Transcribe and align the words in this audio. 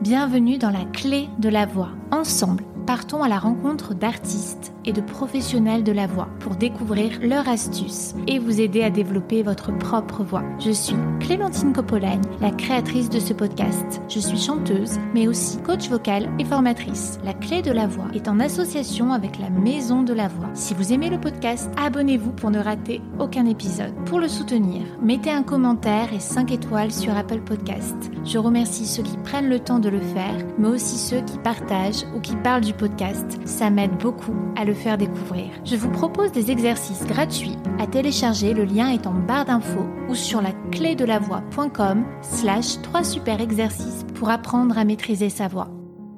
Bienvenue 0.00 0.58
dans 0.58 0.70
la 0.70 0.84
clé 0.84 1.28
de 1.40 1.48
la 1.48 1.66
voix. 1.66 1.90
Ensemble, 2.12 2.62
partons 2.88 3.22
à 3.22 3.28
la 3.28 3.38
rencontre 3.38 3.92
d'artistes 3.92 4.72
et 4.86 4.92
de 4.94 5.02
professionnels 5.02 5.84
de 5.84 5.92
la 5.92 6.06
voix 6.06 6.30
pour 6.40 6.56
découvrir 6.56 7.18
leurs 7.20 7.46
astuces 7.46 8.14
et 8.26 8.38
vous 8.38 8.62
aider 8.62 8.82
à 8.82 8.88
développer 8.88 9.42
votre 9.42 9.76
propre 9.76 10.24
voix. 10.24 10.42
Je 10.58 10.70
suis 10.70 10.96
Clémentine 11.20 11.74
Coppolaine, 11.74 12.22
la 12.40 12.50
créatrice 12.50 13.10
de 13.10 13.20
ce 13.20 13.34
podcast. 13.34 14.00
Je 14.08 14.18
suis 14.18 14.38
chanteuse, 14.38 14.98
mais 15.12 15.28
aussi 15.28 15.58
coach 15.58 15.90
vocal 15.90 16.30
et 16.38 16.46
formatrice. 16.46 17.18
La 17.26 17.34
clé 17.34 17.60
de 17.60 17.72
la 17.72 17.86
voix 17.86 18.06
est 18.14 18.26
en 18.26 18.40
association 18.40 19.12
avec 19.12 19.38
la 19.38 19.50
Maison 19.50 20.02
de 20.02 20.14
la 20.14 20.28
Voix. 20.28 20.48
Si 20.54 20.72
vous 20.72 20.90
aimez 20.90 21.10
le 21.10 21.20
podcast, 21.20 21.70
abonnez-vous 21.76 22.32
pour 22.32 22.50
ne 22.50 22.58
rater 22.58 23.02
aucun 23.18 23.44
épisode. 23.44 23.92
Pour 24.06 24.18
le 24.18 24.28
soutenir, 24.28 24.80
mettez 25.02 25.30
un 25.30 25.42
commentaire 25.42 26.14
et 26.14 26.20
5 26.20 26.52
étoiles 26.52 26.92
sur 26.92 27.14
Apple 27.14 27.42
Podcast. 27.42 28.10
Je 28.24 28.38
remercie 28.38 28.86
ceux 28.86 29.02
qui 29.02 29.18
prennent 29.18 29.50
le 29.50 29.60
temps 29.60 29.78
de 29.78 29.90
le 29.90 30.00
faire, 30.00 30.38
mais 30.58 30.68
aussi 30.68 30.96
ceux 30.96 31.20
qui 31.20 31.36
partagent 31.36 32.06
ou 32.16 32.20
qui 32.20 32.34
parlent 32.36 32.64
du 32.64 32.77
podcast. 32.78 33.38
Ça 33.44 33.68
m'aide 33.68 33.98
beaucoup 33.98 34.34
à 34.56 34.64
le 34.64 34.72
faire 34.72 34.96
découvrir. 34.96 35.50
Je 35.66 35.76
vous 35.76 35.90
propose 35.90 36.32
des 36.32 36.50
exercices 36.50 37.04
gratuits 37.04 37.56
à 37.78 37.86
télécharger. 37.86 38.54
Le 38.54 38.64
lien 38.64 38.88
est 38.88 39.06
en 39.06 39.12
barre 39.12 39.44
d'infos 39.44 39.86
ou 40.08 40.14
sur 40.14 40.40
la 40.40 40.52
clé 40.72 40.94
de 40.94 41.04
la 41.04 41.18
voix.com 41.18 42.06
slash 42.22 42.80
3 42.80 43.04
super 43.04 43.40
exercices 43.40 44.06
pour 44.14 44.30
apprendre 44.30 44.78
à 44.78 44.84
maîtriser 44.84 45.28
sa 45.28 45.48
voix. 45.48 45.68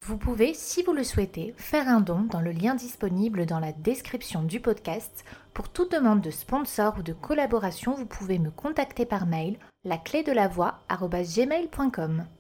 Vous 0.03 0.17
pouvez, 0.17 0.55
si 0.55 0.83
vous 0.83 0.93
le 0.93 1.05
souhaitez, 1.05 1.55
faire 1.57 1.87
un 1.89 2.01
don 2.01 2.27
dans 2.31 2.41
le 2.41 2.53
lien 2.53 2.75
disponible 2.75 3.47
dans 3.47 3.61
la 3.61 3.73
description 3.73 4.43
du 4.43 4.59
podcast. 4.59 5.25
Pour 5.53 5.69
toute 5.69 5.93
demande 5.93 6.21
de 6.21 6.31
sponsor 6.31 6.97
ou 6.99 7.03
de 7.03 7.13
collaboration, 7.13 7.95
vous 7.95 8.07
pouvez 8.07 8.39
me 8.39 8.51
contacter 8.51 9.05
par 9.05 9.27
mail 9.27 9.59
la 9.85 9.97
de 9.97 10.33
la 10.33 10.47
voix. 10.47 10.81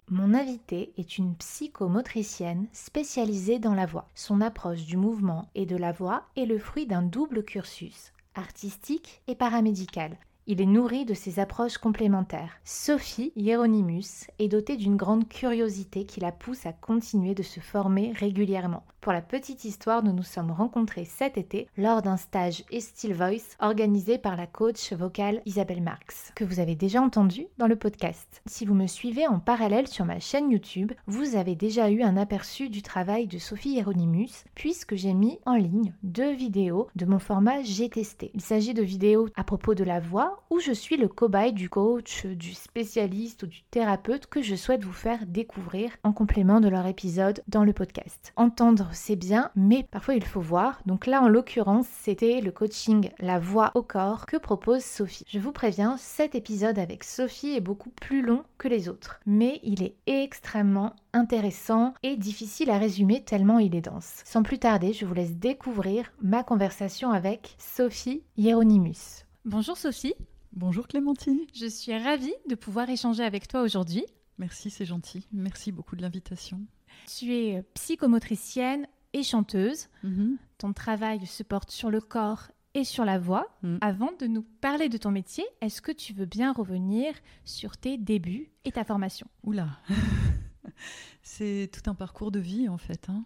Mon 0.09 0.35
invitée 0.35 0.93
est 0.97 1.19
une 1.19 1.35
psychomotricienne 1.37 2.67
spécialisée 2.73 3.59
dans 3.59 3.75
la 3.75 3.87
voix. 3.87 4.07
Son 4.15 4.41
approche 4.41 4.85
du 4.85 4.97
mouvement 4.97 5.49
et 5.55 5.67
de 5.67 5.77
la 5.77 5.93
voix 5.93 6.25
est 6.37 6.47
le 6.47 6.59
fruit 6.59 6.87
d'un 6.87 7.02
double 7.02 7.45
cursus, 7.45 8.13
artistique 8.35 9.23
et 9.27 9.35
paramédical. 9.35 10.17
Il 10.52 10.60
est 10.60 10.66
nourri 10.66 11.04
de 11.04 11.15
ces 11.15 11.38
approches 11.38 11.79
complémentaires. 11.79 12.59
Sophie 12.65 13.32
Hieronymus 13.37 14.26
est 14.40 14.48
dotée 14.48 14.76
d'une 14.76 14.96
grande 14.96 15.29
curiosité 15.29 16.04
qui 16.04 16.18
la 16.18 16.32
pousse 16.32 16.66
à 16.66 16.73
continuer 16.73 17.37
de 17.37 17.45
se 17.45 17.60
former 17.60 18.10
régulièrement. 18.18 18.82
Pour 19.01 19.12
la 19.12 19.23
petite 19.23 19.65
histoire, 19.65 20.02
nous 20.02 20.12
nous 20.12 20.24
sommes 20.24 20.51
rencontrés 20.51 21.06
cet 21.06 21.38
été 21.38 21.68
lors 21.78 22.02
d'un 22.02 22.18
stage 22.18 22.65
Still 22.78 23.15
Voice 23.15 23.56
organisé 23.60 24.18
par 24.18 24.37
la 24.37 24.46
coach 24.46 24.93
vocale 24.93 25.40
Isabelle 25.46 25.82
Marx, 25.82 26.32
que 26.34 26.45
vous 26.45 26.60
avez 26.60 26.74
déjà 26.74 27.01
entendu 27.01 27.46
dans 27.56 27.66
le 27.66 27.76
podcast. 27.76 28.43
Si 28.45 28.66
vous 28.66 28.74
me 28.74 28.87
suivez 28.87 29.26
en 29.26 29.38
parallèle 29.38 29.88
sur 29.88 30.04
ma 30.04 30.21
chaîne 30.21 30.51
YouTube, 30.51 30.93
vous 31.06 31.37
avez 31.37 31.54
déjà 31.54 31.90
eu 31.90 32.02
un 32.02 32.18
aperçu 32.18 32.68
du 32.68 32.82
travail 32.82 33.26
de 33.26 33.38
Sophie 33.38 33.71
Hieronymus, 33.71 34.45
puisque 34.54 34.96
j'ai 34.96 35.15
mis 35.15 35.38
en 35.46 35.54
ligne 35.54 35.95
deux 36.02 36.32
vidéos 36.32 36.88
de 36.95 37.06
mon 37.06 37.21
format 37.21 37.62
J'ai 37.62 37.88
testé. 37.88 38.32
Il 38.34 38.43
s'agit 38.43 38.74
de 38.74 38.82
vidéos 38.82 39.28
à 39.34 39.45
propos 39.45 39.74
de 39.74 39.84
la 39.84 40.01
voix, 40.01 40.40
où 40.49 40.60
je 40.60 40.73
suis 40.73 40.96
le 40.96 41.09
cobaye 41.09 41.52
du 41.52 41.69
coach, 41.69 42.27
du 42.27 42.55
spécialiste 42.55 43.43
ou 43.43 43.46
du 43.46 43.63
thérapeute 43.71 44.27
que 44.27 44.43
je 44.43 44.55
souhaite 44.55 44.85
vous 44.85 44.93
faire 44.93 45.27
découvrir 45.27 45.91
en 46.02 46.13
complément 46.13 46.60
de 46.60 46.69
leur 46.69 46.87
épisode 46.87 47.43
dans 47.49 47.65
le 47.65 47.73
podcast. 47.73 48.33
Entendre 48.37 48.88
c'est 48.93 49.16
bien, 49.16 49.51
mais 49.55 49.87
parfois 49.91 50.15
il 50.15 50.24
faut 50.24 50.41
voir. 50.41 50.80
Donc 50.87 51.07
là, 51.07 51.23
en 51.23 51.29
l'occurrence, 51.29 51.87
c'était 52.01 52.41
le 52.41 52.51
coaching 52.51 53.11
La 53.18 53.38
voix 53.38 53.71
au 53.74 53.83
corps 53.83 54.27
que 54.27 54.37
propose 54.37 54.83
Sophie. 54.85 55.24
Je 55.29 55.38
vous 55.38 55.52
préviens, 55.52 55.96
cet 55.99 56.35
épisode 56.35 56.79
avec 56.79 57.05
Sophie 57.05 57.57
est 57.57 57.61
beaucoup 57.61 57.91
plus 57.91 58.23
long 58.23 58.45
que 58.59 58.68
les 58.68 58.88
autres, 58.88 59.21
mais 59.27 59.61
il 59.63 59.83
est 59.83 59.96
extrêmement 60.07 60.95
intéressant 61.13 61.95
et 62.02 62.16
difficile 62.16 62.71
à 62.71 62.79
résumer 62.79 63.23
tellement 63.24 63.59
il 63.59 63.74
est 63.74 63.80
dense. 63.80 64.22
Sans 64.25 64.43
plus 64.43 64.59
tarder, 64.59 64.93
je 64.93 65.05
vous 65.05 65.15
laisse 65.15 65.37
découvrir 65.37 66.12
ma 66.22 66.43
conversation 66.43 67.11
avec 67.11 67.56
Sophie 67.59 68.22
Hieronymus. 68.37 69.25
Bonjour 69.45 69.77
Sophie. 69.77 70.15
Bonjour 70.53 70.88
Clémentine. 70.88 71.38
Je 71.55 71.66
suis 71.66 71.97
ravie 71.97 72.34
de 72.49 72.56
pouvoir 72.56 72.91
échanger 72.91 73.22
avec 73.22 73.47
toi 73.47 73.62
aujourd'hui. 73.62 74.05
Merci, 74.38 74.71
c'est 74.71 74.84
gentil. 74.84 75.27
Merci 75.33 75.71
beaucoup 75.71 75.94
de 75.94 76.03
l'invitation. 76.03 76.61
Tu 77.06 77.33
es 77.33 77.62
psychomotricienne 77.75 78.87
et 79.12 79.22
chanteuse. 79.22 79.87
Mhm. 80.03 80.39
Ton 80.59 80.72
travail 80.72 81.25
se 81.27 81.44
porte 81.44 81.71
sur 81.71 81.89
le 81.89 82.00
corps 82.00 82.49
et 82.75 82.83
sur 82.83 83.05
la 83.05 83.19
voix. 83.19 83.47
Mhm. 83.62 83.78
Avant 83.81 84.10
de 84.19 84.27
nous 84.27 84.43
parler 84.43 84.89
de 84.89 84.99
ton 84.99 85.12
métier, 85.12 85.44
est-ce 85.60 85.81
que 85.81 85.93
tu 85.93 86.12
veux 86.12 86.27
bien 86.27 86.53
revenir 86.53 87.15
sur 87.44 87.77
tes 87.77 87.97
débuts 87.97 88.50
et 88.65 88.72
ta 88.72 88.83
formation? 88.84 89.28
Oula 89.44 89.69
C'est 91.22 91.71
tout 91.72 91.89
un 91.89 91.94
parcours 91.94 92.33
de 92.33 92.41
vie 92.41 92.69
en 92.69 92.78
fait. 92.78 93.09
Hein. 93.09 93.25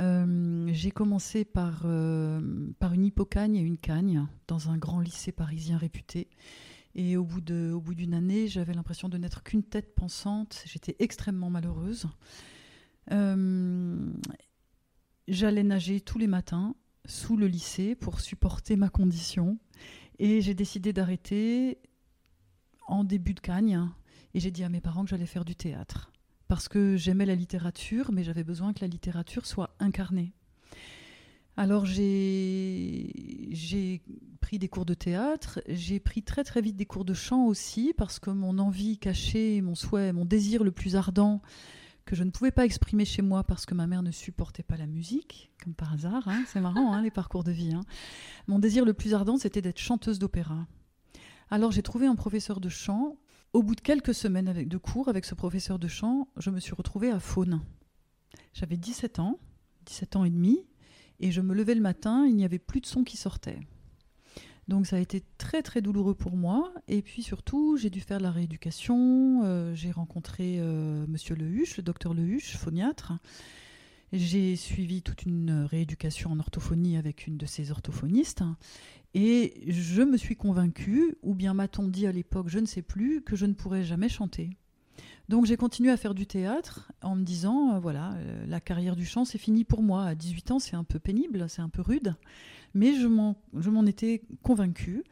Euh, 0.00 0.68
j'ai 0.72 0.90
commencé 0.90 1.44
par, 1.44 1.82
euh, 1.84 2.40
par 2.78 2.92
une 2.92 3.04
hypocagne 3.04 3.56
et 3.56 3.60
une 3.60 3.78
cagne 3.78 4.26
dans 4.46 4.70
un 4.70 4.78
grand 4.78 5.00
lycée 5.00 5.32
parisien 5.32 5.76
réputé. 5.76 6.28
Et 6.94 7.16
au 7.16 7.24
bout 7.24 7.40
d'une 7.40 8.14
année, 8.14 8.48
j'avais 8.48 8.72
l'impression 8.72 9.08
de 9.08 9.18
n'être 9.18 9.42
qu'une 9.42 9.62
tête 9.62 9.94
pensante. 9.94 10.62
J'étais 10.66 10.96
extrêmement 10.98 11.50
malheureuse. 11.50 12.06
Euh, 13.12 14.12
j'allais 15.28 15.62
nager 15.62 16.00
tous 16.00 16.18
les 16.18 16.26
matins 16.26 16.74
sous 17.04 17.36
le 17.36 17.46
lycée 17.46 17.94
pour 17.94 18.20
supporter 18.20 18.76
ma 18.76 18.88
condition. 18.88 19.58
Et 20.18 20.40
j'ai 20.40 20.54
décidé 20.54 20.92
d'arrêter 20.92 21.78
en 22.88 23.04
début 23.04 23.34
de 23.34 23.40
cagne. 23.40 23.88
Et 24.34 24.40
j'ai 24.40 24.50
dit 24.50 24.64
à 24.64 24.68
mes 24.68 24.80
parents 24.80 25.04
que 25.04 25.10
j'allais 25.10 25.26
faire 25.26 25.44
du 25.44 25.54
théâtre. 25.54 26.10
Parce 26.48 26.68
que 26.68 26.96
j'aimais 26.96 27.26
la 27.26 27.34
littérature, 27.34 28.10
mais 28.12 28.24
j'avais 28.24 28.44
besoin 28.44 28.72
que 28.72 28.80
la 28.80 28.88
littérature 28.88 29.46
soit 29.46 29.74
incarnée. 29.78 30.32
Alors 31.58 31.84
j'ai 31.86 33.12
pris 34.40 34.58
des 34.58 34.68
cours 34.68 34.86
de 34.86 34.94
théâtre, 34.94 35.60
j'ai 35.66 35.98
pris 35.98 36.22
très 36.22 36.44
très 36.44 36.60
vite 36.60 36.76
des 36.76 36.86
cours 36.86 37.04
de 37.04 37.14
chant 37.14 37.46
aussi, 37.46 37.92
parce 37.96 38.18
que 38.18 38.30
mon 38.30 38.58
envie 38.58 38.96
cachée, 38.96 39.60
mon 39.60 39.74
souhait, 39.74 40.12
mon 40.12 40.24
désir 40.24 40.62
le 40.62 40.70
plus 40.70 40.94
ardent, 40.96 41.42
que 42.06 42.16
je 42.16 42.24
ne 42.24 42.30
pouvais 42.30 42.52
pas 42.52 42.64
exprimer 42.64 43.04
chez 43.04 43.20
moi 43.20 43.44
parce 43.44 43.66
que 43.66 43.74
ma 43.74 43.86
mère 43.86 44.02
ne 44.02 44.10
supportait 44.12 44.62
pas 44.62 44.76
la 44.76 44.86
musique, 44.86 45.50
comme 45.62 45.74
par 45.74 45.92
hasard. 45.92 46.26
Hein. 46.26 46.44
C'est 46.46 46.60
marrant, 46.60 46.94
hein, 46.94 47.02
les 47.02 47.10
parcours 47.10 47.44
de 47.44 47.52
vie. 47.52 47.74
Hein. 47.74 47.82
Mon 48.46 48.58
désir 48.58 48.86
le 48.86 48.94
plus 48.94 49.12
ardent, 49.12 49.36
c'était 49.36 49.60
d'être 49.60 49.78
chanteuse 49.78 50.18
d'opéra. 50.18 50.66
Alors 51.50 51.72
j'ai 51.72 51.82
trouvé 51.82 52.06
un 52.06 52.14
professeur 52.14 52.60
de 52.60 52.68
chant. 52.68 53.16
Au 53.54 53.62
bout 53.62 53.74
de 53.74 53.80
quelques 53.80 54.14
semaines 54.14 54.52
de 54.52 54.76
cours 54.76 55.08
avec 55.08 55.24
ce 55.24 55.34
professeur 55.34 55.78
de 55.78 55.88
chant, 55.88 56.28
je 56.36 56.50
me 56.50 56.60
suis 56.60 56.74
retrouvée 56.74 57.10
à 57.10 57.18
Faune. 57.18 57.62
J'avais 58.52 58.76
17 58.76 59.20
ans, 59.20 59.38
17 59.86 60.16
ans 60.16 60.24
et 60.24 60.30
demi, 60.30 60.66
et 61.18 61.30
je 61.32 61.40
me 61.40 61.54
levais 61.54 61.74
le 61.74 61.80
matin, 61.80 62.26
il 62.26 62.36
n'y 62.36 62.44
avait 62.44 62.58
plus 62.58 62.80
de 62.82 62.86
son 62.86 63.04
qui 63.04 63.16
sortait. 63.16 63.58
Donc 64.68 64.86
ça 64.86 64.96
a 64.96 64.98
été 64.98 65.24
très 65.38 65.62
très 65.62 65.80
douloureux 65.80 66.14
pour 66.14 66.36
moi. 66.36 66.74
Et 66.88 67.00
puis 67.00 67.22
surtout, 67.22 67.78
j'ai 67.78 67.88
dû 67.88 68.00
faire 68.00 68.18
de 68.18 68.24
la 68.24 68.30
rééducation. 68.30 69.40
Euh, 69.44 69.74
j'ai 69.74 69.92
rencontré 69.92 70.56
euh, 70.58 71.06
Monsieur 71.08 71.34
Lehuche, 71.34 71.78
le 71.78 71.82
docteur 71.82 72.12
Lehuche, 72.12 72.54
phoniatre. 72.58 73.14
J'ai 74.12 74.56
suivi 74.56 75.02
toute 75.02 75.24
une 75.24 75.66
rééducation 75.68 76.32
en 76.32 76.38
orthophonie 76.38 76.96
avec 76.96 77.26
une 77.26 77.36
de 77.36 77.44
ses 77.44 77.70
orthophonistes. 77.70 78.42
Et 79.14 79.64
je 79.66 80.02
me 80.02 80.16
suis 80.16 80.36
convaincue, 80.36 81.16
ou 81.22 81.34
bien 81.34 81.54
m'a-t-on 81.54 81.88
dit 81.88 82.06
à 82.06 82.12
l'époque, 82.12 82.48
je 82.48 82.58
ne 82.58 82.66
sais 82.66 82.82
plus, 82.82 83.22
que 83.22 83.36
je 83.36 83.46
ne 83.46 83.54
pourrais 83.54 83.84
jamais 83.84 84.08
chanter. 84.08 84.50
Donc 85.28 85.44
j'ai 85.44 85.56
continué 85.56 85.90
à 85.90 85.96
faire 85.96 86.14
du 86.14 86.26
théâtre 86.26 86.90
en 87.02 87.14
me 87.14 87.22
disant, 87.22 87.74
euh, 87.74 87.78
voilà, 87.78 88.14
la 88.46 88.60
carrière 88.60 88.96
du 88.96 89.04
chant, 89.04 89.24
c'est 89.24 89.38
fini 89.38 89.64
pour 89.64 89.82
moi. 89.82 90.04
À 90.04 90.14
18 90.14 90.50
ans, 90.52 90.58
c'est 90.58 90.76
un 90.76 90.84
peu 90.84 90.98
pénible, 90.98 91.48
c'est 91.48 91.62
un 91.62 91.68
peu 91.68 91.82
rude 91.82 92.14
mais 92.74 92.94
je 92.94 93.06
m'en 93.06 93.86
étais 93.86 94.22
convaincue 94.42 95.04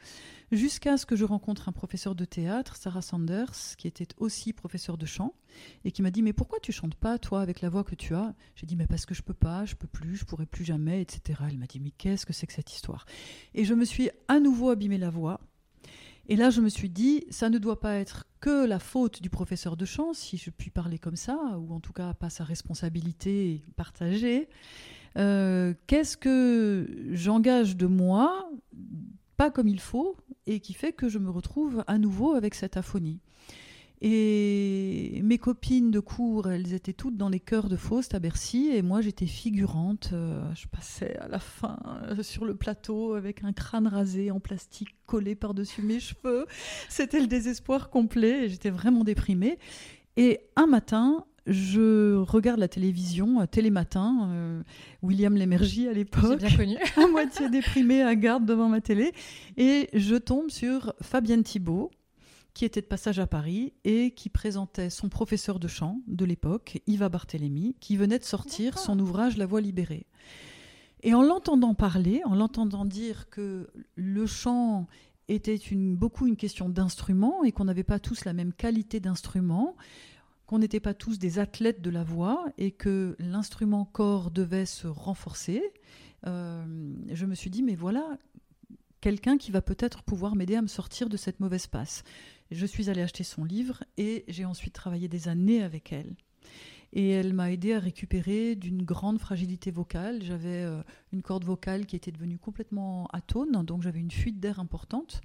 jusqu'à 0.53 0.97
ce 0.97 1.07
que 1.07 1.17
je 1.17 1.25
rencontre 1.25 1.69
un 1.69 1.73
professeur 1.73 2.15
de 2.15 2.25
théâtre, 2.25 2.77
Sarah 2.77 3.03
Sanders, 3.03 3.77
qui 3.77 3.89
était 3.89 4.09
aussi 4.19 4.53
professeur 4.53 4.97
de 4.97 5.07
chant, 5.07 5.35
et 5.85 5.91
qui 5.91 6.03
m'a 6.03 6.11
dit 6.11 6.23
Mais 6.23 6.33
pourquoi 6.33 6.61
tu 6.61 6.73
chantes 6.73 6.95
pas, 6.95 7.19
toi, 7.19 7.41
avec 7.41 7.61
la 7.61 7.69
voix 7.69 7.85
que 7.85 7.95
tu 7.95 8.15
as? 8.15 8.35
J'ai 8.55 8.67
dit 8.67 8.77
Mais 8.77 8.87
parce 8.87 9.07
que 9.07 9.15
je 9.15 9.23
peux 9.23 9.35
pas, 9.35 9.65
je 9.65 9.75
peux 9.75 9.89
plus, 9.89 10.17
je 10.17 10.25
pourrai 10.25 10.47
plus 10.47 10.65
jamais, 10.65 11.01
etc. 11.01 11.41
Elle 11.51 11.59
m'a 11.59 11.67
dit 11.67 11.81
Mais 11.81 11.91
qu'est-ce 11.91 12.27
que 12.27 12.33
c'est 12.33 12.47
que 12.47 12.53
cette 12.53 12.73
histoire? 12.73 13.07
Et 13.55 13.65
je 13.65 13.75
me 13.75 13.85
suis 13.85 14.11
à 14.29 14.39
nouveau 14.39 14.71
abîmé 14.71 14.99
la 14.99 15.11
voix. 15.11 15.41
Et 16.29 16.37
là, 16.37 16.51
je 16.51 16.61
me 16.61 16.69
suis 16.69 16.91
dit, 16.91 17.25
ça 17.31 17.49
ne 17.51 17.59
doit 17.59 17.79
pas 17.79 17.95
être 17.95 18.27
que 18.41 18.67
la 18.67 18.79
faute 18.79 19.23
du 19.23 19.31
professeur 19.31 19.77
de 19.77 19.85
chant, 19.85 20.13
si 20.13 20.37
je 20.37 20.51
puis 20.51 20.71
parler 20.71 20.99
comme 20.99 21.17
ça, 21.17 21.37
ou 21.59 21.73
en 21.73 21.81
tout 21.81 21.93
cas 21.93 22.15
pas 22.15 22.31
sa 22.31 22.45
responsabilité 22.45 23.63
partagée. 23.77 24.49
Euh, 25.17 25.73
qu'est-ce 25.87 26.17
que 26.17 26.89
j'engage 27.13 27.77
de 27.77 27.87
moi, 27.87 28.51
pas 29.37 29.51
comme 29.51 29.69
il 29.69 29.81
faut, 29.81 30.17
et 30.47 30.61
qui 30.61 30.75
fait 30.75 30.93
que 30.93 31.09
je 31.09 31.19
me 31.19 31.31
retrouve 31.31 31.85
à 31.87 31.99
nouveau 31.99 32.35
avec 32.35 32.55
cette 32.55 32.77
aphonie? 32.77 33.21
Et 34.03 35.21
mes 35.23 35.39
copines 35.39 35.91
de 35.91 36.01
cours, 36.01 36.51
elles 36.51 36.75
étaient 36.75 36.93
toutes 36.93 37.17
dans 37.17 37.29
les 37.31 37.41
chœurs 37.41 37.69
de 37.69 37.77
Faust 37.77 38.15
à 38.15 38.19
Bercy, 38.19 38.71
et 38.73 38.83
moi 38.83 39.01
j'étais 39.01 39.27
figurante. 39.27 40.11
Euh, 40.13 40.43
je 40.55 40.67
passais 40.67 41.17
à 41.17 41.29
la 41.29 41.39
fin 41.39 41.79
euh, 42.03 42.23
sur 42.23 42.45
le 42.45 42.55
plateau 42.55 43.15
avec 43.15 43.43
un 43.43 43.53
crâne 43.53 43.87
rasé 43.87 44.31
en 44.31 44.39
plastique 44.39 44.95
collé 45.07 45.35
par-dessus 45.35 45.83
mes 45.83 46.01
cheveux. 46.01 46.47
C'était 46.89 47.21
le 47.21 47.27
désespoir 47.27 47.89
complet, 47.89 48.45
et 48.45 48.49
j'étais 48.49 48.71
vraiment 48.71 49.03
déprimée. 49.03 49.59
Et 50.19 50.41
un 50.57 50.67
matin, 50.67 51.25
je 51.47 52.17
regarde 52.17 52.59
la 52.59 52.69
télévision, 52.69 53.41
euh, 53.41 53.47
Télématin, 53.47 54.29
euh, 54.31 54.63
William 55.03 55.35
Lémergie 55.35 55.89
à 55.89 55.93
l'époque. 55.93 56.39
bien 56.39 56.57
connu. 56.57 56.77
à 56.97 57.07
moitié 57.07 57.49
déprimé 57.49 58.03
à 58.03 58.15
garde 58.17 58.45
devant 58.45 58.69
ma 58.69 58.81
télé. 58.81 59.13
Et 59.57 59.89
je 59.93 60.17
tombe 60.17 60.51
sur 60.51 60.93
Fabienne 61.01 61.45
Thibault, 61.45 61.91
qui 62.57 62.65
était 62.65 62.81
de 62.81 62.87
passage 62.87 63.19
à 63.19 63.27
Paris 63.27 63.75
et 63.85 64.13
qui 64.13 64.31
présentait 64.31 64.89
son 64.89 65.11
professeur 65.11 65.59
de 65.59 65.69
chant 65.69 66.01
de 66.07 66.25
l'époque, 66.25 66.81
Yves 66.87 67.07
Barthélémy, 67.07 67.77
qui 67.81 67.99
venait 67.99 68.19
de 68.19 68.25
sortir 68.25 68.79
son 68.79 68.99
ouvrage 68.99 69.37
La 69.37 69.45
Voix 69.45 69.61
libérée. 69.61 70.07
Et 71.03 71.13
en 71.13 71.23
l'entendant 71.23 71.75
parler, 71.75 72.23
en 72.25 72.35
l'entendant 72.35 72.87
dire 72.87 73.29
que 73.29 73.69
le 73.95 74.25
chant 74.25 74.87
était 75.29 75.55
une, 75.55 75.97
beaucoup 75.97 76.27
une 76.27 76.37
question 76.37 76.71
d'instrument 76.71 77.45
et 77.45 77.53
qu'on 77.53 77.67
n'avait 77.67 77.85
pas 77.85 77.99
tous 77.99 78.25
la 78.25 78.33
même 78.33 78.55
qualité 78.55 79.01
d'instrument, 79.01 79.77
qu'on 80.47 80.59
n'était 80.59 80.81
pas 80.81 80.95
tous 80.95 81.19
des 81.19 81.39
athlètes 81.39 81.83
de 81.83 81.91
la 81.91 82.05
voix 82.05 82.47
et 82.57 82.71
que 82.71 83.17
l'instrument 83.19 83.85
corps 83.85 84.31
devait 84.31 84.65
se 84.65 84.87
renforcer, 84.87 85.63
euh, 86.27 86.65
je 87.13 87.27
me 87.27 87.35
suis 87.35 87.51
dit, 87.51 87.63
mais 87.63 87.75
voilà 87.75 88.17
quelqu'un 89.07 89.39
qui 89.39 89.53
va 89.53 89.63
peut-être 89.63 90.03
pouvoir 90.03 90.35
m'aider 90.35 90.57
à 90.57 90.63
me 90.63 90.67
sortir 90.67 91.09
de 91.09 91.17
cette 91.17 91.39
mauvaise 91.39 91.69
passe. 91.69 92.03
Je 92.51 92.67
suis 92.67 92.91
allée 92.91 93.03
acheter 93.03 93.23
son 93.23 93.45
livre 93.45 93.85
et 93.97 94.25
j'ai 94.27 94.45
ensuite 94.45 94.75
travaillé 94.75 95.07
des 95.07 95.29
années 95.29 95.63
avec 95.63 95.93
elle. 95.93 96.17
Et 96.93 97.11
elle 97.11 97.33
m'a 97.33 97.53
aidé 97.53 97.73
à 97.75 97.79
récupérer 97.79 98.57
d'une 98.57 98.83
grande 98.83 99.21
fragilité 99.21 99.71
vocale. 99.71 100.25
J'avais 100.25 100.65
euh, 100.65 100.83
une 101.13 101.23
corde 101.23 101.45
vocale 101.45 101.87
qui 101.87 101.95
était 101.95 102.11
devenue 102.11 102.37
complètement 102.37 103.07
atone, 103.13 103.65
donc 103.65 103.81
j'avais 103.83 104.01
une 104.01 104.11
fuite 104.11 104.41
d'air 104.41 104.59
importante. 104.59 105.21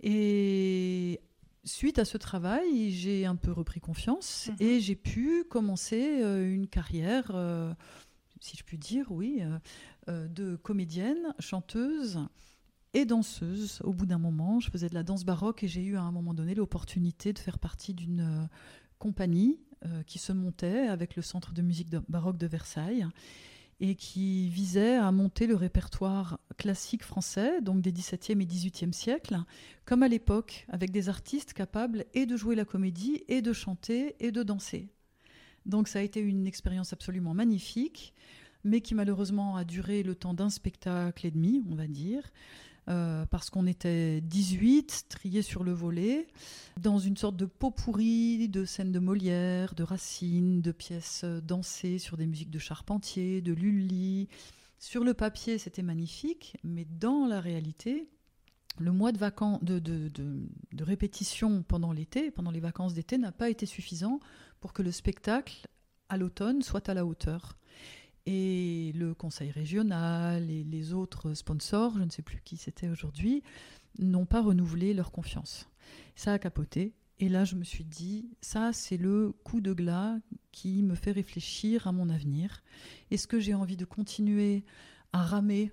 Et 0.00 1.20
suite 1.62 1.98
à 1.98 2.06
ce 2.06 2.16
travail, 2.16 2.90
j'ai 2.90 3.26
un 3.26 3.36
peu 3.36 3.52
repris 3.52 3.80
confiance 3.80 4.48
mhm. 4.48 4.66
et 4.66 4.80
j'ai 4.80 4.96
pu 4.96 5.44
commencer 5.44 6.22
euh, 6.22 6.50
une 6.50 6.68
carrière, 6.68 7.32
euh, 7.34 7.70
si 8.40 8.56
je 8.56 8.64
puis 8.64 8.78
dire, 8.78 9.12
oui, 9.12 9.42
de 10.08 10.56
comédienne, 10.56 11.34
chanteuse 11.38 12.18
et 12.94 13.04
danseuse. 13.04 13.80
Au 13.84 13.92
bout 13.92 14.06
d'un 14.06 14.18
moment, 14.18 14.60
je 14.60 14.70
faisais 14.70 14.88
de 14.88 14.94
la 14.94 15.02
danse 15.02 15.24
baroque 15.24 15.62
et 15.62 15.68
j'ai 15.68 15.84
eu 15.84 15.96
à 15.96 16.02
un 16.02 16.12
moment 16.12 16.32
donné 16.32 16.54
l'opportunité 16.54 17.32
de 17.32 17.38
faire 17.38 17.58
partie 17.58 17.92
d'une 17.92 18.48
compagnie 18.98 19.60
qui 20.06 20.18
se 20.18 20.32
montait 20.32 20.86
avec 20.86 21.14
le 21.16 21.22
Centre 21.22 21.52
de 21.52 21.60
musique 21.60 21.90
baroque 22.08 22.38
de 22.38 22.46
Versailles 22.46 23.06
et 23.80 23.96
qui 23.96 24.48
visait 24.48 24.96
à 24.96 25.10
monter 25.12 25.46
le 25.46 25.56
répertoire 25.56 26.38
classique 26.56 27.02
français, 27.02 27.60
donc 27.60 27.82
des 27.82 27.92
XVIIe 27.92 28.40
et 28.40 28.46
XVIIIe 28.46 28.94
siècles, 28.94 29.38
comme 29.84 30.02
à 30.02 30.08
l'époque, 30.08 30.64
avec 30.68 30.90
des 30.90 31.08
artistes 31.08 31.52
capables 31.52 32.04
et 32.14 32.24
de 32.24 32.36
jouer 32.36 32.54
la 32.54 32.64
comédie, 32.64 33.24
et 33.28 33.42
de 33.42 33.52
chanter, 33.52 34.14
et 34.20 34.30
de 34.30 34.42
danser. 34.42 34.88
Donc 35.66 35.88
ça 35.88 35.98
a 35.98 36.02
été 36.02 36.20
une 36.20 36.46
expérience 36.46 36.92
absolument 36.92 37.34
magnifique, 37.34 38.14
mais 38.62 38.80
qui 38.80 38.94
malheureusement 38.94 39.56
a 39.56 39.64
duré 39.64 40.02
le 40.02 40.14
temps 40.14 40.34
d'un 40.34 40.50
spectacle 40.50 41.26
et 41.26 41.30
demi, 41.30 41.62
on 41.68 41.74
va 41.74 41.86
dire. 41.86 42.22
Euh, 42.88 43.24
parce 43.26 43.48
qu'on 43.48 43.66
était 43.66 44.20
18, 44.20 45.06
triés 45.08 45.40
sur 45.40 45.64
le 45.64 45.72
volet, 45.72 46.26
dans 46.78 46.98
une 46.98 47.16
sorte 47.16 47.36
de 47.36 47.46
pot 47.46 47.70
pourri 47.70 48.48
de 48.48 48.66
scènes 48.66 48.92
de 48.92 48.98
Molière, 48.98 49.74
de 49.74 49.82
Racine, 49.82 50.60
de 50.60 50.70
pièces 50.70 51.24
dansées 51.24 51.98
sur 51.98 52.18
des 52.18 52.26
musiques 52.26 52.50
de 52.50 52.58
Charpentier, 52.58 53.40
de 53.40 53.54
Lully. 53.54 54.28
Sur 54.78 55.02
le 55.02 55.14
papier, 55.14 55.56
c'était 55.56 55.82
magnifique, 55.82 56.58
mais 56.62 56.84
dans 56.84 57.26
la 57.26 57.40
réalité, 57.40 58.06
le 58.78 58.92
mois 58.92 59.12
de, 59.12 59.78
de 59.78 60.84
répétition 60.84 61.62
pendant 61.62 61.92
l'été, 61.92 62.30
pendant 62.30 62.50
les 62.50 62.60
vacances 62.60 62.92
d'été, 62.92 63.16
n'a 63.16 63.32
pas 63.32 63.48
été 63.48 63.64
suffisant 63.64 64.20
pour 64.60 64.74
que 64.74 64.82
le 64.82 64.92
spectacle, 64.92 65.66
à 66.10 66.18
l'automne, 66.18 66.60
soit 66.60 66.86
à 66.90 66.94
la 66.94 67.06
hauteur. 67.06 67.56
Et 68.26 68.92
le 68.94 69.14
conseil 69.14 69.50
régional 69.50 70.50
et 70.50 70.64
les 70.64 70.92
autres 70.94 71.34
sponsors, 71.34 71.94
je 71.98 72.04
ne 72.04 72.10
sais 72.10 72.22
plus 72.22 72.40
qui 72.42 72.56
c'était 72.56 72.88
aujourd'hui, 72.88 73.42
n'ont 73.98 74.24
pas 74.24 74.40
renouvelé 74.40 74.94
leur 74.94 75.12
confiance. 75.12 75.68
Ça 76.16 76.32
a 76.32 76.38
capoté. 76.38 76.94
Et 77.20 77.28
là, 77.28 77.44
je 77.44 77.54
me 77.54 77.64
suis 77.64 77.84
dit, 77.84 78.28
ça, 78.40 78.72
c'est 78.72 78.96
le 78.96 79.32
coup 79.44 79.60
de 79.60 79.72
glas 79.72 80.18
qui 80.52 80.82
me 80.82 80.94
fait 80.94 81.12
réfléchir 81.12 81.86
à 81.86 81.92
mon 81.92 82.08
avenir. 82.08 82.62
Est-ce 83.10 83.28
que 83.28 83.38
j'ai 83.38 83.54
envie 83.54 83.76
de 83.76 83.84
continuer 83.84 84.64
à 85.12 85.22
ramer 85.22 85.70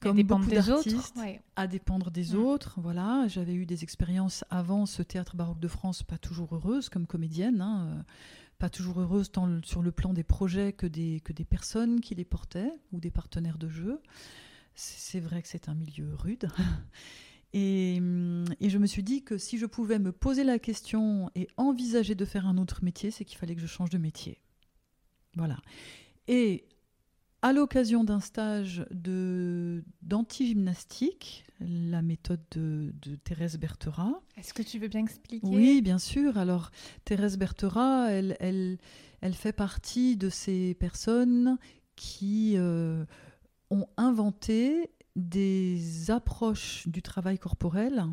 comme 0.00 0.22
beaucoup 0.24 0.50
d'artistes, 0.50 1.18
à 1.54 1.66
dépendre 1.66 2.10
des 2.10 2.34
mm. 2.34 2.38
autres? 2.38 2.80
Voilà, 2.80 3.26
j'avais 3.28 3.54
eu 3.54 3.64
des 3.64 3.82
expériences 3.82 4.44
avant 4.50 4.84
ce 4.84 5.02
théâtre 5.02 5.36
baroque 5.36 5.60
de 5.60 5.68
France, 5.68 6.02
pas 6.02 6.18
toujours 6.18 6.54
heureuses 6.54 6.90
comme 6.90 7.06
comédienne. 7.06 7.62
Hein 7.62 8.04
pas 8.58 8.70
toujours 8.70 9.00
heureuse 9.00 9.30
tant 9.30 9.60
sur 9.62 9.82
le 9.82 9.92
plan 9.92 10.12
des 10.12 10.24
projets 10.24 10.72
que 10.72 10.86
des, 10.86 11.20
que 11.20 11.32
des 11.32 11.44
personnes 11.44 12.00
qui 12.00 12.14
les 12.14 12.24
portaient 12.24 12.72
ou 12.92 13.00
des 13.00 13.10
partenaires 13.10 13.58
de 13.58 13.68
jeu. 13.68 14.00
C'est 14.74 15.20
vrai 15.20 15.42
que 15.42 15.48
c'est 15.48 15.68
un 15.68 15.74
milieu 15.74 16.14
rude. 16.14 16.48
Et, 17.52 17.96
et, 18.60 18.68
je 18.68 18.76
me 18.76 18.86
suis 18.86 19.02
dit 19.02 19.22
que 19.22 19.38
si 19.38 19.56
je 19.56 19.64
pouvais 19.64 19.98
me 19.98 20.12
poser 20.12 20.44
la 20.44 20.58
question 20.58 21.30
et 21.34 21.48
envisager 21.56 22.14
de 22.14 22.24
faire 22.26 22.46
un 22.46 22.58
autre 22.58 22.84
métier, 22.84 23.10
c'est 23.10 23.24
qu'il 23.24 23.38
fallait 23.38 23.54
que 23.54 23.62
je 23.62 23.66
change 23.66 23.88
de 23.88 23.96
métier. 23.96 24.42
Voilà. 25.36 25.56
Et 26.28 26.66
à 27.46 27.52
l'occasion 27.52 28.02
d'un 28.02 28.18
stage 28.18 28.84
d'anti-gymnastique, 30.02 31.44
la 31.60 32.02
méthode 32.02 32.42
de, 32.50 32.92
Thérèse 33.22 33.56
Berthera. 33.56 34.20
Est-ce 34.36 34.52
que 34.52 34.62
tu 34.62 34.80
veux 34.80 34.88
bien 34.88 35.04
expliquer? 35.04 35.46
Oui, 35.46 35.80
bien 35.80 36.00
sûr. 36.00 36.38
Alors, 36.38 36.72
Thérèse 37.04 37.38
Berthera, 37.38 38.10
elle, 38.10 38.36
elle, 38.40 38.78
elle 39.20 39.34
fait 39.34 39.52
partie 39.52 40.16
de 40.16 40.28
ces 40.28 40.74
personnes 40.74 41.56
qui 41.94 42.54
euh, 42.56 43.04
ont 43.70 43.86
inventé 43.96 44.90
des 45.14 46.10
approches 46.10 46.88
du 46.88 47.00
travail 47.00 47.38
corporel 47.38 48.06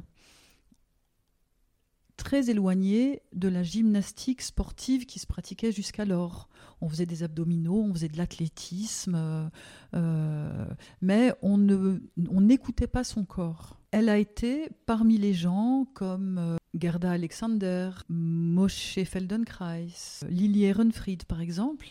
très 2.18 2.50
éloignées 2.50 3.22
de 3.34 3.48
la 3.48 3.64
gymnastique 3.64 4.42
sportive 4.42 5.06
qui 5.06 5.20
se 5.20 5.28
pratiquait 5.28 5.72
jusqu'alors. 5.72 6.50
On 6.82 6.90
faisait 6.90 7.06
des 7.06 7.24
abdominaux, 7.24 7.82
on 7.82 7.94
faisait 7.94 8.10
de 8.10 8.18
l'athlétisme, 8.18 9.16
euh, 9.16 9.50
euh, 9.96 10.66
mais 11.02 11.34
on 11.42 11.58
n'écoutait 11.58 12.88
pas 12.88 13.04
son 13.04 13.26
corps. 13.26 13.80
Elle 13.92 14.10
a 14.10 14.18
été 14.18 14.70
parmi 14.86 15.18
les 15.18 15.34
gens 15.34 15.86
comme 15.94 16.38
euh, 16.40 16.58
Gerda 16.80 17.12
Alexander, 17.12 17.92
Moshe 18.10 18.98
Feldenkrais, 19.06 19.88
Lily 20.28 20.66
Ehrenfried 20.66 21.26
par 21.26 21.42
exemple, 21.42 21.90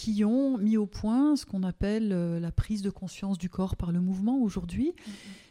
qui 0.00 0.24
ont 0.24 0.56
mis 0.56 0.78
au 0.78 0.86
point 0.86 1.36
ce 1.36 1.44
qu'on 1.44 1.62
appelle 1.62 2.08
la 2.08 2.50
prise 2.50 2.80
de 2.80 2.88
conscience 2.88 3.36
du 3.36 3.50
corps 3.50 3.76
par 3.76 3.92
le 3.92 4.00
mouvement 4.00 4.38
aujourd'hui. 4.38 4.94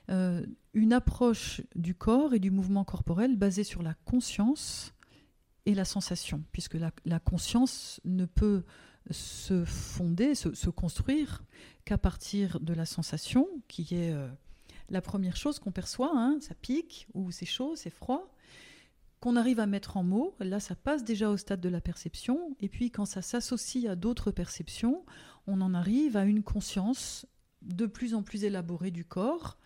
Mm-hmm. 0.09 0.55
une 0.73 0.91
approche 0.91 1.61
du 1.75 1.93
corps 1.93 2.33
et 2.33 2.39
du 2.39 2.49
mouvement 2.49 2.83
corporel 2.83 3.35
basée 3.35 3.63
sur 3.63 3.83
la 3.83 3.93
conscience 3.93 4.95
et 5.67 5.75
la 5.75 5.85
sensation, 5.85 6.43
puisque 6.51 6.77
la, 7.05 7.19
conscience 7.19 8.01
ne 8.05 8.25
peut 8.25 8.63
se 9.11 9.65
fonder, 9.65 10.33
se, 10.33 10.69
construire 10.71 11.43
qu'à 11.85 11.99
partir 11.99 12.59
de 12.59 12.73
la 12.73 12.87
sensation, 12.87 13.47
qui 13.67 13.83
est 13.93 14.11
euh, 14.11 14.27
la 14.89 15.01
première 15.01 15.35
chose 15.35 15.59
qu'on 15.59 15.71
perçoit, 15.71 16.11
hein, 16.15 16.39
ça 16.41 16.55
pique, 16.55 17.07
ou 17.13 17.29
c'est 17.29 17.45
chaud, 17.45 17.75
c'est 17.75 17.91
froid, 17.91 18.33
qu'on 19.19 19.35
arrive 19.35 19.59
à 19.59 19.65
mettre 19.65 19.97
en 19.97 20.03
mots, 20.03 20.35
là 20.39 20.59
ça 20.59 20.75
passe 20.75 21.03
déjà 21.03 21.29
au 21.29 21.37
stade 21.37 21.61
de 21.61 21.69
la 21.69 21.81
perception, 21.81 22.55
et 22.59 22.69
puis 22.69 22.91
quand 22.91 23.05
ça 23.05 23.21
s'associe 23.21 23.85
à 23.89 23.95
d'autres 23.95 24.31
perceptions, 24.31 25.05
on 25.47 25.61
en 25.61 25.73
arrive 25.73 26.15
à 26.15 26.25
une 26.25 26.43
conscience 26.43 27.25
de 27.61 27.85
plus 27.85 28.13
en 28.13 28.23
plus 28.23 28.43
élaborée 28.43 28.91
du 28.91 29.03
corps 29.03 29.57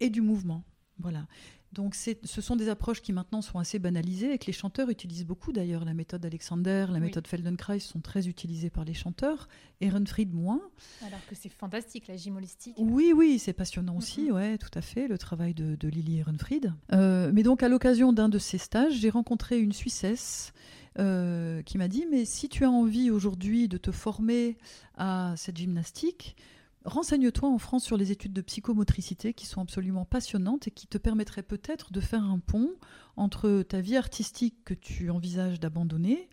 et 0.00 0.10
du 0.10 0.20
mouvement. 0.20 0.64
Voilà. 0.98 1.26
Donc 1.72 1.94
ce 1.94 2.40
sont 2.40 2.56
des 2.56 2.68
approches 2.68 3.02
qui 3.02 3.12
maintenant 3.12 3.42
sont 3.42 3.58
assez 3.58 3.78
banalisées 3.78 4.32
et 4.32 4.38
que 4.38 4.46
les 4.46 4.52
chanteurs 4.52 4.88
utilisent 4.88 5.26
beaucoup 5.26 5.52
d'ailleurs. 5.52 5.84
La 5.84 5.94
méthode 5.94 6.24
Alexander, 6.24 6.86
la 6.90 7.00
méthode 7.00 7.26
Feldenkrais 7.26 7.80
sont 7.80 8.00
très 8.00 8.28
utilisées 8.28 8.70
par 8.70 8.84
les 8.84 8.94
chanteurs. 8.94 9.48
Ehrenfried 9.80 10.32
moins. 10.32 10.62
Alors 11.06 11.20
que 11.28 11.34
c'est 11.34 11.50
fantastique 11.50 12.06
la 12.08 12.16
gym 12.16 12.36
holistique. 12.36 12.76
Oui, 12.78 13.12
oui, 13.14 13.38
c'est 13.38 13.52
passionnant 13.52 13.96
aussi, 13.96 14.30
ouais, 14.30 14.56
tout 14.56 14.70
à 14.74 14.80
fait, 14.80 15.06
le 15.06 15.18
travail 15.18 15.52
de, 15.54 15.88
Lily 15.88 16.20
Ehrenfried. 16.20 16.72
Euh, 16.92 17.30
mais 17.32 17.42
donc 17.42 17.62
à 17.62 17.68
l'occasion 17.68 18.12
d'un 18.12 18.28
de 18.28 18.38
ces 18.38 18.58
stages, 18.58 18.94
j'ai 18.94 19.10
rencontré 19.10 19.58
une 19.60 19.72
Suissesse 19.72 20.52
euh, 20.98 21.62
qui 21.62 21.76
m'a 21.76 21.88
dit, 21.88 22.06
mais 22.10 22.24
si 22.24 22.48
tu 22.48 22.64
as 22.64 22.70
envie 22.70 23.10
aujourd'hui 23.10 23.68
de 23.68 23.76
te 23.76 23.90
former 23.90 24.56
à 24.96 25.34
cette 25.36 25.58
gymnastique, 25.58 26.36
Renseigne-toi 26.86 27.48
en 27.48 27.58
France 27.58 27.84
sur 27.84 27.96
les 27.96 28.12
études 28.12 28.32
de 28.32 28.40
psychomotricité 28.40 29.34
qui 29.34 29.44
sont 29.44 29.60
absolument 29.60 30.04
passionnantes 30.04 30.68
et 30.68 30.70
qui 30.70 30.86
te 30.86 30.98
permettraient 30.98 31.42
peut-être 31.42 31.92
de 31.92 32.00
faire 32.00 32.22
un 32.22 32.38
pont 32.38 32.70
entre 33.16 33.62
ta 33.62 33.80
vie 33.80 33.96
artistique 33.96 34.64
que 34.64 34.72
tu 34.72 35.10
envisages 35.10 35.58
d'abandonner 35.58 36.28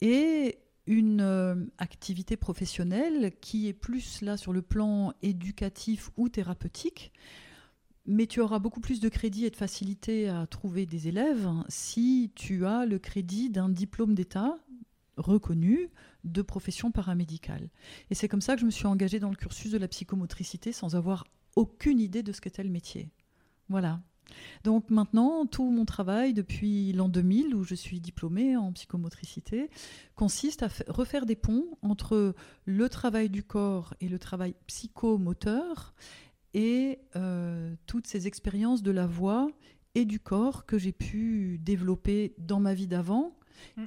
et 0.00 0.60
une 0.86 1.20
euh, 1.20 1.56
activité 1.78 2.36
professionnelle 2.36 3.32
qui 3.40 3.66
est 3.66 3.72
plus 3.72 4.22
là 4.22 4.36
sur 4.36 4.52
le 4.52 4.62
plan 4.62 5.12
éducatif 5.20 6.10
ou 6.16 6.28
thérapeutique. 6.28 7.12
Mais 8.06 8.26
tu 8.26 8.40
auras 8.40 8.60
beaucoup 8.60 8.80
plus 8.80 9.00
de 9.00 9.08
crédit 9.08 9.46
et 9.46 9.50
de 9.50 9.56
facilité 9.56 10.28
à 10.28 10.46
trouver 10.46 10.86
des 10.86 11.08
élèves 11.08 11.48
si 11.68 12.30
tu 12.36 12.64
as 12.66 12.86
le 12.86 13.00
crédit 13.00 13.50
d'un 13.50 13.68
diplôme 13.68 14.14
d'État 14.14 14.58
reconnue 15.18 15.90
de 16.24 16.42
profession 16.42 16.90
paramédicale. 16.90 17.68
Et 18.10 18.14
c'est 18.14 18.28
comme 18.28 18.40
ça 18.40 18.54
que 18.54 18.60
je 18.60 18.66
me 18.66 18.70
suis 18.70 18.86
engagée 18.86 19.20
dans 19.20 19.30
le 19.30 19.36
cursus 19.36 19.70
de 19.70 19.78
la 19.78 19.88
psychomotricité 19.88 20.72
sans 20.72 20.96
avoir 20.96 21.24
aucune 21.56 22.00
idée 22.00 22.22
de 22.22 22.32
ce 22.32 22.40
qu'était 22.40 22.62
le 22.62 22.70
métier. 22.70 23.10
Voilà. 23.68 24.00
Donc 24.64 24.90
maintenant, 24.90 25.46
tout 25.46 25.70
mon 25.70 25.84
travail 25.84 26.34
depuis 26.34 26.92
l'an 26.92 27.08
2000, 27.08 27.54
où 27.54 27.64
je 27.64 27.74
suis 27.74 28.00
diplômée 28.00 28.56
en 28.56 28.72
psychomotricité, 28.72 29.70
consiste 30.14 30.62
à 30.62 30.68
refaire 30.88 31.26
des 31.26 31.36
ponts 31.36 31.66
entre 31.82 32.34
le 32.64 32.88
travail 32.88 33.30
du 33.30 33.42
corps 33.42 33.94
et 34.00 34.08
le 34.08 34.18
travail 34.18 34.54
psychomoteur 34.66 35.94
et 36.54 36.98
euh, 37.16 37.74
toutes 37.86 38.06
ces 38.06 38.26
expériences 38.26 38.82
de 38.82 38.90
la 38.90 39.06
voix 39.06 39.50
et 39.94 40.04
du 40.04 40.20
corps 40.20 40.66
que 40.66 40.78
j'ai 40.78 40.92
pu 40.92 41.58
développer 41.62 42.34
dans 42.38 42.60
ma 42.60 42.74
vie 42.74 42.86
d'avant 42.86 43.37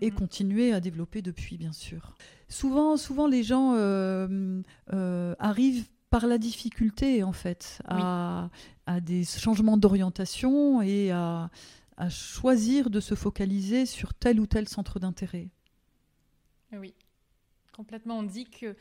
et 0.01 0.11
continuer 0.11 0.73
à 0.73 0.79
développer 0.79 1.21
depuis, 1.21 1.57
bien 1.57 1.71
sûr. 1.71 2.15
Souvent, 2.49 2.97
souvent 2.97 3.27
les 3.27 3.43
gens 3.43 3.73
euh, 3.75 4.61
euh, 4.93 5.35
arrivent 5.39 5.87
par 6.09 6.27
la 6.27 6.37
difficulté, 6.37 7.23
en 7.23 7.31
fait, 7.31 7.81
à, 7.87 8.49
des 9.01 9.23
changements 9.23 9.77
d'orientation 9.77 10.81
et 10.81 11.11
à, 11.11 11.49
choisir 12.09 12.89
de 12.89 12.99
se 12.99 13.13
focaliser 13.13 13.85
sur 13.85 14.13
tel 14.15 14.39
ou 14.39 14.47
tel 14.47 14.67
centre 14.67 14.99
d'intérêt. 14.99 15.49
Oui, 16.73 16.95
complètement. 17.75 18.17
On 18.17 18.23
dit 18.23 18.45
que 18.45 18.75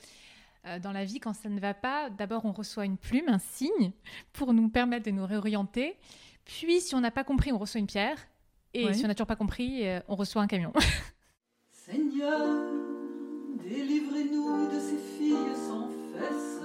euh, 0.66 0.78
dans 0.78 0.92
la 0.92 1.04
vie, 1.04 1.20
quand 1.20 1.34
ça 1.34 1.48
ne 1.48 1.60
va 1.60 1.74
pas, 1.74 2.10
d'abord 2.10 2.44
on 2.44 2.52
reçoit 2.52 2.84
une 2.84 2.96
plume, 2.96 3.28
un 3.28 3.38
signe, 3.38 3.92
pour 4.32 4.52
nous 4.52 4.68
permettre 4.68 5.06
de 5.06 5.10
nous 5.10 5.26
réorienter. 5.26 5.96
Puis, 6.44 6.80
si 6.80 6.94
on 6.94 7.00
n'a 7.00 7.10
pas 7.10 7.24
compris, 7.24 7.52
on 7.52 7.58
reçoit 7.58 7.80
une 7.80 7.86
pierre. 7.86 8.18
Et 8.72 8.94
si 8.94 9.04
on 9.04 9.08
n'a 9.08 9.14
toujours 9.14 9.26
pas 9.26 9.36
compris, 9.36 9.86
euh, 9.86 10.00
on 10.08 10.14
reçoit 10.14 10.42
un 10.42 10.46
camion. 10.46 10.72
Seigneur, 11.72 12.46
délivrez-nous 13.64 14.68
de 14.68 14.78
ces 14.78 14.98
filles 15.18 15.56
sans 15.56 15.88
fesses 16.12 16.60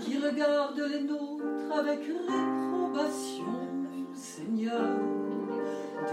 qui 0.00 0.18
regardent 0.18 0.86
les 0.90 1.02
nôtres 1.02 1.78
avec 1.78 2.00
réprobation. 2.00 3.44
Seigneur, 4.14 4.98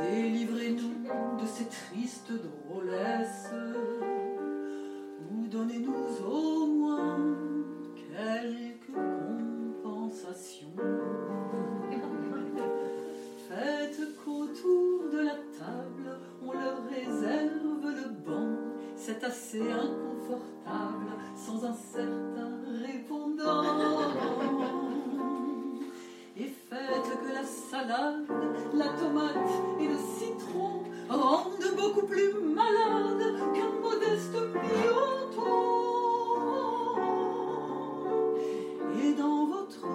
délivrez-nous 0.02 1.42
de 1.42 1.46
ces 1.46 1.66
tristes 1.66 2.32
drôlesses 2.32 3.52
ou 5.30 5.48
donnez-nous 5.48 6.26
au 6.26 6.68
moins 6.68 7.20
quelques 8.14 8.94
compensations. 9.84 11.33
Qu'autour 14.64 15.10
de 15.12 15.20
la 15.20 15.36
table, 15.58 16.20
on 16.46 16.52
leur 16.54 16.84
réserve 16.90 17.86
le 17.86 18.10
banc. 18.26 18.58
C'est 18.96 19.24
assez 19.24 19.62
inconfortable 19.62 21.12
sans 21.36 21.66
un 21.66 21.74
certain 21.74 22.52
répondant. 22.86 23.64
Et 26.38 26.48
faites 26.70 27.20
que 27.22 27.34
la 27.34 27.44
salade, 27.44 28.26
la 28.74 28.90
tomate 28.90 29.52
et 29.80 29.88
le 29.88 29.98
citron 29.98 30.84
rendent 31.10 31.76
beaucoup 31.76 32.08
plus 32.08 32.34
malade 32.34 33.36
qu'un 33.54 33.72
modeste 33.82 34.38
bioton. 34.54 35.64
Et 39.04 39.14
dans 39.14 39.46
votre 39.46 39.86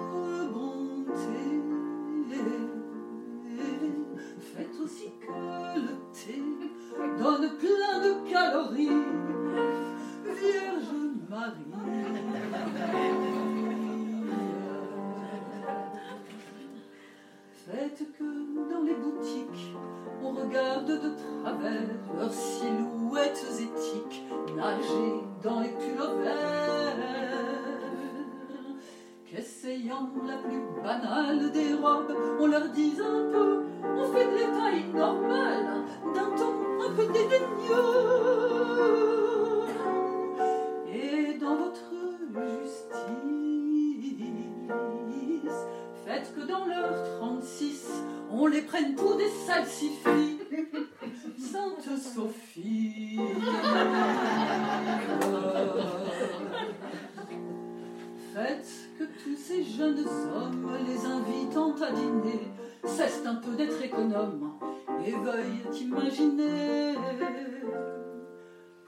t'imaginer 65.71 66.95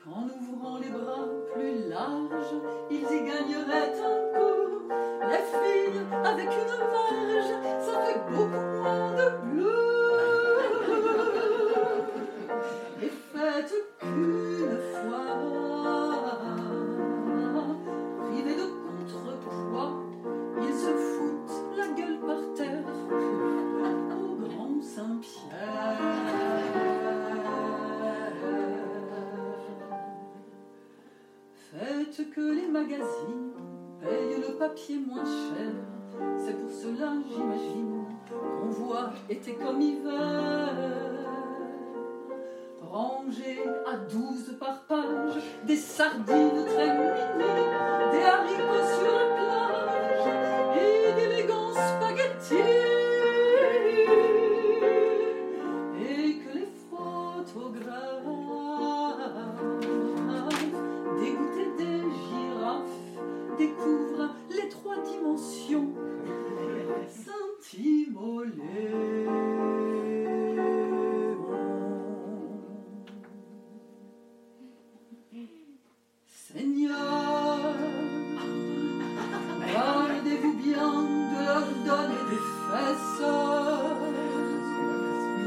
qu'en 0.03 0.23
ouvrant 0.23 0.77
les 0.79 0.89
bras 0.89 1.25
plus 1.53 1.89
larges, 1.89 2.55
ils 2.89 3.03
y 3.03 3.23
gagneraient 3.23 3.93
un 3.99 4.17
coup. 4.33 4.87
Les 5.29 5.43
filles 5.51 6.01
avec 6.23 6.49
une 6.49 6.75
marge, 6.91 7.51
ça 7.79 7.93
fait 8.01 8.19
beaucoup 8.31 8.81
moins 8.81 9.11
de 9.11 9.27
bleu. 9.51 10.00
Que 32.33 32.41
les 32.41 32.67
magazines 32.67 33.51
payent 33.99 34.41
le 34.47 34.57
papier 34.57 34.97
moins 34.99 35.25
cher. 35.25 35.71
C'est 36.37 36.57
pour 36.57 36.69
cela, 36.69 37.13
j'imagine, 37.29 38.05
qu'on 38.29 38.69
voit 38.69 39.11
été 39.29 39.53
comme 39.55 39.81
hiver. 39.81 40.73
Rangés 42.81 43.63
à 43.85 43.97
douze 43.97 44.55
par 44.59 44.83
page, 44.83 45.41
des 45.65 45.75
sardines 45.75 46.65
très 46.65 46.97
minées, 46.97 47.71
des 48.11 48.23
haricots 48.23 48.87
sur 48.99 49.13
la 49.13 49.30
Seigneur, 67.73 68.17
renez-vous 79.63 80.57
bien 80.57 80.91
de 81.31 81.45
leur 81.45 81.67
donner 81.85 82.23
des 82.29 82.43
fesses, 82.67 83.23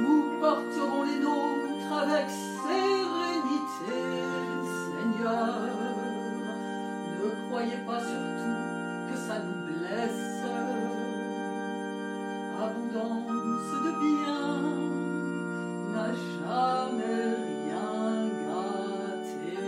nous 0.01 0.23
porterons 0.41 1.03
les 1.03 1.19
nôtres 1.21 1.93
avec 1.93 2.27
sérénité, 2.65 4.01
Seigneur, 4.97 5.61
ne 7.19 7.27
croyez 7.51 7.81
pas 7.87 8.01
sur. 8.01 8.34
danse 12.95 13.73
de 13.85 13.93
bien 14.05 14.63
n'a 15.93 16.15
jamais 16.15 17.35
rien 17.45 18.29
gâté. 18.47 19.59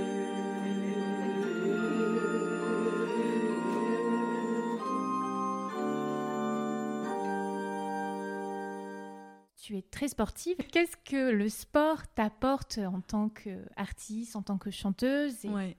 Tu 9.56 9.76
es 9.76 9.82
très 9.82 10.06
sportive. 10.06 10.56
Qu'est-ce 10.70 10.96
que 10.96 11.30
le 11.30 11.48
sport 11.48 12.06
t'apporte 12.14 12.78
en 12.78 13.00
tant 13.00 13.28
qu'artiste, 13.28 14.36
en 14.36 14.42
tant 14.42 14.58
que 14.58 14.70
chanteuse 14.70 15.44
et... 15.44 15.76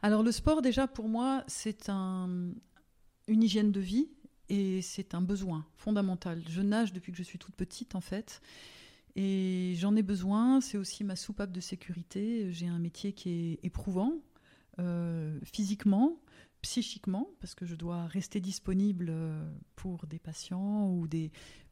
Alors 0.00 0.22
le 0.22 0.30
sport 0.30 0.62
déjà 0.62 0.86
pour 0.86 1.08
moi 1.08 1.42
c'est 1.48 1.88
un, 1.88 2.52
une 3.26 3.42
hygiène 3.42 3.72
de 3.72 3.80
vie 3.80 4.08
et 4.48 4.82
c'est 4.82 5.14
un 5.14 5.20
besoin 5.20 5.66
fondamental. 5.76 6.42
Je 6.48 6.62
nage 6.62 6.92
depuis 6.92 7.12
que 7.12 7.18
je 7.18 7.22
suis 7.22 7.38
toute 7.38 7.54
petite, 7.54 7.94
en 7.94 8.00
fait. 8.00 8.40
Et 9.16 9.74
j'en 9.76 9.96
ai 9.96 10.02
besoin, 10.02 10.60
c'est 10.60 10.76
aussi 10.76 11.02
ma 11.02 11.16
soupape 11.16 11.50
de 11.50 11.60
sécurité. 11.60 12.52
J'ai 12.52 12.66
un 12.66 12.78
métier 12.78 13.12
qui 13.12 13.30
est 13.30 13.58
éprouvant, 13.64 14.12
euh, 14.78 15.38
physiquement, 15.42 16.20
psychiquement, 16.60 17.28
parce 17.40 17.54
que 17.54 17.64
je 17.64 17.74
dois 17.74 18.06
rester 18.06 18.40
disponible 18.40 19.06
euh, 19.08 19.48
pour 19.74 20.06
des 20.06 20.18
patients 20.18 20.90
ou 20.90 21.08
des, 21.08 21.30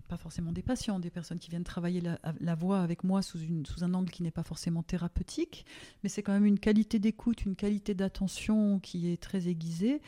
pas 0.08 0.16
forcément 0.16 0.52
des 0.52 0.62
patients, 0.62 0.98
des 0.98 1.10
personnes 1.10 1.38
qui 1.38 1.50
viennent 1.50 1.64
travailler 1.64 2.00
la, 2.00 2.54
voix 2.54 2.80
avec 2.80 3.04
moi 3.04 3.20
sous, 3.20 3.38
sous 3.64 3.84
un 3.84 3.92
angle 3.94 4.10
qui 4.10 4.22
n'est 4.22 4.30
pas 4.30 4.42
forcément 4.42 4.82
thérapeutique, 4.82 5.66
mais 6.02 6.08
c'est 6.08 6.22
quand 6.22 6.32
même 6.32 6.46
une 6.46 6.58
qualité 6.58 6.98
d'écoute, 6.98 7.44
une 7.44 7.56
qualité 7.56 7.94
d'attention 7.94 8.78
qui 8.80 9.10
est 9.10 9.20
très 9.20 9.48
aiguisée. 9.48 10.00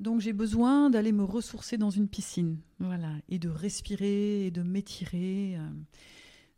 Donc 0.00 0.20
j'ai 0.20 0.32
besoin 0.32 0.90
d'aller 0.90 1.12
me 1.12 1.24
ressourcer 1.24 1.78
dans 1.78 1.90
une 1.90 2.08
piscine, 2.08 2.58
voilà, 2.78 3.12
et 3.28 3.38
de 3.38 3.48
respirer 3.48 4.46
et 4.46 4.50
de 4.50 4.62
m'étirer. 4.62 5.56
Euh. 5.56 5.68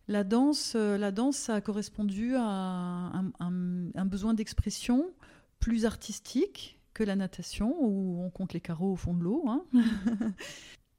La 0.09 0.25
danse, 0.25 0.75
euh, 0.77 0.97
la 0.97 1.11
danse, 1.11 1.37
ça 1.37 1.55
a 1.57 1.61
correspondu 1.61 2.35
à 2.37 3.13
un, 3.41 4.05
besoin 4.07 4.35
d'expression 4.35 5.11
plus 5.59 5.85
artistique 5.85 6.81
que 6.95 7.03
la 7.03 7.17
natation, 7.17 7.75
où 7.81 8.23
on 8.23 8.31
compte 8.31 8.53
les 8.53 8.61
carreaux 8.61 8.93
au 8.93 8.97
fond 8.97 9.15
de 9.15 9.23
l'eau. 9.23 9.45
Hein. 9.49 9.65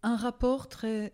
un 0.03 0.15
rapport 0.15 0.67
très 0.67 1.13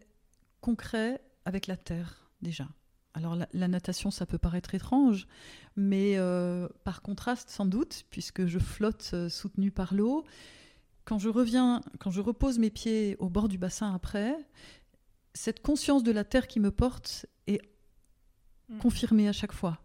concret 0.59 1.21
avec 1.45 1.67
la 1.67 1.77
terre, 1.77 2.31
déjà. 2.41 2.67
Alors 3.13 3.35
la, 3.35 3.67
natation, 3.67 4.09
ça 4.09 4.25
peut 4.25 4.39
paraître 4.39 4.73
étrange, 4.73 5.27
mais 5.75 6.17
euh, 6.17 6.67
par 6.83 7.03
contraste 7.03 7.49
sans 7.49 7.65
doute, 7.65 8.05
puisque 8.09 8.47
je 8.47 8.57
flotte 8.57 9.11
euh, 9.13 9.29
soutenue 9.29 9.69
par 9.69 9.93
l'eau, 9.93 10.25
quand 11.05 11.19
je 11.19 11.29
reviens, 11.29 11.81
quand 11.99 12.11
je 12.11 12.21
repose 12.21 12.59
mes 12.59 12.69
pieds 12.69 13.15
au 13.19 13.29
bord 13.29 13.47
du 13.47 13.57
bassin 13.57 13.93
après, 13.93 14.35
cette 15.33 15.61
conscience 15.61 16.03
de 16.03 16.11
la 16.11 16.23
terre 16.23 16.47
qui 16.47 16.59
me 16.59 16.71
porte 16.71 17.25
est 17.47 17.61
Mm. 18.69 18.77
confirmé 18.79 19.27
à 19.27 19.33
chaque 19.33 19.51
fois. 19.51 19.79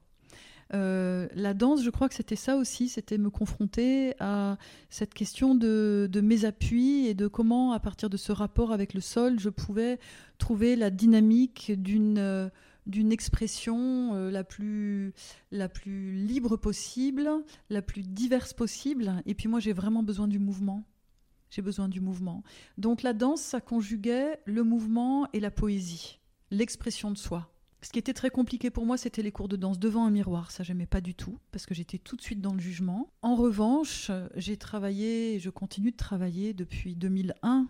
Euh, 0.74 1.28
la 1.34 1.54
danse, 1.54 1.82
je 1.82 1.88
crois 1.88 2.08
que 2.10 2.14
c'était 2.14 2.36
ça 2.36 2.56
aussi, 2.56 2.88
c'était 2.90 3.16
me 3.16 3.30
confronter 3.30 4.12
à 4.20 4.58
cette 4.90 5.14
question 5.14 5.54
de, 5.54 6.10
mes 6.22 6.44
appuis 6.44 7.06
et 7.06 7.14
de 7.14 7.26
comment, 7.26 7.72
à 7.72 7.80
partir 7.80 8.10
de 8.10 8.18
ce 8.18 8.32
rapport 8.32 8.72
avec 8.72 8.92
le 8.92 9.00
sol, 9.00 9.40
je 9.40 9.48
pouvais 9.48 9.98
trouver 10.36 10.76
la 10.76 10.90
dynamique 10.90 11.72
d'une 11.76 12.18
euh, 12.18 12.48
d'une 12.86 13.12
expression 13.12 14.14
euh, 14.14 14.30
la, 14.30 14.44
plus, 14.44 15.12
la 15.50 15.68
plus 15.68 16.12
libre 16.12 16.56
possible, 16.56 17.28
la 17.68 17.82
plus 17.82 18.00
diverse 18.00 18.54
possible. 18.54 19.22
Et 19.26 19.34
puis 19.34 19.46
moi, 19.46 19.60
j'ai 19.60 19.74
vraiment 19.74 20.02
besoin 20.02 20.26
du 20.26 20.38
mouvement. 20.38 20.84
J'ai 21.50 21.62
besoin 21.62 21.88
du 21.88 22.00
mouvement. 22.00 22.42
Donc 22.76 23.02
la 23.02 23.12
danse, 23.12 23.40
ça 23.40 23.60
conjuguait 23.60 24.40
le 24.44 24.62
mouvement 24.62 25.28
et 25.32 25.40
la 25.40 25.50
poésie, 25.50 26.20
l'expression 26.50 27.10
de 27.10 27.18
soi. 27.18 27.50
Ce 27.80 27.90
qui 27.90 27.98
était 27.98 28.12
très 28.12 28.30
compliqué 28.30 28.70
pour 28.70 28.84
moi, 28.84 28.96
c'était 28.96 29.22
les 29.22 29.30
cours 29.30 29.46
de 29.48 29.56
danse 29.56 29.78
devant 29.78 30.04
un 30.04 30.10
miroir. 30.10 30.50
Ça, 30.50 30.64
j'aimais 30.64 30.86
pas 30.86 31.00
du 31.00 31.14
tout 31.14 31.38
parce 31.52 31.64
que 31.64 31.74
j'étais 31.74 31.98
tout 31.98 32.16
de 32.16 32.22
suite 32.22 32.40
dans 32.40 32.52
le 32.52 32.60
jugement. 32.60 33.12
En 33.22 33.36
revanche, 33.36 34.10
j'ai 34.34 34.56
travaillé 34.56 35.34
et 35.34 35.38
je 35.38 35.50
continue 35.50 35.92
de 35.92 35.96
travailler 35.96 36.54
depuis 36.54 36.96
2001 36.96 37.68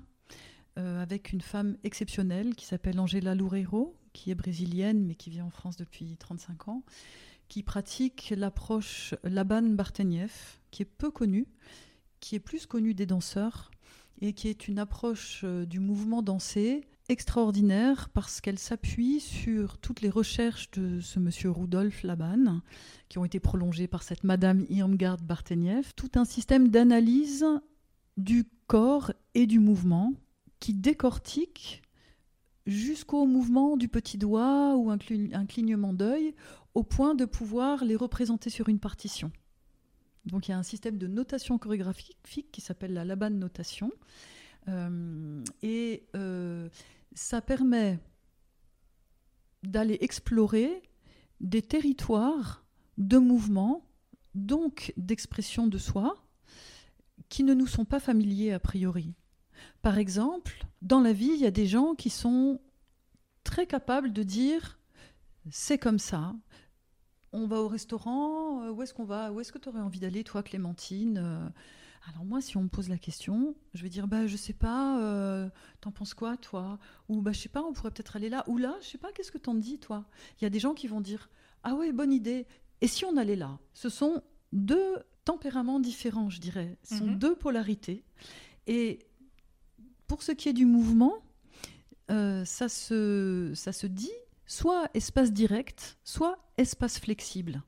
euh, 0.78 1.02
avec 1.02 1.32
une 1.32 1.42
femme 1.42 1.76
exceptionnelle 1.84 2.54
qui 2.54 2.64
s'appelle 2.64 2.98
Angela 3.00 3.34
Loureiro, 3.34 3.96
qui 4.14 4.30
est 4.30 4.34
brésilienne 4.34 5.04
mais 5.04 5.14
qui 5.14 5.28
vit 5.28 5.42
en 5.42 5.50
France 5.50 5.76
depuis 5.76 6.16
35 6.16 6.68
ans, 6.68 6.82
qui 7.48 7.62
pratique 7.62 8.32
l'approche 8.34 9.14
Laban 9.24 9.62
Barteniev, 9.62 10.58
qui 10.70 10.82
est 10.82 10.86
peu 10.86 11.10
connue, 11.10 11.46
qui 12.20 12.34
est 12.34 12.40
plus 12.40 12.66
connue 12.66 12.94
des 12.94 13.06
danseurs 13.06 13.70
et 14.20 14.32
qui 14.32 14.48
est 14.48 14.68
une 14.68 14.78
approche 14.78 15.42
euh, 15.44 15.64
du 15.64 15.80
mouvement 15.80 16.22
dansé 16.22 16.84
extraordinaire 17.08 18.10
parce 18.10 18.40
qu'elle 18.40 18.58
s'appuie 18.58 19.20
sur 19.20 19.78
toutes 19.78 20.02
les 20.02 20.10
recherches 20.10 20.70
de 20.72 21.00
ce 21.00 21.18
monsieur 21.18 21.50
Rudolf 21.50 22.02
Laban, 22.02 22.60
qui 23.08 23.18
ont 23.18 23.24
été 23.24 23.40
prolongées 23.40 23.86
par 23.86 24.02
cette 24.02 24.24
madame 24.24 24.66
Irmgard 24.68 25.16
Barteniev, 25.18 25.94
tout 25.96 26.10
un 26.16 26.24
système 26.24 26.68
d'analyse 26.68 27.46
du 28.18 28.44
corps 28.66 29.12
et 29.34 29.46
du 29.46 29.58
mouvement 29.58 30.12
qui 30.60 30.74
décortique 30.74 31.82
jusqu'au 32.66 33.24
mouvement 33.24 33.76
du 33.76 33.88
petit 33.88 34.18
doigt 34.18 34.76
ou 34.76 34.90
un, 34.90 34.98
clignement 34.98 35.94
d'œil, 35.94 36.34
au 36.74 36.82
point 36.82 37.14
de 37.14 37.24
pouvoir 37.24 37.84
les 37.84 37.96
représenter 37.96 38.50
sur 38.50 38.68
une 38.68 38.78
partition. 38.78 39.32
Donc 40.28 40.48
il 40.48 40.52
y 40.52 40.54
a 40.54 40.58
un 40.58 40.62
système 40.62 40.98
de 40.98 41.06
notation 41.06 41.58
chorégraphique 41.58 42.50
qui 42.52 42.60
s'appelle 42.60 42.92
la 42.92 43.04
Laban 43.04 43.30
notation. 43.30 43.90
Euh, 44.68 45.42
et 45.62 46.06
euh, 46.14 46.68
ça 47.14 47.40
permet 47.40 47.98
d'aller 49.62 49.98
explorer 50.00 50.82
des 51.40 51.62
territoires 51.62 52.64
de 52.98 53.18
mouvement, 53.18 53.84
donc 54.34 54.92
d'expression 54.96 55.66
de 55.66 55.78
soi, 55.78 56.14
qui 57.28 57.42
ne 57.42 57.54
nous 57.54 57.66
sont 57.66 57.84
pas 57.84 58.00
familiers 58.00 58.52
a 58.52 58.60
priori. 58.60 59.14
Par 59.82 59.98
exemple, 59.98 60.64
dans 60.82 61.00
la 61.00 61.12
vie, 61.12 61.30
il 61.34 61.40
y 61.40 61.46
a 61.46 61.50
des 61.50 61.66
gens 61.66 61.94
qui 61.94 62.10
sont 62.10 62.60
très 63.44 63.66
capables 63.66 64.12
de 64.12 64.22
dire 64.22 64.78
c'est 65.50 65.78
comme 65.78 65.98
ça. 65.98 66.34
On 67.32 67.46
va 67.46 67.60
au 67.60 67.68
restaurant, 67.68 68.62
euh, 68.62 68.70
où 68.70 68.82
est-ce 68.82 68.94
qu'on 68.94 69.04
va 69.04 69.32
Où 69.32 69.40
est-ce 69.40 69.52
que 69.52 69.58
tu 69.58 69.68
aurais 69.68 69.80
envie 69.80 70.00
d'aller, 70.00 70.24
toi, 70.24 70.42
Clémentine 70.42 71.18
euh, 71.18 71.48
alors 72.08 72.24
moi, 72.24 72.40
si 72.40 72.56
on 72.56 72.62
me 72.62 72.68
pose 72.68 72.88
la 72.88 72.96
question, 72.96 73.54
je 73.74 73.82
vais 73.82 73.88
dire 73.88 74.06
bah 74.06 74.26
je 74.26 74.36
sais 74.36 74.52
pas, 74.52 75.00
euh, 75.02 75.48
t'en 75.80 75.90
penses 75.90 76.14
quoi 76.14 76.36
toi? 76.36 76.78
Ou 77.08 77.20
bah 77.20 77.32
je 77.32 77.40
sais 77.40 77.48
pas, 77.48 77.62
on 77.62 77.72
pourrait 77.72 77.90
peut-être 77.90 78.16
aller 78.16 78.28
là 78.28 78.44
ou 78.46 78.56
là, 78.56 78.76
je 78.80 78.86
sais 78.86 78.98
pas, 78.98 79.12
qu'est-ce 79.12 79.32
que 79.32 79.38
t'en 79.38 79.54
dis 79.54 79.78
toi? 79.78 80.06
Il 80.40 80.44
y 80.44 80.46
a 80.46 80.50
des 80.50 80.60
gens 80.60 80.74
qui 80.74 80.86
vont 80.86 81.00
dire 81.00 81.28
ah 81.64 81.74
ouais 81.74 81.92
bonne 81.92 82.12
idée. 82.12 82.46
Et 82.80 82.86
si 82.86 83.04
on 83.04 83.16
allait 83.16 83.36
là? 83.36 83.58
Ce 83.74 83.88
sont 83.88 84.22
deux 84.52 84.96
tempéraments 85.24 85.80
différents, 85.80 86.30
je 86.30 86.40
dirais. 86.40 86.78
Ce 86.84 86.96
sont 86.96 87.06
mhm. 87.06 87.18
deux 87.18 87.34
polarités. 87.34 88.04
Et 88.66 89.00
pour 90.06 90.22
ce 90.22 90.32
qui 90.32 90.48
est 90.48 90.54
du 90.54 90.64
mouvement, 90.64 91.16
euh, 92.10 92.44
ça 92.44 92.68
se 92.68 93.52
ça 93.54 93.72
se 93.72 93.86
dit 93.86 94.10
soit 94.48 94.88
espace 94.94 95.32
direct, 95.32 95.98
soit 96.02 96.38
espace 96.56 96.98
flexible. 96.98 97.62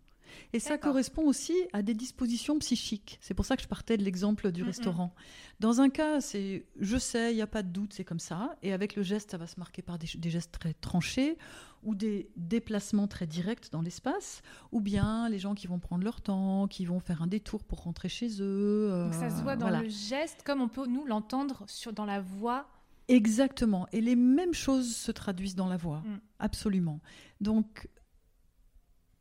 Et 0.52 0.58
ça 0.60 0.78
correspond 0.78 1.22
aussi 1.22 1.54
à 1.72 1.82
des 1.82 1.94
dispositions 1.94 2.58
psychiques. 2.58 3.18
C'est 3.20 3.34
pour 3.34 3.44
ça 3.44 3.56
que 3.56 3.62
je 3.62 3.68
partais 3.68 3.96
de 3.96 4.02
l'exemple 4.02 4.50
du 4.50 4.62
restaurant. 4.62 5.14
Dans 5.60 5.80
un 5.80 5.90
cas, 5.90 6.20
c'est 6.20 6.66
je 6.80 6.96
sais, 6.96 7.32
il 7.32 7.36
n'y 7.36 7.42
a 7.42 7.46
pas 7.46 7.62
de 7.62 7.68
doute, 7.68 7.92
c'est 7.92 8.04
comme 8.04 8.18
ça. 8.18 8.56
Et 8.62 8.72
avec 8.72 8.96
le 8.96 9.02
geste, 9.02 9.30
ça 9.30 9.38
va 9.38 9.46
se 9.46 9.58
marquer 9.58 9.82
par 9.82 9.98
des, 9.98 10.06
gestes 10.06 10.52
très 10.52 10.74
tranchés 10.74 11.36
ou 11.82 11.94
des 11.94 12.30
déplacements 12.36 13.06
très 13.06 13.26
directs 13.26 13.70
dans 13.70 13.80
l'espace, 13.80 14.42
ou 14.70 14.80
bien 14.80 15.28
les 15.28 15.38
gens 15.38 15.54
qui 15.54 15.66
vont 15.66 15.78
prendre 15.78 16.04
leur 16.04 16.20
temps, 16.20 16.68
qui 16.68 16.84
vont 16.84 17.00
faire 17.00 17.22
un 17.22 17.26
détour 17.26 17.64
pour 17.64 17.84
rentrer 17.84 18.08
chez 18.08 18.40
eux. 18.40 19.04
Donc 19.04 19.14
ça 19.14 19.30
se 19.30 19.42
voit 19.42 19.56
dans 19.56 19.70
le 19.70 19.88
geste, 19.88 20.42
comme 20.44 20.60
on 20.60 20.68
peut 20.68 20.86
nous 20.86 21.06
l'entendre 21.06 21.64
dans 21.94 22.04
la 22.04 22.20
voix. 22.20 22.66
Exactement. 23.10 23.86
Et 23.92 24.00
les 24.00 24.16
mêmes 24.16 24.54
choses 24.54 24.94
se 24.94 25.12
traduisent 25.12 25.56
dans 25.56 25.68
la 25.68 25.76
voix. 25.76 26.00
Mm. 26.00 26.20
Absolument. 26.38 27.00
Donc 27.40 27.88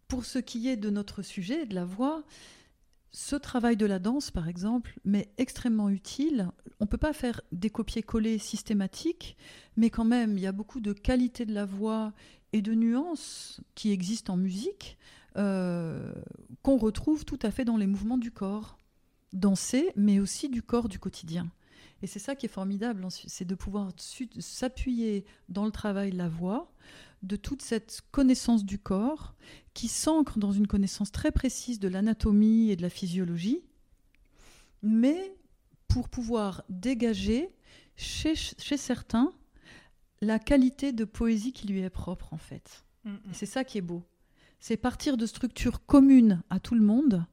pour 0.08 0.26
ce 0.26 0.40
qui 0.40 0.68
est 0.68 0.78
de 0.78 0.90
notre 0.90 1.22
sujet, 1.22 1.66
de 1.66 1.76
la 1.76 1.86
voix, 1.86 2.24
ce 3.12 3.36
travail 3.36 3.78
de 3.78 3.86
la 3.86 4.00
danse, 4.00 4.32
par 4.32 4.48
exemple, 4.48 5.00
m'est 5.06 5.30
extrêmement 5.38 5.90
utile. 5.90 6.50
On 6.80 6.86
ne 6.86 6.90
peut 6.90 6.98
pas 6.98 7.14
faire 7.14 7.42
des 7.52 7.70
copier-coller 7.70 8.38
systématiques, 8.38 9.38
mais 9.78 9.90
quand 9.90 10.06
même, 10.06 10.38
il 10.38 10.42
y 10.42 10.48
a 10.48 10.52
beaucoup 10.52 10.80
de 10.80 10.94
qualité 10.94 11.46
de 11.46 11.54
la 11.54 11.66
voix 11.66 12.14
et 12.54 12.62
de 12.62 12.74
nuances 12.74 13.62
qui 13.76 13.92
existent 13.92 14.34
en 14.34 14.38
musique 14.38 14.98
euh, 15.38 16.14
qu'on 16.64 16.78
retrouve 16.78 17.24
tout 17.24 17.40
à 17.44 17.52
fait 17.52 17.66
dans 17.66 17.78
les 17.78 17.88
mouvements 17.88 18.18
du 18.18 18.32
corps. 18.32 18.78
Danser, 19.32 19.92
mais 19.96 20.20
aussi 20.20 20.50
du 20.50 20.64
corps 20.64 20.90
du 20.90 20.98
quotidien. 20.98 21.52
Et 22.02 22.08
c'est 22.08 22.20
ça 22.20 22.36
qui 22.36 22.46
est 22.46 22.50
formidable, 22.50 23.06
c'est 23.10 23.46
de 23.46 23.56
pouvoir 23.56 23.92
s'appuyer 24.40 25.26
dans 25.50 25.66
le 25.66 25.72
travail 25.72 26.12
de 26.12 26.18
la 26.18 26.30
voix 26.30 26.72
de 27.24 27.36
toute 27.36 27.62
cette 27.62 28.02
connaissance 28.12 28.64
du 28.64 28.80
corps 28.80 29.36
qui 29.74 29.88
s'ancre 29.88 30.40
dans 30.40 30.52
une 30.52 30.68
connaissance 30.68 31.12
très 31.12 31.32
précise 31.32 31.80
de 31.80 31.88
l'anatomie 31.88 32.72
et 32.72 32.76
de 32.76 32.82
la 32.82 32.90
physiologie, 32.90 33.62
mais 34.82 35.36
pour 35.88 36.10
pouvoir 36.10 36.64
dégager 36.70 37.54
chez, 37.98 38.36
certains 38.36 39.34
la 40.22 40.40
qualité 40.40 40.94
de 40.94 41.04
poésie 41.06 41.52
qui 41.52 41.68
lui 41.68 41.80
est 41.80 41.90
propre 41.90 42.34
en 42.34 42.38
fait. 42.38 42.86
Mm, 43.04 43.12
mm. 43.12 43.20
c'est 43.34 43.46
ça 43.46 43.64
qui 43.64 43.78
est 43.78 43.82
beau. 43.82 44.04
C'est 44.60 44.78
partir 44.78 45.18
de 45.18 45.26
structures 45.26 45.86
communes 45.86 46.42
à 46.50 46.60
tout 46.60 46.76
le 46.76 46.82
monde 46.82 47.26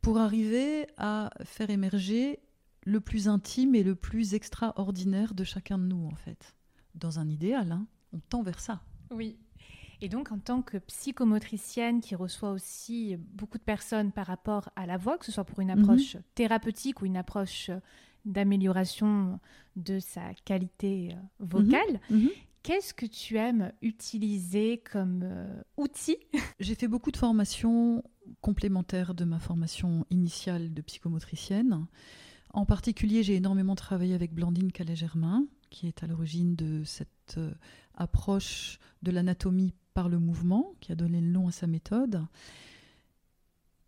pour 0.00 0.18
arriver 0.18 0.86
à 0.96 1.30
faire 1.44 1.70
émerger 1.70 2.40
le 2.84 3.00
plus 3.00 3.28
intime 3.28 3.74
et 3.74 3.82
le 3.82 3.94
plus 3.94 4.34
extraordinaire 4.34 5.34
de 5.34 5.44
chacun 5.44 5.78
de 5.78 5.84
nous 5.84 6.06
en 6.06 6.14
fait. 6.14 6.54
Dans 6.94 7.18
un 7.18 7.28
idéal, 7.28 7.72
hein, 7.72 7.86
on 8.12 8.18
tend 8.20 8.42
vers 8.42 8.60
ça. 8.60 8.80
Oui. 9.10 9.38
Et 10.00 10.08
donc, 10.08 10.32
en 10.32 10.38
tant 10.40 10.62
que 10.62 10.78
psychomotricienne 10.78 12.00
qui 12.00 12.16
reçoit 12.16 12.50
aussi 12.50 13.16
beaucoup 13.16 13.56
de 13.58 13.62
personnes 13.62 14.10
par 14.10 14.26
rapport 14.26 14.68
à 14.74 14.84
la 14.84 14.96
voix, 14.96 15.16
que 15.16 15.24
ce 15.24 15.30
soit 15.30 15.44
pour 15.44 15.60
une 15.60 15.70
Mhm. 15.70 15.78
approche 15.80 16.16
thérapeutique 16.34 17.02
ou 17.02 17.06
une 17.06 17.16
approche 17.16 17.70
d'amélioration 18.24 19.38
de 19.76 19.98
sa 20.00 20.34
qualité 20.44 21.10
euh, 21.14 21.20
vocale, 21.40 22.00
Mhm. 22.10 22.30
qu'est-ce 22.62 22.94
que 22.94 23.06
tu 23.06 23.36
aimes 23.36 23.72
utiliser 23.82 24.78
comme 24.90 25.20
euh, 25.22 25.62
outil? 25.76 26.16
J'ai 26.58 26.74
fait 26.74 26.88
beaucoup 26.88 27.10
de 27.12 27.16
formations 27.16 28.02
complémentaires 28.40 29.14
de 29.14 29.24
ma 29.24 29.38
formation 29.38 30.04
initiale 30.10 30.72
de 30.74 30.82
psychomotricienne. 30.82 31.86
En 32.52 32.66
particulier, 32.66 33.22
j'ai 33.22 33.36
énormément 33.36 33.74
travaillé 33.74 34.14
avec 34.14 34.34
Blandine 34.34 34.72
Calais-Germain, 34.72 35.46
qui 35.70 35.86
est 35.86 36.02
à 36.02 36.06
l'origine 36.06 36.54
de 36.54 36.84
cette 36.84 37.36
euh, 37.38 37.52
approche 37.94 38.78
de 39.02 39.10
l'anatomie 39.10 39.72
par 39.94 40.08
le 40.08 40.18
mouvement, 40.18 40.74
qui 40.80 40.92
a 40.92 40.94
donné 40.94 41.20
le 41.20 41.28
nom 41.28 41.48
à 41.48 41.52
sa 41.52 41.66
méthode. 41.66 42.26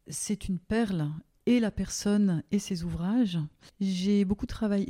C'est 0.08 0.48
une 0.48 0.58
perle 0.58 1.10
et 1.46 1.60
la 1.60 1.70
personne 1.70 2.42
et 2.50 2.58
ses 2.58 2.84
ouvrages. 2.84 3.38
J'ai 3.80 4.24
beaucoup 4.24 4.46
travaillé, 4.46 4.86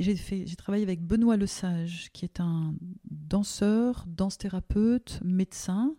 avec 0.69 1.01
Benoît 1.01 1.35
Lesage, 1.35 2.09
qui 2.13 2.23
est 2.23 2.39
un 2.39 2.73
danseur, 3.11 4.05
danse-thérapeute, 4.07 5.19
médecin, 5.23 5.95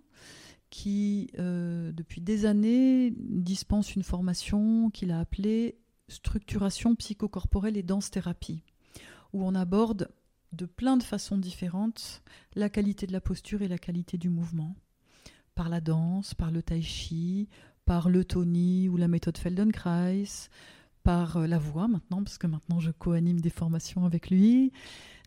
qui 0.71 1.31
euh, 1.39 1.93
depuis 1.93 2.23
des 2.23 2.47
années 2.47 3.13
dispense 3.19 3.95
une 3.95 4.03
formation 4.03 4.91
qu'il 4.91 5.11
a 5.13 5.21
appelée 5.21 5.77
structuration 6.09 6.95
psychocorporelle 6.95 7.77
et 7.77 7.83
danse-thérapie, 7.83 8.63
où 9.33 9.45
on 9.45 9.55
aborde 9.55 10.09
de 10.53 10.67
plein 10.67 10.97
de 10.97 11.03
façons 11.03 11.39
différentes 11.39 12.23
la 12.55 12.69
qualité 12.69 13.07
de 13.07 13.13
la 13.13 13.21
posture 13.21 13.63
et 13.63 13.69
la 13.69 13.79
qualité 13.79 14.17
du 14.17 14.29
mouvement, 14.29 14.77
par 15.55 15.69
la 15.69 15.81
danse, 15.81 16.35
par 16.35 16.51
le 16.51 16.63
tai 16.63 16.83
chi, 16.83 17.49
par 17.85 18.09
l'eutonie 18.09 18.89
ou 18.89 18.97
la 18.97 19.09
méthode 19.09 19.39
Feldenkrais, 19.39 20.25
par 21.03 21.37
euh, 21.37 21.47
la 21.47 21.59
voix 21.59 21.89
maintenant, 21.89 22.23
parce 22.23 22.39
que 22.39 22.47
maintenant 22.47 22.81
je 22.81 22.91
co-anime 22.91 23.41
des 23.41 23.51
formations 23.51 24.05
avec 24.05 24.31
lui, 24.31 24.73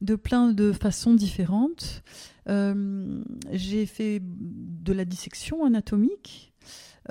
de 0.01 0.15
plein 0.15 0.51
de 0.51 0.71
façons 0.71 1.13
différentes. 1.13 2.03
Euh, 2.47 3.23
j'ai 3.51 3.85
fait 3.85 4.21
de 4.21 4.93
la 4.93 5.05
dissection 5.05 5.65
anatomique 5.65 6.48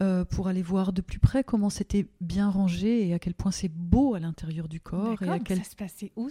euh, 0.00 0.24
pour 0.24 0.48
aller 0.48 0.62
voir 0.62 0.92
de 0.92 1.00
plus 1.00 1.18
près 1.18 1.42
comment 1.42 1.70
c'était 1.70 2.06
bien 2.20 2.48
rangé 2.48 3.08
et 3.08 3.14
à 3.14 3.18
quel 3.18 3.34
point 3.34 3.50
c'est 3.50 3.70
beau 3.70 4.14
à 4.14 4.20
l'intérieur 4.20 4.68
du 4.68 4.80
corps. 4.80 5.20
Et 5.22 5.28
à 5.28 5.38
quel... 5.38 5.58
Ça 5.58 5.70
se 5.70 5.76
passait 5.76 6.12
où 6.16 6.28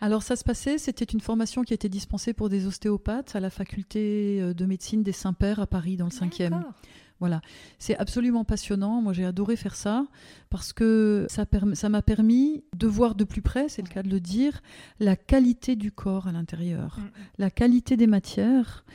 Alors 0.00 0.22
ça 0.22 0.36
se 0.36 0.44
passait, 0.44 0.78
c'était 0.78 1.04
une 1.04 1.20
formation 1.20 1.62
qui 1.62 1.74
était 1.74 1.88
dispensée 1.88 2.32
pour 2.32 2.48
des 2.48 2.66
ostéopathes 2.66 3.36
à 3.36 3.40
la 3.40 3.50
faculté 3.50 4.38
euh, 4.40 4.54
de 4.54 4.64
médecine 4.64 5.02
des 5.02 5.12
Saints-Pères 5.12 5.60
à 5.60 5.66
Paris 5.66 5.96
dans 5.96 6.06
le 6.06 6.10
5e. 6.10 6.50
D'accord. 6.50 6.72
Voilà, 7.18 7.42
c'est 7.78 7.96
absolument 7.98 8.44
passionnant. 8.44 9.02
Moi, 9.02 9.12
j'ai 9.12 9.26
adoré 9.26 9.56
faire 9.56 9.76
ça 9.76 10.06
parce 10.48 10.72
que 10.72 11.26
ça 11.28 11.88
m'a 11.90 12.00
permis 12.00 12.64
de 12.74 12.86
voir 12.86 13.14
de 13.14 13.24
plus 13.24 13.42
près, 13.42 13.68
c'est 13.68 13.82
le 13.82 13.88
cas 13.88 14.02
de 14.02 14.08
le 14.08 14.20
dire, 14.20 14.62
la 14.98 15.16
qualité 15.16 15.76
du 15.76 15.92
corps 15.92 16.26
à 16.26 16.32
l'intérieur, 16.32 16.98
Mm, 16.98 17.02
mm. 17.02 17.10
la 17.38 17.50
qualité 17.50 17.96
des 17.98 18.06
matières, 18.06 18.86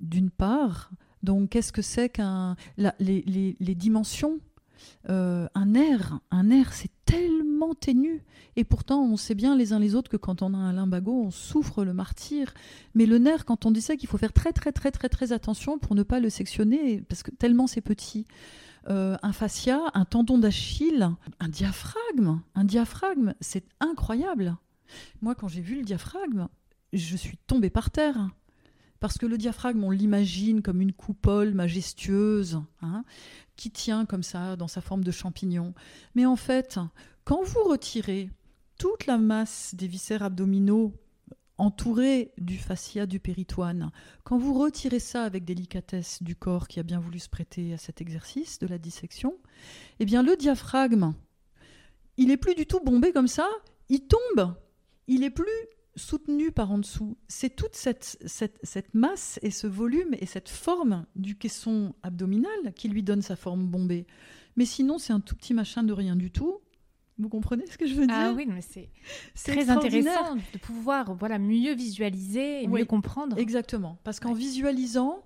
d'une 0.00 0.30
part. 0.30 0.90
Donc, 1.22 1.50
qu'est-ce 1.50 1.72
que 1.72 1.82
c'est 1.82 2.08
qu'un 2.08 2.56
les- 2.98 3.56
les 3.60 3.74
dimensions 3.74 4.40
Euh, 5.10 5.46
Un 5.54 5.74
air, 5.74 6.20
un 6.30 6.48
air, 6.50 6.72
c'est 6.72 6.90
tellement 7.04 7.74
ténu. 7.74 8.24
Et 8.56 8.64
pourtant, 8.64 9.02
on 9.02 9.18
sait 9.18 9.34
bien 9.34 9.54
les 9.54 9.74
uns 9.74 9.78
les 9.78 9.94
autres 9.94 10.10
que 10.10 10.16
quand 10.16 10.40
on 10.40 10.54
a 10.54 10.56
un 10.56 10.72
limbago, 10.72 11.12
on 11.12 11.30
souffre 11.30 11.84
le 11.84 11.92
martyr. 11.92 12.54
Mais 12.94 13.04
le 13.04 13.18
nerf, 13.18 13.44
quand 13.44 13.66
on 13.66 13.70
dit 13.72 13.82
ça, 13.82 13.96
qu'il 13.96 14.08
faut 14.08 14.16
faire 14.16 14.32
très 14.32 14.52
très 14.54 14.72
très 14.72 14.90
très 14.90 15.10
très 15.10 15.32
attention 15.32 15.78
pour 15.78 15.94
ne 15.94 16.02
pas 16.02 16.18
le 16.18 16.30
sectionner, 16.30 17.02
parce 17.02 17.22
que 17.22 17.30
tellement 17.30 17.66
c'est 17.66 17.82
petit. 17.82 18.26
Euh, 18.88 19.18
un 19.22 19.32
fascia, 19.34 19.78
un 19.92 20.06
tendon 20.06 20.38
d'Achille, 20.38 21.10
un 21.40 21.48
diaphragme, 21.48 22.40
un 22.54 22.64
diaphragme, 22.64 23.34
c'est 23.42 23.64
incroyable. 23.80 24.56
Moi, 25.20 25.34
quand 25.34 25.48
j'ai 25.48 25.60
vu 25.60 25.76
le 25.76 25.82
diaphragme, 25.82 26.48
je 26.94 27.16
suis 27.18 27.36
tombée 27.46 27.70
par 27.70 27.90
terre. 27.90 28.30
Parce 29.00 29.16
que 29.16 29.26
le 29.26 29.38
diaphragme, 29.38 29.82
on 29.82 29.90
l'imagine 29.90 30.60
comme 30.62 30.82
une 30.82 30.92
coupole 30.92 31.54
majestueuse, 31.54 32.62
hein, 32.82 33.04
qui 33.56 33.70
tient 33.70 34.04
comme 34.04 34.22
ça 34.22 34.56
dans 34.56 34.68
sa 34.68 34.82
forme 34.82 35.04
de 35.04 35.10
champignon. 35.10 35.74
Mais 36.14 36.26
en 36.26 36.36
fait, 36.36 36.78
quand 37.24 37.42
vous 37.42 37.64
retirez 37.64 38.30
toute 38.78 39.06
la 39.06 39.18
masse 39.18 39.74
des 39.74 39.86
viscères 39.86 40.22
abdominaux 40.22 40.94
entourés 41.56 42.32
du 42.38 42.56
fascia 42.56 43.06
du 43.06 43.20
péritoine, 43.20 43.90
quand 44.24 44.38
vous 44.38 44.54
retirez 44.54 44.98
ça 44.98 45.24
avec 45.24 45.44
délicatesse 45.44 46.22
du 46.22 46.34
corps 46.36 46.68
qui 46.68 46.80
a 46.80 46.82
bien 46.82 47.00
voulu 47.00 47.18
se 47.18 47.28
prêter 47.28 47.74
à 47.74 47.78
cet 47.78 48.00
exercice 48.00 48.58
de 48.58 48.66
la 48.66 48.78
dissection, 48.78 49.36
eh 49.98 50.04
bien 50.06 50.22
le 50.22 50.36
diaphragme, 50.36 51.12
il 52.16 52.30
est 52.30 52.38
plus 52.38 52.54
du 52.54 52.66
tout 52.66 52.80
bombé 52.80 53.12
comme 53.12 53.28
ça, 53.28 53.48
il 53.88 54.06
tombe, 54.06 54.54
il 55.06 55.22
est 55.22 55.30
plus 55.30 55.46
soutenu 55.96 56.52
par 56.52 56.70
en 56.70 56.78
dessous. 56.78 57.16
C'est 57.28 57.54
toute 57.56 57.74
cette, 57.74 58.16
cette, 58.24 58.58
cette 58.62 58.94
masse 58.94 59.38
et 59.42 59.50
ce 59.50 59.66
volume 59.66 60.14
et 60.18 60.26
cette 60.26 60.48
forme 60.48 61.06
du 61.16 61.36
caisson 61.36 61.94
abdominal 62.02 62.72
qui 62.76 62.88
lui 62.88 63.02
donne 63.02 63.22
sa 63.22 63.36
forme 63.36 63.66
bombée. 63.66 64.06
Mais 64.56 64.64
sinon, 64.64 64.98
c'est 64.98 65.12
un 65.12 65.20
tout 65.20 65.34
petit 65.36 65.54
machin 65.54 65.82
de 65.82 65.92
rien 65.92 66.16
du 66.16 66.30
tout. 66.30 66.58
Vous 67.18 67.28
comprenez 67.28 67.66
ce 67.66 67.76
que 67.76 67.86
je 67.86 67.94
veux 67.94 68.06
dire 68.06 68.16
Ah 68.16 68.32
oui, 68.34 68.46
mais 68.48 68.62
c'est 68.62 68.90
très 69.44 69.68
intéressant 69.68 70.36
de 70.36 70.58
pouvoir 70.58 71.14
voilà, 71.14 71.38
mieux 71.38 71.74
visualiser 71.74 72.62
et 72.64 72.68
Oui. 72.68 72.80
mieux 72.80 72.86
comprendre. 72.86 73.36
Exactement. 73.38 73.98
Parce 74.04 74.20
qu'en 74.20 74.32
Ouais. 74.32 74.38
visualisant, 74.38 75.22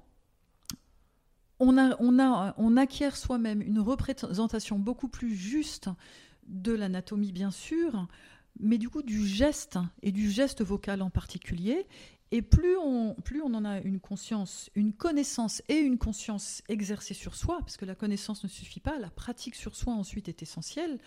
on, 1.61 1.79
a, 1.79 1.97
on, 2.01 2.19
a, 2.19 2.55
on 2.59 2.77
acquiert 2.77 3.17
soi-même 3.17 3.63
une 3.63 3.79
représentation 3.79 4.79
beaucoup 4.79 5.09
plus 5.09 5.35
juste 5.37 5.89
de 6.49 6.73
l'anatomie, 6.73 7.33
bien 7.33 7.51
sûr, 7.53 8.07
mais 8.61 8.79
du 8.79 8.89
coup 8.89 9.03
du 9.03 9.27
geste 9.27 9.79
et 10.03 10.13
du 10.13 10.31
geste 10.31 10.63
vocal 10.63 11.03
en 11.03 11.11
particulier. 11.11 11.87
Et 12.31 12.43
plus 12.43 12.77
on, 12.77 13.15
plus 13.15 13.43
on 13.43 13.55
en 13.55 13.65
a 13.65 13.81
une 13.81 14.01
conscience, 14.01 14.71
une 14.75 14.93
connaissance 14.93 15.63
et 15.69 15.77
une 15.77 15.99
conscience 15.99 16.63
exercée 16.69 17.15
sur 17.15 17.37
soi, 17.37 17.59
parce 17.61 17.77
que 17.77 17.85
la 17.85 17.95
connaissance 17.95 18.43
ne 18.43 18.49
suffit 18.49 18.81
pas, 18.81 18.99
la 18.99 19.11
pratique 19.11 19.55
sur 19.55 19.77
soi 19.77 19.93
ensuite 19.93 20.29
est 20.29 20.43
essentielle, 20.43 20.99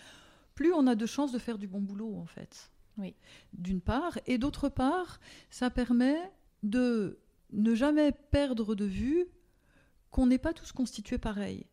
plus 0.54 0.72
on 0.72 0.86
a 0.86 0.94
de 0.94 1.06
chances 1.06 1.32
de 1.32 1.38
faire 1.38 1.58
du 1.58 1.66
bon 1.66 1.80
boulot 1.80 2.16
en 2.16 2.26
fait. 2.26 2.70
Oui. 2.98 3.14
D'une 3.52 3.80
part. 3.80 4.18
Et 4.26 4.38
d'autre 4.38 4.68
part, 4.68 5.20
ça 5.50 5.70
permet 5.70 6.18
de 6.62 7.20
ne 7.52 7.74
jamais 7.74 8.12
perdre 8.12 8.74
de 8.74 8.84
vue 8.84 9.26
qu'on 10.10 10.26
n'est 10.26 10.38
pas 10.38 10.52
tous 10.52 10.72
constitués 10.72 11.18
pareils. 11.18 11.66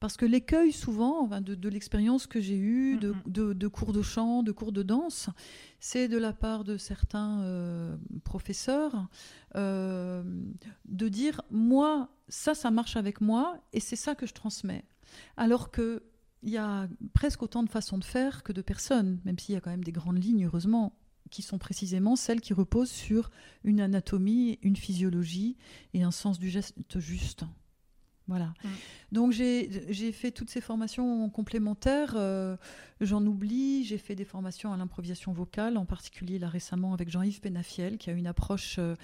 Parce 0.00 0.16
que 0.16 0.24
l'écueil, 0.26 0.70
souvent, 0.72 1.26
de, 1.40 1.54
de 1.54 1.68
l'expérience 1.68 2.26
que 2.28 2.40
j'ai 2.40 2.56
eue, 2.56 2.98
de, 2.98 3.14
de- 3.26 3.52
de 3.52 3.68
cours 3.68 3.92
de 3.92 4.02
chant, 4.02 4.42
de 4.44 4.52
cours 4.52 4.70
de 4.72 4.82
danse, 4.84 5.28
c'est 5.80 6.06
de 6.08 6.16
la 6.18 6.32
part 6.32 6.62
de 6.64 6.76
certains 6.76 7.40
euh, 7.42 7.96
professeurs 8.24 9.08
euh, 9.56 10.22
de 10.84 11.08
dire 11.08 11.42
moi, 11.50 12.10
ça, 12.28 12.54
ça 12.54 12.70
marche 12.70 12.96
avec 12.96 13.20
moi 13.20 13.58
et 13.72 13.80
c'est 13.80 13.96
ça 13.96 14.14
que 14.14 14.26
je 14.26 14.34
transmets. 14.34 14.84
Alors 15.36 15.70
que 15.70 16.02
il 16.44 16.50
y 16.50 16.56
a 16.58 16.86
presque 17.14 17.42
autant 17.42 17.64
de 17.64 17.68
façons 17.68 17.98
de 17.98 18.04
faire 18.04 18.44
que 18.44 18.52
de 18.52 18.62
personnes, 18.62 19.18
même 19.24 19.36
s'il 19.40 19.54
y 19.56 19.58
a 19.58 19.60
quand 19.60 19.70
même 19.70 19.82
des 19.82 19.90
grandes 19.90 20.22
lignes, 20.22 20.44
heureusement, 20.46 20.96
qui 21.30 21.42
sont 21.42 21.58
précisément 21.58 22.14
celles 22.14 22.40
qui 22.40 22.52
reposent 22.54 22.90
sur 22.92 23.32
une 23.64 23.80
anatomie, 23.80 24.60
une 24.62 24.76
physiologie 24.76 25.56
et 25.94 26.04
un 26.04 26.12
sens 26.12 26.38
du 26.38 26.48
geste 26.48 26.76
juste. 27.00 27.42
Voilà. 28.28 28.54
Mm. 28.62 28.68
Donc 29.12 29.32
j'ai 29.32 30.12
fait 30.12 30.30
toutes 30.30 30.50
ces 30.50 30.60
formations 30.60 31.28
complémentaires. 31.30 32.14
euh, 32.16 32.56
J'en 33.00 33.24
oublie. 33.26 33.84
J'ai 33.84 33.98
fait 33.98 34.14
des 34.14 34.24
formations 34.24 34.72
à 34.72 34.76
l'improvisation 34.76 35.32
vocale, 35.32 35.76
en 35.76 35.86
particulier 35.86 36.38
là 36.38 36.48
récemment 36.48 36.92
avec 36.94 37.10
Jean-Yves 37.10 37.40
Penafiel, 37.40 37.98
qui 37.98 38.10
a 38.10 38.12
une 38.12 38.26
approche 38.26 38.76
euh, 38.78 38.94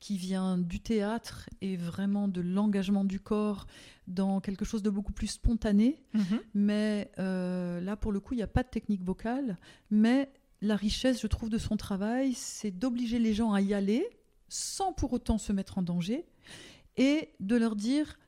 qui 0.00 0.16
vient 0.16 0.58
du 0.58 0.78
théâtre 0.80 1.48
et 1.60 1.76
vraiment 1.76 2.28
de 2.28 2.40
l'engagement 2.40 3.04
du 3.04 3.18
corps 3.18 3.66
dans 4.06 4.40
quelque 4.40 4.64
chose 4.64 4.82
de 4.82 4.90
beaucoup 4.90 5.12
plus 5.12 5.26
spontané. 5.26 6.02
Mhm. 6.14 6.40
Mais 6.54 7.10
euh, 7.18 7.80
là, 7.80 7.96
pour 7.96 8.12
le 8.12 8.20
coup, 8.20 8.34
il 8.34 8.36
n'y 8.36 8.42
a 8.44 8.46
pas 8.48 8.62
de 8.62 8.68
technique 8.68 9.02
vocale. 9.02 9.56
Mais 9.90 10.30
la 10.60 10.76
richesse, 10.76 11.20
je 11.20 11.26
trouve, 11.26 11.48
de 11.48 11.58
son 11.58 11.76
travail, 11.76 12.34
c'est 12.34 12.70
d'obliger 12.70 13.18
les 13.18 13.34
gens 13.34 13.52
à 13.52 13.60
y 13.60 13.74
aller 13.74 14.06
sans 14.48 14.92
pour 14.92 15.12
autant 15.12 15.36
se 15.38 15.52
mettre 15.52 15.78
en 15.78 15.82
danger 15.82 16.24
et 16.96 17.30
de 17.40 17.56
leur 17.56 17.76
dire 17.76 18.18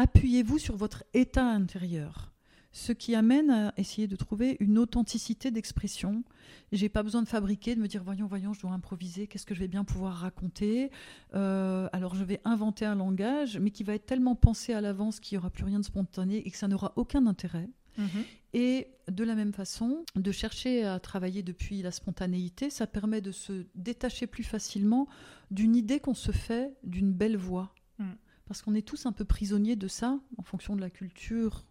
appuyez-vous 0.00 0.58
sur 0.58 0.76
votre 0.76 1.04
état 1.12 1.46
intérieur. 1.46 2.32
Ce 2.72 2.92
qui 2.92 3.14
amène 3.14 3.50
à 3.50 3.74
essayer 3.76 4.06
de 4.06 4.16
trouver 4.16 4.56
une 4.60 4.78
authenticité 4.78 5.50
d'expression. 5.50 6.24
J'ai 6.72 6.88
pas 6.88 7.02
besoin 7.02 7.20
de 7.20 7.28
fabriquer, 7.28 7.74
de 7.74 7.80
me 7.80 7.88
dire 7.88 8.02
voyons, 8.02 8.26
voyons, 8.26 8.54
je 8.54 8.60
dois 8.60 8.70
improviser, 8.70 9.26
qu'est-ce 9.26 9.44
que 9.44 9.54
je 9.54 9.60
vais 9.60 9.68
bien 9.68 9.84
pouvoir 9.84 10.14
raconter. 10.14 10.90
Euh, 11.34 11.88
alors 11.92 12.14
je 12.14 12.24
vais 12.24 12.40
inventer 12.44 12.86
un 12.86 12.94
langage, 12.94 13.58
mais 13.58 13.70
qui 13.70 13.82
va 13.82 13.94
être 13.94 14.06
tellement 14.06 14.36
pensé 14.36 14.72
à 14.72 14.80
l'avance 14.80 15.20
qu'il 15.20 15.36
n'y 15.36 15.40
aura 15.40 15.50
plus 15.50 15.64
rien 15.64 15.80
de 15.80 15.84
spontané 15.84 16.36
et 16.46 16.50
que 16.50 16.56
ça 16.56 16.68
n'aura 16.68 16.92
aucun 16.96 17.26
intérêt. 17.26 17.68
Mhm. 17.98 18.24
Et 18.54 18.86
de 19.08 19.24
la 19.24 19.34
même 19.34 19.52
façon, 19.52 20.06
de 20.16 20.32
chercher 20.32 20.84
à 20.84 20.98
travailler 20.98 21.42
depuis 21.42 21.82
la 21.82 21.90
spontanéité, 21.90 22.70
ça 22.70 22.86
permet 22.86 23.20
de 23.20 23.32
se 23.32 23.66
détacher 23.74 24.26
plus 24.26 24.44
facilement 24.44 25.08
d'une 25.50 25.76
idée 25.76 26.00
qu'on 26.00 26.14
se 26.14 26.32
fait 26.32 26.72
d'une 26.84 27.12
belle 27.12 27.36
voix. 27.36 27.74
Mm. 27.98 28.12
Parce 28.50 28.62
qu'on 28.62 28.74
est 28.74 28.82
tous 28.82 29.06
un 29.06 29.12
peu 29.12 29.24
prisonniers 29.24 29.76
de 29.76 29.86
ça, 29.86 30.18
en 30.36 30.42
fonction 30.42 30.74
de 30.74 30.80
la 30.80 30.90
culture 30.90 31.64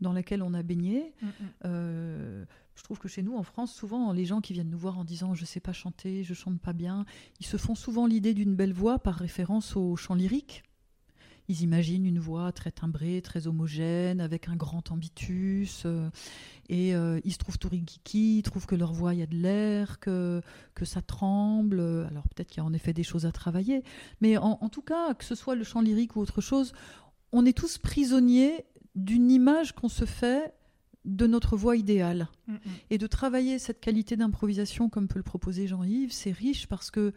dans 0.00 0.12
laquelle 0.12 0.42
on 0.42 0.52
a 0.52 0.64
baigné. 0.64 1.14
Mm, 1.22 1.26
mm. 1.26 1.30
Euh, 1.66 2.44
je 2.74 2.82
trouve 2.82 2.98
que 2.98 3.06
chez 3.06 3.22
nous, 3.22 3.36
en 3.36 3.44
France, 3.44 3.72
souvent, 3.72 4.12
les 4.12 4.24
gens 4.24 4.40
qui 4.40 4.52
viennent 4.52 4.68
nous 4.68 4.76
voir 4.76 4.98
en 4.98 5.04
disant 5.04 5.34
je 5.34 5.44
sais 5.44 5.60
pas 5.60 5.72
chanter, 5.72 6.24
je 6.24 6.34
chante 6.34 6.60
pas 6.60 6.72
bien, 6.72 7.04
ils 7.38 7.46
se 7.46 7.56
font 7.56 7.76
souvent 7.76 8.08
l'idée 8.08 8.34
d'une 8.34 8.56
belle 8.56 8.72
voix 8.72 8.98
par 8.98 9.14
référence 9.14 9.76
au 9.76 9.94
chant 9.94 10.16
lyrique. 10.16 10.64
Ils 11.48 11.62
imaginent 11.62 12.06
une 12.06 12.18
voix 12.18 12.52
très 12.52 12.70
timbrée, 12.70 13.20
très 13.22 13.46
homogène, 13.46 14.20
avec 14.20 14.48
un 14.48 14.56
grand 14.56 14.90
ambitus, 14.90 15.82
euh, 15.84 16.08
et 16.68 16.94
euh, 16.94 17.20
ils 17.24 17.32
se 17.32 17.38
trouvent 17.38 17.58
tout 17.58 17.68
rigiki, 17.68 18.38
ils 18.38 18.42
trouvent 18.42 18.66
que 18.66 18.74
leur 18.74 18.92
voix, 18.92 19.14
il 19.14 19.20
y 19.20 19.22
a 19.22 19.26
de 19.26 19.36
l'air, 19.36 20.00
que, 20.00 20.40
que 20.74 20.84
ça 20.84 21.02
tremble. 21.02 21.80
Alors 22.08 22.26
peut-être 22.28 22.48
qu'il 22.48 22.58
y 22.58 22.60
a 22.60 22.64
en 22.64 22.72
effet 22.72 22.92
des 22.92 23.02
choses 23.02 23.26
à 23.26 23.32
travailler, 23.32 23.82
mais 24.20 24.36
en, 24.38 24.58
en 24.60 24.68
tout 24.68 24.82
cas, 24.82 25.14
que 25.14 25.24
ce 25.24 25.34
soit 25.34 25.54
le 25.54 25.64
chant 25.64 25.80
lyrique 25.82 26.16
ou 26.16 26.20
autre 26.20 26.40
chose, 26.40 26.72
on 27.32 27.44
est 27.44 27.56
tous 27.56 27.78
prisonniers 27.78 28.64
d'une 28.94 29.30
image 29.30 29.74
qu'on 29.74 29.88
se 29.88 30.04
fait 30.04 30.54
de 31.04 31.26
notre 31.26 31.56
voix 31.56 31.76
idéale. 31.76 32.28
Et 32.90 32.96
de 32.96 33.06
travailler 33.06 33.58
cette 33.58 33.80
qualité 33.80 34.16
d'improvisation 34.16 34.88
comme 34.88 35.08
peut 35.08 35.18
le 35.18 35.24
proposer 35.24 35.66
Jean-Yves, 35.66 36.12
c'est 36.12 36.30
riche 36.30 36.66
parce 36.66 36.90
que 36.90 37.12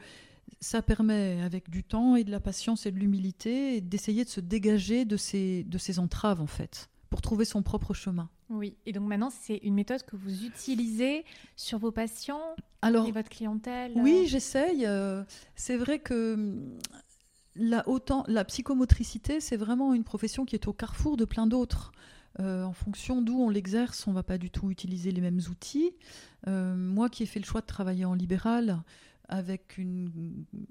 ça 0.60 0.82
permet, 0.82 1.42
avec 1.42 1.70
du 1.70 1.84
temps 1.84 2.16
et 2.16 2.24
de 2.24 2.32
la 2.32 2.40
patience 2.40 2.86
et 2.86 2.92
de 2.92 2.98
l'humilité, 2.98 3.82
d'essayer 3.82 4.24
de 4.24 4.30
se 4.30 4.40
dégager 4.40 5.06
de 5.06 5.18
ces, 5.18 5.64
de 5.64 5.78
ces 5.78 6.00
entraves, 6.00 6.42
en 6.42 6.48
fait, 6.48 6.90
pour 7.10 7.22
trouver 7.22 7.46
son 7.46 7.62
propre 7.62 7.94
chemin. 7.94 8.30
Oui, 8.50 8.76
et 8.86 8.94
donc 8.94 9.08
maintenant, 9.08 9.30
c'est 9.30 9.58
une 9.58 9.74
méthode 9.74 10.04
que 10.04 10.16
vous 10.16 10.46
utilisez 10.46 11.26
sur 11.56 11.80
vos 11.80 11.92
patients 11.92 12.56
Alors, 12.82 13.08
et 13.08 13.12
votre 13.12 13.30
clientèle 13.30 13.92
oui, 13.96 14.26
j'essaye. 14.28 14.86
euh, 14.86 15.24
c'est 15.56 15.76
vrai 15.76 16.00
que 16.00 16.34
hum, 16.36 16.78
la, 17.56 17.88
autant, 17.90 18.24
la 18.28 18.46
psychomotricité, 18.46 19.42
c'est 19.42 19.58
vraiment 19.58 19.94
une 19.94 20.04
profession 20.04 20.46
qui 20.46 20.56
est 20.56 20.68
au 20.68 20.74
carrefour 20.74 21.18
de 21.18 21.26
plein 21.26 21.48
d'autres. 21.48 21.92
Euh, 22.40 22.64
en 22.64 22.74
fonction 22.74 23.22
d'où 23.24 23.42
on 23.42 23.50
l'exerce, 23.50 24.06
on 24.08 24.14
va 24.14 24.22
pas 24.22 24.38
du 24.38 24.52
tout 24.52 24.70
utiliser 24.70 25.12
les 25.12 25.22
mêmes 25.22 25.42
outils. 25.50 25.92
Euh, 26.48 26.76
moi 26.76 27.10
qui 27.10 27.24
ai 27.24 27.26
fait 27.26 27.40
le 27.40 27.46
choix 27.46 27.62
de 27.62 27.66
travailler 27.66 28.06
en 28.06 28.14
libéral 28.14 28.84
avec 29.30 29.80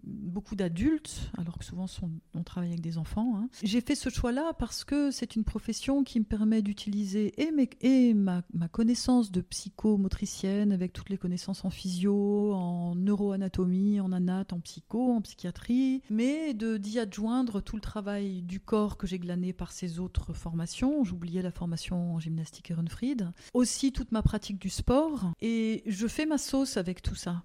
beaucoup 0.05 0.57
d'adultes, 0.57 1.31
alors 1.37 1.59
que 1.59 1.65
souvent 1.65 1.87
on 2.35 2.43
travaille 2.43 2.71
avec 2.71 2.81
des 2.81 2.99
enfants, 2.99 3.37
hein. 3.39 3.49
j'ai 3.63 3.81
fait 3.81 3.95
ce 3.95 4.09
choix-là 4.09 4.53
parce 4.59 4.85
que 4.85 5.11
c'est 5.11 5.37
une 5.37 5.45
profession 5.45 6.05
qui 6.05 6.21
me 6.21 6.25
permet 6.25 6.63
d'utiliser 6.63 7.33
et, 7.41 7.51
mes- 7.53 8.15
ma, 8.15 8.43
connaissance 8.71 9.31
de 9.31 9.41
psychomotricienne 9.41 10.73
avec 10.73 10.93
toutes 10.93 11.11
les 11.11 11.19
connaissances 11.19 11.65
en 11.65 11.71
physio, 11.71 12.53
en 12.55 12.95
neuroanatomie, 12.95 14.01
en 14.01 14.13
anat, 14.13 14.47
en 14.53 14.61
psycho, 14.61 15.13
en 15.13 15.23
psychiatrie, 15.23 16.03
mais 16.11 16.55
d'y 16.55 16.99
adjoindre 16.99 17.61
tout 17.61 17.77
le 17.77 17.83
travail 17.83 18.43
du 18.43 18.61
corps 18.61 18.97
que 18.97 19.07
j'ai 19.07 19.19
glané 19.19 19.53
par 19.53 19.73
ces 19.73 19.99
autres 19.99 20.33
formations. 20.33 21.05
J'oubliais 21.05 21.43
la 21.43 21.51
formation 21.51 22.15
en 22.15 22.19
gymnastique 22.21 22.71
Ehrenfried. 22.71 23.31
Aussi 23.55 23.93
toute 23.93 24.13
ma 24.13 24.23
pratique 24.23 24.59
du 24.61 24.71
sport. 24.71 25.33
Et 25.41 25.83
je 25.87 26.07
fais 26.07 26.27
ma 26.27 26.39
sauce 26.39 26.77
avec 26.77 27.03
tout 27.03 27.15
ça. 27.15 27.43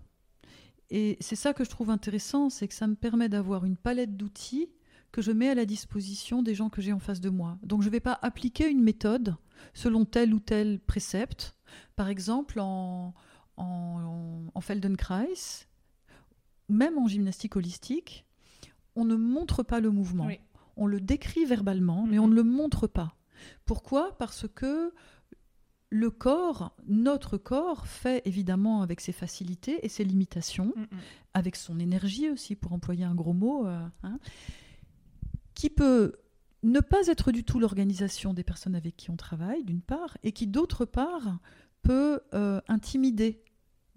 Et 0.91 1.17
c'est 1.21 1.37
ça 1.37 1.53
que 1.53 1.63
je 1.63 1.69
trouve 1.69 1.89
intéressant, 1.89 2.49
c'est 2.49 2.67
que 2.67 2.73
ça 2.73 2.85
me 2.85 2.95
permet 2.95 3.29
d'avoir 3.29 3.65
une 3.65 3.77
palette 3.77 4.17
d'outils 4.17 4.69
que 5.13 5.21
je 5.21 5.31
mets 5.31 5.49
à 5.49 5.55
la 5.55 5.65
disposition 5.65 6.43
des 6.43 6.53
gens 6.53 6.69
que 6.69 6.81
j'ai 6.81 6.93
en 6.93 6.99
face 6.99 7.21
de 7.21 7.29
moi. 7.29 7.57
Donc 7.63 7.81
je 7.81 7.87
ne 7.87 7.91
vais 7.91 8.01
pas 8.01 8.19
appliquer 8.21 8.69
une 8.69 8.83
méthode 8.83 9.35
selon 9.73 10.05
tel 10.05 10.33
ou 10.33 10.39
tel 10.39 10.79
précepte. 10.79 11.55
Par 11.95 12.09
exemple, 12.09 12.59
en, 12.59 13.13
en, 13.57 14.45
en 14.53 14.61
Feldenkrais, 14.61 15.65
même 16.67 16.97
en 16.97 17.07
gymnastique 17.07 17.55
holistique, 17.55 18.25
on 18.95 19.05
ne 19.05 19.15
montre 19.15 19.63
pas 19.63 19.79
le 19.79 19.91
mouvement. 19.91 20.25
Oui. 20.25 20.39
On 20.75 20.87
le 20.87 20.99
décrit 20.99 21.45
verbalement, 21.45 22.05
mais 22.05 22.19
on 22.19 22.27
ne 22.27 22.35
le 22.35 22.43
montre 22.43 22.87
pas. 22.87 23.15
Pourquoi? 23.65 24.17
Parce 24.17 24.47
que 24.47 24.93
le 25.91 26.09
corps, 26.09 26.73
notre 26.87 27.37
corps, 27.37 27.85
fait 27.85 28.21
évidemment 28.25 28.81
avec 28.81 29.01
ses 29.01 29.11
facilités 29.11 29.85
et 29.85 29.89
ses 29.89 30.05
limitations, 30.05 30.73
Mm, 30.75 30.81
mm. 30.81 30.99
avec 31.33 31.55
son 31.57 31.79
énergie 31.79 32.29
aussi, 32.29 32.55
pour 32.55 32.71
employer 32.71 33.03
un 33.03 33.13
gros 33.13 33.33
mot, 33.33 33.67
euh, 33.67 33.85
hein, 34.03 34.17
qui 35.53 35.69
peut 35.69 36.13
ne 36.63 36.79
pas 36.79 37.07
être 37.07 37.31
du 37.33 37.43
tout 37.43 37.59
l'organisation 37.59 38.33
des 38.33 38.43
personnes 38.43 38.75
avec 38.75 38.95
qui 38.95 39.11
on 39.11 39.17
travaille, 39.17 39.65
d'une 39.65 39.81
part, 39.81 40.17
et 40.23 40.31
qui, 40.31 40.47
d'autre 40.47 40.85
part, 40.85 41.39
peut 41.83 42.21
euh, 42.33 42.61
intimider, 42.69 43.43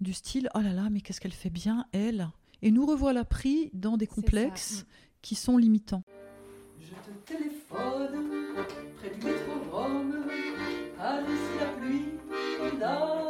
du 0.01 0.11
style⁇ 0.11 0.45
Oh 0.53 0.59
là 0.59 0.73
là, 0.73 0.89
mais 0.89 0.99
qu'est-ce 0.99 1.21
qu'elle 1.21 1.31
fait 1.31 1.49
bien, 1.49 1.85
elle?⁇ 1.93 2.17
Et 2.61 2.71
nous 2.71 2.85
revoilà 2.85 3.23
pris 3.23 3.69
dans 3.71 3.95
des 3.95 4.05
ça, 4.05 4.15
complexes 4.15 4.81
mm. 4.81 4.85
qui 5.21 5.35
sont 5.35 5.57
limitants. 5.57 6.03
Je 6.77 6.89
te 6.89 7.33
téléphone 7.33 8.35
près 8.97 9.11
du 9.11 9.25
métro 9.25 9.53
Rome. 9.71 10.15
Là. 12.85 13.25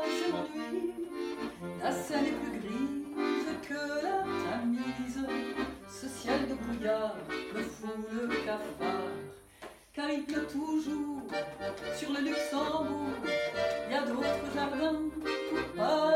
La 1.82 1.91
Seine 1.91 2.26
est 2.26 2.32
plus 2.32 2.60
grise 2.60 3.52
que 3.68 4.04
la 4.04 4.24
Tamise. 4.44 5.22
Ce 5.89 6.08
ciel 6.08 6.48
de 6.50 6.56
brouillard 6.56 7.15
me 7.54 7.62
fout 7.62 7.98
le 8.12 8.28
cafard. 8.46 9.12
Car 9.94 10.10
il 10.10 10.24
pleut 10.26 10.48
toujours 10.48 11.22
sur 11.96 12.10
le 12.12 12.20
Luxembourg. 12.22 13.15
Il 13.88 13.94
y 13.94 13.98
a 13.98 14.02
d'autres 14.02 14.52
jardins 14.54 15.02
pour 15.50 15.63
parler 15.76 16.14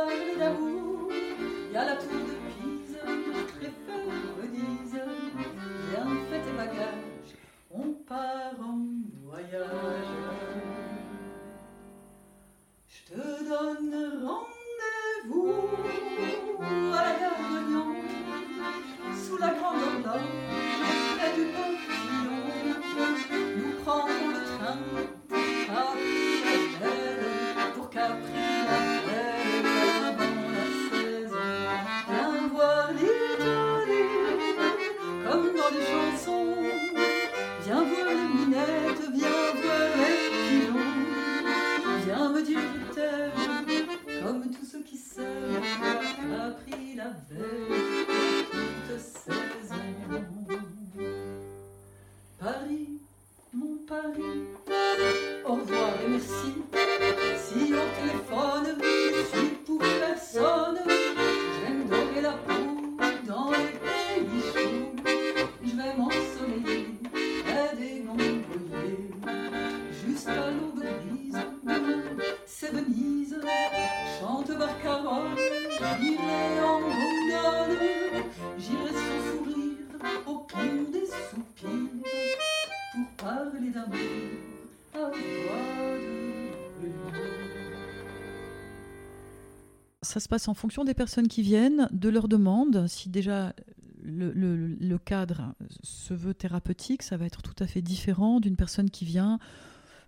passe 90.30 90.48
en 90.48 90.54
fonction 90.54 90.86
des 90.86 90.94
personnes 90.94 91.28
qui 91.28 91.42
viennent, 91.42 91.90
de 91.92 92.08
leurs 92.10 92.28
demandes. 92.30 92.88
Si 92.88 93.10
déjà 93.10 93.54
le, 94.02 94.32
le- 94.32 94.56
le 94.68 94.98
cadre 94.98 95.54
se 95.84 96.14
veut 96.14 96.34
thérapeutique, 96.34 97.04
ça 97.04 97.18
va 97.18 97.26
être 97.26 97.42
tout 97.42 97.56
à 97.62 97.68
fait 97.68 97.82
différent 97.82 98.40
d'une 98.40 98.56
personne 98.56 98.90
qui 98.90 99.04
vient 99.04 99.40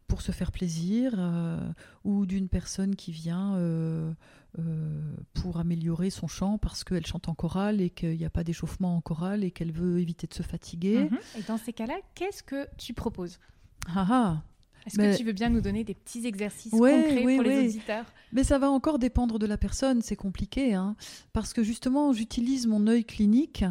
pour 0.08 0.22
se 0.22 0.32
faire 0.32 0.52
plaisir 0.52 1.14
euh, 1.18 1.58
ou 2.04 2.26
d'une 2.26 2.50
personne 2.50 2.96
qui 2.98 3.12
vient 3.14 3.56
euh, 3.56 4.12
euh, 4.60 5.14
pour 5.34 5.58
améliorer 5.58 6.10
son 6.10 6.28
chant 6.28 6.58
parce 6.58 6.84
qu'elle 6.84 7.06
chante 7.06 7.30
en 7.30 7.34
chorale 7.34 7.80
et 7.82 7.90
qu'il 7.90 8.18
n'y 8.18 8.26
a 8.26 8.30
pas 8.30 8.44
d'échauffement 8.44 8.98
en 8.98 9.02
chorale 9.02 9.44
et 9.46 9.52
qu'elle 9.52 9.72
veut 9.72 10.00
éviter 10.00 10.28
de 10.28 10.34
se 10.34 10.44
fatiguer. 10.44 11.10
Mhm. 11.10 11.18
Et 11.40 11.42
dans 11.44 11.58
ces 11.58 11.72
cas-là, 11.72 11.96
qu'est-ce 12.16 12.44
que 12.44 12.68
tu 12.78 12.94
proposes? 12.94 13.40
Ah 13.88 14.06
ah 14.10 14.42
Est-ce 14.86 14.98
Mais- 14.98 15.12
que 15.12 15.18
tu 15.18 15.24
veux 15.24 15.32
bien 15.34 15.50
nous 15.50 15.62
donner 15.62 15.84
des 15.84 15.94
petits 15.94 16.26
exercices 16.26 16.74
Ouais, 16.74 17.04
concrets 17.04 17.36
pour 17.36 17.44
les 17.44 17.58
oui. 17.60 17.68
auditeurs? 17.68 18.06
Mais 18.34 18.44
ça 18.44 18.58
va 18.60 18.70
encore 18.70 19.00
dépendre 19.00 19.40
de 19.40 19.46
la 19.46 19.58
personne, 19.58 20.02
c'est 20.02 20.16
compliqué, 20.16 20.74
hein, 20.74 20.96
parce 21.34 21.54
que 21.54 21.64
justement, 21.64 22.14
j'utilise 22.14 22.66
mon 22.68 22.88
œil 22.88 23.06
clinique 23.06 23.64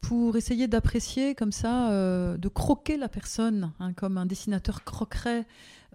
pour 0.00 0.36
essayer 0.36 0.68
d'apprécier 0.68 1.34
comme 1.34 1.52
ça, 1.52 1.90
euh, 1.90 2.36
de 2.36 2.48
croquer 2.48 2.96
la 2.98 3.08
personne, 3.08 3.72
hein, 3.80 3.92
comme 3.94 4.18
un 4.18 4.26
dessinateur 4.26 4.84
croquerait 4.84 5.46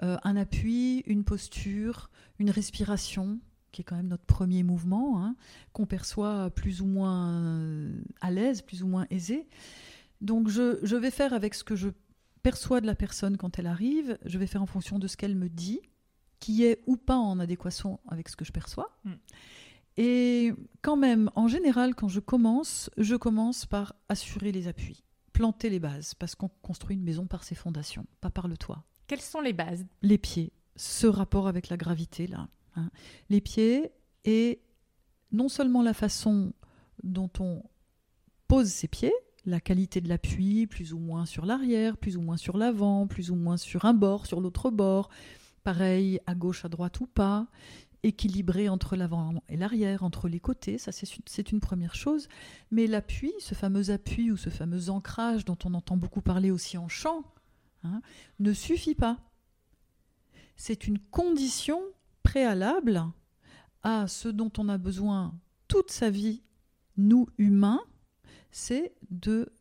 euh, 0.01 0.17
un 0.23 0.35
appui, 0.35 1.03
une 1.05 1.23
posture, 1.23 2.09
une 2.39 2.49
respiration, 2.49 3.39
qui 3.71 3.81
est 3.81 3.83
quand 3.83 3.97
même 3.97 4.07
notre 4.07 4.23
premier 4.25 4.63
mouvement, 4.63 5.23
hein, 5.23 5.35
qu'on 5.73 5.85
perçoit 5.85 6.49
plus 6.49 6.81
ou 6.81 6.85
moins 6.85 7.29
euh, 7.33 7.91
à 8.21 8.31
l'aise, 8.31 8.61
plus 8.63 8.81
ou 8.81 8.87
moins 8.87 9.05
aisé. 9.11 9.47
Donc 10.21 10.49
je, 10.49 10.79
je, 10.83 10.95
vais 10.95 11.11
faire 11.11 11.33
avec 11.33 11.53
ce 11.53 11.63
que 11.63 11.75
je 11.75 11.89
perçois 12.41 12.81
de 12.81 12.87
la 12.87 12.95
personne 12.95 13.37
quand 13.37 13.59
elle 13.59 13.67
arrive, 13.67 14.17
je 14.25 14.37
vais 14.37 14.47
faire 14.47 14.61
en 14.61 14.67
fonction 14.67 14.99
de 14.99 15.07
ce 15.07 15.17
qu'elle 15.17 15.35
me 15.35 15.49
dit, 15.49 15.81
qui 16.39 16.63
est 16.63 16.81
ou 16.87 16.97
pas 16.97 17.17
en 17.17 17.39
adéquation 17.39 17.99
avec 18.07 18.29
ce 18.29 18.35
que 18.35 18.45
je 18.45 18.51
perçois. 18.51 18.97
Mm. 19.03 19.13
Et 19.97 20.53
quand 20.81 20.95
même, 20.95 21.29
en 21.35 21.47
général, 21.47 21.93
quand 21.93 22.07
je 22.07 22.21
commence, 22.21 22.89
je 22.97 23.15
commence 23.15 23.65
par 23.65 23.95
assurer 24.07 24.51
les 24.51 24.67
appuis, 24.67 25.03
planter 25.33 25.69
les 25.69 25.79
bases, 25.79 26.13
parce 26.13 26.35
qu'on 26.35 26.49
construit 26.61 26.95
une 26.95 27.03
maison 27.03 27.27
par 27.27 27.43
ses 27.43 27.55
fondations, 27.55 28.05
pas 28.21 28.29
par 28.29 28.47
le 28.47 28.55
toit. 28.55 28.83
Quelles 29.07 29.21
sont 29.21 29.41
les 29.41 29.53
bases? 29.53 29.85
Les 30.01 30.17
pieds, 30.17 30.53
ce 30.75 31.07
rapport 31.07 31.47
avec 31.47 31.69
la 31.69 31.77
gravité 31.77 32.27
là. 32.27 32.47
Hein. 32.75 32.89
Les 33.29 33.41
pieds 33.41 33.91
et 34.23 34.61
non 35.31 35.49
seulement 35.49 35.81
la 35.81 35.93
façon 35.93 36.53
dont 37.03 37.29
on 37.39 37.63
pose 38.47 38.67
ses 38.67 38.87
pieds, 38.87 39.13
la 39.49 39.59
qualité 39.59 40.01
de 40.01 40.07
l'appui, 40.07 40.67
plus 40.67 40.93
ou 40.93 40.99
moins 40.99 41.25
sur 41.25 41.45
l'arrière, 41.45 41.97
plus 41.97 42.17
ou 42.17 42.21
moins 42.21 42.37
sur 42.37 42.57
l'avant, 42.57 43.07
plus 43.07 43.31
ou 43.31 43.35
moins 43.35 43.57
sur 43.57 43.85
un 43.85 43.93
bord, 43.93 44.25
sur 44.25 44.41
l'autre 44.41 44.69
bord, 44.69 45.09
pareil 45.63 46.19
à 46.27 46.35
gauche, 46.35 46.65
à 46.65 46.69
droite 46.69 46.99
ou 46.99 47.07
pas, 47.07 47.47
équilibré 48.03 48.69
entre 48.69 48.95
l'avant 48.95 49.43
et 49.49 49.57
l'arrière, 49.57 50.03
entre 50.03 50.29
les 50.29 50.39
côtés, 50.39 50.77
ça 50.77 50.91
c'est 50.91 51.51
une 51.51 51.59
première 51.59 51.95
chose. 51.95 52.27
Mais 52.71 52.87
l'appui, 52.87 53.33
ce 53.39 53.55
fameux 53.55 53.89
appui 53.89 54.31
ou 54.31 54.37
ce 54.37 54.49
fameux 54.49 54.89
ancrage 54.89 55.45
dont 55.45 55.57
on 55.65 55.73
entend 55.73 55.97
beaucoup 55.97 56.21
parler 56.21 56.51
aussi 56.51 56.77
en 56.77 56.87
chant, 56.87 57.23
hein, 57.83 58.01
ne 58.39 58.53
suffit 58.53 58.95
pas. 58.95 59.17
C'est 60.55 60.87
une 60.87 60.99
condition 60.99 61.81
préalable 62.23 63.03
à 63.83 64.07
ce 64.07 64.27
dont 64.29 64.51
on 64.57 64.69
a 64.69 64.77
besoin 64.77 65.33
toute 65.67 65.91
sa 65.91 66.09
vie, 66.09 66.43
nous 66.97 67.27
humains, 67.37 67.81
c'est 68.51 68.93
de 69.09 69.51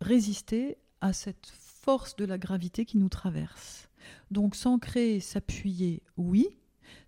résister 0.00 0.78
à 1.00 1.12
cette 1.12 1.46
force 1.46 2.16
de 2.16 2.24
la 2.24 2.38
gravité 2.38 2.84
qui 2.84 2.98
nous 2.98 3.08
traverse. 3.08 3.88
Donc 4.30 4.54
s'ancrer, 4.54 5.20
s'appuyer, 5.20 6.02
oui, 6.16 6.58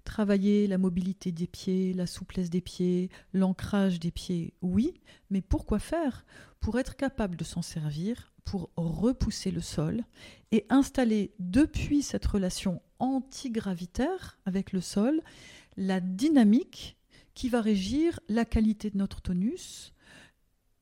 Travailler 0.04 0.66
la 0.66 0.78
mobilité 0.78 1.32
des 1.32 1.46
pieds, 1.46 1.94
la 1.94 2.06
souplesse 2.06 2.50
des 2.50 2.60
pieds, 2.60 3.08
l'ancrage 3.32 3.98
des 3.98 4.10
pieds, 4.10 4.52
oui, 4.60 4.94
mais 5.30 5.40
pourquoi 5.40 5.78
faire? 5.78 6.26
Pour 6.60 6.78
être 6.78 6.96
capable 6.96 7.36
de 7.36 7.44
s'en 7.44 7.62
servir, 7.62 8.32
pour 8.44 8.70
repousser 8.76 9.50
le 9.50 9.62
sol 9.62 10.04
et 10.52 10.66
installer 10.68 11.32
depuis 11.38 12.02
cette 12.02 12.26
relation 12.26 12.82
antigravitaire 12.98 14.38
avec 14.44 14.72
le 14.72 14.82
sol 14.82 15.22
la 15.78 16.00
dynamique 16.00 16.98
qui 17.34 17.48
va 17.48 17.62
régir 17.62 18.20
la 18.28 18.44
qualité 18.44 18.90
de 18.90 18.98
notre 18.98 19.22
tonus 19.22 19.93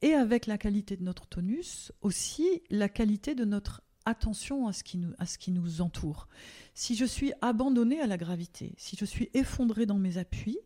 et 0.03 0.15
avec 0.15 0.47
la 0.47 0.59
qualité 0.59 0.97
de 0.97 1.05
notre 1.05 1.27
tonus 1.27 1.93
aussi 2.03 2.63
la 2.71 2.89
qualité 2.89 3.35
de 3.35 3.45
notre 3.45 3.83
attention 4.05 4.67
à 4.67 4.73
ce 4.73 4.83
qui 4.83 4.99
nous, 4.99 5.15
à 5.19 5.27
ce 5.27 5.39
qui 5.39 5.53
nous 5.53 5.81
entoure. 5.81 6.29
Si 6.75 6.97
je 6.97 7.05
suis 7.05 7.33
abandonné 7.41 8.01
à 8.01 8.07
la 8.07 8.17
gravité, 8.17 8.75
si 8.77 8.97
je 8.97 9.05
suis 9.05 9.31
effondré 9.33 9.87
dans 9.87 9.99
mes 9.99 10.19
appuis, 10.19 10.59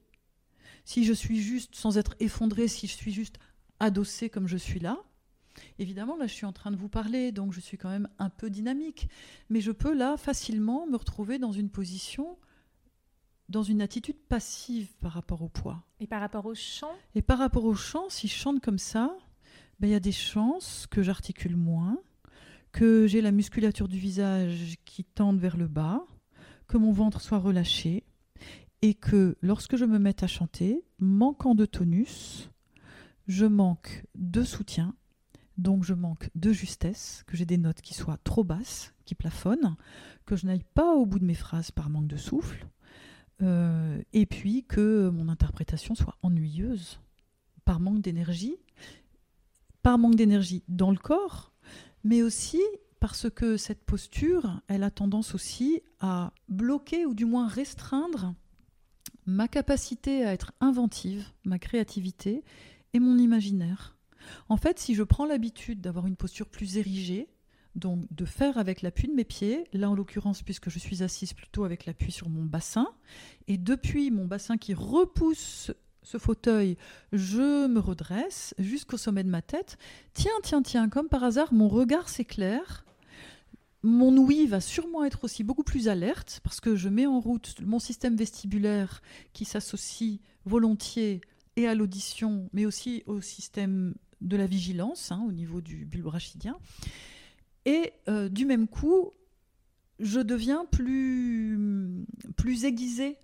si 0.85 1.05
je 1.05 1.12
suis 1.12 1.40
juste, 1.40 1.75
sans 1.75 1.99
être 1.99 2.14
effondré, 2.18 2.66
si 2.66 2.87
je 2.87 2.94
suis 2.94 3.12
juste 3.12 3.38
adossé 3.79 4.31
comme 4.31 4.46
je 4.46 4.57
suis 4.57 4.81
là, 4.81 4.99
évidemment, 5.79 6.16
là, 6.16 6.27
je 6.27 6.33
suis 6.33 6.46
en 6.46 6.53
train 6.53 6.70
de 6.70 6.77
vous 6.77 6.88
parler, 6.88 7.33
donc 7.33 7.53
je 7.53 7.61
suis 7.61 7.77
quand 7.77 7.90
même 7.90 8.09
un 8.18 8.31
peu 8.31 8.49
dynamique, 8.49 9.09
mais 9.51 9.61
je 9.61 9.72
peux 9.72 9.92
là 9.92 10.16
facilement 10.16 10.87
me 10.87 10.96
retrouver 10.96 11.38
dans 11.38 11.53
une 11.53 11.68
position 11.68 12.38
dans 13.49 13.62
une 13.62 13.81
attitude 13.81 14.16
passive 14.29 14.92
par 15.01 15.12
rapport 15.12 15.42
au 15.42 15.49
poids. 15.49 15.85
Et 16.01 16.07
par 16.07 16.20
rapport 16.20 16.46
au 16.46 16.55
chant? 16.55 16.90
Et 17.14 17.22
par 17.22 17.38
rapport 17.38 17.64
au 17.64 17.75
chant, 17.75 18.09
si 18.09 18.29
je 18.29 18.35
chante 18.35 18.61
comme 18.61 18.79
ça, 18.79 19.16
ben, 19.79 19.89
il 19.89 19.93
y 19.93 19.95
a 19.95 20.01
des 20.01 20.12
chances 20.12 20.87
que 20.91 21.03
j'articule 21.03 21.57
moins, 21.57 21.99
que 22.73 23.07
j'ai 23.07 23.21
la 23.21 23.33
musculature 23.33 23.89
du 23.89 23.99
visage 23.99 24.77
qui 24.85 25.05
tende 25.05 25.39
vers 25.39 25.57
le 25.57 25.69
bas, 25.69 26.05
que 26.67 26.77
mon 26.77 26.93
ventre 26.93 27.21
soit 27.21 27.39
relâché, 27.39 28.05
et 28.83 28.95
que 28.95 29.37
lorsque 29.41 29.77
je 29.77 29.85
me 29.85 29.99
mette 29.99 30.23
à 30.23 30.27
chanter, 30.27 30.85
manquant 30.99 31.55
de 31.55 31.67
tonus, 31.67 32.51
je 33.27 33.47
manque 33.47 34.05
de 34.15 34.43
soutien, 34.43 34.95
donc 35.59 35.85
je 35.85 35.95
manque 35.95 36.31
de 36.35 36.53
justesse, 36.53 37.25
que 37.27 37.37
j'ai 37.37 37.47
des 37.47 37.59
notes 37.59 37.81
qui 37.81 37.95
soient 37.95 38.19
trop 38.25 38.45
basses, 38.45 38.95
qui 39.05 39.15
plafonnent, 39.15 39.77
que 40.27 40.37
je 40.37 40.47
n'aille 40.47 40.67
pas 40.75 40.95
au 40.95 41.07
bout 41.07 41.19
de 41.19 41.25
mes 41.25 41.35
phrases 41.35 41.71
par 41.71 41.89
manque 41.89 42.09
de 42.09 42.17
souffle, 42.17 42.67
euh, 43.43 44.01
et 44.12 44.27
puis 44.27 44.65
que 44.65 45.09
mon 45.09 45.29
interprétation 45.29 45.95
soit 45.95 46.17
ennuyeuse, 46.23 47.01
par 47.65 47.81
manque 47.81 48.01
d'énergie, 48.01 48.57
par 49.87 49.99
manque 49.99 50.16
d'énergie 50.16 50.64
dans 50.66 50.90
le 50.90 50.96
corps, 50.96 51.53
mais 52.03 52.20
aussi 52.20 52.61
parce 52.99 53.31
que 53.31 53.57
cette 53.57 53.85
posture, 53.85 54.61
elle 54.66 54.83
a 54.83 54.90
tendance 54.90 55.33
aussi 55.33 55.81
à 56.01 56.33
bloquer 56.49 57.07
ou 57.07 57.14
du 57.14 57.25
moins 57.25 57.46
restreindre 57.46 58.35
ma 59.27 59.46
capacité 59.46 60.25
à 60.25 60.33
être 60.33 60.51
inventive, 60.61 61.31
ma 61.44 61.61
créativité 61.61 62.42
et 62.94 62.99
mon 62.99 63.16
imaginaire. 63.16 63.96
En 64.49 64.57
fait, 64.57 64.81
si 64.81 64.96
je 64.96 65.05
prends 65.05 65.25
l'habitude 65.25 65.81
d'avoir 65.81 66.09
une 66.09 66.16
posture 66.16 66.49
plus 66.49 66.79
érigée, 66.79 67.29
donc 67.77 68.12
de 68.12 68.25
faire 68.25 68.59
avec 68.59 68.83
l'appui 68.83 69.07
de 69.07 69.14
mes 69.14 69.22
pieds, 69.22 69.68
là 69.72 69.88
en 69.88 69.94
l'occurrence 69.94 70.42
puisque 70.42 70.68
je 70.68 70.81
suis 70.81 71.05
assise 71.05 71.33
plutôt 71.33 71.62
avec 71.62 71.87
l'appui 71.87 72.11
sur 72.11 72.29
mon 72.29 72.42
bassin, 72.44 72.88
et 73.46 73.57
depuis 73.57 74.11
mon 74.11 74.25
bassin 74.25 74.57
qui 74.57 74.75
repousse 74.75 75.70
ce 76.07 76.19
fauteuil, 76.19 76.77
je 77.12 77.66
me 77.66 77.81
redresse 77.81 78.55
jusqu'au 78.59 78.97
sommet 78.97 79.25
de 79.25 79.29
ma 79.29 79.42
tête. 79.42 79.77
Tiens, 80.14 80.31
tiens, 80.45 80.62
tiens, 80.62 80.88
comme 80.88 81.09
par 81.09 81.25
hasard, 81.25 81.53
mon 81.53 81.69
regard 81.69 82.09
s'éclaire. 82.09 82.87
Mon 83.83 84.16
ouïe 84.16 84.47
va 84.47 84.61
sûrement 84.61 85.05
être 85.05 85.25
aussi 85.25 85.42
beaucoup 85.42 85.64
plus 85.64 85.88
alerte 85.88 86.40
parce 86.45 86.61
que 86.61 86.77
je 86.77 86.88
mets 86.88 87.07
en 87.07 87.19
route 87.19 87.57
mon 87.61 87.81
système 87.81 88.14
vestibulaire 88.14 89.03
qui 89.33 89.45
s'associe 89.45 90.21
volontiers 90.45 91.23
et 91.57 91.66
à 91.66 91.75
l'audition, 91.75 92.49
mais 92.53 92.66
aussi 92.66 93.03
au 93.07 93.21
système 93.21 93.92
de 94.21 94.37
la 94.37 94.47
vigilance 94.47 95.11
hein, 95.11 95.25
au 95.27 95.33
niveau 95.33 95.61
du 95.61 95.87
bulbe 95.87 96.07
rachidien. 96.07 96.57
Et 97.64 97.92
euh, 98.09 98.29
du 98.29 98.47
même 98.47 98.69
coup, 98.69 99.11
je 99.99 100.21
deviens 100.21 100.66
plus, 100.66 101.59
plus 102.37 102.64
aiguisée 102.64 103.19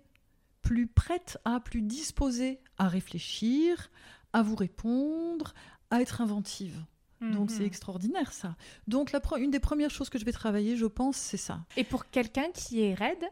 plus 0.63 0.87
prête 0.87 1.37
à, 1.45 1.59
plus 1.59 1.81
disposée 1.81 2.59
à 2.79 2.87
réfléchir, 2.87 3.91
à 4.33 4.41
vous 4.41 4.55
répondre, 4.55 5.53
à 5.91 6.01
être 6.01 6.21
inventive. 6.21 6.83
Donc 7.31 7.51
c'est 7.51 7.59
mhm. 7.59 7.67
extraordinaire 7.67 8.33
ça. 8.33 8.55
Donc 8.87 9.11
la 9.11 9.21
une 9.37 9.51
des 9.51 9.59
premières 9.59 9.91
choses 9.91 10.09
que 10.09 10.19
je 10.19 10.25
vais 10.25 10.33
travailler, 10.33 10.75
je 10.75 10.85
pense, 10.85 11.15
c'est 11.15 11.37
ça. 11.37 11.61
Et 11.77 11.83
pour 11.85 12.09
quelqu'un 12.09 12.51
qui 12.53 12.81
est 12.81 12.93
raide? 12.93 13.23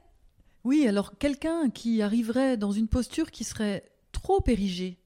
Oui, 0.63 0.87
alors 0.87 1.17
quelqu'un 1.17 1.69
qui 1.69 2.01
arriverait 2.01 2.55
dans 2.55 2.71
une 2.71 2.87
posture 2.87 3.31
qui 3.31 3.43
serait 3.43 3.83
trop 4.11 4.41
érigée, 4.47 5.00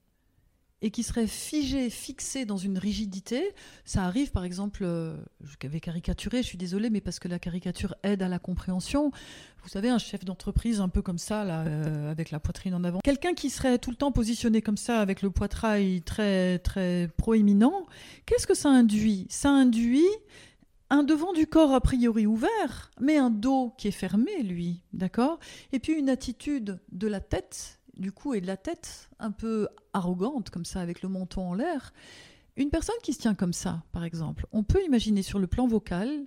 et 0.86 0.92
qui 0.92 1.02
serait 1.02 1.26
figé, 1.26 1.90
fixé 1.90 2.46
dans 2.46 2.58
une 2.58 2.78
rigidité. 2.78 3.56
Ça 3.86 4.04
arrive, 4.04 4.30
par 4.30 4.44
exemple, 4.44 4.84
euh, 4.84 5.18
je 5.44 5.68
vais 5.68 5.80
caricaturer, 5.80 6.44
je 6.44 6.48
suis 6.48 6.60
désolée, 6.60 6.92
mais 6.92 7.02
parce 7.02 7.18
que 7.18 7.28
la 7.28 7.40
caricature 7.40 7.96
aide 8.04 8.22
à 8.22 8.28
la 8.28 8.38
compréhension. 8.38 9.10
Vous 9.64 9.70
savez, 9.70 9.90
un 9.90 9.98
chef 9.98 10.24
d'entreprise 10.24 10.82
un 10.82 10.88
peu 10.88 11.02
comme 11.02 11.18
ça, 11.18 11.44
là, 11.44 11.62
euh, 11.62 12.12
avec 12.12 12.30
la 12.30 12.40
poitrine 12.40 12.76
en 12.76 12.84
avant. 12.84 13.00
Quelqu'un 13.04 13.34
qui 13.34 13.50
serait 13.50 13.80
tout 13.80 13.90
le 13.90 13.96
temps 13.96 14.12
positionné 14.12 14.62
comme 14.62 14.78
ça, 14.78 15.00
avec 15.02 15.24
le 15.24 15.32
poitrail 15.32 16.04
très, 16.04 16.60
très 16.60 17.10
proéminent, 17.18 17.88
qu'est-ce 18.28 18.46
que 18.46 18.54
ça 18.54 18.70
induit? 18.70 19.26
Ça 19.32 19.50
induit 19.50 20.06
un 20.92 21.02
devant 21.02 21.34
du 21.34 21.48
corps 21.48 21.74
a 21.74 21.82
priori 21.82 22.28
ouvert, 22.28 22.92
mais 23.02 23.18
un 23.18 23.32
dos 23.32 23.74
qui 23.80 23.88
est 23.88 23.92
fermé, 23.92 24.44
lui, 24.44 24.82
d'accord? 24.94 25.40
Et 25.72 25.80
puis 25.80 25.94
une 25.94 26.10
attitude 26.10 26.80
de 26.92 27.08
la 27.08 27.22
tête 27.22 27.80
du 27.98 28.12
cou 28.12 28.34
et 28.34 28.42
de 28.42 28.48
la 28.48 28.58
tête, 28.58 29.10
un 29.20 29.32
peu 29.32 29.68
arrogante 29.94 30.50
comme 30.50 30.66
ça, 30.66 30.82
avec 30.82 31.02
le 31.02 31.10
menton 31.10 31.50
en 31.50 31.54
l'air. 31.54 31.94
Une 32.58 32.70
personne 32.70 32.96
qui 33.04 33.14
se 33.14 33.20
tient 33.20 33.36
comme 33.36 33.54
ça, 33.54 33.84
par 33.92 34.04
exemple, 34.04 34.48
on 34.52 34.64
peut 34.64 34.84
imaginer 34.86 35.22
sur 35.22 35.40
le 35.40 35.48
plan 35.48 35.68
vocal 35.68 36.26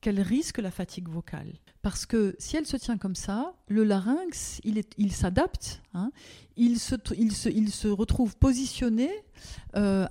qu'elle 0.00 0.20
risque 0.20 0.58
la 0.58 0.70
fatigue 0.70 1.08
vocale. 1.08 1.52
Parce 1.82 2.06
que 2.06 2.36
si 2.38 2.56
elle 2.56 2.66
se 2.66 2.76
tient 2.76 2.98
comme 2.98 3.14
ça, 3.14 3.54
le 3.68 3.84
larynx, 3.84 4.60
il, 4.64 5.12
s'adapte, 5.12 5.82
hein. 5.94 6.10
il, 6.56 6.78
se, 6.78 7.88
retrouve 7.88 8.36
positionné 8.36 9.10
euh, 9.76 10.06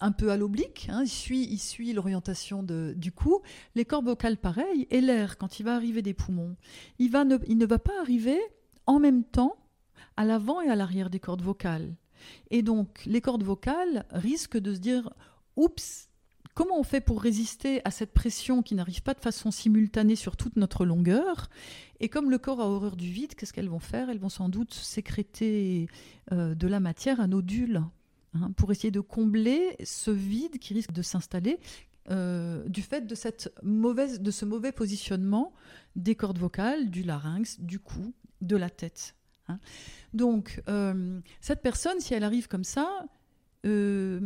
un 0.00 0.12
peu 0.12 0.30
à 0.30 0.36
l'oblique, 0.36 0.88
hein. 0.90 1.04
il 1.04 1.58
suit, 1.58 1.92
l'orientation 1.92 2.62
du 2.62 3.12
cou. 3.12 3.40
Les 3.74 3.84
cordes 3.84 4.06
vocales, 4.06 4.38
pareil, 4.38 4.86
et 4.90 5.00
l'air, 5.00 5.38
quand 5.38 5.60
il 5.60 5.64
va 5.64 5.74
arriver 5.74 6.02
des 6.02 6.14
poumons, 6.14 6.56
il 6.98 7.10
ne 7.10 7.66
va 7.66 7.78
pas 7.78 7.98
arriver 8.00 8.38
en 8.86 8.98
même 8.98 9.24
temps 9.24 9.56
à 10.16 10.24
l'avant 10.24 10.60
et 10.60 10.68
à 10.68 10.76
l'arrière 10.76 11.10
des 11.10 11.20
cordes 11.20 11.42
vocales. 11.42 11.94
Et 12.50 12.62
donc, 12.62 13.02
les 13.06 13.20
cordes 13.20 13.42
vocales 13.42 14.04
risquent 14.10 14.58
de 14.58 14.74
se 14.74 14.80
dire 14.80 15.10
oups, 15.56 16.08
comment 16.54 16.78
on 16.78 16.82
fait 16.82 17.00
pour 17.00 17.22
résister 17.22 17.80
à 17.84 17.90
cette 17.90 18.12
pression 18.12 18.62
qui 18.62 18.74
n'arrive 18.74 19.02
pas 19.02 19.14
de 19.14 19.20
façon 19.20 19.50
simultanée 19.50 20.16
sur 20.16 20.36
toute 20.36 20.56
notre 20.56 20.84
longueur? 20.84 21.48
Et 22.00 22.08
comme 22.08 22.30
le 22.30 22.38
corps 22.38 22.60
a 22.60 22.66
horreur 22.66 22.96
du 22.96 23.10
vide, 23.10 23.34
qu'est-ce 23.34 23.52
qu'elles 23.52 23.68
vont 23.68 23.78
faire? 23.78 24.10
Elles 24.10 24.18
vont 24.18 24.28
sans 24.28 24.48
doute 24.48 24.74
sécréter 24.74 25.88
euh, 26.32 26.54
de 26.54 26.66
la 26.66 26.80
matière, 26.80 27.20
un 27.20 27.28
nodule, 27.28 27.82
hein, 28.34 28.52
pour 28.56 28.70
essayer 28.72 28.90
de 28.90 29.00
combler 29.00 29.76
ce 29.84 30.10
vide 30.10 30.58
qui 30.58 30.74
risque 30.74 30.92
de 30.92 31.02
s'installer 31.02 31.58
euh, 32.10 32.66
du 32.68 32.82
fait 32.82 33.06
de, 33.06 33.14
cette 33.14 33.52
mauvaise, 33.62 34.20
de 34.20 34.30
ce 34.30 34.44
mauvais 34.44 34.72
positionnement 34.72 35.52
des 35.96 36.14
cordes 36.14 36.38
vocales, 36.38 36.90
du 36.90 37.02
larynx, 37.02 37.60
du 37.60 37.78
cou, 37.78 38.14
de 38.40 38.56
la 38.56 38.70
tête. 38.70 39.14
Hein. 39.50 39.60
Donc, 40.14 40.62
euh, 40.68 41.20
cette 41.40 41.62
personne, 41.62 42.00
si 42.00 42.14
elle 42.14 42.24
arrive 42.24 42.48
comme 42.48 42.64
ça, 42.64 43.06
euh, 43.66 44.20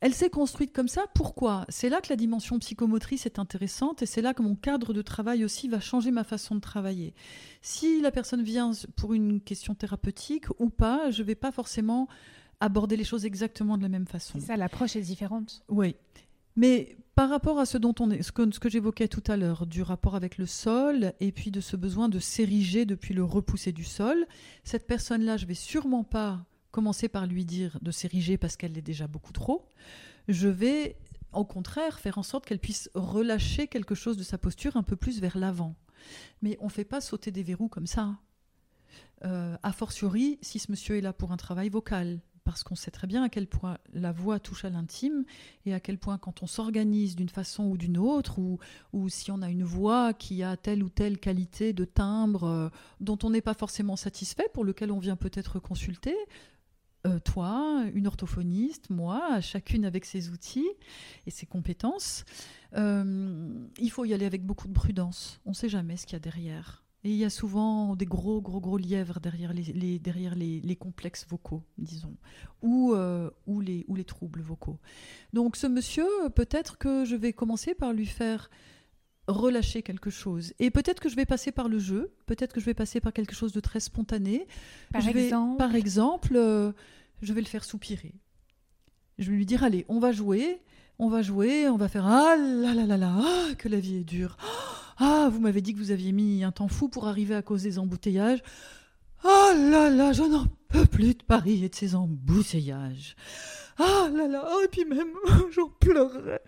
elle 0.00 0.14
s'est 0.14 0.30
construite 0.30 0.72
comme 0.72 0.88
ça. 0.88 1.06
Pourquoi? 1.14 1.64
C'est 1.68 1.88
là 1.88 2.00
que 2.00 2.08
la 2.10 2.16
dimension 2.16 2.58
psychomotrice 2.58 3.26
est 3.26 3.38
intéressante 3.38 4.02
et 4.02 4.06
c'est 4.06 4.22
là 4.22 4.34
que 4.34 4.42
mon 4.42 4.54
cadre 4.54 4.92
de 4.92 5.02
travail 5.02 5.44
aussi 5.44 5.68
va 5.68 5.80
changer 5.80 6.10
ma 6.10 6.24
façon 6.24 6.54
de 6.54 6.60
travailler. 6.60 7.14
Si 7.62 8.00
la 8.02 8.10
personne 8.10 8.42
vient 8.42 8.72
pour 8.96 9.14
une 9.14 9.40
question 9.40 9.74
thérapeutique 9.74 10.46
ou 10.58 10.68
pas, 10.68 11.10
je 11.10 11.22
ne 11.22 11.26
vais 11.26 11.34
pas 11.34 11.52
forcément 11.52 12.08
aborder 12.60 12.96
les 12.96 13.04
choses 13.04 13.24
exactement 13.24 13.76
de 13.76 13.82
la 13.82 13.88
même 13.88 14.06
façon. 14.06 14.38
C'est 14.38 14.46
ça, 14.46 14.56
l'approche 14.56 14.96
est 14.96 15.00
différente. 15.00 15.62
Oui. 15.68 15.96
Mais 16.56 16.96
par 17.14 17.30
rapport 17.30 17.58
à 17.58 17.66
ce 17.66 17.78
dont 17.78 17.94
on 18.00 18.10
ce 18.10 18.30
que, 18.32 18.68
j'évoquais 18.68 19.08
tout 19.08 19.22
à 19.26 19.36
l'heure, 19.36 19.66
du 19.66 19.82
rapport 19.82 20.14
avec 20.14 20.36
le 20.36 20.46
sol 20.46 21.14
et 21.20 21.32
puis 21.32 21.50
de 21.50 21.60
ce 21.60 21.76
besoin 21.76 22.08
de 22.08 22.18
s'ériger 22.18 22.84
depuis 22.84 23.14
le 23.14 23.24
repousser 23.24 23.72
du 23.72 23.84
sol, 23.84 24.26
cette 24.64 24.86
personne-là, 24.86 25.36
je 25.36 25.46
vais 25.46 25.54
sûrement 25.54 26.04
pas 26.04 26.44
commencer 26.70 27.08
par 27.08 27.26
lui 27.26 27.46
dire 27.46 27.78
de 27.80 27.90
s'ériger 27.90 28.36
parce 28.36 28.56
qu'elle 28.56 28.72
l'est 28.72 28.82
déjà 28.82 29.06
beaucoup 29.06 29.32
trop. 29.32 29.66
Je 30.28 30.48
vais 30.48 30.96
au 31.32 31.44
contraire 31.44 32.00
faire 32.00 32.18
en 32.18 32.22
sorte 32.22 32.44
qu'elle 32.44 32.58
puisse 32.58 32.90
relâcher 32.94 33.66
quelque 33.66 33.94
chose 33.94 34.16
de 34.16 34.22
sa 34.22 34.36
posture 34.36 34.76
un 34.76 34.82
peu 34.82 34.96
plus 34.96 35.20
vers 35.20 35.38
l'avant. 35.38 35.74
Mais 36.42 36.58
on 36.60 36.66
ne 36.66 36.70
fait 36.70 36.84
pas 36.84 37.00
sauter 37.00 37.30
des 37.30 37.42
verrous 37.42 37.68
comme 37.68 37.86
ça. 37.86 38.18
Euh, 39.24 39.56
a 39.62 39.72
fortiori, 39.72 40.38
si 40.42 40.58
ce 40.58 40.70
monsieur 40.70 40.96
est 40.96 41.00
là 41.00 41.14
pour 41.14 41.32
un 41.32 41.38
travail 41.38 41.70
vocal, 41.70 42.20
parce 42.46 42.62
qu'on 42.62 42.76
sait 42.76 42.92
très 42.92 43.08
bien 43.08 43.24
à 43.24 43.28
quel 43.28 43.48
point 43.48 43.76
la 43.92 44.12
voix 44.12 44.38
touche 44.38 44.64
à 44.64 44.70
l'intime 44.70 45.24
et 45.66 45.74
à 45.74 45.80
quel 45.80 45.98
point 45.98 46.16
quand 46.16 46.44
on 46.44 46.46
s'organise 46.46 47.16
d'une 47.16 47.28
façon 47.28 47.64
ou 47.64 47.76
d'une 47.76 47.98
autre, 47.98 48.38
ou, 48.38 48.60
ou, 48.92 49.08
si 49.08 49.32
on 49.32 49.42
a 49.42 49.50
une 49.50 49.64
voix 49.64 50.14
qui 50.14 50.44
a 50.44 50.56
telle 50.56 50.84
ou 50.84 50.88
telle 50.88 51.18
qualité 51.18 51.72
de 51.72 51.84
timbre 51.84 52.44
euh, 52.44 52.68
dont 53.00 53.18
on 53.24 53.30
n'est 53.30 53.40
pas 53.40 53.54
forcément 53.54 53.96
satisfait, 53.96 54.48
pour 54.54 54.64
lequel 54.64 54.92
on 54.92 55.00
vient 55.00 55.16
peut-être 55.16 55.58
consulter, 55.58 56.14
euh, 57.04 57.18
toi, 57.18 57.84
une 57.94 58.06
orthophoniste, 58.06 58.90
moi, 58.90 59.40
chacune 59.40 59.84
avec 59.84 60.04
ses 60.04 60.30
outils 60.30 60.70
et 61.26 61.32
ses 61.32 61.46
compétences, 61.46 62.24
euh, 62.76 63.66
il 63.78 63.90
faut 63.90 64.04
y 64.04 64.14
aller 64.14 64.26
avec 64.26 64.46
beaucoup 64.46 64.68
de 64.68 64.72
prudence. 64.72 65.40
On 65.46 65.50
ne 65.50 65.54
sait 65.54 65.68
jamais 65.68 65.96
ce 65.96 66.06
qu'il 66.06 66.14
y 66.14 66.16
a 66.16 66.20
derrière. 66.20 66.85
Et 67.04 67.10
il 67.10 67.16
y 67.16 67.24
a 67.24 67.30
souvent 67.30 67.94
des 67.94 68.06
gros, 68.06 68.40
gros, 68.40 68.60
gros 68.60 68.78
lièvres 68.78 69.20
derrière 69.20 69.52
les, 69.52 69.98
derrière 70.00 70.34
les, 70.34 70.76
complexes 70.76 71.24
vocaux, 71.28 71.62
disons, 71.78 72.16
ou, 72.62 72.94
euh, 72.94 73.30
ou, 73.46 73.60
les, 73.60 73.84
ou 73.86 73.94
les 73.94 74.04
troubles 74.04 74.40
vocaux. 74.40 74.80
Donc 75.32 75.56
ce 75.56 75.68
monsieur, 75.68 76.08
peut-être 76.34 76.78
que 76.78 77.04
je 77.04 77.14
vais 77.14 77.32
commencer 77.32 77.74
par 77.74 77.92
lui 77.92 78.06
faire 78.06 78.50
relâcher 79.28 79.82
quelque 79.82 80.10
chose. 80.10 80.52
Et 80.58 80.70
peut-être 80.70 81.00
que 81.00 81.08
je 81.08 81.16
vais 81.16 81.26
passer 81.26 81.52
par 81.52 81.68
le 81.68 81.78
jeu, 81.78 82.12
peut-être 82.26 82.52
que 82.52 82.60
je 82.60 82.66
vais 82.66 82.74
passer 82.74 83.00
par 83.00 83.12
quelque 83.12 83.34
chose 83.34 83.52
de 83.52 83.60
très 83.60 83.80
spontané. 83.80 84.46
Par 84.92 85.06
exemple 85.06 85.58
Par 85.58 85.74
exemple, 85.74 86.36
euh, 86.36 86.72
je 87.22 87.32
vais 87.32 87.40
le 87.40 87.46
faire 87.46 87.64
soupirer. 87.64 88.14
Je 89.18 89.30
vais 89.30 89.36
lui 89.36 89.46
dire, 89.46 89.64
allez, 89.64 89.84
on 89.88 89.98
va 89.98 90.12
jouer, 90.12 90.60
on 90.98 91.08
va 91.08 91.22
jouer, 91.22 91.68
on 91.68 91.76
va 91.76 91.88
faire, 91.88 92.06
ah 92.06 92.36
là 92.36 92.74
là 92.74 92.84
là 92.84 92.96
là, 92.96 93.14
ah, 93.18 93.54
que 93.56 93.68
la 93.68 93.80
vie 93.80 93.96
est 93.96 94.04
dure. 94.04 94.36
Ah, 94.98 95.28
vous 95.30 95.40
m'avez 95.40 95.60
dit 95.60 95.74
que 95.74 95.78
vous 95.78 95.90
aviez 95.90 96.12
mis 96.12 96.42
un 96.42 96.52
temps 96.52 96.68
fou 96.68 96.88
pour 96.88 97.06
arriver 97.06 97.34
à 97.34 97.42
cause 97.42 97.62
des 97.62 97.78
embouteillages. 97.78 98.42
Ah 99.24 99.52
là 99.54 99.90
là, 99.90 100.12
je 100.12 100.22
n'en 100.22 100.46
peux 100.68 100.86
plus 100.86 101.14
de 101.14 101.22
Paris 101.22 101.64
et 101.64 101.68
de 101.68 101.74
ces 101.74 101.94
embouteillages. 101.94 103.16
Ah 103.78 104.08
là 104.12 104.26
là, 104.26 104.48
oh, 104.50 104.60
et 104.64 104.68
puis 104.68 104.84
même, 104.84 105.12
j'en 105.50 105.68
pleurerais. 105.68 106.40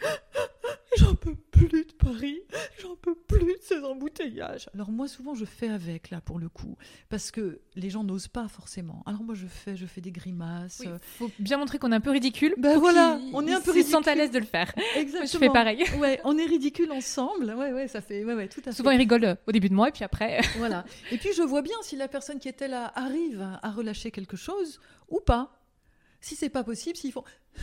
J'en 0.97 1.15
peux 1.15 1.35
plus 1.51 1.85
de 1.85 1.93
Paris, 1.93 2.41
j'en 2.81 2.97
peux 2.97 3.15
plus 3.15 3.55
de 3.55 3.59
ces 3.61 3.85
embouteillages. 3.85 4.69
Alors 4.75 4.91
moi 4.91 5.07
souvent 5.07 5.35
je 5.35 5.45
fais 5.45 5.69
avec 5.69 6.11
là 6.11 6.21
pour 6.23 6.39
le 6.39 6.49
coup, 6.49 6.77
parce 7.11 7.31
que 7.31 7.61
les 7.77 7.91
gens 7.91 8.03
n'osent 8.05 8.29
pas 8.29 8.49
forcément. 8.49 9.03
Alors 9.07 9.23
moi 9.23 9.35
je 9.35 9.47
fais, 9.47 9.77
je 9.77 9.85
fais 9.85 10.01
des 10.01 10.11
grimaces. 10.11 10.81
Il 10.83 10.91
faut 11.19 11.31
bien 11.39 11.59
montrer 11.59 11.79
qu'on 11.79 11.93
est 11.93 11.97
un 11.97 12.01
peu 12.01 12.11
ridicule. 12.11 12.55
Ben 12.57 12.79
voilà, 12.79 13.19
on 13.35 13.47
est 13.47 13.53
un 13.53 13.61
peu 13.61 13.73
ridicule. 13.73 14.09
à 14.09 14.15
l'aise 14.15 14.31
de 14.31 14.39
le 14.39 14.47
faire. 14.47 14.73
Exactement. 14.97 15.27
Je 15.31 15.39
fais 15.39 15.51
pareil. 15.51 15.85
Ouais, 15.99 16.21
on 16.25 16.39
est 16.39 16.47
ridicule 16.47 16.91
ensemble. 16.93 17.53
Ouais 17.55 17.73
ouais, 17.73 17.89
ça 17.89 18.01
fait, 18.01 18.25
ouais 18.25 18.35
ouais, 18.35 18.49
tout 18.49 18.61
à 18.61 18.71
fait. 18.71 18.73
Souvent 18.73 18.91
ils 18.91 18.99
rigolent 18.99 19.37
au 19.47 19.53
début 19.53 19.69
de 19.69 19.75
moi 19.75 19.89
et 19.89 19.93
puis 19.93 20.05
après. 20.05 20.41
voilà. 20.57 20.85
Et 21.13 21.19
puis 21.19 21.31
je 21.37 21.43
vois 21.43 21.63
bien 21.63 21.77
si 21.83 21.97
la 21.97 22.09
personne 22.09 22.39
qui 22.39 22.49
était 22.49 22.69
là 22.69 22.93
arrive 22.95 23.47
à 23.63 23.71
relâcher 23.71 24.11
quelque 24.11 24.37
chose 24.37 24.81
ou 25.11 25.21
pas. 25.21 25.58
Si 26.21 26.37
c'est 26.37 26.51
pas 26.51 26.65
possible, 26.65 26.97
s'ils 26.97 27.13
font 27.13 27.25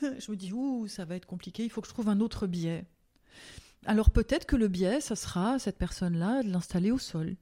je 0.00 0.30
me 0.30 0.36
dis 0.36 0.52
ouh, 0.52 0.88
ça 0.88 1.04
va 1.04 1.16
être 1.16 1.26
compliqué, 1.26 1.64
il 1.64 1.70
faut 1.70 1.80
que 1.80 1.88
je 1.88 1.92
trouve 1.92 2.08
un 2.08 2.20
autre 2.20 2.46
biais. 2.46 2.84
Alors 3.86 4.10
peut-être 4.10 4.46
que 4.46 4.56
le 4.56 4.68
biais, 4.68 5.00
ça 5.00 5.16
sera 5.16 5.58
cette 5.58 5.78
personne-là 5.78 6.42
de 6.42 6.50
l'installer 6.50 6.90
au 6.90 6.98
sol. 6.98 7.36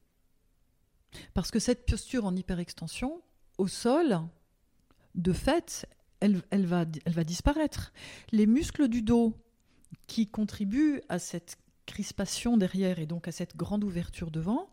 Parce 1.34 1.51
que 1.51 1.59
cette 1.59 1.86
posture 1.86 2.26
en 2.26 2.36
hyperextension, 2.36 3.22
au 3.59 3.68
sol, 3.68 4.20
de 5.14 5.32
fait, 5.32 5.86
elle, 6.20 6.42
va, 6.66 6.84
elle 7.05 7.12
va 7.12 7.24
disparaître. 7.24 7.92
Les 8.32 8.47
muscles 8.47 8.88
du 8.88 9.03
dos 9.03 9.34
qui 10.07 10.28
contribuent 10.28 11.01
à 11.09 11.18
cette 11.18 11.57
crispation 11.86 12.57
derrière 12.57 12.99
et 12.99 13.07
donc 13.07 13.28
à 13.28 13.32
cette 13.32 13.57
grande 13.57 13.84
ouverture 13.84 14.30
devant 14.30 14.68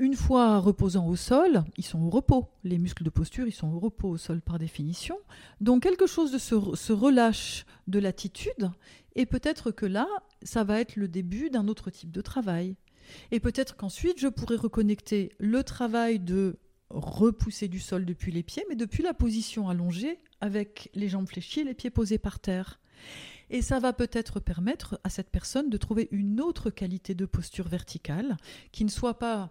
une 0.00 0.16
fois 0.16 0.58
reposant 0.58 1.06
au 1.06 1.14
sol, 1.14 1.62
ils 1.76 1.84
sont 1.84 2.00
au 2.00 2.08
repos. 2.08 2.48
Les 2.64 2.78
muscles 2.78 3.04
de 3.04 3.10
posture, 3.10 3.46
ils 3.46 3.52
sont 3.52 3.70
au 3.70 3.78
repos 3.78 4.08
au 4.08 4.16
sol 4.16 4.40
par 4.40 4.58
définition. 4.58 5.18
Donc 5.60 5.82
quelque 5.82 6.06
chose 6.06 6.32
de 6.32 6.38
se, 6.38 6.92
relâche 6.92 7.66
de 7.86 7.98
l'attitude, 7.98 8.70
et 9.14 9.26
peut-être 9.26 9.70
que 9.70 9.84
là, 9.84 10.08
ça 10.42 10.64
va 10.64 10.80
être 10.80 10.96
le 10.96 11.06
début 11.06 11.50
d'un 11.50 11.68
autre 11.68 11.90
type 11.90 12.10
de 12.10 12.22
travail. 12.22 12.76
Et 13.30 13.40
peut-être 13.40 13.76
qu'ensuite, 13.76 14.18
je 14.18 14.28
pourrais 14.28 14.56
reconnecter 14.56 15.32
le 15.38 15.62
travail 15.62 16.18
de 16.18 16.58
repousser 16.88 17.68
du 17.68 17.78
sol 17.78 18.06
depuis 18.06 18.32
les 18.32 18.42
pieds, 18.42 18.64
mais 18.70 18.76
depuis 18.76 19.02
la 19.02 19.12
position 19.12 19.68
allongée, 19.68 20.18
avec 20.40 20.90
les 20.94 21.10
jambes 21.10 21.28
fléchies 21.28 21.60
et 21.60 21.64
les 21.64 21.74
pieds 21.74 21.90
posés 21.90 22.18
par 22.18 22.38
terre. 22.38 22.80
Et 23.50 23.60
ça 23.60 23.80
va 23.80 23.92
peut-être 23.92 24.40
permettre 24.40 24.98
à 25.04 25.10
cette 25.10 25.28
personne 25.28 25.68
de 25.68 25.76
trouver 25.76 26.08
une 26.10 26.40
autre 26.40 26.70
qualité 26.70 27.14
de 27.14 27.26
posture 27.26 27.68
verticale, 27.68 28.38
qui 28.72 28.84
ne 28.84 28.90
soit 28.90 29.18
pas 29.18 29.50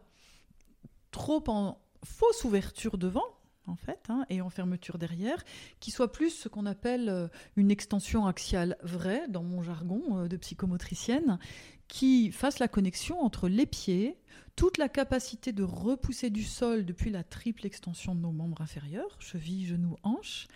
trop 1.12 1.43
en 1.47 1.80
fausse 2.03 2.43
ouverture 2.43 2.97
devant, 2.97 3.26
en 3.68 3.76
fait, 3.76 4.05
hein, 4.10 4.26
et 4.30 4.41
en 4.41 4.49
fermeture 4.49 4.97
derrière, 4.97 5.43
qui 5.80 5.91
soit 5.91 6.12
plus 6.12 6.32
ce 6.32 6.49
qu'on 6.49 6.66
appelle 6.66 7.10
euh, 7.10 7.28
une 7.55 7.72
extension 7.72 8.26
axiale 8.26 8.78
vraie, 8.84 9.28
dans 9.28 9.43
mon 9.43 9.62
jargon 9.62 10.03
euh, 10.18 10.28
de 10.28 10.38
psychomotricienne, 10.38 11.39
qui 11.88 12.32
fasse 12.32 12.60
la 12.60 12.68
connexion 12.68 13.20
entre 13.22 13.47
les 13.47 13.66
pieds, 13.66 14.18
toute 14.55 14.78
la 14.78 14.89
capacité 14.89 15.53
de 15.53 15.64
repousser 15.64 16.30
du 16.30 16.43
sol 16.43 16.86
depuis 16.86 17.10
la 17.10 17.24
triple 17.24 17.66
extension 17.66 18.14
de 18.14 18.20
nos 18.20 18.32
membres 18.32 18.62
inférieurs, 18.62 19.18
cheville, 19.20 19.66
genoux, 19.66 19.95
hanches, 20.03 20.47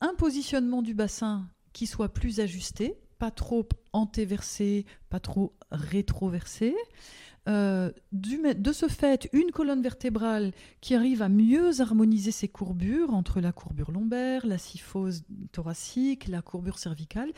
un 0.00 0.14
positionnement 0.14 0.82
du 0.82 0.94
bassin 0.94 1.48
qui 1.72 1.86
soit 1.86 2.12
plus 2.12 2.40
ajusté, 2.40 2.98
pas 3.18 3.30
trop 3.30 3.68
antéversé, 3.92 4.86
pas 5.08 5.20
trop 5.20 5.56
rétroversé, 5.70 6.74
euh, 7.48 7.90
de 8.12 8.72
ce 8.72 8.88
fait, 8.88 9.28
une 9.32 9.50
colonne 9.50 9.82
vertébrale 9.82 10.52
qui 10.80 10.94
arrive 10.94 11.22
à 11.22 11.28
mieux 11.28 11.80
harmoniser 11.80 12.30
ses 12.30 12.48
courbures 12.48 13.12
entre 13.12 13.40
la 13.40 13.52
courbure 13.52 13.90
lombaire, 13.90 14.46
la 14.46 14.58
syphose 14.58 15.24
thoracique, 15.52 16.28
la 16.28 16.42
courbure 16.42 16.78
cervicale, 16.78 17.32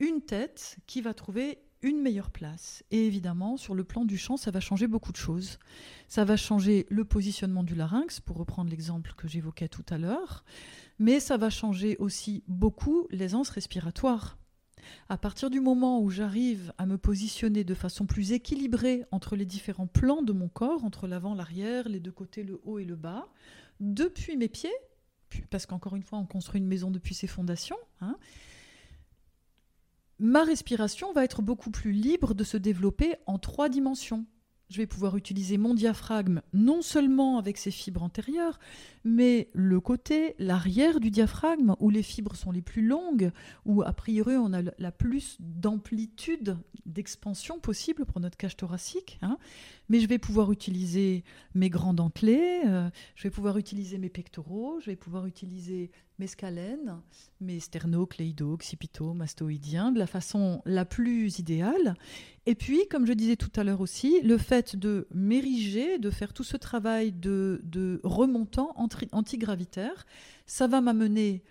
une 0.00 0.22
tête 0.22 0.78
qui 0.86 1.00
va 1.00 1.14
trouver 1.14 1.58
une 1.82 2.00
meilleure 2.00 2.30
place. 2.30 2.82
Et 2.90 3.06
évidemment, 3.06 3.58
sur 3.58 3.74
le 3.74 3.84
plan 3.84 4.06
du 4.06 4.16
chant, 4.16 4.38
ça 4.38 4.50
va 4.50 4.60
changer 4.60 4.86
beaucoup 4.86 5.12
de 5.12 5.18
choses. 5.18 5.58
Ça 6.08 6.24
va 6.24 6.36
changer 6.36 6.86
le 6.88 7.04
positionnement 7.04 7.62
du 7.62 7.74
larynx, 7.74 8.20
pour 8.20 8.38
reprendre 8.38 8.70
l'exemple 8.70 9.12
que 9.16 9.28
j'évoquais 9.28 9.68
tout 9.68 9.84
à 9.90 9.98
l'heure, 9.98 10.44
mais 10.98 11.20
ça 11.20 11.36
va 11.36 11.50
changer 11.50 11.96
aussi 11.98 12.42
beaucoup 12.48 13.06
l'aisance 13.10 13.50
respiratoire. 13.50 14.38
À 15.08 15.16
partir 15.16 15.50
du 15.50 15.60
moment 15.60 16.00
où 16.00 16.10
j'arrive 16.10 16.72
à 16.78 16.86
me 16.86 16.98
positionner 16.98 17.64
de 17.64 17.74
façon 17.74 18.06
plus 18.06 18.32
équilibrée 18.32 19.04
entre 19.10 19.36
les 19.36 19.46
différents 19.46 19.86
plans 19.86 20.22
de 20.22 20.32
mon 20.32 20.48
corps, 20.48 20.84
entre 20.84 21.06
l'avant, 21.06 21.34
l'arrière, 21.34 21.88
les 21.88 22.00
deux 22.00 22.12
côtés, 22.12 22.42
le 22.42 22.60
haut 22.64 22.78
et 22.78 22.84
le 22.84 22.96
bas, 22.96 23.28
depuis 23.80 24.36
mes 24.36 24.48
pieds, 24.48 24.74
parce 25.50 25.66
qu'encore 25.66 25.96
une 25.96 26.02
fois, 26.02 26.18
on 26.18 26.26
construit 26.26 26.60
une 26.60 26.66
maison 26.66 26.90
depuis 26.90 27.14
ses 27.14 27.26
fondations, 27.26 27.78
hein, 28.00 28.16
ma 30.18 30.44
respiration 30.44 31.12
va 31.12 31.24
être 31.24 31.42
beaucoup 31.42 31.70
plus 31.70 31.92
libre 31.92 32.34
de 32.34 32.44
se 32.44 32.56
développer 32.56 33.16
en 33.26 33.38
trois 33.38 33.68
dimensions. 33.68 34.24
Je 34.70 34.78
vais 34.78 34.86
pouvoir 34.86 35.16
utiliser 35.16 35.58
mon 35.58 35.74
diaphragme 35.74 36.42
non 36.52 36.82
seulement 36.82 37.38
avec 37.38 37.58
ses 37.58 37.70
fibres 37.70 38.02
antérieures, 38.02 38.58
mais 39.04 39.50
le 39.52 39.80
côté, 39.80 40.34
l'arrière 40.38 41.00
du 41.00 41.10
diaphragme, 41.10 41.76
où 41.80 41.90
les 41.90 42.02
fibres 42.02 42.34
sont 42.34 42.50
les 42.50 42.62
plus 42.62 42.86
longues, 42.86 43.30
où 43.64 43.82
a 43.82 43.92
priori 43.92 44.36
on 44.36 44.52
a 44.52 44.62
la 44.78 44.92
plus 44.92 45.36
d'amplitude 45.40 46.56
d'expansion 46.86 47.58
possible 47.60 48.04
pour 48.04 48.20
notre 48.20 48.36
cage 48.36 48.56
thoracique. 48.56 49.18
Hein. 49.22 49.38
Mais 49.88 50.00
je 50.00 50.08
vais 50.08 50.18
pouvoir 50.18 50.52
utiliser 50.52 51.24
mes 51.54 51.70
grands 51.70 51.94
dentelés, 51.94 52.62
euh, 52.66 52.90
je 53.14 53.24
vais 53.24 53.30
pouvoir 53.30 53.58
utiliser 53.58 53.98
mes 53.98 54.10
pectoraux, 54.10 54.80
je 54.80 54.86
vais 54.86 54.96
pouvoir 54.96 55.26
utiliser 55.26 55.90
mes 56.18 56.26
scalènes, 56.26 57.00
mes 57.40 57.58
sternocléido, 57.58 58.52
occipito, 58.52 59.14
de 59.14 59.98
la 59.98 60.06
façon 60.06 60.62
la 60.64 60.84
plus 60.84 61.38
idéale. 61.38 61.94
Et 62.46 62.54
puis, 62.54 62.86
comme 62.88 63.06
je 63.06 63.12
disais 63.12 63.36
tout 63.36 63.50
à 63.56 63.64
l'heure 63.64 63.80
aussi, 63.80 64.20
le 64.22 64.38
fait 64.38 64.76
de 64.76 65.08
m'ériger, 65.12 65.98
de 65.98 66.10
faire 66.10 66.32
tout 66.32 66.44
ce 66.44 66.56
travail 66.56 67.12
de, 67.12 67.60
de 67.64 68.00
remontant 68.04 68.74
antigravitaire, 69.12 70.06
ça 70.46 70.66
va 70.66 70.80
m'amener 70.80 71.42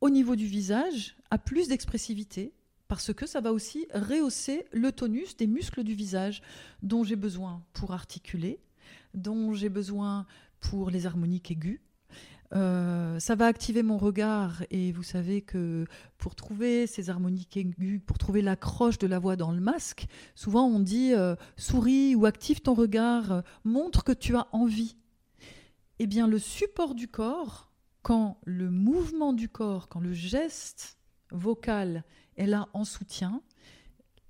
au 0.00 0.10
niveau 0.10 0.36
du 0.36 0.46
visage 0.46 1.16
à 1.30 1.38
plus 1.38 1.68
d'expressivité, 1.68 2.52
parce 2.88 3.12
que 3.12 3.26
ça 3.26 3.40
va 3.40 3.52
aussi 3.52 3.86
rehausser 3.92 4.66
le 4.72 4.92
tonus 4.92 5.36
des 5.36 5.46
muscles 5.46 5.82
du 5.82 5.94
visage 5.94 6.42
dont 6.82 7.04
j'ai 7.04 7.16
besoin 7.16 7.64
pour 7.72 7.92
articuler, 7.92 8.60
dont 9.14 9.52
j'ai 9.52 9.68
besoin 9.68 10.26
pour 10.60 10.90
les 10.90 11.06
harmoniques 11.06 11.50
aiguës, 11.50 11.80
euh, 12.54 13.18
ça 13.18 13.34
va 13.34 13.46
activer 13.46 13.82
mon 13.82 13.98
regard 13.98 14.62
et 14.70 14.92
vous 14.92 15.02
savez 15.02 15.42
que 15.42 15.84
pour 16.18 16.34
trouver 16.34 16.86
ces 16.86 17.10
harmoniques 17.10 17.56
aiguës, 17.56 18.00
pour 18.06 18.18
trouver 18.18 18.42
l'accroche 18.42 18.98
de 18.98 19.06
la 19.06 19.18
voix 19.18 19.36
dans 19.36 19.52
le 19.52 19.60
masque, 19.60 20.06
souvent 20.34 20.66
on 20.66 20.78
dit 20.78 21.12
euh, 21.12 21.34
souris 21.56 22.14
ou 22.14 22.26
active 22.26 22.60
ton 22.60 22.74
regard, 22.74 23.42
montre 23.64 24.04
que 24.04 24.12
tu 24.12 24.36
as 24.36 24.46
envie. 24.52 24.96
Eh 25.98 26.06
bien 26.06 26.28
le 26.28 26.38
support 26.38 26.94
du 26.94 27.08
corps, 27.08 27.70
quand 28.02 28.38
le 28.44 28.70
mouvement 28.70 29.32
du 29.32 29.48
corps, 29.48 29.88
quand 29.88 30.00
le 30.00 30.12
geste 30.12 30.98
vocal 31.32 32.04
est 32.36 32.46
là 32.46 32.68
en 32.72 32.84
soutien, 32.84 33.42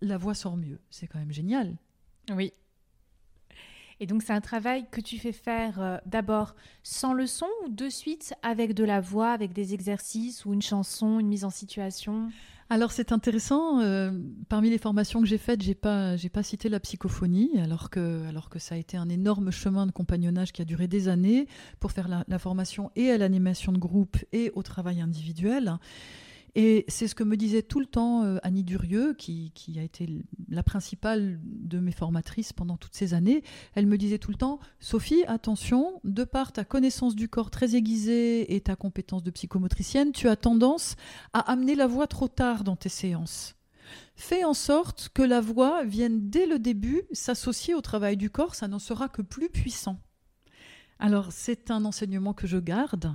la 0.01 0.17
voix 0.17 0.35
sort 0.35 0.57
mieux. 0.57 0.81
C'est 0.91 1.07
quand 1.07 1.19
même 1.19 1.33
génial. 1.33 1.77
Oui, 2.31 2.53
et 4.01 4.07
donc 4.07 4.23
c'est 4.23 4.33
un 4.33 4.41
travail 4.41 4.87
que 4.91 5.01
tu 5.01 5.19
fais 5.19 5.33
faire 5.33 5.81
euh, 5.81 5.99
d'abord 6.07 6.55
sans 6.83 7.13
le 7.13 7.27
son 7.27 7.47
ou 7.65 7.69
de 7.69 7.89
suite 7.89 8.35
avec 8.43 8.75
de 8.75 8.85
la 8.85 9.01
voix, 9.01 9.31
avec 9.31 9.53
des 9.53 9.75
exercices 9.75 10.45
ou 10.45 10.53
une 10.53 10.63
chanson, 10.63 11.19
une 11.19 11.29
mise 11.29 11.45
en 11.45 11.51
situation? 11.51 12.31
Alors 12.69 12.91
c'est 12.91 13.13
intéressant. 13.13 13.81
Euh, 13.81 14.11
parmi 14.49 14.71
les 14.71 14.79
formations 14.79 15.21
que 15.21 15.27
j'ai 15.27 15.39
faites, 15.39 15.63
j'ai 15.63 15.75
pas 15.75 16.17
pas 16.33 16.43
cité 16.43 16.69
la 16.69 16.81
psychophonie, 16.81 17.61
alors 17.61 17.91
que 17.91 18.27
alors 18.27 18.51
que 18.51 18.59
ça 18.59 18.75
a 18.75 18.79
été 18.79 18.97
un 18.97 19.09
énorme 19.09 19.53
chemin 19.53 19.87
de 19.87 19.93
compagnonnage 19.93 20.53
qui 20.53 20.63
a 20.63 20.65
duré 20.65 20.89
des 20.89 21.07
années 21.07 21.47
pour 21.79 21.93
faire 21.93 22.09
la 22.09 22.39
formation 22.39 22.91
et 22.97 23.11
à 23.11 23.19
l'animation 23.19 23.71
de 23.71 23.79
groupe 23.79 24.17
et 24.33 24.51
au 24.55 24.63
travail 24.63 25.01
individuel. 25.01 25.79
Et 26.59 26.87
c'est 26.89 27.07
ce 27.07 27.15
que 27.15 27.23
me 27.23 27.37
disait 27.37 27.61
tout 27.61 27.81
le 27.81 27.87
temps 27.87 28.25
euh, 28.25 28.39
Annie 28.43 28.65
Durieux, 28.65 29.13
qui, 29.13 29.53
a 29.77 29.83
été 29.83 30.09
la 30.49 30.63
principale 30.63 31.39
de 31.45 31.79
mes 31.79 31.93
formatrices 31.93 32.55
pendant 32.55 32.79
toutes 32.79 32.95
ces 32.95 33.13
années. 33.13 33.45
Elle 33.75 33.87
me 33.87 33.99
disait 33.99 34.19
tout 34.19 34.31
le 34.31 34.39
temps, 34.39 34.59
Sophie, 34.81 35.23
attention, 35.27 36.01
de 36.03 36.25
par 36.25 36.53
ta 36.53 36.65
connaissance 36.65 37.15
du 37.15 37.29
corps 37.29 37.51
très 37.51 37.77
aiguisée 37.77 38.55
et 38.55 38.61
ta 38.63 38.75
compétence 38.75 39.23
de 39.23 39.31
psychomotricienne, 39.31 40.13
tu 40.13 40.29
as 40.29 40.37
tendance 40.37 40.97
à 41.35 41.41
amener 41.41 41.75
la 41.75 41.87
voix 41.87 42.07
trop 42.07 42.27
tard 42.27 42.65
dans 42.65 42.77
tes 42.77 42.89
séances. 42.89 43.55
Fais 44.15 44.43
en 44.43 44.55
sorte 44.55 45.11
que 45.13 45.23
la 45.23 45.43
voix 45.43 45.85
vienne 45.85 46.31
dès 46.31 46.47
le 46.47 46.59
début 46.59 47.03
s'associer 47.13 47.75
au 47.75 47.83
travail 47.83 48.17
du 48.17 48.31
corps, 48.31 48.55
ça 48.55 48.67
n'en 48.67 48.79
sera 48.79 49.11
que 49.11 49.21
plus 49.21 49.51
puissant. 49.51 50.01
Alors 50.99 51.33
c'est 51.33 51.71
un 51.71 51.85
enseignement 51.85 52.33
que 52.33 52.47
je 52.47 52.57
garde. 52.57 53.15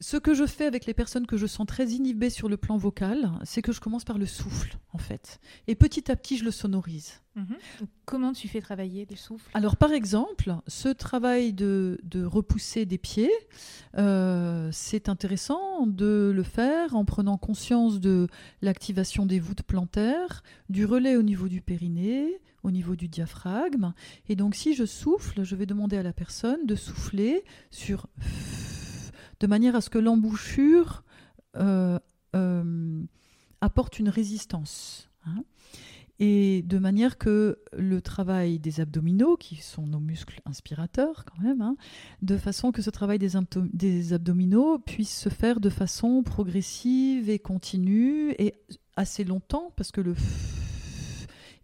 Ce 0.00 0.16
que 0.16 0.32
je 0.32 0.46
fais 0.46 0.64
avec 0.64 0.86
les 0.86 0.94
personnes 0.94 1.26
que 1.26 1.36
je 1.36 1.46
sens 1.46 1.66
très 1.66 1.88
inhibées 1.88 2.30
sur 2.30 2.48
le 2.48 2.56
plan 2.56 2.76
vocal, 2.76 3.32
c'est 3.42 3.62
que 3.62 3.72
je 3.72 3.80
commence 3.80 4.04
par 4.04 4.16
le 4.16 4.26
souffle, 4.26 4.78
en 4.92 4.98
fait. 4.98 5.40
Et 5.66 5.74
petit 5.74 6.10
à 6.10 6.14
petit, 6.14 6.36
je 6.36 6.44
le 6.44 6.52
sonorise. 6.52 7.20
Mhm. 7.34 7.56
Comment 8.04 8.32
tu 8.32 8.46
fais 8.46 8.60
travailler 8.60 9.08
le 9.10 9.16
souffle 9.16 9.50
Alors, 9.54 9.76
par 9.76 9.92
exemple, 9.92 10.54
ce 10.68 10.88
travail 10.88 11.52
de, 11.52 11.98
repousser 12.24 12.86
des 12.86 12.98
pieds, 12.98 13.32
euh, 13.96 14.68
c'est 14.72 15.08
intéressant 15.08 15.88
de 15.88 16.32
le 16.34 16.42
faire 16.44 16.94
en 16.94 17.04
prenant 17.04 17.36
conscience 17.36 17.98
de 17.98 18.28
l'activation 18.62 19.26
des 19.26 19.40
voûtes 19.40 19.62
plantaires, 19.62 20.44
du 20.68 20.84
relais 20.84 21.16
au 21.16 21.22
niveau 21.22 21.48
du 21.48 21.60
périnée, 21.60 22.40
au 22.62 22.70
niveau 22.70 22.94
du 22.94 23.08
diaphragme. 23.08 23.94
Et 24.28 24.36
donc, 24.36 24.54
si 24.54 24.74
je 24.74 24.84
souffle, 24.84 25.42
je 25.42 25.56
vais 25.56 25.66
demander 25.66 25.96
à 25.96 26.04
la 26.04 26.12
personne 26.12 26.66
de 26.66 26.76
souffler 26.76 27.44
sur 27.70 28.06
de 29.40 29.46
manière 29.46 29.76
à 29.76 29.80
ce 29.80 29.90
que 29.90 29.98
l'embouchure 29.98 31.04
euh, 31.56 31.98
euh, 32.34 33.02
apporte 33.60 33.98
une 33.98 34.08
résistance. 34.08 35.04
Hein. 35.26 35.42
et 36.20 36.62
de 36.62 36.78
manière 36.78 37.18
que 37.18 37.58
le 37.76 38.00
travail 38.00 38.58
des 38.60 38.80
abdominaux, 38.80 39.36
qui 39.36 39.56
sont 39.56 39.86
nos 39.86 39.98
muscles 39.98 40.40
inspirateurs 40.46 41.24
quand 41.24 41.42
même, 41.42 41.60
hein, 41.60 41.76
de 42.22 42.36
façon 42.36 42.72
que 42.72 42.80
ce 42.80 42.88
travail 42.88 43.18
des, 43.18 43.32
des, 43.72 44.12
abdominaux 44.12 44.78
puisse 44.78 45.14
se 45.14 45.28
faire 45.28 45.60
de 45.60 45.68
façon 45.68 46.22
progressive 46.22 47.28
et 47.28 47.38
continue 47.38 48.30
et 48.38 48.54
assez 48.96 49.24
longtemps, 49.24 49.72
parce 49.76 49.90
que 49.90 50.00
le 50.00 50.14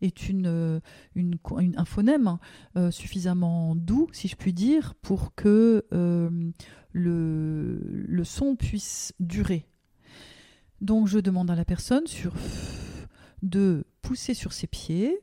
est 0.04 0.28
une, 0.28 0.80
une, 1.14 1.38
un 1.76 1.84
phonème 1.84 2.38
euh, 2.76 2.90
suffisamment 2.90 3.74
doux, 3.74 4.08
si 4.12 4.28
je 4.28 4.36
puis 4.36 4.52
dire, 4.52 4.94
pour 4.94 5.34
que 5.34 5.84
le, 5.90 7.80
le 7.82 8.24
son 8.24 8.56
puisse 8.56 9.12
durer. 9.20 9.66
Donc 10.80 11.08
je 11.08 11.18
demande 11.18 11.50
à 11.50 11.54
la 11.54 11.64
personne 11.64 12.06
sur, 12.06 12.34
de 13.42 13.84
pousser 14.02 14.34
sur 14.34 14.52
ses 14.52 14.66
pieds, 14.66 15.20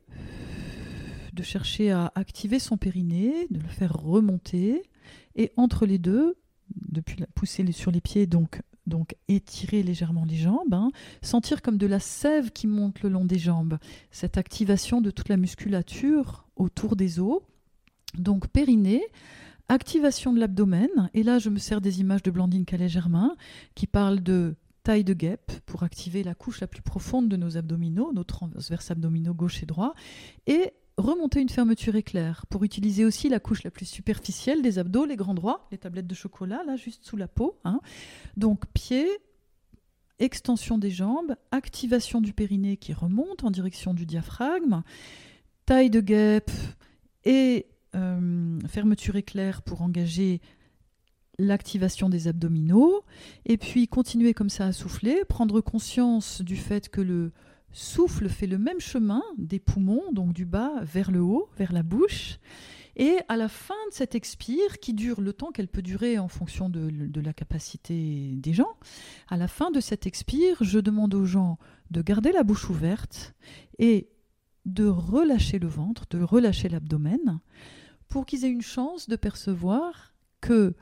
de 1.33 1.43
chercher 1.43 1.91
à 1.91 2.11
activer 2.15 2.59
son 2.59 2.77
périnée, 2.77 3.47
de 3.49 3.59
le 3.59 3.67
faire 3.67 3.93
remonter, 3.93 4.83
et 5.35 5.51
entre 5.55 5.85
les 5.85 5.97
deux, 5.97 6.35
depuis 6.75 7.19
la 7.19 7.27
pousser 7.27 7.69
sur 7.71 7.91
les 7.91 8.01
pieds, 8.01 8.27
donc, 8.27 8.61
donc 8.87 9.15
étirer 9.27 9.83
légèrement 9.83 10.25
les 10.25 10.35
jambes, 10.35 10.73
hein, 10.73 10.91
sentir 11.21 11.61
comme 11.61 11.77
de 11.77 11.87
la 11.87 11.99
sève 11.99 12.51
qui 12.51 12.67
monte 12.67 13.01
le 13.01 13.09
long 13.09 13.25
des 13.25 13.39
jambes, 13.39 13.77
cette 14.11 14.37
activation 14.37 15.01
de 15.01 15.11
toute 15.11 15.29
la 15.29 15.37
musculature 15.37 16.47
autour 16.55 16.95
des 16.95 17.19
os, 17.19 17.41
donc 18.17 18.47
périnée, 18.47 19.03
Activation 19.71 20.33
de 20.33 20.39
l'abdomen, 20.41 21.09
et 21.13 21.23
là 21.23 21.39
je 21.39 21.49
me 21.49 21.57
sers 21.57 21.79
des 21.79 22.01
images 22.01 22.23
de 22.23 22.29
Blandine 22.29 22.65
Calais-Germain 22.65 23.37
qui 23.73 23.87
parlent 23.87 24.21
de 24.21 24.57
taille 24.83 25.05
de 25.05 25.13
guêpe 25.13 25.49
pour 25.65 25.83
activer 25.83 26.23
la 26.23 26.35
couche 26.35 26.59
la 26.59 26.67
plus 26.67 26.81
profonde 26.81 27.29
de 27.29 27.37
nos 27.37 27.55
abdominaux, 27.55 28.11
nos 28.11 28.25
transverses 28.25 28.91
abdominaux 28.91 29.33
gauche 29.33 29.63
et 29.63 29.65
droit, 29.65 29.93
et 30.45 30.73
remonter 30.97 31.41
une 31.41 31.49
fermeture 31.49 31.95
éclair 31.95 32.45
pour 32.47 32.63
utiliser 32.63 33.05
aussi 33.05 33.29
la 33.29 33.39
couche 33.39 33.63
la 33.63 33.71
plus 33.71 33.85
superficielle 33.85 34.61
des 34.61 34.79
abdos, 34.79 35.05
les 35.05 35.15
grands 35.15 35.33
droits, 35.33 35.67
les 35.71 35.77
tablettes 35.77 36.07
de 36.07 36.15
chocolat, 36.15 36.63
là 36.65 36.75
juste 36.75 37.05
sous 37.05 37.17
la 37.17 37.27
peau. 37.27 37.59
Hein. 37.63 37.79
Donc 38.37 38.65
pied, 38.73 39.07
extension 40.19 40.77
des 40.77 40.91
jambes, 40.91 41.35
activation 41.51 42.21
du 42.21 42.33
périnée 42.33 42.77
qui 42.77 42.93
remonte 42.93 43.43
en 43.43 43.51
direction 43.51 43.93
du 43.93 44.05
diaphragme, 44.05 44.83
taille 45.65 45.89
de 45.89 46.01
guêpe 46.01 46.51
et 47.23 47.67
euh, 47.95 48.59
fermeture 48.67 49.15
éclair 49.15 49.61
pour 49.61 49.81
engager 49.81 50.41
l'activation 51.37 52.09
des 52.09 52.27
abdominaux, 52.27 53.03
et 53.45 53.57
puis 53.57 53.87
continuer 53.87 54.33
comme 54.33 54.49
ça 54.49 54.67
à 54.67 54.71
souffler, 54.71 55.23
prendre 55.27 55.59
conscience 55.59 56.41
du 56.41 56.55
fait 56.55 56.89
que 56.89 57.01
le 57.01 57.31
souffle 57.71 58.29
fait 58.29 58.47
le 58.47 58.57
même 58.57 58.79
chemin 58.79 59.23
des 59.37 59.59
poumons, 59.59 60.11
donc 60.11 60.33
du 60.33 60.45
bas 60.45 60.73
vers 60.81 61.11
le 61.11 61.21
haut, 61.21 61.49
vers 61.57 61.73
la 61.73 61.83
bouche, 61.83 62.39
et 62.95 63.17
à 63.29 63.37
la 63.37 63.47
fin 63.47 63.73
de 63.89 63.93
cette 63.93 64.15
expire, 64.15 64.79
qui 64.79 64.93
dure 64.93 65.21
le 65.21 65.33
temps 65.33 65.51
qu'elle 65.51 65.67
peut 65.67 65.81
durer 65.81 66.19
en 66.19 66.27
fonction 66.27 66.69
de, 66.69 66.91
la 67.21 67.33
capacité 67.33 68.33
des 68.35 68.53
gens, 68.53 68.75
à 69.29 69.37
la 69.37 69.47
fin 69.47 69.71
de 69.71 69.79
cette 69.79 70.05
expire, 70.05 70.57
je 70.61 70.79
demande 70.79 71.13
aux 71.13 71.25
gens 71.25 71.57
de 71.89 72.01
garder 72.01 72.31
la 72.31 72.43
bouche 72.43 72.69
ouverte 72.69 73.33
et 73.79 74.09
de 74.65 74.85
relâcher 74.85 75.57
le 75.57 75.67
ventre, 75.67 76.05
de 76.09 76.21
relâcher 76.21 76.69
l'abdomen, 76.69 77.39
pour 78.07 78.25
qu'ils 78.25 78.45
aient 78.45 78.51
une 78.51 78.61
chance 78.61 79.07
de 79.07 79.15
percevoir 79.15 80.13
que 80.41 80.75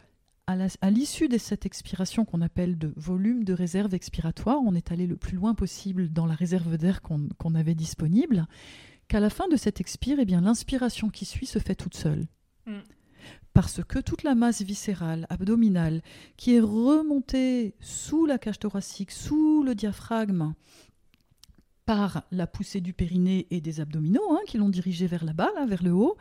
à 0.82 0.90
l'issue 0.90 1.28
de 1.28 1.38
cette 1.38 1.66
expiration 1.66 2.26
qu'on 2.26 2.42
appelle 2.42 2.78
de 2.78 2.92
volume 2.96 3.44
de 3.44 3.54
réserve 3.54 3.94
expiratoire, 3.94 4.60
on 4.66 4.74
est 4.74 4.92
allé 4.92 5.06
le 5.06 5.16
plus 5.16 5.36
loin 5.36 5.54
possible 5.54 6.10
dans 6.12 6.26
la 6.26 6.34
réserve 6.34 6.78
d'air 6.78 7.02
qu'on 7.02 7.56
avait 7.56 7.76
disponible, 7.76 8.48
qu'à 9.08 9.20
la 9.20 9.30
fin 9.30 9.48
de 9.48 9.56
cette 9.56 9.80
expire, 9.80 10.18
eh 10.20 10.26
bien 10.26 10.42
l'inspiration 10.42 11.10
qui 11.10 11.26
suit 11.26 11.46
se 11.46 11.60
fait 11.60 11.76
toute 11.76 11.96
seule. 11.96 12.26
Mm. 12.66 12.80
Parce 13.54 13.84
que 13.84 14.00
toute 14.00 14.24
la 14.24 14.34
masse 14.36 14.62
viscérale, 14.62 15.28
abdominale, 15.30 16.02
qui 16.38 16.56
est 16.56 16.62
remontée 16.62 17.76
sous 17.80 18.26
la 18.26 18.38
cage 18.38 18.60
thoracique, 18.60 19.12
sous 19.12 19.64
le 19.64 19.76
diaphragme, 19.76 20.54
par 21.86 22.24
la 22.32 22.46
poussée 22.48 22.82
du 22.82 22.94
périnée 22.94 23.48
et 23.50 23.62
des 23.62 23.82
abdominaux 23.82 24.32
hein, 24.32 24.42
qui 24.48 24.58
l'ont 24.58 24.70
dirigé 24.70 25.08
vers 25.08 25.26
là 25.26 25.34
bas, 25.34 25.52
vers 25.68 25.84
le 25.84 25.92
haut. 25.92 26.18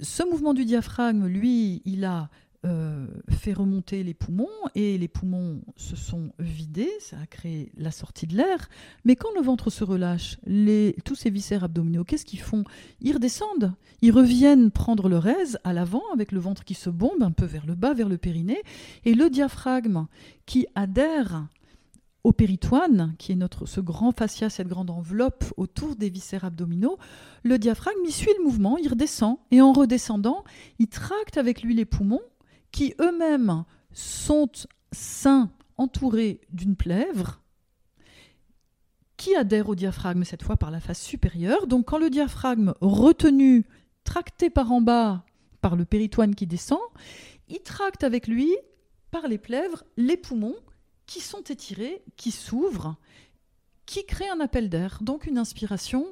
Ce 0.00 0.22
mouvement 0.28 0.54
du 0.54 0.64
diaphragme, 0.64 1.26
lui, 1.26 1.82
il 1.84 2.04
a 2.04 2.30
euh, 2.64 3.06
fait 3.28 3.52
remonter 3.52 4.02
les 4.02 4.14
poumons 4.14 4.48
et 4.74 4.96
les 4.96 5.08
poumons 5.08 5.60
se 5.76 5.96
sont 5.96 6.32
vidés, 6.38 6.90
ça 6.98 7.16
a 7.22 7.26
créé 7.26 7.70
la 7.76 7.90
sortie 7.90 8.26
de 8.26 8.36
l'air. 8.36 8.68
Mais 9.04 9.16
quand 9.16 9.28
le 9.36 9.42
ventre 9.42 9.68
se 9.68 9.84
relâche, 9.84 10.38
tous 11.04 11.14
ces 11.14 11.30
viscères 11.30 11.64
abdominaux, 11.64 12.04
qu'est-ce 12.04 12.24
qu'ils 12.24 12.40
font? 12.40 12.64
Ils 13.00 13.12
redescendent, 13.12 13.74
ils 14.00 14.12
reviennent 14.12 14.70
prendre 14.70 15.08
leur 15.08 15.26
aise 15.26 15.58
à 15.64 15.72
l'avant 15.72 16.02
avec 16.12 16.32
le 16.32 16.40
ventre 16.40 16.64
qui 16.64 16.74
se 16.74 16.88
bombe 16.90 17.22
un 17.22 17.32
peu 17.32 17.44
vers 17.44 17.66
le 17.66 17.74
bas, 17.74 17.92
vers 17.92 18.08
le 18.08 18.16
périnée, 18.16 18.62
et 19.04 19.14
le 19.14 19.28
diaphragme 19.28 20.06
qui 20.46 20.66
adhère 20.74 21.46
au 22.22 22.32
péritoine, 22.32 23.14
qui 23.18 23.32
est 23.32 23.36
notre, 23.36 23.66
ce 23.66 23.80
grand 23.80 24.10
fascia, 24.16 24.48
cette 24.48 24.68
grande 24.68 24.88
enveloppe 24.88 25.44
autour 25.58 25.94
des 25.94 26.08
viscères 26.08 26.46
abdominaux, 26.46 26.96
le 27.42 27.58
diaphragme, 27.58 27.98
il 28.06 28.12
suit 28.12 28.32
le 28.38 28.44
mouvement, 28.44 28.78
il 28.78 28.88
redescend, 28.88 29.36
et 29.50 29.60
en 29.60 29.72
redescendant, 29.72 30.42
il 30.78 30.88
tracte 30.88 31.36
avec 31.36 31.62
lui 31.62 31.74
les 31.74 31.84
poumons, 31.84 32.22
qui 32.74 32.92
eux-mêmes 33.00 33.64
sont 33.92 34.50
sains, 34.90 35.48
entourés 35.76 36.40
d'une 36.50 36.74
plèvre, 36.74 37.40
qui 39.16 39.36
adhère 39.36 39.68
au 39.68 39.76
diaphragme 39.76 40.24
cette 40.24 40.42
fois 40.42 40.56
par 40.56 40.72
la 40.72 40.80
face 40.80 41.00
supérieure. 41.00 41.68
Donc 41.68 41.86
quand 41.86 41.98
le 41.98 42.10
diaphragme 42.10 42.74
retenu, 42.80 43.64
tracté 44.02 44.50
par 44.50 44.72
en 44.72 44.80
bas 44.80 45.24
par 45.60 45.76
le 45.76 45.84
péritoine 45.84 46.34
qui 46.34 46.48
descend, 46.48 46.80
il 47.48 47.60
tracte 47.60 48.02
avec 48.02 48.26
lui 48.26 48.50
par 49.12 49.28
les 49.28 49.38
plèvres 49.38 49.84
les 49.96 50.16
poumons 50.16 50.56
qui 51.06 51.20
sont 51.20 51.42
étirés, 51.42 52.02
qui 52.16 52.32
s'ouvrent, 52.32 52.96
qui 53.86 54.04
créent 54.04 54.30
un 54.30 54.40
appel 54.40 54.68
d'air, 54.68 54.98
donc 55.00 55.26
une 55.26 55.38
inspiration 55.38 56.06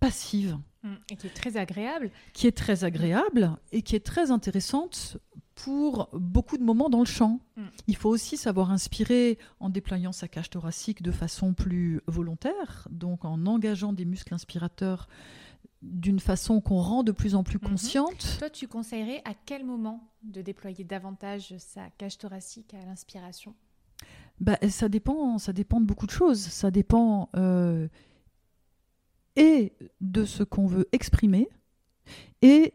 passive. 0.00 0.58
Mmh. 0.82 0.94
Et 1.10 1.16
qui 1.16 1.26
est 1.28 1.34
très 1.34 1.56
agréable. 1.56 2.10
Qui 2.32 2.48
est 2.48 2.56
très 2.56 2.82
agréable 2.82 3.56
et 3.70 3.82
qui 3.82 3.94
est 3.94 4.04
très 4.04 4.32
intéressante 4.32 5.18
pour 5.54 6.08
beaucoup 6.12 6.58
de 6.58 6.64
moments 6.64 6.90
dans 6.90 7.00
le 7.00 7.04
chant. 7.04 7.40
Mm. 7.56 7.62
Il 7.86 7.96
faut 7.96 8.10
aussi 8.10 8.36
savoir 8.36 8.70
inspirer 8.70 9.38
en 9.60 9.70
déployant 9.70 10.12
sa 10.12 10.28
cage 10.28 10.50
thoracique 10.50 11.02
de 11.02 11.12
façon 11.12 11.54
plus 11.54 12.00
volontaire, 12.06 12.88
donc 12.90 13.24
en 13.24 13.46
engageant 13.46 13.92
des 13.92 14.04
muscles 14.04 14.34
inspirateurs 14.34 15.08
d'une 15.82 16.18
façon 16.20 16.60
qu'on 16.60 16.80
rend 16.80 17.02
de 17.02 17.12
plus 17.12 17.34
en 17.34 17.44
plus 17.44 17.58
mm-hmm. 17.58 17.68
consciente. 17.68 18.36
Toi, 18.38 18.50
tu 18.50 18.68
conseillerais 18.68 19.22
à 19.24 19.34
quel 19.34 19.64
moment 19.64 20.10
de 20.22 20.42
déployer 20.42 20.82
davantage 20.82 21.54
sa 21.58 21.90
cage 21.98 22.18
thoracique 22.18 22.74
à 22.74 22.84
l'inspiration? 22.86 23.54
Bah, 24.40 24.58
ça 24.68 24.88
dépend, 24.88 25.38
ça 25.38 25.52
dépend 25.52 25.80
de 25.80 25.86
beaucoup 25.86 26.06
de 26.06 26.10
choses. 26.10 26.40
Ça 26.40 26.70
dépend 26.70 27.28
euh, 27.36 27.86
et 29.36 29.72
de 30.00 30.24
ce 30.24 30.42
qu'on 30.42 30.66
veut 30.66 30.88
exprimer 30.92 31.48
et 32.42 32.74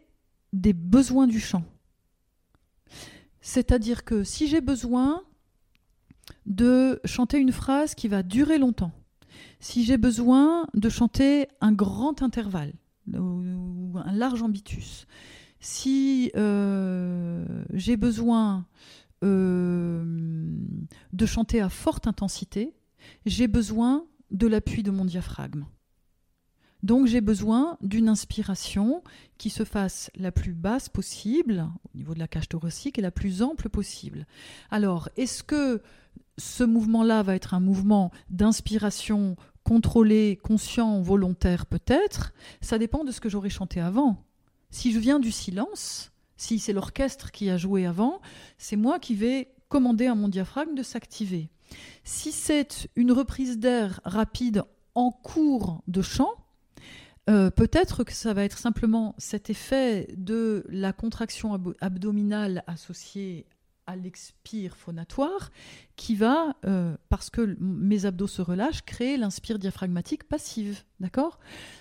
des 0.52 0.72
besoins 0.72 1.26
du 1.26 1.40
chant. 1.40 1.64
C'est-à-dire 3.40 4.04
que 4.04 4.24
si 4.24 4.46
j'ai 4.48 4.60
besoin 4.60 5.22
de 6.46 7.00
chanter 7.04 7.38
une 7.38 7.52
phrase 7.52 7.94
qui 7.94 8.08
va 8.08 8.22
durer 8.22 8.58
longtemps, 8.58 8.92
si 9.60 9.84
j'ai 9.84 9.98
besoin 9.98 10.66
de 10.74 10.88
chanter 10.88 11.48
un 11.60 11.72
grand 11.72 12.22
intervalle 12.22 12.72
ou 13.12 13.92
un 13.96 14.12
large 14.12 14.42
ambitus, 14.42 15.06
si 15.60 16.30
euh, 16.36 17.44
j'ai 17.72 17.96
besoin 17.96 18.66
euh, 19.22 20.04
de 21.12 21.26
chanter 21.26 21.60
à 21.60 21.68
forte 21.68 22.06
intensité, 22.06 22.74
j'ai 23.26 23.48
besoin 23.48 24.06
de 24.30 24.46
l'appui 24.46 24.82
de 24.82 24.90
mon 24.90 25.04
diaphragme. 25.04 25.66
Donc 26.82 27.06
j'ai 27.06 27.20
besoin 27.20 27.76
d'une 27.80 28.08
inspiration 28.08 29.02
qui 29.38 29.50
se 29.50 29.64
fasse 29.64 30.10
la 30.16 30.32
plus 30.32 30.52
basse 30.52 30.88
possible, 30.88 31.68
au 31.92 31.98
niveau 31.98 32.14
de 32.14 32.18
la 32.18 32.28
cage 32.28 32.48
thoracique, 32.48 32.98
et 32.98 33.02
la 33.02 33.10
plus 33.10 33.42
ample 33.42 33.68
possible. 33.68 34.26
Alors, 34.70 35.08
est-ce 35.16 35.42
que 35.42 35.82
ce 36.38 36.64
mouvement-là 36.64 37.22
va 37.22 37.34
être 37.34 37.54
un 37.54 37.60
mouvement 37.60 38.10
d'inspiration 38.30 39.36
contrôlé, 39.62 40.38
conscient, 40.42 41.00
volontaire 41.00 41.66
peut-être? 41.66 42.32
Ça 42.60 42.78
dépend 42.78 43.04
de 43.04 43.12
ce 43.12 43.20
que 43.20 43.28
j'aurais 43.28 43.50
chanté 43.50 43.80
avant. 43.80 44.24
Si 44.70 44.92
je 44.92 44.98
viens 44.98 45.18
du 45.18 45.32
silence, 45.32 46.12
si 46.36 46.58
c'est 46.58 46.72
l'orchestre 46.72 47.30
qui 47.30 47.50
a 47.50 47.56
joué 47.58 47.84
avant, 47.84 48.20
c'est 48.56 48.76
moi 48.76 48.98
qui 48.98 49.14
vais 49.14 49.52
commander 49.68 50.06
à 50.06 50.14
mon 50.14 50.28
diaphragme 50.28 50.74
de 50.74 50.82
s'activer. 50.82 51.50
Si 52.04 52.32
c'est 52.32 52.88
une 52.96 53.12
reprise 53.12 53.58
d'air 53.58 54.00
rapide 54.04 54.64
en 54.94 55.10
cours 55.10 55.82
de 55.86 56.02
chant, 56.02 56.32
euh, 57.30 57.50
peut-être 57.50 58.02
que 58.02 58.12
ça 58.12 58.34
va 58.34 58.44
être 58.44 58.58
simplement 58.58 59.14
cet 59.18 59.50
effet 59.50 60.08
de 60.16 60.64
la 60.68 60.92
contraction 60.92 61.58
abdominale 61.80 62.64
associée 62.66 63.46
à 63.86 63.96
l'expire 63.96 64.76
phonatoire 64.76 65.50
qui 65.96 66.14
va, 66.14 66.56
euh, 66.64 66.96
parce 67.08 67.28
que 67.28 67.56
mes 67.60 68.06
abdos 68.06 68.26
se 68.26 68.40
relâchent, 68.40 68.82
créer 68.82 69.16
l'inspire 69.16 69.58
diaphragmatique 69.58 70.24
passive. 70.24 70.82
D'accord? 70.98 71.38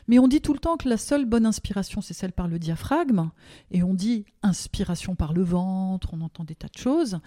Mais 0.08 0.20
on 0.20 0.28
dit 0.28 0.42
tout 0.42 0.54
le 0.54 0.60
temps 0.60 0.78
que 0.78 0.90
la 0.90 0.98
seule 0.98 1.26
bonne 1.26 1.46
inspiration, 1.46 2.02
c'est 2.02 2.14
celle 2.14 2.32
par 2.32 2.48
le 2.48 2.60
diaphragme. 2.60 3.32
Et 3.72 3.84
on 3.84 3.94
dit 3.94 4.26
inspiration 4.44 5.16
par 5.16 5.34
le 5.34 5.44
ventre, 5.44 6.10
on 6.14 6.22
entend 6.22 6.44
des 6.44 6.56
tas 6.56 6.68
de 6.68 6.78
choses. 6.78 7.20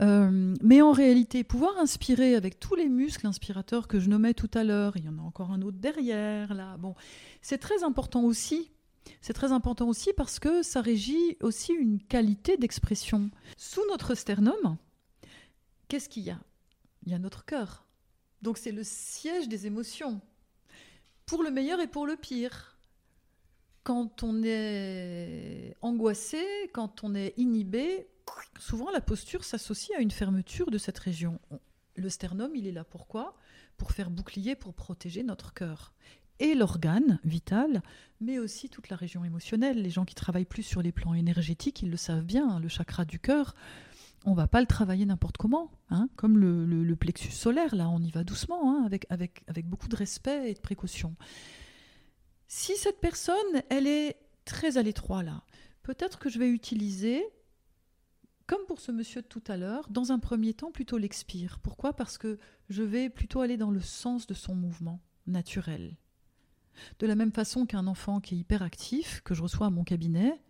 Euh, 0.00 0.54
mais 0.62 0.82
en 0.82 0.92
réalité, 0.92 1.44
pouvoir 1.44 1.76
inspirer 1.78 2.34
avec 2.34 2.58
tous 2.58 2.74
les 2.74 2.88
muscles 2.88 3.26
inspirateurs 3.26 3.86
que 3.88 4.00
je 4.00 4.08
nommais 4.08 4.34
tout 4.34 4.50
à 4.54 4.64
l'heure, 4.64 4.96
il 4.96 5.04
y 5.04 5.08
en 5.08 5.18
a 5.18 5.22
encore 5.22 5.50
un 5.50 5.62
autre 5.62 5.78
derrière, 5.78 6.54
là. 6.54 6.76
Bon, 6.78 6.94
c'est 7.40 7.58
très 7.58 7.84
important 7.84 8.22
aussi 8.24 8.70
c'est 9.20 9.32
très 9.32 9.52
important 9.52 9.88
aussi 9.88 10.12
parce 10.16 10.38
que 10.38 10.62
ça 10.62 10.80
régit 10.80 11.36
aussi 11.40 11.72
une 11.72 12.00
qualité 12.00 12.56
d'expression. 12.56 13.30
Sous 13.56 13.82
notre 13.88 14.14
sternum, 14.14 14.76
qu'est-ce 15.88 16.08
qu'il 16.08 16.24
y 16.24 16.30
a? 16.30 16.40
Il 17.04 17.12
y 17.12 17.14
a 17.14 17.18
notre 17.18 17.44
cœur. 17.44 17.84
Donc 18.42 18.58
c'est 18.58 18.72
le 18.72 18.82
siège 18.84 19.48
des 19.48 19.66
émotions, 19.66 20.20
pour 21.26 21.42
le 21.42 21.50
meilleur 21.50 21.80
et 21.80 21.86
pour 21.86 22.06
le 22.06 22.16
pire. 22.16 22.76
Quand 23.84 24.22
on 24.22 24.42
est 24.44 25.76
angoissé, 25.80 26.44
quand 26.72 27.02
on 27.04 27.14
est 27.14 27.34
inhibé, 27.36 28.06
souvent 28.58 28.90
la 28.90 29.00
posture 29.00 29.44
s'associe 29.44 29.96
à 29.98 30.02
une 30.02 30.10
fermeture 30.10 30.70
de 30.70 30.78
cette 30.78 30.98
région. 30.98 31.40
Le 31.96 32.08
sternum, 32.08 32.54
il 32.54 32.66
est 32.66 32.72
là 32.72 32.84
pourquoi? 32.84 33.36
Pour 33.76 33.92
faire 33.92 34.10
bouclier, 34.10 34.54
pour 34.54 34.74
protéger 34.74 35.22
notre 35.22 35.52
cœur 35.52 35.92
et 36.38 36.54
l'organe 36.54 37.20
vital, 37.24 37.82
mais 38.20 38.38
aussi 38.38 38.68
toute 38.68 38.88
la 38.88 38.96
région 38.96 39.24
émotionnelle. 39.24 39.82
Les 39.82 39.90
gens 39.90 40.04
qui 40.04 40.14
travaillent 40.14 40.44
plus 40.44 40.62
sur 40.62 40.82
les 40.82 40.92
plans 40.92 41.14
énergétiques, 41.14 41.82
ils 41.82 41.90
le 41.90 41.96
savent 41.96 42.24
bien, 42.24 42.48
hein, 42.48 42.60
le 42.60 42.68
chakra 42.68 43.04
du 43.04 43.18
cœur, 43.18 43.54
on 44.24 44.34
va 44.34 44.46
pas 44.46 44.60
le 44.60 44.66
travailler 44.66 45.04
n'importe 45.04 45.36
comment, 45.36 45.70
hein, 45.90 46.08
comme 46.16 46.38
le, 46.38 46.96
plexus 46.96 47.32
solaire, 47.32 47.74
là, 47.74 47.88
on 47.88 48.00
y 48.00 48.10
va 48.10 48.24
doucement, 48.24 48.70
hein, 48.70 48.84
avec, 48.84 49.06
avec, 49.10 49.42
avec 49.48 49.66
beaucoup 49.66 49.88
de 49.88 49.96
respect 49.96 50.50
et 50.50 50.54
de 50.54 50.60
précaution. 50.60 51.16
Si 52.46 52.76
cette 52.76 53.00
personne, 53.00 53.62
elle 53.68 53.86
est 53.86 54.16
très 54.44 54.76
à 54.76 54.82
l'étroit, 54.82 55.22
là, 55.22 55.42
peut-être 55.82 56.18
que 56.18 56.28
je 56.28 56.38
vais 56.38 56.48
utiliser, 56.48 57.24
comme 58.46 58.64
pour 58.66 58.80
ce 58.80 58.92
monsieur 58.92 59.22
de 59.22 59.26
tout 59.26 59.42
à 59.48 59.56
l'heure, 59.56 59.88
dans 59.90 60.12
un 60.12 60.18
premier 60.18 60.54
temps, 60.54 60.70
plutôt 60.70 60.98
l'expire. 60.98 61.58
Pourquoi? 61.60 61.94
Parce 61.94 62.18
que 62.18 62.38
je 62.68 62.82
vais 62.82 63.08
plutôt 63.08 63.40
aller 63.40 63.56
dans 63.56 63.70
le 63.70 63.80
sens 63.80 64.26
de 64.26 64.34
son 64.34 64.54
mouvement 64.54 65.00
naturel. 65.26 65.96
De 66.98 67.06
la 67.06 67.14
même 67.14 67.32
façon 67.32 67.66
qu'un 67.66 67.86
enfant 67.86 68.20
qui 68.20 68.34
est 68.34 68.38
hyperactif, 68.38 69.20
que 69.24 69.34
je 69.34 69.42
reçois 69.42 69.66
à 69.66 69.70
mon 69.70 69.84
cabinet, 69.84 70.40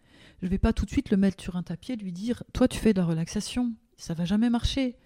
je 0.41 0.47
ne 0.47 0.51
vais 0.51 0.59
pas 0.59 0.73
tout 0.73 0.85
de 0.85 0.91
suite 0.91 1.11
le 1.11 1.17
mettre 1.17 1.43
sur 1.43 1.57
un 1.57 1.63
tapis 1.63 1.93
et 1.93 1.97
lui 1.97 2.13
dire 2.13 2.43
Toi, 2.53 2.69
tu 2.69 2.79
fais 2.79 2.93
de 2.93 2.99
la 2.99 3.07
relaxation. 3.07 3.73
Ça 3.97 4.15
va 4.15 4.25
jamais 4.25 4.51
marcher. 4.51 4.97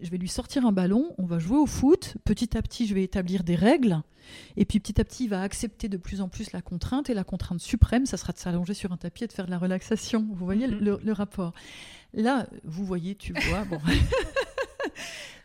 Je 0.00 0.10
vais 0.10 0.18
lui 0.18 0.28
sortir 0.28 0.64
un 0.64 0.70
ballon, 0.70 1.12
on 1.18 1.26
va 1.26 1.40
jouer 1.40 1.58
au 1.58 1.66
foot. 1.66 2.16
Petit 2.24 2.56
à 2.56 2.62
petit, 2.62 2.86
je 2.86 2.94
vais 2.94 3.02
établir 3.02 3.42
des 3.42 3.56
règles. 3.56 4.00
Et 4.56 4.64
puis 4.64 4.78
petit 4.78 5.00
à 5.00 5.04
petit, 5.04 5.24
il 5.24 5.30
va 5.30 5.42
accepter 5.42 5.88
de 5.88 5.96
plus 5.96 6.20
en 6.20 6.28
plus 6.28 6.52
la 6.52 6.62
contrainte. 6.62 7.10
Et 7.10 7.14
la 7.14 7.24
contrainte 7.24 7.60
suprême, 7.60 8.06
ça 8.06 8.16
sera 8.16 8.32
de 8.32 8.38
s'allonger 8.38 8.74
sur 8.74 8.92
un 8.92 8.96
tapis 8.96 9.24
et 9.24 9.26
de 9.26 9.32
faire 9.32 9.46
de 9.46 9.50
la 9.50 9.58
relaxation. 9.58 10.28
Vous 10.30 10.44
voyez 10.44 10.68
mm-hmm. 10.68 10.78
le, 10.78 11.00
le, 11.02 11.12
rapport. 11.12 11.52
Là, 12.14 12.46
vous 12.62 12.84
voyez, 12.84 13.16
tu 13.16 13.32
vois. 13.32 13.64
Bon. 13.64 13.80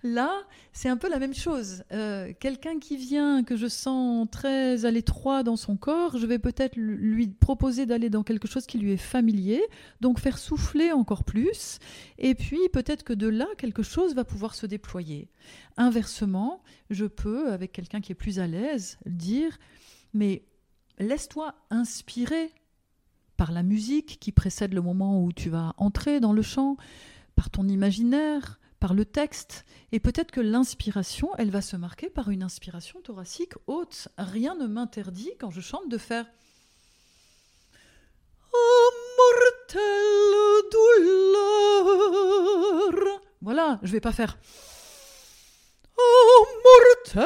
Là, 0.06 0.44
c'est 0.74 0.90
un 0.90 0.98
peu 0.98 1.10
la 1.10 1.18
même 1.18 1.34
chose. 1.34 1.84
Euh, 1.94 2.34
quelqu'un 2.38 2.78
qui 2.78 2.98
vient, 2.98 3.44
que 3.44 3.56
je 3.56 3.68
sens 3.68 4.28
très 4.30 4.84
à 4.84 4.92
l'étroit 4.92 5.44
dans 5.44 5.56
son 5.56 5.78
corps, 5.78 6.18
je 6.18 6.26
vais 6.26 6.40
peut-être 6.40 6.76
lui 6.76 7.28
proposer 7.28 7.86
d'aller 7.86 8.10
dans 8.10 8.24
quelque 8.24 8.48
chose 8.48 8.66
qui 8.66 8.78
lui 8.80 8.92
est 8.92 8.98
familier, 8.98 9.62
donc 10.02 10.20
faire 10.20 10.38
souffler 10.38 10.92
encore 10.92 11.24
plus, 11.24 11.80
et 12.18 12.36
puis 12.36 12.60
peut-être 12.74 13.04
que 13.04 13.14
de 13.14 13.28
là, 13.28 13.48
quelque 13.58 13.82
chose 13.82 14.14
va 14.14 14.26
pouvoir 14.26 14.56
se 14.56 14.66
déployer. 14.66 15.30
Inversement, 15.78 16.62
je 16.90 17.06
peux, 17.06 17.54
avec 17.54 17.72
quelqu'un 17.72 18.02
qui 18.02 18.12
est 18.12 18.16
plus 18.16 18.40
à 18.40 18.48
l'aise, 18.48 18.98
dire, 19.06 19.58
mais 20.14 20.44
laisse-toi 21.00 21.56
inspirer 21.70 22.52
par 23.38 23.54
la 23.54 23.64
musique 23.64 24.20
qui 24.20 24.34
précède 24.34 24.74
le 24.74 24.82
moment 24.82 25.24
où 25.24 25.32
tu 25.32 25.50
vas 25.50 25.74
entrer 25.78 26.20
dans 26.20 26.34
le 26.34 26.42
chant, 26.42 26.76
par 27.36 27.50
ton 27.50 27.68
imaginaire, 27.68 28.60
le 28.92 29.06
texte. 29.06 29.64
Et 29.94 30.02
peut-être 30.02 30.32
que 30.32 30.42
l'inspiration, 30.42 31.30
elle 31.38 31.52
va 31.52 31.62
se 31.62 31.78
marquer 31.78 32.10
par 32.10 32.30
une 32.30 32.44
inspiration 32.44 33.00
thoracique 33.00 33.54
haute. 33.68 34.10
Rien 34.18 34.56
ne 34.56 34.68
m'interdit, 34.68 35.32
quand 35.40 35.52
je 35.52 35.62
chante, 35.62 35.88
de 35.88 35.98
faire 35.98 36.26
Oh, 38.54 38.90
mortel 39.18 40.04
douleur. 41.00 43.22
Voilà, 43.42 43.80
je 43.84 43.94
vais 43.94 44.02
pas 44.02 44.12
faire 44.12 44.38
Oh, 45.98 46.46
mortel 46.66 47.24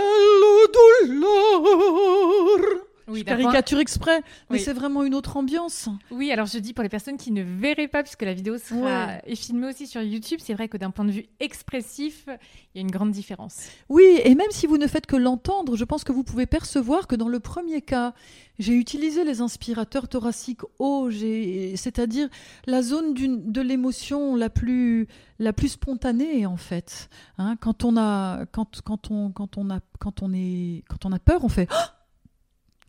douleur. 1.09 2.86
Oui, 3.09 3.19
Je 3.19 3.23
caricature 3.23 3.79
exprès, 3.79 4.21
mais 4.49 4.57
Oui. 4.57 4.59
c'est 4.59 4.73
vraiment 4.73 5.03
une 5.03 5.15
autre 5.15 5.37
ambiance. 5.37 5.87
Oui, 6.11 6.31
alors 6.31 6.45
je 6.45 6.59
dis 6.59 6.73
pour 6.73 6.83
les 6.83 6.89
personnes 6.89 7.17
qui 7.17 7.31
ne 7.31 7.41
verraient 7.41 7.87
pas, 7.87 8.03
puisque 8.03 8.23
la 8.23 8.33
vidéo 8.33 8.57
sera 8.57 9.05
Ouais. 9.07 9.21
est 9.25 9.35
filmée 9.35 9.67
aussi 9.67 9.87
sur 9.87 10.01
YouTube, 10.01 10.39
c'est 10.43 10.53
vrai 10.53 10.67
que 10.67 10.75
d'un 10.77 10.91
point 10.91 11.05
de 11.05 11.11
vue 11.11 11.25
expressif, 11.39 12.25
il 12.27 12.75
y 12.75 12.79
a 12.79 12.81
une 12.81 12.91
grande 12.91 13.11
différence. 13.11 13.69
Oui, 13.89 14.03
et 14.23 14.35
même 14.35 14.51
si 14.51 14.67
vous 14.67 14.77
ne 14.77 14.87
faites 14.87 15.05
que 15.05 15.15
l'entendre, 15.15 15.77
je 15.77 15.83
pense 15.85 16.03
que 16.03 16.11
vous 16.11 16.23
pouvez 16.23 16.45
percevoir 16.45 17.07
que 17.07 17.15
dans 17.15 17.29
le 17.29 17.39
premier 17.39 17.81
cas, 17.81 18.13
j'ai 18.59 18.73
utilisé 18.73 19.23
les 19.23 19.39
inspirateurs 19.41 20.07
thoraciques 20.09 20.61
hauts, 20.79 21.09
c'est-à-dire 21.11 22.27
la 22.65 22.81
zone 22.81 23.13
de 23.13 23.61
l'émotion 23.61 24.35
la 24.35 24.49
plus, 24.49 25.07
la 25.39 25.53
plus 25.53 25.69
spontanée 25.69 26.45
en 26.45 26.57
fait. 26.57 27.09
Hein, 27.37 27.55
quand 27.59 27.83
on 27.83 27.95
a, 27.97 28.45
quand, 28.51 28.81
quand 28.83 29.11
on, 29.11 29.31
quand 29.31 29.57
on 29.57 29.69
a, 29.69 29.79
quand 29.99 30.21
on 30.21 30.33
est, 30.33 30.83
quand 30.89 31.05
on 31.05 31.11
a 31.11 31.19
peur, 31.19 31.43
on 31.43 31.49
fait. 31.49 31.67
Ah 31.71 31.93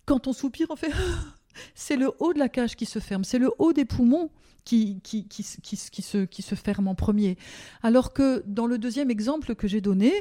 quand 0.08 0.26
on 0.26 0.32
soupire, 0.32 0.66
on 0.70 0.76
fait. 0.76 0.90
C'est 1.74 1.96
le 1.96 2.12
haut 2.20 2.32
de 2.32 2.38
la 2.38 2.48
cage 2.48 2.76
qui 2.76 2.86
se 2.86 3.00
ferme, 3.00 3.24
c'est 3.24 3.38
le 3.40 3.50
haut 3.58 3.72
des 3.72 3.84
poumons 3.84 4.30
qui, 4.64 5.00
qui, 5.02 5.26
qui, 5.26 5.42
se- 5.42 5.60
qui, 5.60 5.74
se- 5.76 6.24
qui 6.24 6.42
se, 6.42 6.54
ferme 6.54 6.86
en 6.86 6.94
premier. 6.94 7.36
Alors 7.82 8.12
que 8.12 8.44
dans 8.46 8.66
le 8.66 8.78
deuxième 8.78 9.10
exemple 9.10 9.56
que 9.56 9.66
j'ai 9.66 9.80
donné, 9.80 10.12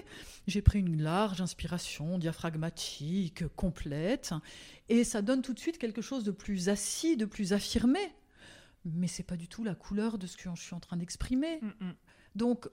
j'ai 0.48 0.64
pris 0.64 0.80
une 0.80 1.00
large 1.04 1.40
inspiration 1.40 2.18
diaphragmatique, 2.18 3.44
complète, 3.56 4.34
et 4.90 5.04
ça 5.04 5.22
donne 5.22 5.44
tout 5.44 5.54
de 5.54 5.60
suite 5.60 5.78
quelque 5.78 6.02
chose 6.02 6.24
de 6.24 6.32
plus 6.32 6.70
assis, 6.70 7.18
de 7.18 7.26
plus 7.26 7.54
affirmé. 7.54 8.00
Mais 8.86 9.08
c'est 9.08 9.22
pas 9.24 9.36
du 9.36 9.48
tout 9.48 9.64
la 9.64 9.76
couleur 9.76 10.18
de 10.18 10.26
ce 10.26 10.38
que 10.38 10.50
je 10.56 10.62
suis 10.62 10.74
en 10.74 10.80
train 10.80 10.98
d'exprimer. 10.98 11.60
Donc, 12.36 12.68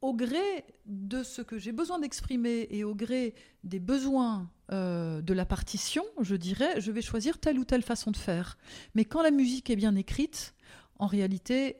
au 0.00 0.12
gré 0.14 0.64
de 0.86 1.22
ce 1.22 1.40
que 1.42 1.56
j'ai 1.58 1.70
besoin 1.70 2.00
d'exprimer 2.00 2.66
et 2.70 2.82
au 2.82 2.96
gré 2.96 3.36
des 3.62 3.78
besoins 3.78 4.50
euh, 4.72 5.20
de 5.20 5.34
la 5.34 5.44
partition, 5.44 6.04
je 6.20 6.34
dirais, 6.34 6.80
je 6.80 6.90
vais 6.90 7.02
choisir 7.02 7.38
telle 7.38 7.58
ou 7.58 7.64
telle 7.64 7.82
façon 7.82 8.10
de 8.10 8.16
faire. 8.16 8.56
Mais 8.94 9.04
quand 9.04 9.22
la 9.22 9.30
musique 9.30 9.68
est 9.70 9.76
bien 9.76 9.94
écrite, 9.96 10.54
en 10.98 11.06
réalité, 11.06 11.76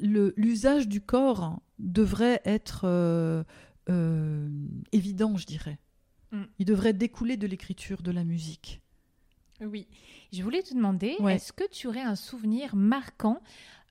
l'usage 0.00 0.88
du 0.88 1.00
corps 1.00 1.60
devrait 1.78 2.40
être 2.44 2.82
euh, 2.84 3.44
euh, 3.90 4.48
évident, 4.92 5.36
je 5.36 5.46
dirais. 5.46 5.78
Mm. 6.32 6.42
Il 6.58 6.64
devrait 6.64 6.92
découler 6.92 7.36
de 7.36 7.46
l'écriture 7.46 8.02
de 8.02 8.10
la 8.10 8.24
musique. 8.24 8.80
Oui. 9.60 9.86
Je 10.32 10.42
voulais 10.42 10.62
te 10.62 10.74
demander, 10.74 11.16
Ouais. 11.20 11.36
est-ce 11.36 11.52
que 11.52 11.68
tu 11.70 11.86
aurais 11.86 12.02
un 12.02 12.16
souvenir 12.16 12.76
marquant 12.76 13.40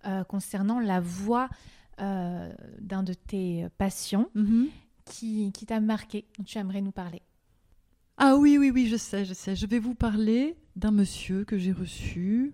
euh, 0.06 0.24
concernant 0.24 0.80
la 0.80 1.00
voix 1.00 1.50
d'un 1.98 3.04
de 3.04 3.14
tes 3.14 3.68
patients 3.78 4.30
qui, 5.06 5.54
qui 5.54 5.66
t'a 5.66 5.80
marqué, 5.80 6.26
dont 6.38 6.44
tu 6.44 6.58
aimerais 6.58 6.82
nous 6.82 6.92
parler? 6.92 7.22
Ah 8.18 8.38
oui, 8.38 8.58
oui, 8.58 8.72
oui, 8.72 8.88
je 8.88 8.96
sais, 8.96 9.26
je 9.26 9.34
sais. 9.34 9.56
Je 9.56 9.66
vais 9.66 9.80
vous 9.80 9.94
parler 9.96 10.56
d'un 10.78 10.92
monsieur 10.92 11.44
que 11.44 11.58
j'ai 11.58 11.74
reçu 11.74 12.54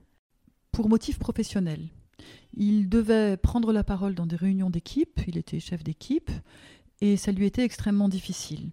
pour 0.72 0.90
motif 0.90 1.20
professionnel. 1.20 1.90
Il 2.56 2.90
devait 2.90 3.38
prendre 3.38 3.72
la 3.72 3.84
parole 3.84 4.16
dans 4.16 4.26
des 4.26 4.36
réunions 4.36 4.72
d'équipe, 4.72 5.22
il 5.28 5.38
était 5.38 5.60
chef 5.60 5.84
d'équipe, 5.84 6.32
et 7.00 7.16
ça 7.16 7.32
lui 7.32 7.46
était 7.46 7.64
extrêmement 7.64 8.10
difficile. 8.10 8.72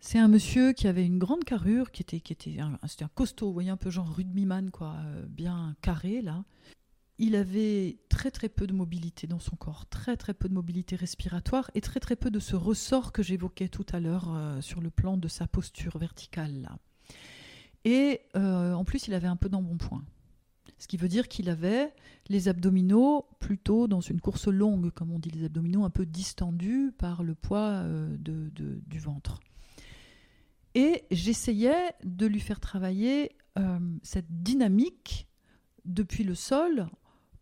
C'est 0.00 0.18
un 0.18 0.28
monsieur 0.28 0.72
qui 0.72 0.86
avait 0.86 1.04
une 1.04 1.18
grande 1.18 1.44
carrure, 1.44 1.90
qui 1.90 2.02
était, 2.02 2.60
un, 2.60 2.78
c'était 2.86 3.04
un 3.04 3.10
costaud, 3.14 3.48
vous 3.48 3.52
voyez, 3.52 3.70
un 3.70 3.76
peu 3.76 3.90
genre 3.90 4.08
rugbyman, 4.14 4.70
quoi, 4.70 4.94
euh, 5.04 5.26
bien 5.26 5.74
carré, 5.82 6.22
là. 6.22 6.44
Il 7.18 7.34
avait 7.34 7.98
très 8.10 8.30
très 8.30 8.50
peu 8.50 8.66
de 8.66 8.74
mobilité 8.74 9.26
dans 9.26 9.38
son 9.38 9.56
corps, 9.56 9.86
très 9.86 10.16
très 10.18 10.34
peu 10.34 10.48
de 10.48 10.54
mobilité 10.54 10.96
respiratoire 10.96 11.70
et 11.74 11.80
très 11.80 11.98
très 11.98 12.14
peu 12.14 12.30
de 12.30 12.38
ce 12.38 12.56
ressort 12.56 13.10
que 13.12 13.22
j'évoquais 13.22 13.68
tout 13.68 13.86
à 13.90 14.00
l'heure 14.00 14.34
euh, 14.34 14.60
sur 14.60 14.82
le 14.82 14.90
plan 14.90 15.16
de 15.16 15.26
sa 15.26 15.46
posture 15.46 15.96
verticale. 15.96 16.68
Et 17.84 18.20
euh, 18.36 18.74
en 18.74 18.84
plus, 18.84 19.08
il 19.08 19.14
avait 19.14 19.28
un 19.28 19.36
peu 19.36 19.48
d'embonpoint. 19.48 20.04
Ce 20.78 20.86
qui 20.86 20.98
veut 20.98 21.08
dire 21.08 21.28
qu'il 21.28 21.48
avait 21.48 21.94
les 22.28 22.48
abdominaux 22.48 23.26
plutôt 23.38 23.88
dans 23.88 24.02
une 24.02 24.20
course 24.20 24.48
longue, 24.48 24.90
comme 24.90 25.10
on 25.10 25.18
dit, 25.18 25.30
les 25.30 25.46
abdominaux 25.46 25.84
un 25.84 25.90
peu 25.90 26.04
distendus 26.04 26.92
par 26.98 27.22
le 27.22 27.34
poids 27.34 27.80
euh, 27.84 28.14
du 28.18 28.98
ventre. 28.98 29.40
Et 30.74 31.04
j'essayais 31.10 31.94
de 32.04 32.26
lui 32.26 32.40
faire 32.40 32.60
travailler 32.60 33.32
cette 34.02 34.26
dynamique 34.28 35.26
depuis 35.86 36.24
le 36.24 36.34
sol 36.34 36.90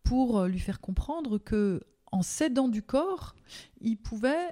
pour 0.05 0.39
euh, 0.39 0.47
lui 0.47 0.59
faire 0.59 0.79
comprendre 0.79 1.37
que 1.37 1.81
en 2.11 2.21
s'aidant 2.21 2.69
du 2.69 2.81
corps, 2.81 3.35
il 3.81 3.97
pouvait 3.97 4.51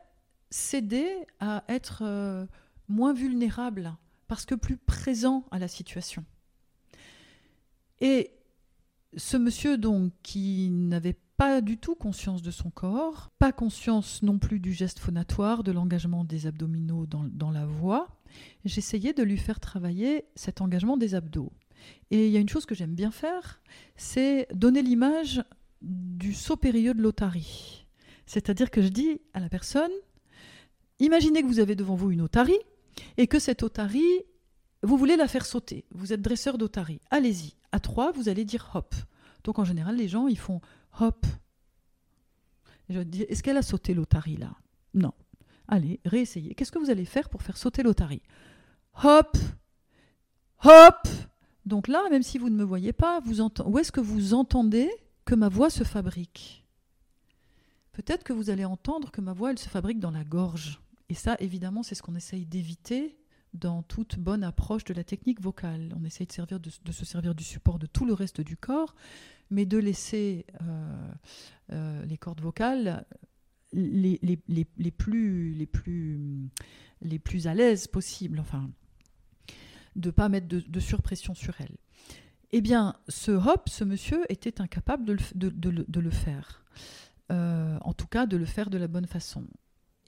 s'aider 0.50 1.10
à 1.40 1.64
être 1.70 2.02
euh, 2.02 2.46
moins 2.90 3.14
vulnérable 3.14 3.96
parce 4.28 4.46
que 4.46 4.56
plus 4.56 4.76
présent 4.76 5.46
à 5.52 5.60
la 5.60 5.70
situation. 5.70 6.26
Et 8.02 8.32
ce 9.16 9.38
monsieur 9.38 9.78
donc 9.78 10.12
qui 10.24 10.70
n'avait 10.72 11.18
pas 11.38 11.62
du 11.62 11.78
tout 11.78 11.96
conscience 11.96 12.42
de 12.42 12.52
son 12.52 12.70
corps, 12.70 13.32
pas 13.40 13.52
conscience 13.52 14.24
non 14.24 14.40
plus 14.40 14.60
du 14.60 14.74
geste 14.74 15.00
phonatoire, 15.00 15.64
de 15.64 15.72
l'engagement 15.72 16.24
des 16.24 16.48
abdominaux 16.48 17.06
dans, 17.06 17.24
dans 17.24 17.52
la 17.52 17.66
voix, 17.66 18.10
j'essayais 18.66 19.14
de 19.14 19.24
lui 19.24 19.38
faire 19.38 19.60
travailler 19.60 20.26
cet 20.36 20.62
engagement 20.62 20.98
des 20.98 21.16
abdos. 21.16 21.52
Et 22.12 22.28
il 22.28 22.32
y 22.32 22.38
a 22.38 22.40
une 22.40 22.50
chose 22.50 22.66
que 22.66 22.76
j'aime 22.76 22.96
bien 22.96 23.12
faire, 23.12 23.62
c'est 23.96 24.48
donner 24.54 24.82
l'image 24.82 25.44
du 25.82 26.34
saut 26.34 26.58
périlleux 26.58 26.94
de 26.94 27.02
l'otarie. 27.02 27.86
C'est-à-dire 28.26 28.72
que 28.72 28.82
je 28.82 28.88
dis 28.88 29.22
à 29.34 29.40
la 29.40 29.50
personne, 29.50 29.92
imaginez 31.00 31.42
que 31.42 31.48
vous 31.48 31.60
avez 31.60 31.76
devant 31.76 31.96
vous 31.96 32.12
une 32.12 32.22
otarie 32.22 32.60
et 33.18 33.28
que 33.28 33.40
cette 33.40 33.64
otarie, 33.64 34.24
vous 34.84 34.98
voulez 34.98 35.16
la 35.16 35.28
faire 35.28 35.46
sauter. 35.46 35.86
Vous 35.92 36.14
êtes 36.14 36.22
dresseur 36.22 36.58
d'otarie. 36.58 37.02
Allez-y. 37.10 37.56
À 37.72 37.80
trois, 37.80 38.12
vous 38.12 38.30
allez 38.30 38.46
dire 38.46 38.72
hop. 38.76 38.94
Donc 39.44 39.60
en 39.60 39.66
général, 39.66 39.96
les 39.98 40.08
gens, 40.08 40.28
ils 40.28 40.38
font 40.38 40.62
hop. 41.00 41.26
Est-ce 42.90 43.42
qu'elle 43.42 43.58
a 43.58 43.62
sauté 43.62 43.94
l'otarie 43.94 44.38
là? 44.38 44.56
Non. 44.94 45.14
Allez, 45.68 46.00
réessayez. 46.06 46.54
Qu'est-ce 46.54 46.72
que 46.72 46.80
vous 46.80 46.90
allez 46.90 47.06
faire 47.06 47.30
pour 47.30 47.42
faire 47.42 47.58
sauter 47.58 47.82
l'otarie? 47.82 48.22
Hop 49.04 49.38
Hop 50.66 51.08
Donc 51.66 51.88
là, 51.88 52.04
même 52.10 52.24
si 52.24 52.38
vous 52.38 52.50
ne 52.50 52.56
me 52.56 52.64
voyez 52.64 52.94
pas, 52.94 53.22
où 53.66 53.80
est-ce 53.80 53.92
que 53.92 54.02
vous 54.02 54.34
entendez 54.34 54.90
que 55.26 55.36
ma 55.36 55.50
voix 55.50 55.70
se 55.70 55.84
fabrique? 55.84 56.66
Peut-être 57.94 58.24
que 58.24 58.34
vous 58.34 58.50
allez 58.50 58.66
entendre 58.66 59.12
que 59.12 59.22
ma 59.22 59.34
voix, 59.34 59.52
elle 59.52 59.60
se 59.60 59.70
fabrique 59.70 60.00
dans 60.00 60.12
la 60.12 60.24
gorge. 60.24 60.82
Et 61.10 61.14
ça, 61.14 61.38
évidemment, 61.40 61.84
c'est 61.84 61.96
ce 61.96 62.02
qu'on 62.02 62.16
essaye 62.16 62.46
d'éviter 62.46 63.18
dans 63.54 63.84
toute 63.84 64.18
bonne 64.18 64.44
approche 64.44 64.84
de 64.84 64.94
la 64.94 65.04
technique 65.04 65.40
vocale. 65.40 65.94
On 65.96 66.04
essaye 66.04 66.28
de, 66.28 66.92
se 66.92 67.06
servir 67.06 67.36
du 67.36 67.44
support 67.44 67.78
de 67.78 67.86
tout 67.86 68.06
le 68.06 68.14
reste 68.14 68.42
du 68.42 68.58
corps, 68.58 68.96
mais 69.52 69.66
de 69.66 69.78
laisser 69.78 70.48
euh, 70.62 71.12
euh, 71.72 72.06
les 72.06 72.18
cordes 72.18 72.42
vocales 72.42 73.06
les, 73.74 74.92
plus, 74.92 75.54
les 77.02 77.20
plus 77.20 77.48
à 77.48 77.54
l'aise 77.54 77.88
possible, 77.88 78.40
enfin, 78.40 78.70
de 79.96 80.08
ne 80.10 80.12
pas 80.12 80.30
mettre 80.30 80.48
de, 80.48 80.60
de 80.60 80.80
surpression 80.80 81.34
sur 81.34 81.54
elles. 81.62 81.78
Eh 82.52 82.62
bien, 82.62 82.96
ce 83.10 83.32
hop, 83.32 83.68
ce 83.70 83.84
monsieur 83.84 84.22
était 84.30 84.62
incapable 84.62 85.06
de 85.06 85.14
le, 85.14 85.20
de, 85.36 85.50
de 85.50 85.70
le- 85.70 85.86
de 85.88 86.00
le 86.00 86.10
faire. 86.12 86.64
Euh, 87.32 87.78
en 87.82 87.94
tout 87.94 88.08
cas, 88.08 88.26
de 88.26 88.38
le 88.38 88.46
faire 88.46 88.70
de 88.70 88.78
la 88.78 88.88
bonne 88.88 89.08
façon. 89.08 89.44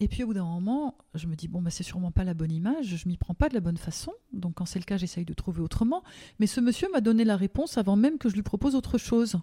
Et 0.02 0.08
puis 0.10 0.24
au 0.24 0.28
bout 0.28 0.34
d'un 0.34 0.44
moment, 0.44 0.98
je 1.14 1.26
me 1.26 1.36
dis, 1.36 1.48
bon, 1.48 1.62
bah, 1.62 1.70
c'est 1.72 1.82
sûrement 1.84 2.12
pas 2.12 2.26
la 2.26 2.34
bonne 2.34 2.52
image, 2.52 2.98
je 2.98 3.08
m'y 3.08 3.16
prends 3.16 3.34
pas 3.34 3.48
de 3.48 3.54
la 3.54 3.62
bonne 3.62 3.78
façon. 3.78 4.12
Donc 4.34 4.56
quand 4.56 4.66
c'est 4.66 4.78
le 4.80 4.84
cas, 4.86 4.98
j'essaye 4.98 5.24
de 5.26 5.34
trouver 5.34 5.62
autrement. 5.62 6.04
Mais 6.40 6.48
ce 6.48 6.60
monsieur 6.60 6.88
m'a 6.92 7.00
donné 7.02 7.24
la 7.24 7.38
réponse 7.38 7.78
avant 7.78 7.96
même 7.96 8.18
que 8.18 8.28
je 8.28 8.36
lui 8.36 8.44
propose 8.44 8.76
autre 8.76 8.98
chose. 8.98 9.38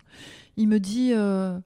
Il 0.58 0.68
me 0.68 0.78
dit, 0.78 1.12
euh, 1.14 1.58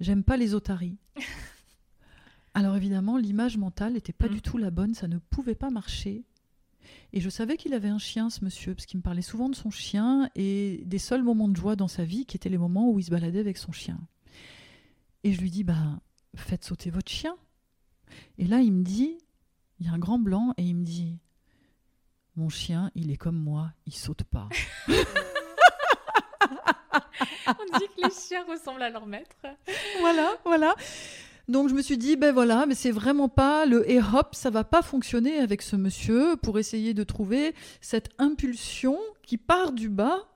j'aime 0.00 0.24
pas 0.24 0.36
les 0.36 0.54
otaries. 0.54 0.96
Alors 2.54 2.74
évidemment, 2.76 3.16
l'image 3.16 3.56
mentale 3.58 3.92
n'était 3.92 4.12
pas 4.12 4.26
Mm. 4.28 4.32
du 4.32 4.42
tout 4.42 4.58
la 4.58 4.70
bonne, 4.70 4.94
ça 4.94 5.08
ne 5.08 5.18
pouvait 5.18 5.54
pas 5.54 5.70
marcher. 5.70 6.24
Et 7.12 7.20
je 7.20 7.28
savais 7.28 7.56
qu'il 7.56 7.74
avait 7.74 7.88
un 7.88 7.98
chien, 7.98 8.30
ce 8.30 8.44
monsieur, 8.44 8.74
parce 8.74 8.86
qu'il 8.86 8.98
me 8.98 9.02
parlait 9.02 9.22
souvent 9.22 9.48
de 9.48 9.54
son 9.54 9.70
chien 9.70 10.30
et 10.34 10.82
des 10.84 10.98
seuls 10.98 11.22
moments 11.22 11.48
de 11.48 11.56
joie 11.56 11.76
dans 11.76 11.88
sa 11.88 12.04
vie 12.04 12.26
qui 12.26 12.36
étaient 12.36 12.48
les 12.48 12.58
moments 12.58 12.90
où 12.90 12.98
il 12.98 13.04
se 13.04 13.10
baladait 13.10 13.40
avec 13.40 13.56
son 13.56 13.72
chien. 13.72 13.98
Et 15.24 15.32
je 15.32 15.40
lui 15.40 15.50
dis, 15.50 15.64
bah, 15.64 16.00
faites 16.34 16.64
sauter 16.64 16.90
votre 16.90 17.10
chien. 17.10 17.36
Et 18.38 18.46
là, 18.46 18.60
il 18.60 18.72
me 18.72 18.84
dit, 18.84 19.18
il 19.80 19.86
y 19.86 19.88
a 19.88 19.92
un 19.92 19.98
grand 19.98 20.18
blanc, 20.18 20.54
et 20.56 20.62
il 20.62 20.76
me 20.76 20.84
dit, 20.84 21.18
mon 22.36 22.48
chien, 22.48 22.90
il 22.94 23.10
est 23.10 23.16
comme 23.16 23.38
moi, 23.38 23.72
il 23.86 23.94
saute 23.94 24.22
pas. 24.24 24.48
On 27.48 27.78
dit 27.78 27.86
que 27.96 28.02
les 28.04 28.10
chiens 28.10 28.44
ressemblent 28.46 28.82
à 28.82 28.90
leur 28.90 29.06
maître. 29.06 29.36
voilà, 30.00 30.36
voilà. 30.44 30.74
Donc 31.48 31.68
je 31.68 31.74
me 31.74 31.82
suis 31.82 31.96
dit, 31.96 32.16
ben 32.16 32.32
voilà, 32.32 32.66
mais 32.66 32.74
c'est 32.74 32.90
vraiment 32.90 33.28
pas 33.28 33.66
le 33.66 33.88
et 33.88 34.00
hop, 34.00 34.34
ça 34.34 34.50
va 34.50 34.64
pas 34.64 34.82
fonctionner 34.82 35.38
avec 35.38 35.62
ce 35.62 35.76
monsieur 35.76 36.36
pour 36.36 36.58
essayer 36.58 36.92
de 36.92 37.04
trouver 37.04 37.54
cette 37.80 38.08
impulsion 38.18 38.98
qui 39.22 39.38
part 39.38 39.72
du 39.72 39.88
bas 39.88 40.26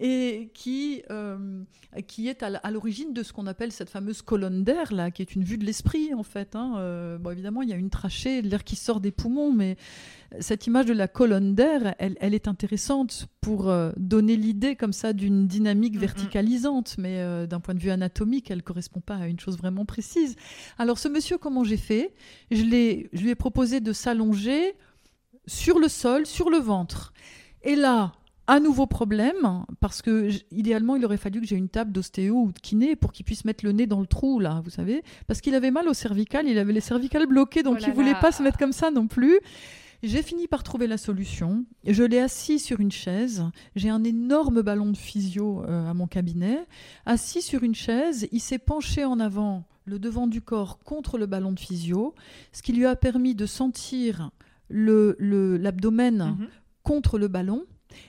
et 0.00 0.50
qui, 0.54 1.02
euh, 1.10 1.62
qui 2.06 2.28
est 2.28 2.42
à 2.42 2.70
l'origine 2.70 3.12
de 3.12 3.22
ce 3.22 3.32
qu'on 3.32 3.46
appelle 3.46 3.72
cette 3.72 3.90
fameuse 3.90 4.22
colonne 4.22 4.62
d'air, 4.62 4.92
là, 4.92 5.10
qui 5.10 5.22
est 5.22 5.34
une 5.34 5.42
vue 5.42 5.58
de 5.58 5.64
l'esprit, 5.64 6.14
en 6.14 6.22
fait. 6.22 6.54
Hein. 6.54 6.74
Euh, 6.78 7.18
bon, 7.18 7.30
évidemment, 7.30 7.62
il 7.62 7.68
y 7.68 7.72
a 7.72 7.76
une 7.76 7.90
trachée, 7.90 8.42
de 8.42 8.48
l'air 8.48 8.64
qui 8.64 8.76
sort 8.76 9.00
des 9.00 9.10
poumons, 9.10 9.52
mais 9.52 9.76
cette 10.40 10.66
image 10.66 10.86
de 10.86 10.92
la 10.92 11.08
colonne 11.08 11.54
d'air, 11.54 11.94
elle, 11.98 12.16
elle, 12.20 12.34
est 12.34 12.48
intéressante 12.48 13.26
pour 13.40 13.68
euh, 13.68 13.92
donner 13.96 14.36
l'idée 14.36 14.76
comme 14.76 14.92
ça 14.92 15.12
d'une 15.12 15.46
dynamique 15.46 15.98
verticalisante, 15.98 16.96
mais 16.98 17.46
d'un 17.46 17.60
point 17.60 17.74
de 17.74 17.80
vue 17.80 17.90
anatomique, 17.90 18.50
elle 18.50 18.58
ne 18.58 18.62
correspond 18.62 19.00
pas 19.00 19.16
à 19.16 19.26
une 19.26 19.40
chose 19.40 19.58
vraiment 19.58 19.84
précise. 19.84 20.36
Alors, 20.78 20.98
ce 20.98 21.08
monsieur, 21.08 21.38
comment 21.38 21.64
j'ai 21.64 21.76
fait? 21.76 22.14
Je, 22.50 22.58
je 22.58 23.22
lui 23.22 23.30
ai 23.30 23.34
proposé 23.34 23.80
de 23.80 23.92
s'allonger 23.92 24.74
sur 25.46 25.78
le 25.78 25.88
sol, 25.88 26.26
sur 26.26 26.50
le 26.50 26.58
ventre. 26.58 27.12
Et 27.62 27.74
là, 27.74 28.12
un 28.48 28.60
nouveau 28.60 28.86
problème, 28.86 29.64
parce 29.78 30.00
que 30.00 30.30
idéalement, 30.50 30.96
il 30.96 31.04
aurait 31.04 31.18
fallu 31.18 31.40
que 31.40 31.46
j'ai 31.46 31.56
une 31.56 31.68
table 31.68 31.92
d'ostéo 31.92 32.34
ou 32.34 32.52
de 32.52 32.58
kiné 32.58 32.96
pour 32.96 33.12
qu'il 33.12 33.26
puisse 33.26 33.44
mettre 33.44 33.64
le 33.64 33.72
nez 33.72 33.86
dans 33.86 34.00
le 34.00 34.06
trou, 34.06 34.40
là, 34.40 34.62
vous 34.64 34.70
savez, 34.70 35.02
parce 35.26 35.42
qu'il 35.42 35.54
avait 35.54 35.70
mal 35.70 35.86
au 35.86 35.92
cervical, 35.92 36.48
il 36.48 36.58
avait 36.58 36.72
les 36.72 36.80
cervicales 36.80 37.26
bloquées, 37.26 37.62
donc 37.62 37.76
oh 37.78 37.82
il 37.84 37.90
ne 37.90 37.94
voulait 37.94 38.14
pas 38.14 38.32
se 38.32 38.42
mettre 38.42 38.58
comme 38.58 38.72
ça 38.72 38.90
non 38.90 39.06
plus. 39.06 39.38
J'ai 40.02 40.22
fini 40.22 40.46
par 40.46 40.62
trouver 40.62 40.86
la 40.86 40.96
solution. 40.96 41.64
Je 41.84 42.04
l'ai 42.04 42.20
assis 42.20 42.60
sur 42.60 42.78
une 42.78 42.92
chaise. 42.92 43.44
J'ai 43.74 43.90
un 43.90 44.04
énorme 44.04 44.62
ballon 44.62 44.92
de 44.92 44.96
physio 44.96 45.64
euh, 45.64 45.90
à 45.90 45.92
mon 45.92 46.06
cabinet. 46.06 46.66
Assis 47.04 47.42
sur 47.42 47.64
une 47.64 47.74
chaise, 47.74 48.28
il 48.30 48.40
s'est 48.40 48.58
penché 48.58 49.04
en 49.04 49.18
avant, 49.18 49.64
le 49.84 49.98
devant 49.98 50.28
du 50.28 50.40
corps 50.40 50.78
contre 50.78 51.18
le 51.18 51.26
ballon 51.26 51.52
de 51.52 51.58
physio, 51.58 52.14
ce 52.52 52.62
qui 52.62 52.72
lui 52.72 52.86
a 52.86 52.94
permis 52.94 53.34
de 53.34 53.44
sentir 53.44 54.30
l'abdomen 54.70 56.18
le, 56.18 56.24
mhm. 56.24 56.48
contre 56.84 57.18
le 57.18 57.26
ballon 57.26 57.64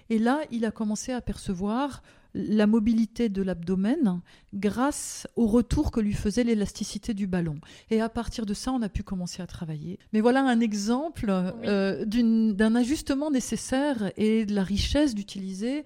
et 0.09 0.19
là, 0.19 0.41
il 0.51 0.65
a 0.65 0.71
commencé 0.71 1.11
à 1.11 1.21
percevoir 1.21 2.01
la 2.35 2.67
mobilité 2.67 3.27
de 3.29 3.41
l'abdomen 3.41 4.21
grâce 4.53 5.27
au 5.35 5.47
retour 5.47 5.91
que 5.91 5.99
lui 5.99 6.13
faisait 6.13 6.43
l'élasticité 6.43 7.13
du 7.13 7.27
ballon. 7.27 7.59
Et 7.89 8.01
à 8.01 8.09
partir 8.09 8.45
de 8.45 8.53
ça, 8.53 8.71
on 8.71 8.81
a 8.81 8.89
pu 8.89 9.03
commencer 9.03 9.41
à 9.41 9.47
travailler. 9.47 9.97
Mais 10.13 10.21
voilà 10.21 10.41
un 10.41 10.59
exemple 10.59 11.27
euh, 11.29 12.05
d'un 12.05 12.75
ajustement 12.75 13.31
nécessaire 13.31 14.11
et 14.15 14.45
de 14.45 14.53
la 14.53 14.63
richesse 14.63 15.15
d'utiliser 15.15 15.85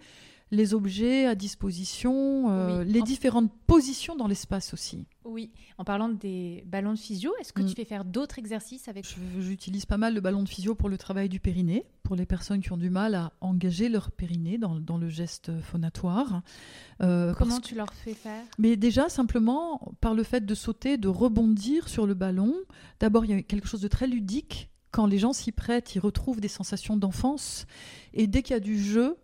les 0.53 0.75
objets 0.75 1.25
à 1.25 1.33
disposition, 1.33 2.51
euh, 2.51 2.83
les 2.83 3.01
différentes 3.01 3.51
positions 3.65 4.15
dans 4.15 4.27
l'espace 4.27 4.73
aussi. 4.73 5.07
Oui, 5.25 5.51
en 5.79 5.83
parlant 5.83 6.09
des 6.09 6.63
ballons 6.67 6.93
de 6.93 6.99
physio, 6.99 7.33
est-ce 7.39 7.51
que 7.51 7.61
tu 7.61 7.71
mm. 7.71 7.75
fais 7.75 7.85
faire 7.85 8.05
d'autres 8.05 8.37
exercices 8.37 8.87
avec 8.87 9.05
J'utilise 9.39 9.85
pas 9.85 9.97
mal 9.97 10.13
le 10.13 10.21
ballon 10.21 10.43
de 10.43 10.49
physio 10.49 10.75
pour 10.75 10.89
le 10.89 10.97
travail 10.99 11.27
du 11.27 11.39
périnée, 11.39 11.85
pour 12.03 12.15
les 12.15 12.27
personnes 12.27 12.61
qui 12.61 12.71
ont 12.71 12.77
du 12.77 12.91
mal 12.91 13.15
à 13.15 13.33
engager 13.41 13.89
leur 13.89 14.11
périnée 14.11 14.59
dans, 14.59 14.79
dans 14.79 14.97
le 14.97 15.09
geste 15.09 15.59
phonatoire. 15.61 16.43
Euh, 17.01 17.33
Comment 17.35 17.59
tu 17.59 17.73
leur 17.73 17.91
fais 17.91 18.13
faire? 18.13 18.43
Mais 18.59 18.75
déjà, 18.75 19.09
simplement, 19.09 19.93
par 20.01 20.13
le 20.13 20.21
fait 20.21 20.45
de 20.45 20.53
sauter, 20.53 20.97
de 20.97 21.07
rebondir 21.07 21.89
sur 21.89 22.05
le 22.05 22.13
ballon, 22.13 22.53
d'abord, 22.99 23.25
il 23.25 23.31
y 23.31 23.33
a 23.33 23.41
quelque 23.41 23.67
chose 23.67 23.81
de 23.81 23.87
très 23.87 24.07
ludique 24.07 24.69
quand 24.91 25.07
les 25.07 25.17
gens 25.17 25.33
s'y 25.33 25.51
prêtent, 25.51 25.95
ils 25.95 25.99
retrouvent 25.99 26.39
des 26.39 26.47
sensations 26.47 26.95
d'enfance. 26.95 27.65
Et 28.13 28.27
dès 28.27 28.43
qu'il 28.43 28.53
y 28.53 28.57
a 28.57 28.59
du 28.59 28.79
jeu, 28.79 29.17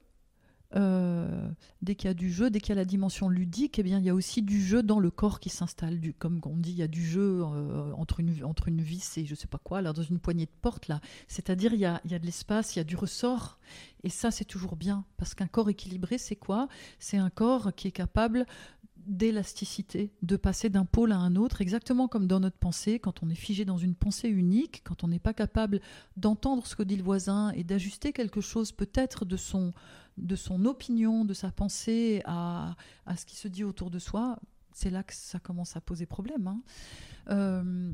euh, 0.76 1.50
dès 1.82 1.96
qu'il 1.96 2.08
y 2.08 2.12
a 2.12 2.14
du 2.14 2.32
jeu, 2.32 2.50
dès 2.50 2.60
qu'il 2.60 2.70
y 2.70 2.72
a 2.74 2.76
la 2.76 2.86
dimension 2.86 3.28
ludique, 3.30 3.80
eh 3.80 3.84
bien, 3.84 3.98
il 4.00 4.06
y 4.06 4.10
a 4.10 4.14
aussi 4.14 4.42
du 4.42 4.62
jeu 4.62 4.84
dans 4.84 5.00
le 5.00 5.10
corps 5.10 5.40
qui 5.40 5.50
s'installe. 5.50 6.00
Comme 6.20 6.40
on 6.46 6.58
dit, 6.58 6.72
il 6.72 6.78
y 6.78 6.84
a 6.84 6.88
du 6.88 7.04
jeu 7.04 7.42
euh, 7.44 7.92
entre, 7.94 8.20
une, 8.20 8.44
entre 8.44 8.68
une 8.68 8.82
vis 8.82 9.18
et 9.18 9.26
je 9.26 9.36
sais 9.36 9.48
pas 9.48 9.58
quoi, 9.58 9.82
là, 9.82 9.94
dans 9.94 10.04
une 10.04 10.20
poignée 10.20 10.46
de 10.46 10.52
porte. 10.62 10.88
là. 10.88 11.02
C'est-à-dire, 11.28 11.74
il 11.74 11.80
il 11.80 12.12
y 12.12 12.16
a 12.16 12.20
de 12.20 12.26
l'espace, 12.26 12.76
il 12.76 12.80
y 12.80 12.82
a 12.82 12.84
du 12.84 12.96
ressort. 12.96 13.58
Et 14.04 14.10
ça, 14.10 14.32
c'est 14.32 14.46
toujours 14.46 14.76
bien. 14.76 15.06
Parce 15.18 15.34
qu'un 15.34 15.48
corps 15.48 15.70
équilibré, 15.70 16.18
c'est 16.18 16.36
quoi? 16.36 16.68
C'est 17.00 17.18
un 17.18 17.30
corps 17.30 17.74
qui 17.76 17.88
est 17.88 17.92
capable 17.92 18.46
d'élasticité, 19.10 20.12
de 20.22 20.38
passer 20.38 20.70
d'un 20.70 20.86
pôle 20.86 21.12
à 21.12 21.18
un 21.18 21.36
autre, 21.36 21.62
exactement 21.62 22.08
comme 22.08 22.28
dans 22.28 22.40
notre 22.40 22.58
pensée, 22.58 23.00
quand 23.00 23.24
on 23.24 23.30
est 23.30 23.36
figé 23.36 23.66
dans 23.66 23.78
une 23.78 23.96
pensée 23.96 24.30
unique, 24.30 24.82
quand 24.84 25.04
on 25.04 25.08
n'est 25.08 25.20
pas 25.20 25.34
capable 25.34 25.82
d'entendre 26.16 26.66
ce 26.66 26.76
que 26.76 26.84
dit 26.84 26.96
le 26.96 27.04
voisin 27.04 27.52
et 27.52 27.64
d'ajuster 27.64 28.14
quelque 28.14 28.40
chose 28.40 28.72
peut-être 28.72 29.26
de 29.26 29.36
son, 29.36 29.74
de 30.18 30.36
son 30.36 30.66
opinion, 30.66 31.26
de 31.26 31.34
sa 31.34 31.52
pensée 31.52 32.22
à, 32.26 32.76
à 33.06 33.18
ce 33.18 33.26
qui 33.26 33.36
se 33.36 33.48
dit 33.48 33.64
autour 33.64 33.90
de 33.90 34.00
soi, 34.00 34.40
c'est 34.74 34.90
là 34.90 35.04
que 35.04 35.14
ça 35.14 35.40
commence 35.40 35.76
à 35.76 35.82
poser 35.82 36.06
problème. 36.06 36.48
Hein. 36.48 36.62
Euh, 37.30 37.92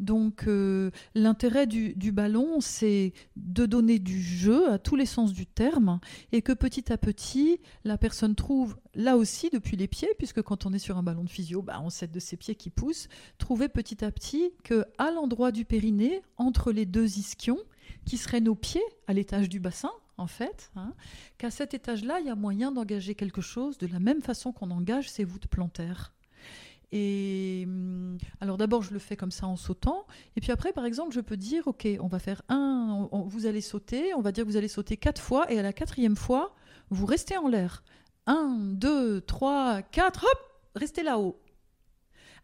donc 0.00 0.44
euh, 0.46 0.90
l'intérêt 1.14 1.66
du, 1.66 2.12
ballon, 2.12 2.60
c'est 2.60 3.12
de 3.36 3.66
donner 3.66 3.98
du 3.98 4.20
jeu 4.20 4.70
à 4.70 4.78
tous 4.78 4.96
les 4.96 5.06
sens 5.06 5.32
du 5.32 5.46
terme 5.46 6.00
et 6.32 6.42
que 6.42 6.52
petit 6.52 6.92
à 6.92 6.98
petit, 6.98 7.60
la 7.84 7.98
personne 7.98 8.34
trouve, 8.34 8.76
là 8.94 9.16
aussi 9.16 9.50
depuis 9.50 9.76
les 9.76 9.88
pieds, 9.88 10.08
puisque 10.18 10.42
quand 10.42 10.66
on 10.66 10.72
est 10.72 10.78
sur 10.78 10.96
un 10.96 11.02
ballon 11.02 11.24
de 11.24 11.30
physio, 11.30 11.62
bah, 11.62 11.80
on 11.82 11.90
sait 11.90 12.08
de 12.08 12.20
ses 12.20 12.36
pieds 12.36 12.54
qui 12.54 12.70
poussent, 12.70 13.08
trouver 13.38 13.68
petit 13.68 14.04
à 14.04 14.10
petit 14.10 14.50
que 14.62 14.84
à 14.98 15.10
l'endroit 15.10 15.52
du 15.52 15.64
périnée, 15.64 16.22
entre 16.36 16.72
les 16.72 16.86
deux 16.86 17.18
ischions, 17.18 17.58
qui 18.04 18.16
seraient 18.16 18.40
nos 18.40 18.54
pieds 18.54 18.84
à 19.06 19.12
l'étage 19.12 19.48
du 19.48 19.60
bassin, 19.60 19.90
en 20.16 20.26
fait, 20.26 20.70
hein, 20.76 20.94
qu'à 21.38 21.50
cet 21.50 21.74
étage-là, 21.74 22.20
il 22.20 22.26
y 22.26 22.30
a 22.30 22.34
moyen 22.34 22.72
d'engager 22.72 23.14
quelque 23.14 23.40
chose 23.40 23.78
de 23.78 23.86
la 23.86 23.98
même 23.98 24.22
façon 24.22 24.52
qu'on 24.52 24.70
engage 24.70 25.10
ses 25.10 25.24
voûtes 25.24 25.48
plantaires. 25.48 26.14
Et 26.92 27.64
hum, 27.66 28.18
alors 28.40 28.56
d'abord, 28.56 28.82
je 28.82 28.92
le 28.92 29.00
fais 29.00 29.16
comme 29.16 29.32
ça 29.32 29.46
en 29.46 29.56
sautant. 29.56 30.06
Et 30.36 30.40
puis 30.40 30.52
après, 30.52 30.72
par 30.72 30.84
exemple, 30.84 31.12
je 31.12 31.20
peux 31.20 31.36
dire, 31.36 31.66
OK, 31.66 31.88
on 32.00 32.06
va 32.06 32.20
faire 32.20 32.42
un, 32.48 33.08
vous 33.10 33.46
allez 33.46 33.60
sauter, 33.60 34.14
on 34.14 34.20
va 34.20 34.30
dire 34.30 34.44
que 34.44 34.50
vous 34.50 34.56
allez 34.56 34.68
sauter 34.68 34.96
quatre 34.96 35.20
fois, 35.20 35.50
et 35.50 35.58
à 35.58 35.62
la 35.62 35.72
quatrième 35.72 36.16
fois, 36.16 36.54
vous 36.90 37.06
restez 37.06 37.36
en 37.36 37.48
l'air. 37.48 37.82
Un, 38.26 38.58
deux, 38.72 39.20
trois, 39.22 39.82
quatre, 39.82 40.24
hop, 40.24 40.38
restez 40.76 41.02
là-haut. 41.02 41.40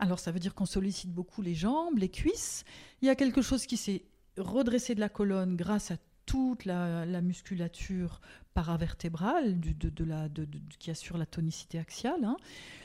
Alors 0.00 0.18
ça 0.18 0.32
veut 0.32 0.40
dire 0.40 0.54
qu'on 0.54 0.66
sollicite 0.66 1.12
beaucoup 1.12 1.42
les 1.42 1.54
jambes, 1.54 1.98
les 1.98 2.08
cuisses. 2.08 2.64
Il 3.02 3.06
y 3.06 3.10
a 3.10 3.14
quelque 3.14 3.42
chose 3.42 3.66
qui 3.66 3.76
s'est 3.76 4.02
redressé 4.36 4.94
de 4.94 5.00
la 5.00 5.10
colonne 5.10 5.56
grâce 5.56 5.90
à 5.90 5.96
toute 6.30 6.64
la, 6.64 7.20
musculature 7.22 8.20
paravertébrale 8.54 9.58
de, 9.58 10.46
qui 10.78 10.92
assure 10.92 11.18
la 11.18 11.26
tonicité 11.26 11.76
axiale. 11.80 12.22
Hein. 12.22 12.36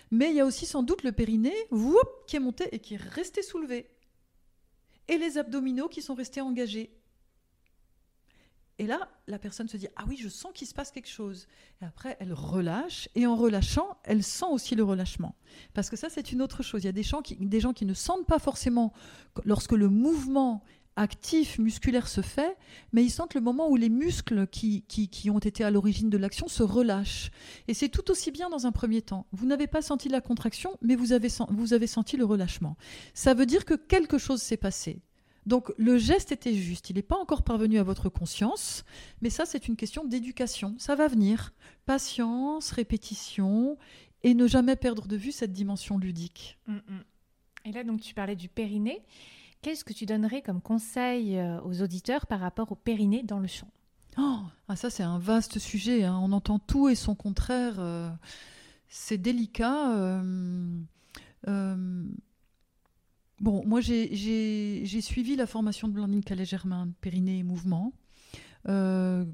Mais 0.09 0.31
il 0.31 0.35
y 0.35 0.39
a 0.39 0.45
aussi 0.45 0.65
sans 0.65 0.81
doute 0.81 1.03
le 1.03 1.11
périnée 1.11 1.53
qui 2.25 2.37
est 2.37 2.39
monté 2.39 2.73
et 2.73 2.79
qui 2.79 2.95
est 2.95 3.01
resté 3.01 3.43
soulevé. 3.43 3.87
Et 5.07 5.19
les 5.19 5.37
abdominaux 5.37 5.87
qui 5.87 6.01
sont 6.01 6.15
restés 6.15 6.41
engagés. 6.41 6.91
Et 8.79 8.87
là, 8.87 9.09
la 9.27 9.37
personne 9.37 9.69
se 9.69 9.77
dit 9.77 9.87
Ah 9.95 10.05
oui, 10.07 10.17
je 10.19 10.27
sens 10.27 10.51
qu'il 10.53 10.67
se 10.67 10.73
passe 10.73 10.89
quelque 10.89 11.07
chose. 11.07 11.47
Et 11.81 11.85
après, 11.85 12.17
elle 12.19 12.33
relâche. 12.33 13.09
Et 13.13 13.27
en 13.27 13.35
relâchant, 13.35 13.99
elle 14.03 14.23
sent 14.23 14.47
aussi 14.49 14.73
le 14.73 14.83
relâchement. 14.83 15.35
Parce 15.75 15.91
que 15.91 15.95
ça, 15.95 16.09
c'est 16.09 16.31
une 16.31 16.41
autre 16.41 16.63
chose. 16.63 16.81
Il 16.83 16.87
y 16.87 16.89
a 16.89 16.93
des 16.93 17.03
gens, 17.03 17.21
des 17.39 17.59
gens 17.59 17.73
qui 17.73 17.85
ne 17.85 17.93
sentent 17.93 18.25
pas 18.25 18.39
forcément 18.39 18.91
lorsque 19.45 19.73
le 19.73 19.87
mouvement 19.87 20.63
actif 20.95 21.59
musculaire 21.59 22.07
se 22.07 22.21
fait, 22.21 22.57
mais 22.93 23.03
ils 23.03 23.09
sentent 23.09 23.33
le 23.33 23.41
moment 23.41 23.69
où 23.69 23.75
les 23.75 23.89
muscles 23.89 24.47
qui, 24.47 24.83
qui, 24.83 25.29
ont 25.29 25.39
été 25.39 25.63
à 25.63 25.71
l'origine 25.71 26.09
de 26.09 26.17
l'action 26.17 26.47
se 26.47 26.63
relâchent. 26.63 27.31
Et 27.67 27.73
c'est 27.73 27.89
tout 27.89 28.09
aussi 28.11 28.31
bien 28.31 28.49
dans 28.49 28.65
un 28.65 28.71
premier 28.71 29.01
temps. 29.01 29.25
Vous 29.31 29.45
n'avez 29.45 29.67
pas 29.67 29.81
senti 29.81 30.09
la 30.09 30.21
contraction, 30.21 30.77
mais 30.81 30.95
vous 30.95 31.11
avez, 31.11 31.29
vous 31.49 31.73
avez 31.73 31.87
senti 31.87 32.17
le 32.17 32.25
relâchement. 32.25 32.77
Ça 33.13 33.33
veut 33.33 33.45
dire 33.45 33.65
que 33.65 33.73
quelque 33.73 34.17
chose 34.17 34.41
s'est 34.41 34.57
passé. 34.57 35.01
Donc 35.45 35.71
le 35.77 35.97
geste 35.97 36.31
était 36.31 36.55
juste, 36.55 36.89
il 36.89 36.95
n'est 36.95 37.03
pas 37.03 37.17
encore 37.17 37.43
parvenu 37.43 37.77
à 37.77 37.83
votre 37.83 38.09
conscience, 38.09 38.83
mais 39.21 39.29
ça 39.29 39.45
c'est 39.45 39.67
une 39.67 39.75
question 39.75 40.03
d'éducation, 40.03 40.75
ça 40.79 40.95
va 40.95 41.07
venir. 41.07 41.53
Patience, 41.85 42.71
répétition, 42.71 43.77
et 44.23 44.33
ne 44.33 44.47
jamais 44.47 44.75
perdre 44.75 45.07
de 45.07 45.15
vue 45.15 45.31
cette 45.31 45.53
dimension 45.53 45.99
ludique. 45.99 46.57
Mm, 46.65 46.73
mm. 46.73 47.03
Et 47.65 47.71
là 47.73 47.83
donc 47.83 48.01
tu 48.01 48.15
parlais 48.15 48.35
du 48.35 48.49
périnée. 48.49 49.03
Qu'est-ce 49.65 49.83
que 49.83 49.93
tu 49.93 50.05
donnerais 50.05 50.43
comme 50.43 50.61
conseil 50.61 51.39
euh, 51.39 51.59
aux 51.61 51.81
auditeurs 51.81 52.27
par 52.27 52.39
rapport 52.39 52.71
au 52.71 52.75
périnée 52.75 53.23
dans 53.23 53.39
le 53.39 53.47
chant 53.47 53.71
oh, 54.19 54.41
ah, 54.67 54.75
Ça, 54.75 54.91
c'est 54.91 55.01
un 55.01 55.17
vaste 55.17 55.57
sujet. 55.57 56.03
Hein. 56.03 56.19
On 56.21 56.33
entend 56.33 56.59
tout 56.59 56.87
et 56.87 56.93
son 56.93 57.15
contraire. 57.15 57.79
Euh, 57.79 58.07
c'est 58.89 59.17
délicat. 59.17 59.91
Euh, 59.95 60.83
bon, 63.39 63.65
moi, 63.65 63.81
j'ai 63.81 65.01
suivi 65.01 65.35
la 65.35 65.47
formation 65.47 65.87
de 65.87 65.93
Blandine 65.93 66.23
Calais-Germain, 66.23 66.89
périnée 67.01 67.39
et 67.39 67.43
mouvement, 67.43 67.91
que 68.65 69.25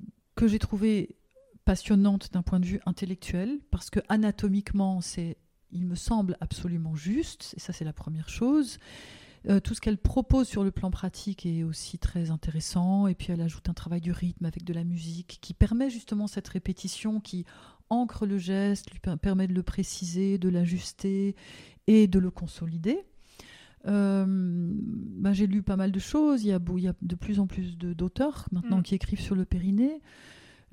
j'ai 0.47 0.59
trouvé 0.59 1.17
passionnante 1.65 2.32
d'un 2.32 2.41
point 2.41 2.61
de 2.61 2.65
vue 2.67 2.79
intellectuel, 2.86 3.59
parce 3.69 3.89
que 3.89 3.99
anatomiquement, 4.07 5.01
c'est, 5.01 5.36
il 5.73 5.86
me 5.86 5.95
semble, 5.95 6.38
absolument 6.39 6.95
juste. 6.95 7.53
Et 7.57 7.59
ça, 7.59 7.73
c'est 7.73 7.84
la 7.84 7.91
première 7.91 8.29
chose. 8.29 8.79
Euh, 9.50 9.60
tout 9.60 9.74
ce 9.74 9.82
qu'elle 9.82 9.98
propose 9.98 10.48
sur 10.48 10.64
le 10.64 10.72
plan 10.72 10.92
pratique 10.92 11.46
est 11.46 11.64
aussi 11.64 11.98
très 11.98 12.30
intéressant. 12.30 13.08
Et 13.08 13.16
puis 13.16 13.32
elle 13.32 13.42
ajoute 13.42 13.70
un 13.70 13.74
travail 13.74 14.02
du 14.02 14.12
rythme 14.12 14.46
avec 14.46 14.64
de 14.64 14.74
la 14.74 14.84
musique 14.84 15.39
qui 15.42 15.54
permet 15.54 15.89
justement 15.89 16.28
cette 16.28 16.48
répétition 16.48 17.20
qui 17.20 17.46
ancre 17.89 18.26
le 18.26 18.38
geste, 18.38 18.92
lui 18.92 19.00
permet 19.00 19.48
de 19.48 19.54
le 19.54 19.64
préciser, 19.64 20.38
de 20.38 20.48
l'ajuster 20.48 21.36
et 21.88 22.08
de 22.08 22.20
le 22.20 22.32
consolider. 22.32 23.00
bah, 23.84 25.34
j'ai 25.34 25.48
lu 25.48 25.64
pas 25.64 25.76
mal 25.76 25.92
de 25.92 26.00
choses. 26.00 26.44
Il 26.44 26.50
y 26.50 26.54
a, 26.54 26.60
il 26.78 26.84
y 26.84 26.88
a 26.88 26.94
de 27.02 27.16
plus 27.16 27.39
en 27.39 27.48
plus 27.48 27.78
d'auteurs 27.78 28.48
maintenant 28.52 28.78
mm. 28.78 28.84
qui 28.84 28.96
écrivent 28.96 29.22
sur 29.22 29.36
le 29.36 29.46
périnée. 29.46 30.02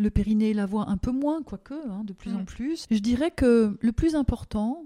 Le 0.01 0.11
périnée 0.11 0.55
la 0.55 0.65
voix 0.65 0.89
un 0.89 0.97
peu 0.97 1.11
moins, 1.11 1.43
quoique, 1.43 1.75
hein, 1.75 2.05
de 2.05 2.13
plus 2.13 2.33
en 2.35 2.43
mm. 2.43 2.45
plus. 2.45 2.87
Je 2.91 2.99
dirais 2.99 3.33
que 3.33 3.77
le 3.81 3.93
plus 3.93 4.15
important, 4.15 4.85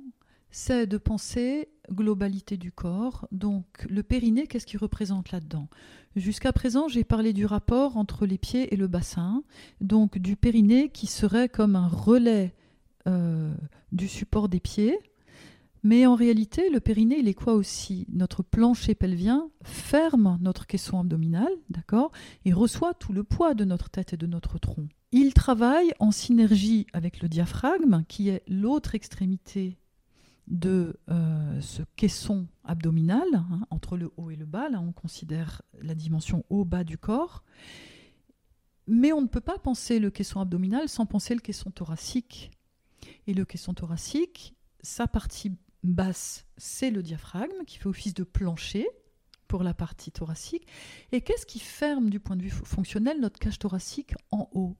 c'est 0.53 0.87
de 0.87 0.99
penser 0.99 1.69
globalité 1.91 2.57
du 2.57 2.71
corps. 2.71 3.27
Donc 3.33 3.65
le 3.89 4.03
périnée, 4.03 4.47
qu'est-ce 4.47 4.67
qu'il 4.67 4.79
représente 4.79 5.33
là-dedans? 5.33 5.69
Jusqu'à 6.15 6.53
présent, 6.53 6.89
j'ai 6.89 7.05
parlé 7.05 7.33
du 7.33 7.47
rapport 7.47 7.97
entre 7.97 8.27
les 8.27 8.39
pieds 8.39 8.73
et 8.73 8.77
le 8.77 8.87
bassin, 8.87 9.43
donc 9.81 10.19
du 10.19 10.37
périnée 10.37 10.91
qui 10.91 11.07
serait 11.07 11.49
comme 11.49 11.75
un 11.75 11.89
relais 11.89 12.55
euh, 13.09 13.53
du 13.91 14.07
support 14.07 14.49
des 14.49 14.61
pieds. 14.61 14.99
Mais 15.83 16.07
en 16.07 16.15
réalité, 16.15 16.71
le 16.71 16.79
périnée, 16.79 17.19
il 17.19 17.27
est 17.27 17.35
quoi 17.35 17.55
aussi? 17.55 18.07
Notre 18.13 18.45
plancher 18.45 18.95
pelvien 18.95 19.49
ferme 19.65 20.39
notre 20.41 20.67
caisson 20.67 21.01
abdominal, 21.01 21.49
d'accord? 21.71 22.13
Et 22.45 22.53
reçoit 22.53 22.95
tout 22.95 23.13
le 23.13 23.25
poids 23.25 23.55
de 23.55 23.65
notre 23.65 23.91
tête 23.91 24.13
et 24.13 24.17
de 24.17 24.29
notre 24.29 24.59
tronc. 24.59 24.87
Il 25.11 25.35
travaille 25.35 25.93
en 25.99 26.13
synergie 26.13 26.87
avec 26.93 27.21
le 27.21 27.29
diaphragme, 27.29 28.05
qui 28.07 28.29
est 28.29 28.45
l'autre 28.47 28.95
extrémité 28.95 29.77
de 30.49 30.99
euh, 31.09 31.61
ce 31.61 31.83
caisson 31.97 32.47
abdominal, 32.65 33.27
hein, 33.35 33.67
entre 33.71 33.97
le 33.97 34.13
haut 34.17 34.31
et 34.31 34.37
le 34.37 34.45
bas, 34.45 34.69
là 34.69 34.81
on 34.81 34.93
considère 34.93 35.63
la 35.81 35.95
dimension 35.95 36.45
haut-bas 36.51 36.85
du 36.85 36.99
corps, 36.99 37.45
mais 38.87 39.13
on 39.13 39.23
ne 39.23 39.29
peut 39.29 39.41
pas 39.41 39.59
penser 39.59 39.99
le 39.99 40.11
caisson 40.11 40.41
abdominal 40.41 40.89
sans 40.89 41.07
penser 41.07 41.35
le 41.35 41.41
caisson 41.41 41.71
thoracique. 41.71 42.51
Et 43.27 43.35
le 43.35 43.45
caisson 43.45 43.75
thoracique, 43.75 44.55
sa 44.83 45.07
partie 45.07 45.53
basse, 45.83 46.47
c'est 46.57 46.91
le 46.91 47.03
diaphragme 47.03 47.65
qui 47.67 47.79
fait 47.79 47.89
office 47.89 48.15
de 48.15 48.25
plancher 48.25 48.89
pour 49.49 49.63
la 49.63 49.75
partie 49.75 50.11
thoracique. 50.11 50.67
Et 51.13 51.21
qu'est-ce 51.21 51.47
qui 51.47 51.59
ferme 51.59 52.11
du 52.11 52.21
point 52.21 52.37
de 52.37 52.43
vue 52.43 52.51
fonctionnel 52.51 53.21
notre 53.21 53.39
cage 53.39 53.59
thoracique 53.59 54.15
en 54.31 54.49
haut? 54.53 54.77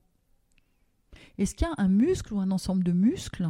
Est-ce 1.37 1.55
qu'il 1.55 1.67
y 1.67 1.69
a 1.69 1.75
un 1.77 1.87
muscle 1.87 2.33
ou 2.33 2.39
un 2.39 2.51
ensemble 2.51 2.83
de 2.83 2.91
muscles? 2.91 3.49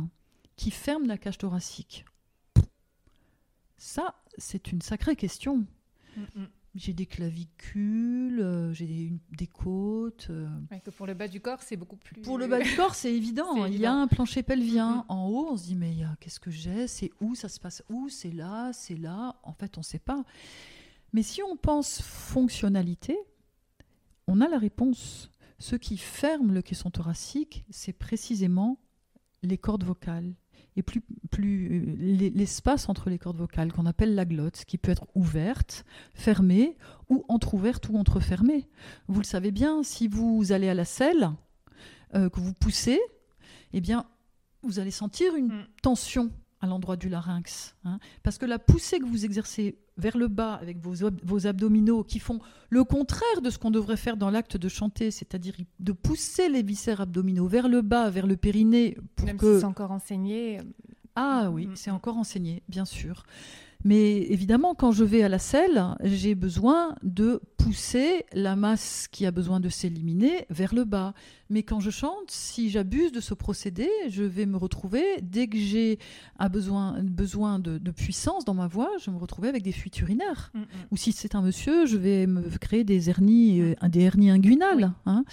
Qui 0.56 0.72
ferme 0.72 1.08
la 1.08 1.18
cage 1.18 1.38
thoracique 1.38 2.06
Ça, 3.78 4.16
c'est 4.38 4.72
une 4.72 4.82
sacrée 4.82 5.16
question. 5.16 5.66
J'ai 6.76 6.94
des 6.94 7.06
clavicules, 7.06 8.40
euh, 8.40 8.74
j'ai 8.74 9.12
des, 9.38 9.46
côtes. 9.46 10.28
Euh. 10.32 10.48
que 10.84 10.90
pour 10.90 11.06
le 11.06 11.14
bas 11.14 11.28
du 11.28 11.40
corps, 11.40 11.62
c'est 11.62 11.78
beaucoup 11.78 11.98
plus. 11.98 12.22
Pour 12.24 12.40
le 12.40 12.48
bas 12.48 12.60
du 12.60 12.76
corps, 12.76 12.96
c'est 12.96 13.14
évident. 13.14 13.66
Il 13.68 13.78
y 13.78 13.86
a 13.86 13.94
un 13.94 14.08
plancher 14.08 14.42
pelvien. 14.42 15.06
En 15.08 15.28
haut, 15.28 15.50
on 15.52 15.58
se 15.58 15.66
dit 15.66 15.76
mais 15.76 15.98
qu'est-ce 16.20 16.40
que 16.40 16.50
j'ai? 16.50 16.88
C'est 16.88 17.12
où? 17.22 17.36
Ça 17.36 17.48
se 17.48 17.60
passe 17.60 17.84
où? 17.90 18.10
C'est 18.10 18.32
là 18.32 18.72
C'est 18.74 18.96
là 18.96 19.40
En 19.44 19.54
fait, 19.54 19.78
on 19.78 19.82
ne 19.82 19.86
sait 19.86 20.00
pas. 20.00 20.24
Mais 21.14 21.22
si 21.22 21.44
on 21.44 21.56
pense 21.58 22.02
fonctionnalité, 22.02 23.20
on 24.26 24.42
a 24.42 24.48
la 24.48 24.58
réponse. 24.58 25.30
Ce 25.60 25.76
qui 25.76 25.98
ferme 25.98 26.54
le 26.54 26.64
caisson 26.64 26.90
thoracique, 26.90 27.66
c'est 27.70 27.94
précisément 27.94 28.80
les 29.44 29.60
cordes 29.60 29.84
vocales 29.84 30.34
et 30.76 30.84
plus, 30.84 31.02
plus 31.32 31.98
euh, 32.00 32.30
l'espace 32.34 32.90
entre 32.90 33.10
les 33.10 33.20
cordes 33.20 33.38
vocales 33.38 33.72
qu'on 33.72 33.86
appelle 33.86 34.16
la 34.16 34.26
glotte, 34.26 34.66
qui 34.66 34.78
peut 34.78 34.92
être 34.92 35.08
ouverte, 35.16 35.86
fermée 36.14 36.78
ou 37.10 37.24
entr'ouverte 37.28 37.90
ou 37.90 37.98
entrefermée. 37.98 38.68
Vous 39.08 39.20
le 39.20 39.26
savez 39.26 39.52
bien, 39.52 39.84
si 39.84 40.08
vous 40.08 40.52
allez 40.52 40.70
à 40.70 40.74
la 40.74 40.86
selle, 40.86 41.32
euh, 42.16 42.30
que 42.30 42.40
vous 42.40 42.54
poussez, 42.54 43.00
eh 43.74 43.82
bien, 43.82 44.06
vous 44.62 44.80
allez 44.80 44.92
sentir 44.92 45.36
une 45.36 45.48
mm. 45.48 45.68
tension 45.82 46.32
à 46.62 46.68
l'endroit 46.68 46.96
du 46.96 47.10
larynx. 47.10 47.76
Hein. 47.84 48.00
parce 48.24 48.38
que 48.38 48.46
la 48.46 48.58
poussée 48.58 49.00
que 49.00 49.06
vous 49.06 49.26
exercez 49.26 49.78
vers 49.98 50.18
le 50.18 50.28
bas 50.28 50.56
avec 50.56 50.80
vos, 50.80 51.10
vos 51.24 51.48
abdominaux 51.48 52.04
qui 52.04 52.20
font 52.20 52.40
le 52.70 52.84
contraire 52.84 53.42
de 53.42 53.50
ce 53.50 53.58
qu'on 53.58 53.72
devrait 53.72 53.98
faire 53.98 54.18
dans 54.18 54.30
l'acte 54.30 54.58
de 54.58 54.68
chanter, 54.68 55.12
c'est-à-dire 55.12 55.56
de 55.80 55.92
pousser 55.92 56.50
les 56.50 56.64
viscères 56.64 57.02
abdominaux 57.02 57.48
vers 57.48 57.68
le 57.68 57.82
bas, 57.82 58.10
vers 58.10 58.28
le 58.28 58.36
périnée. 58.36 58.98
Pour 59.16 59.28
Même 59.28 59.38
que... 59.38 59.56
si 59.56 59.60
c'est 59.60 59.66
encore 59.66 59.92
enseigné. 59.92 60.60
Euh, 60.60 60.64
ah 61.16 61.50
oui, 61.52 61.68
mm. 61.68 61.76
c'est 61.76 61.92
encore 61.92 62.18
enseigné, 62.18 62.64
bien 62.68 62.86
sûr. 62.86 63.24
Mais 63.84 64.18
évidemment, 64.32 64.76
quand 64.76 64.92
je 64.92 65.04
vais 65.04 65.24
à 65.24 65.30
la 65.30 65.40
selle, 65.40 65.84
j'ai 66.04 66.36
besoin 66.36 66.96
de 67.04 67.42
pousser 67.58 68.26
la 68.34 68.56
masse 68.56 69.08
qui 69.12 69.26
a 69.26 69.32
besoin 69.32 69.60
de 69.60 69.70
s'éliminer 69.70 70.46
vers 70.50 70.74
le 70.74 70.84
bas. 70.84 71.14
Mais 71.50 71.64
quand 71.64 71.80
je 71.80 71.92
chante, 71.92 72.30
si 72.30 72.70
j'abuse 72.70 73.12
de 73.12 73.20
ce 73.20 73.34
procédé, 73.34 73.88
je 74.10 74.24
vais 74.24 74.46
me 74.46 74.58
retrouver, 74.58 75.04
dès 75.22 75.48
que 75.48 75.58
j'ai 75.58 76.00
besoin, 76.52 76.96
besoin 77.04 77.60
de, 77.60 77.78
puissance 77.92 78.44
dans 78.44 78.56
ma 78.56 78.68
voix, 78.68 78.90
je 79.00 79.06
vais 79.06 79.12
me 79.12 79.22
retrouver 79.22 79.50
avec 79.50 79.62
des 79.62 79.72
fuites 79.72 80.00
urinaires. 80.00 80.52
Mm, 80.54 80.60
mm. 80.60 80.66
Ou 80.92 80.98
si 80.98 81.12
c'est 81.12 81.36
un 81.36 81.42
monsieur, 81.42 81.86
je 81.86 81.98
vais 81.98 82.26
me 82.26 82.42
créer 82.58 82.84
des 82.84 83.10
hernies, 83.10 83.62
euh, 83.62 83.88
des 83.88 84.02
hernies 84.02 84.32
inguinales. 84.32 84.94
Hein. 85.06 85.26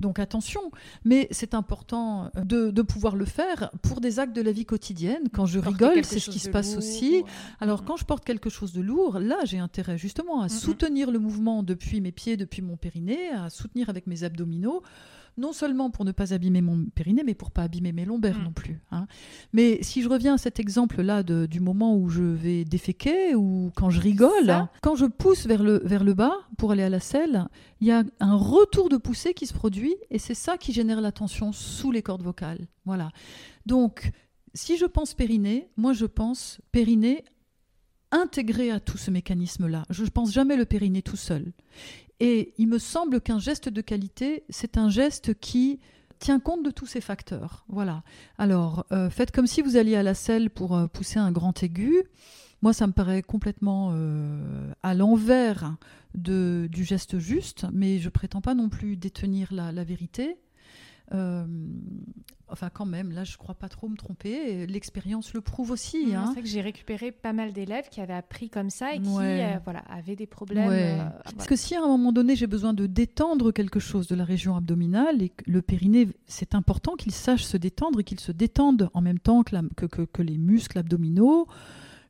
Donc 0.00 0.18
attention, 0.18 0.60
mais 1.04 1.26
c'est 1.30 1.54
important 1.54 2.30
de, 2.36 2.70
de, 2.70 2.82
pouvoir 2.82 3.16
le 3.16 3.24
faire 3.24 3.70
pour 3.82 4.00
des 4.00 4.20
actes 4.20 4.36
de 4.36 4.42
la 4.42 4.52
vie 4.52 4.66
quotidienne. 4.66 5.24
Quand 5.32 5.46
je 5.46 5.58
rigole, 5.58 6.04
c'est 6.04 6.20
ce 6.20 6.30
qui 6.30 6.38
se 6.38 6.50
passe 6.50 6.76
aussi. 6.76 7.24
Alors 7.60 7.82
mm, 7.82 7.84
quand 7.86 7.93
je 7.96 8.04
porte 8.04 8.24
quelque 8.24 8.50
chose 8.50 8.72
de 8.72 8.80
lourd, 8.80 9.18
là 9.18 9.38
j'ai 9.44 9.58
intérêt 9.58 9.98
justement 9.98 10.40
à 10.42 10.48
soutenir 10.48 11.10
le 11.10 11.18
mouvement 11.18 11.62
depuis 11.62 12.00
mes 12.00 12.12
pieds, 12.12 12.36
depuis 12.36 12.62
mon 12.62 12.76
périnée, 12.76 13.30
à 13.30 13.50
soutenir 13.50 13.88
avec 13.88 14.06
mes 14.06 14.24
abdominaux 14.24 14.82
non 15.36 15.52
seulement 15.52 15.90
pour 15.90 16.04
ne 16.04 16.12
pas 16.12 16.32
abîmer 16.32 16.60
mon 16.60 16.86
périnée, 16.94 17.22
mais 17.24 17.34
pour 17.34 17.50
pas 17.50 17.62
abîmer 17.62 17.92
mes 17.92 18.04
lombaires 18.04 18.38
mm. 18.38 18.44
non 18.44 18.52
plus. 18.52 18.80
Hein. 18.90 19.06
Mais 19.52 19.78
si 19.82 20.02
je 20.02 20.08
reviens 20.08 20.34
à 20.34 20.38
cet 20.38 20.60
exemple-là 20.60 21.22
du 21.22 21.60
moment 21.60 21.96
où 21.96 22.08
je 22.08 22.22
vais 22.22 22.64
déféquer 22.64 23.34
ou 23.34 23.70
quand 23.74 23.90
je 23.90 24.00
rigole, 24.00 24.68
quand 24.82 24.94
je 24.94 25.06
pousse 25.06 25.46
vers 25.46 25.62
le, 25.62 25.80
vers 25.84 26.04
le 26.04 26.14
bas 26.14 26.34
pour 26.56 26.72
aller 26.72 26.82
à 26.82 26.88
la 26.88 27.00
selle, 27.00 27.48
il 27.80 27.88
y 27.88 27.92
a 27.92 28.04
un 28.20 28.36
retour 28.36 28.88
de 28.88 28.96
poussée 28.96 29.34
qui 29.34 29.46
se 29.46 29.54
produit 29.54 29.96
et 30.10 30.18
c'est 30.18 30.34
ça 30.34 30.56
qui 30.56 30.72
génère 30.72 31.00
la 31.00 31.12
tension 31.12 31.52
sous 31.52 31.90
les 31.90 32.02
cordes 32.02 32.22
vocales. 32.22 32.66
Voilà. 32.84 33.10
Donc, 33.66 34.12
si 34.54 34.76
je 34.76 34.86
pense 34.86 35.14
périnée, 35.14 35.68
moi 35.76 35.92
je 35.92 36.06
pense 36.06 36.60
périnée 36.70 37.24
intégré 38.14 38.70
à 38.70 38.80
tout 38.80 38.96
ce 38.96 39.10
mécanisme-là. 39.10 39.84
Je 39.90 40.04
ne 40.04 40.08
pense 40.08 40.32
jamais 40.32 40.56
le 40.56 40.64
périnée 40.64 41.02
tout 41.02 41.16
seul. 41.16 41.52
Et 42.20 42.54
il 42.58 42.68
me 42.68 42.78
semble 42.78 43.20
qu'un 43.20 43.38
geste 43.38 43.68
de 43.68 43.80
qualité, 43.80 44.44
c'est 44.48 44.78
un 44.78 44.88
geste 44.88 45.34
qui 45.34 45.80
tient 46.20 46.38
compte 46.38 46.64
de 46.64 46.70
tous 46.70 46.86
ces 46.86 47.00
facteurs. 47.00 47.64
Voilà. 47.68 48.02
Alors, 48.38 48.86
euh, 48.92 49.10
faites 49.10 49.32
comme 49.32 49.46
si 49.46 49.62
vous 49.62 49.76
alliez 49.76 49.96
à 49.96 50.02
la 50.02 50.14
selle 50.14 50.48
pour 50.48 50.76
euh, 50.76 50.86
pousser 50.86 51.18
un 51.18 51.32
grand 51.32 51.60
aigu. 51.62 52.04
Moi, 52.62 52.72
ça 52.72 52.86
me 52.86 52.92
paraît 52.92 53.22
complètement 53.22 53.90
euh, 53.92 54.72
à 54.82 54.94
l'envers 54.94 55.76
du 56.14 56.84
geste 56.84 57.18
juste, 57.18 57.66
mais 57.72 57.98
je 57.98 58.08
prétends 58.08 58.40
pas 58.40 58.54
non 58.54 58.68
plus 58.68 58.96
détenir 58.96 59.52
la 59.52 59.84
vérité. 59.84 60.38
Euh, 61.12 61.44
enfin, 62.48 62.70
quand 62.70 62.86
même, 62.86 63.12
là, 63.12 63.24
je 63.24 63.36
crois 63.36 63.54
pas 63.54 63.68
trop 63.68 63.88
me 63.88 63.96
tromper. 63.96 64.66
L'expérience 64.66 65.34
le 65.34 65.40
prouve 65.40 65.70
aussi. 65.70 66.14
Hein. 66.14 66.24
C'est 66.26 66.32
vrai 66.32 66.42
que 66.42 66.48
j'ai 66.48 66.60
récupéré 66.60 67.12
pas 67.12 67.32
mal 67.32 67.52
d'élèves 67.52 67.88
qui 67.90 68.00
avaient 68.00 68.14
appris 68.14 68.48
comme 68.48 68.70
ça 68.70 68.94
et 68.94 69.00
qui 69.00 69.08
euh, 69.08 69.58
voilà, 69.64 69.80
avaient 69.90 70.16
des 70.16 70.26
problèmes. 70.26 70.70
Euh, 70.70 71.04
Parce 71.36 71.46
que 71.46 71.56
si 71.56 71.74
à 71.74 71.82
un 71.82 71.88
moment 71.88 72.12
donné, 72.12 72.36
j'ai 72.36 72.46
besoin 72.46 72.72
de 72.72 72.86
détendre 72.86 73.52
quelque 73.52 73.80
chose 73.80 74.06
de 74.06 74.14
la 74.14 74.24
région 74.24 74.56
abdominale 74.56 75.22
et 75.22 75.28
que 75.28 75.44
le 75.46 75.62
périnée, 75.62 76.08
c'est 76.26 76.54
important 76.54 76.96
qu'il 76.96 77.12
sache 77.12 77.44
se 77.44 77.56
détendre 77.56 78.00
et 78.00 78.04
qu'il 78.04 78.20
se 78.20 78.32
détende 78.32 78.90
en 78.94 79.00
même 79.00 79.18
temps 79.18 79.42
que, 79.42 79.86
que, 79.86 80.02
que 80.02 80.22
les 80.22 80.38
muscles 80.38 80.78
abdominaux. 80.78 81.46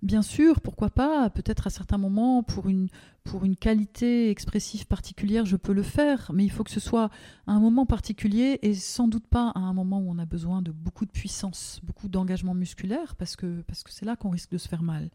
Bien 0.05 0.21
sûr, 0.21 0.61
pourquoi 0.61 0.91
pas, 0.91 1.31
peut-être 1.31 1.67
à 1.67 1.71
certains 1.71 1.97
moments, 1.97 2.43
pour 2.43 2.69
une, 2.69 2.89
pour 3.25 3.47
une 3.47 3.57
qualité 3.57 4.29
expressive 4.29 4.87
particulière, 4.87 5.47
je 5.47 5.57
peux 5.57 5.73
le 5.73 5.83
faire, 5.83 6.31
mais 6.35 6.45
il 6.45 6.51
faut 6.51 6.63
que 6.63 6.71
ce 6.71 6.79
soit 6.79 7.09
à 7.47 7.53
un 7.53 7.59
moment 7.59 7.87
particulier 7.87 8.59
et 8.61 8.75
sans 8.75 9.09
doute 9.09 9.27
pas 9.27 9.49
à 9.55 9.61
un 9.61 9.73
moment 9.73 10.01
où 10.01 10.11
on 10.11 10.19
a 10.19 10.27
besoin 10.27 10.61
de 10.61 10.73
beaucoup 10.73 11.07
de 11.07 11.11
puissance, 11.11 11.81
beaucoup 11.83 12.09
d'engagement 12.09 12.53
musculaire, 12.53 13.17
parce 13.17 13.35
que 13.35 13.63
parce 13.63 13.83
que 13.83 13.91
c'est 13.91 14.05
là 14.05 14.15
qu'on 14.15 14.29
risque 14.29 14.51
de 14.51 14.59
se 14.59 14.69
faire 14.69 14.83
mal. 14.83 15.09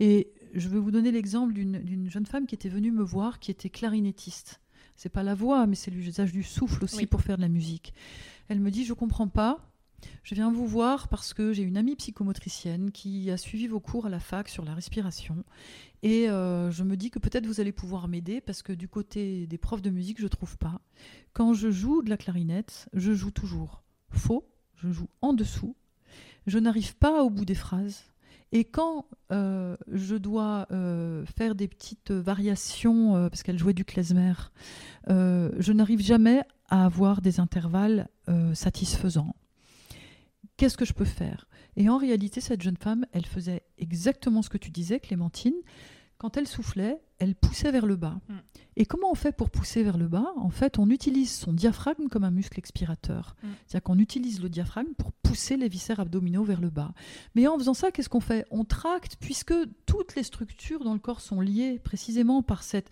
Et 0.00 0.34
je 0.52 0.68
vais 0.68 0.78
vous 0.78 0.90
donner 0.90 1.12
l'exemple 1.12 1.54
d'une 1.54 2.10
jeune 2.10 2.26
femme 2.26 2.44
qui 2.44 2.54
était 2.54 2.68
venue 2.68 2.92
me 2.92 3.02
voir, 3.02 3.38
qui 3.38 3.50
était 3.50 3.70
clarinettiste. 3.70 4.60
C'est 4.96 5.08
pas 5.08 5.22
la 5.22 5.34
voix, 5.34 5.66
mais 5.66 5.76
c'est 5.76 5.90
l'usage 5.90 6.32
du 6.32 6.42
souffle 6.42 6.84
aussi 6.84 7.06
pour 7.06 7.22
faire 7.22 7.38
de 7.38 7.42
la 7.42 7.48
musique. 7.48 7.94
Elle 8.48 8.60
me 8.60 8.70
dit, 8.70 8.84
je 8.84 8.92
comprends 8.92 9.28
pas 9.28 9.72
je 10.22 10.34
viens 10.34 10.52
vous 10.52 10.66
voir 10.66 11.08
parce 11.08 11.34
que 11.34 11.52
j'ai 11.52 11.62
une 11.62 11.76
amie 11.76 11.96
psychomotricienne 11.96 12.90
qui 12.90 13.30
a 13.30 13.36
suivi 13.36 13.66
vos 13.66 13.80
cours 13.80 14.06
à 14.06 14.08
la 14.08 14.20
fac 14.20 14.48
sur 14.48 14.64
la 14.64 14.74
respiration 14.74 15.44
et 16.02 16.28
euh, 16.28 16.70
je 16.70 16.84
me 16.84 16.96
dis 16.96 17.10
que 17.10 17.18
peut-être 17.18 17.46
vous 17.46 17.60
allez 17.60 17.72
pouvoir 17.72 18.08
m'aider 18.08 18.40
parce 18.40 18.62
que 18.62 18.72
du 18.72 18.88
côté 18.88 19.46
des 19.46 19.58
profs 19.58 19.82
de 19.82 19.90
musique, 19.90 20.18
je 20.18 20.24
ne 20.24 20.28
trouve 20.28 20.56
pas. 20.58 20.80
Quand 21.32 21.54
je 21.54 21.70
joue 21.70 22.02
de 22.02 22.10
la 22.10 22.16
clarinette, 22.16 22.88
je 22.92 23.12
joue 23.12 23.30
toujours 23.30 23.82
faux, 24.10 24.48
je 24.76 24.90
joue 24.90 25.08
en 25.22 25.32
dessous, 25.32 25.76
je 26.46 26.58
n'arrive 26.58 26.96
pas 26.96 27.22
au 27.22 27.30
bout 27.30 27.44
des 27.44 27.54
phrases. 27.54 28.04
Et 28.52 28.64
quand 28.64 29.06
euh, 29.32 29.76
je 29.90 30.14
dois 30.14 30.68
euh, 30.70 31.24
faire 31.26 31.56
des 31.56 31.66
petites 31.66 32.12
variations, 32.12 33.28
parce 33.28 33.42
qu'elle 33.42 33.58
jouait 33.58 33.74
du 33.74 33.84
klezmer, 33.84 34.34
je 35.08 35.72
n'arrive 35.72 36.00
jamais 36.00 36.42
à 36.68 36.84
avoir 36.84 37.20
des 37.20 37.40
intervalles 37.40 38.08
satisfaisants 38.54 39.34
qu'est-ce 40.56 40.76
que 40.76 40.84
je 40.84 40.92
peux 40.92 41.04
faire? 41.04 41.46
Et 41.76 41.88
en 41.88 41.98
réalité, 41.98 42.40
cette 42.40 42.62
jeune 42.62 42.76
femme, 42.76 43.06
elle 43.12 43.26
faisait 43.26 43.62
exactement 43.78 44.42
ce 44.42 44.48
que 44.48 44.58
tu 44.58 44.70
disais, 44.70 45.00
Clémentine. 45.00 45.54
quand 46.18 46.38
elle 46.38 46.46
soufflait, 46.48 46.98
elle 47.18 47.34
poussait 47.34 47.70
vers 47.70 47.84
le 47.84 47.96
bas. 47.96 48.18
Mm. 48.28 48.34
Et 48.76 48.86
comment 48.86 49.10
on 49.10 49.14
fait 49.14 49.32
pour 49.32 49.50
pousser 49.50 49.82
vers 49.82 49.98
le 49.98 50.08
bas? 50.08 50.32
En 50.36 50.48
fait, 50.48 50.78
on 50.78 50.88
utilise 50.88 51.30
son 51.30 51.52
diaphragme 51.52 52.08
comme 52.08 52.24
un 52.24 52.30
muscle 52.30 52.58
expirateur. 52.58 53.36
Mm. 53.42 53.48
C'est-à-dire 53.66 53.82
qu'on 53.82 53.98
utilise 53.98 54.40
le 54.40 54.48
diaphragme 54.48 54.94
pour 54.96 55.12
pousser 55.12 55.58
les 55.58 55.68
viscères 55.68 56.00
abdominaux 56.00 56.44
vers 56.44 56.60
le 56.60 56.70
bas. 56.70 56.92
Mais 57.34 57.46
en 57.46 57.58
faisant 57.58 57.74
ça, 57.74 57.90
qu'est-ce 57.90 58.08
qu'on 58.08 58.20
fait? 58.20 58.46
On 58.50 58.64
tracte, 58.64 59.16
puisque 59.20 59.54
toutes 59.84 60.14
les 60.14 60.22
structures 60.22 60.84
dans 60.84 60.94
le 60.94 61.00
corps 61.00 61.20
sont 61.20 61.40
liées 61.42 61.78
précisément 61.78 62.42
par 62.42 62.62
cette 62.62 62.88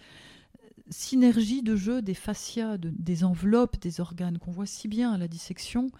synergie 0.90 1.62
de 1.62 1.76
jeu 1.76 2.02
des 2.02 2.14
fascias, 2.14 2.76
des 2.78 3.24
enveloppes, 3.24 3.80
des 3.80 4.00
organes 4.00 4.38
qu'on 4.38 4.50
voit 4.50 4.66
si 4.66 4.88
bien 4.88 5.12
à 5.12 5.18
la 5.18 5.28
dissection 5.28 5.90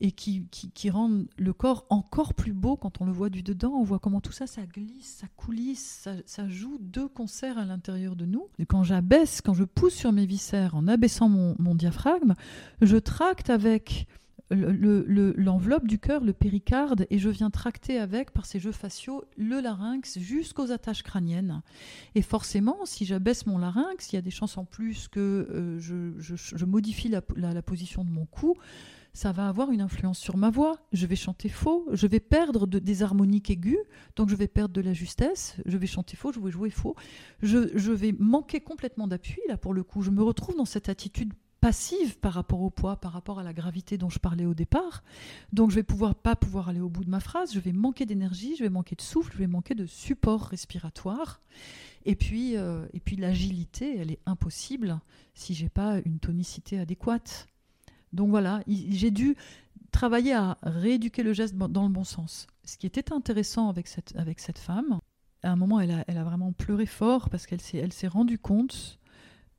et 0.00 0.12
qui, 0.12 0.46
qui, 0.50 0.90
rendent 0.90 1.28
le 1.36 1.52
corps 1.52 1.86
encore 1.90 2.34
plus 2.34 2.52
beau 2.52 2.76
quand 2.76 3.00
on 3.00 3.06
le 3.06 3.12
voit 3.12 3.30
du 3.30 3.42
dedans. 3.42 3.72
On 3.72 3.84
voit 3.84 3.98
comment 3.98 4.20
tout 4.20 4.32
ça, 4.32 4.46
ça 4.46 4.62
glisse, 4.66 5.18
ça 5.20 5.26
coulisse, 5.36 6.08
ça, 6.26 6.48
joue 6.48 6.78
deux 6.80 7.08
concerts 7.08 7.58
à 7.58 7.64
l'intérieur 7.64 8.16
de 8.16 8.26
nous. 8.26 8.48
Et 8.58 8.66
quand 8.66 8.82
j'abaisse, 8.82 9.40
quand 9.40 9.54
je 9.54 9.64
pousse 9.64 9.94
sur 9.94 10.12
mes 10.12 10.26
viscères 10.26 10.74
en 10.74 10.88
abaissant 10.88 11.28
mon, 11.28 11.54
mon 11.58 11.74
diaphragme, 11.74 12.34
je 12.80 12.96
tracte 12.96 13.48
avec 13.48 14.06
l'enveloppe 14.52 15.86
du 15.86 15.98
cœur, 15.98 16.24
le 16.24 16.32
péricarde, 16.32 17.06
et 17.10 17.18
je 17.18 17.28
viens 17.28 17.50
tracter 17.50 17.98
avec, 17.98 18.30
par 18.32 18.46
ces 18.46 18.60
jeux 18.60 18.72
faciaux, 18.72 19.24
le 19.36 19.60
larynx 19.60 20.18
jusqu'aux 20.18 20.70
attaches 20.70 21.02
crâniennes. 21.02 21.62
Et 22.14 22.22
forcément, 22.22 22.84
si 22.84 23.04
j'abaisse 23.04 23.46
mon 23.46 23.58
larynx, 23.58 24.12
il 24.12 24.16
y 24.16 24.18
a 24.18 24.22
des 24.22 24.30
chances 24.30 24.58
en 24.58 24.64
plus 24.64 25.08
que 25.08 25.20
euh, 25.50 25.78
je, 25.78 26.64
modifie 26.64 27.08
la, 27.08 27.22
position 27.62 28.04
de 28.04 28.10
mon 28.10 28.26
cou, 28.26 28.56
ça 29.14 29.30
va 29.32 29.46
avoir 29.48 29.70
une 29.70 29.82
influence 29.82 30.18
sur 30.18 30.36
ma 30.36 30.48
voix. 30.48 30.78
Je 30.92 31.06
vais 31.06 31.16
chanter 31.16 31.48
faux, 31.48 31.86
je 31.92 32.06
vais 32.06 32.20
perdre 32.20 32.66
des 32.66 33.02
harmoniques 33.02 33.50
aiguës, 33.50 33.84
donc 34.16 34.30
je 34.30 34.36
vais 34.36 34.48
perdre 34.48 34.74
de 34.74 34.80
la 34.80 34.94
justesse, 34.94 35.56
je 35.66 35.76
vais 35.76 35.86
chanter 35.86 36.16
faux, 36.16 36.32
je 36.32 36.40
vais 36.40 36.50
jouer 36.50 36.70
faux. 36.70 36.96
Je, 37.42 37.76
je 37.76 37.92
vais 37.92 38.14
manquer 38.18 38.60
complètement 38.60 39.06
d'appui, 39.06 39.40
là, 39.48 39.56
pour 39.56 39.74
le 39.74 39.82
coup. 39.82 40.02
Je 40.02 40.10
me 40.10 40.22
retrouve 40.22 40.56
dans 40.56 40.64
cette 40.64 40.88
attitude 40.88 41.34
passive 41.62 42.18
par 42.18 42.32
rapport 42.32 42.60
au 42.60 42.70
poids, 42.70 42.96
par 42.96 43.12
rapport 43.12 43.38
à 43.38 43.44
la 43.44 43.52
gravité 43.52 43.96
dont 43.96 44.10
je 44.10 44.18
parlais 44.18 44.44
au 44.44 44.52
départ. 44.52 45.04
Donc 45.52 45.70
je 45.70 45.76
vais 45.76 45.84
pouvoir 45.84 46.16
pas 46.16 46.34
pouvoir 46.34 46.68
aller 46.68 46.80
au 46.80 46.88
bout 46.88 47.04
de 47.04 47.08
ma 47.08 47.20
phrase, 47.20 47.54
je 47.54 47.60
vais 47.60 47.72
manquer 47.72 48.04
d'énergie, 48.04 48.56
je 48.56 48.64
vais 48.64 48.68
manquer 48.68 48.96
de 48.96 49.00
souffle, 49.00 49.32
je 49.32 49.38
vais 49.38 49.46
manquer 49.46 49.76
de 49.76 49.86
support 49.86 50.42
respiratoire. 50.42 51.40
Et 52.04 52.16
puis, 52.16 52.56
euh, 52.56 52.84
et 52.92 52.98
puis 52.98 53.14
l'agilité, 53.14 53.96
elle 53.96 54.10
est 54.10 54.18
impossible 54.26 54.98
si 55.34 55.54
j'ai 55.54 55.68
pas 55.68 56.00
une 56.04 56.18
tonicité 56.18 56.80
adéquate. 56.80 57.46
Donc 58.12 58.30
voilà, 58.30 58.64
j'ai 58.66 59.12
dû 59.12 59.36
travailler 59.92 60.32
à 60.32 60.58
rééduquer 60.64 61.22
le 61.22 61.32
geste 61.32 61.54
dans 61.56 61.84
le 61.84 61.90
bon 61.90 62.02
sens. 62.02 62.48
Ce 62.64 62.76
qui 62.76 62.88
était 62.88 63.12
intéressant 63.12 63.68
avec 63.68 63.86
cette, 63.86 64.16
avec 64.16 64.40
cette 64.40 64.58
femme, 64.58 64.98
à 65.44 65.52
un 65.52 65.56
moment, 65.56 65.78
elle 65.78 65.92
a, 65.92 66.04
elle 66.08 66.18
a 66.18 66.24
vraiment 66.24 66.50
pleuré 66.50 66.86
fort 66.86 67.30
parce 67.30 67.46
qu'elle 67.46 67.60
s'est, 67.60 67.88
s'est 67.90 68.08
rendue 68.08 68.38
compte 68.38 68.98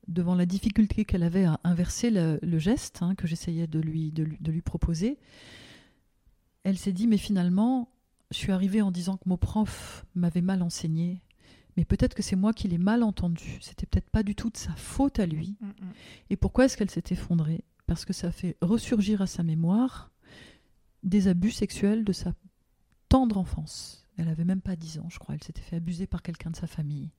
devant 0.08 0.34
la 0.34 0.46
difficulté 0.46 1.04
qu'elle 1.04 1.22
avait 1.22 1.44
à 1.44 1.60
inverser 1.64 2.10
le, 2.10 2.58
geste 2.58 3.02
hein, 3.02 3.14
que 3.14 3.26
j'essayais 3.26 3.66
de 3.66 3.78
lui, 3.78 4.12
de, 4.12 4.24
lui, 4.24 4.62
proposer, 4.62 5.18
elle 6.62 6.78
s'est 6.78 6.92
dit, 6.92 7.06
mais 7.06 7.16
finalement, 7.16 7.88
je 8.30 8.38
suis 8.38 8.52
arrivée 8.52 8.82
en 8.82 8.90
disant 8.90 9.16
que 9.16 9.28
mon 9.28 9.36
prof 9.36 10.04
m'avait 10.14 10.40
mal 10.40 10.62
enseigné, 10.62 11.22
mais 11.76 11.84
peut-être 11.84 12.14
que 12.14 12.22
c'est 12.22 12.36
moi 12.36 12.52
qui 12.52 12.68
l'ai 12.68 12.78
mal 12.78 13.02
entendu. 13.02 13.58
C'était 13.60 13.86
peut-être 13.86 14.10
pas 14.10 14.22
du 14.22 14.34
tout 14.34 14.50
de 14.50 14.56
sa 14.56 14.74
faute 14.76 15.18
à 15.18 15.26
lui. 15.26 15.56
Mm, 15.60 15.66
mm. 15.66 15.92
Et 16.30 16.36
pourquoi 16.36 16.66
est-ce 16.66 16.76
qu'elle 16.76 16.90
s'est 16.90 17.04
effondrée? 17.10 17.64
Parce 17.86 18.04
que 18.04 18.12
ça 18.12 18.30
fait 18.30 18.56
ressurgir 18.60 19.22
à 19.22 19.26
sa 19.26 19.42
mémoire 19.42 20.10
des 21.02 21.28
abus 21.28 21.50
sexuels 21.50 22.04
de 22.04 22.12
sa 22.12 22.32
tendre 23.08 23.38
enfance. 23.38 24.06
Elle 24.16 24.28
avait 24.28 24.44
même 24.44 24.60
pas 24.60 24.76
10 24.76 25.00
ans, 25.00 25.08
je 25.10 25.18
crois. 25.18 25.34
Elle 25.34 25.42
s'était 25.42 25.62
fait 25.62 25.76
abuser 25.76 26.06
par 26.06 26.22
quelqu'un 26.22 26.50
de 26.50 26.56
sa 26.56 26.66
famille. 26.66 27.10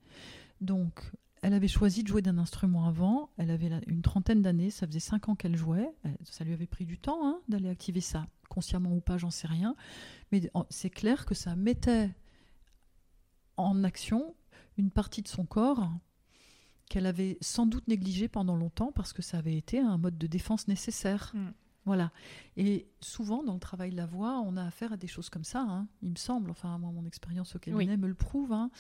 Donc, 0.62 1.12
elle 1.46 1.54
avait 1.54 1.68
choisi 1.68 2.02
de 2.02 2.08
jouer 2.08 2.24
d'un 2.24 2.40
instrument 2.40 2.88
avant. 2.88 3.30
Elle 3.38 3.52
avait 3.52 3.70
une 3.86 4.02
trentaine 4.02 4.42
d'années. 4.42 4.72
Ça 4.72 4.88
faisait 4.88 5.00
cinq 5.00 5.30
ans 5.30 5.36
qu'elle 5.36 5.56
jouait. 5.56 5.88
Ça 6.24 6.44
lui 6.44 6.54
avait 6.54 6.66
pris 6.66 6.86
du 6.86 6.98
temps 6.98 7.20
hein, 7.22 7.40
d'aller 7.48 7.70
activer 7.70 8.02
ça, 8.02 8.26
consciemment 8.50 8.96
ou 8.96 9.00
pas, 9.00 9.20
j'en 9.20 9.30
sais 9.30 9.46
rien. 9.46 9.76
Mais 10.32 10.50
c'est 10.72 10.90
clair 10.90 11.28
que 11.28 11.36
ça 11.36 11.56
mettait 11.56 12.10
en 13.58 13.84
action 13.84 14.34
une 14.80 14.90
partie 14.90 15.22
de 15.22 15.28
son 15.28 15.46
corps 15.46 15.88
qu'elle 16.90 17.06
avait 17.06 17.38
sans 17.42 17.68
doute 17.68 17.88
négligé 17.88 18.28
pendant 18.28 18.56
longtemps 18.56 18.92
parce 18.92 19.14
que 19.14 19.22
ça 19.22 19.38
avait 19.38 19.56
été 19.56 19.80
un 19.80 20.00
mode 20.00 20.18
de 20.18 20.26
défense 20.26 20.68
nécessaire. 20.68 21.32
Mm. 21.36 21.50
Voilà. 21.86 22.12
Et 22.58 22.88
souvent, 23.02 23.44
dans 23.44 23.54
le 23.54 23.60
travail 23.60 23.92
de 23.92 23.98
la 23.98 24.08
voix, 24.08 24.42
on 24.44 24.58
a 24.58 24.64
affaire 24.64 24.94
à 24.94 24.98
des 24.98 25.06
choses 25.06 25.30
comme 25.30 25.44
ça, 25.44 25.62
hein, 25.62 25.88
il 26.02 26.10
me 26.10 26.16
semble. 26.16 26.50
Enfin, 26.50 26.80
moi, 26.80 26.90
mon 26.92 27.06
expérience 27.06 27.56
au 27.56 27.60
cabinet 27.60 27.98
me 27.98 28.08
le 28.08 28.16
prouve. 28.16 28.52
Hein. 28.52 28.72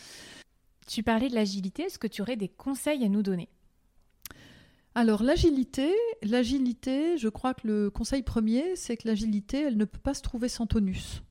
Tu 0.87 1.03
parlais 1.03 1.29
de 1.29 1.35
l'agilité, 1.35 1.83
est-ce 1.83 1.99
que 1.99 2.07
tu 2.07 2.21
aurais 2.21 2.35
des 2.35 2.49
conseils 2.49 3.03
à 3.03 3.09
nous 3.09 3.23
donner? 3.23 3.49
Alors 4.93 5.23
l'agilité, 5.23 5.93
l'agilité, 6.23 7.17
je 7.17 7.27
crois 7.27 7.53
que 7.53 7.67
le 7.67 7.89
conseil 7.89 8.23
premier, 8.23 8.75
c'est 8.75 8.95
que 8.95 9.07
l'agilité, 9.07 9.61
elle 9.63 9.77
ne 9.77 9.85
peut 9.85 9.99
pas 9.99 10.13
se 10.13 10.21
trouver 10.21 10.47
sans 10.47 10.67
tonus. 10.67 11.21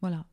Voilà. 0.00 0.26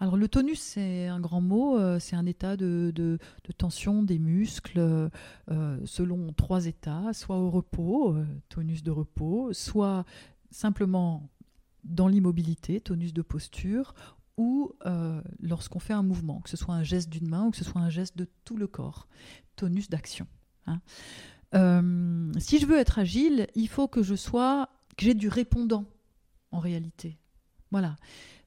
Alors 0.00 0.16
le 0.16 0.28
tonus, 0.28 0.60
c'est 0.60 1.06
un 1.06 1.20
grand 1.20 1.40
mot, 1.40 1.78
euh, 1.78 1.98
c'est 1.98 2.14
un 2.14 2.26
état 2.26 2.56
de, 2.56 3.18
tension 3.56 4.02
des 4.02 4.18
muscles 4.18 4.78
euh, 5.50 5.78
selon 5.86 6.32
trois 6.32 6.66
états, 6.66 7.12
soit 7.12 7.38
au 7.38 7.50
repos, 7.50 8.14
euh, 8.14 8.24
tonus 8.48 8.84
de 8.84 8.90
repos, 8.92 9.52
soit 9.52 10.04
simplement 10.50 11.28
dans 11.82 12.06
l'immobilité, 12.06 12.80
tonus 12.80 13.12
de 13.12 13.22
posture, 13.22 13.94
ou 14.38 14.72
euh, 14.86 15.20
lorsqu'on 15.40 15.80
fait 15.80 15.92
un 15.92 16.04
mouvement, 16.04 16.40
que 16.40 16.48
ce 16.48 16.56
soit 16.56 16.74
un 16.74 16.84
geste 16.84 17.10
d'une 17.10 17.28
main 17.28 17.46
ou 17.46 17.50
que 17.50 17.56
ce 17.58 17.64
soit 17.64 17.82
un 17.82 17.90
geste 17.90 18.16
de 18.16 18.26
tout 18.44 18.56
le 18.56 18.66
corps, 18.66 19.08
tonus 19.56 19.90
d'action. 19.90 20.26
Hein. 20.66 20.80
Euh, 21.54 22.32
si 22.38 22.58
je 22.58 22.66
veux 22.66 22.78
être 22.78 22.98
agile, 22.98 23.48
il 23.54 23.68
faut 23.68 23.88
que 23.88 24.02
je 24.02 24.14
sois, 24.14 24.70
que 24.96 25.04
j'ai 25.04 25.14
du 25.14 25.28
répondant 25.28 25.84
en 26.52 26.60
réalité. 26.60 27.18
Voilà. 27.72 27.96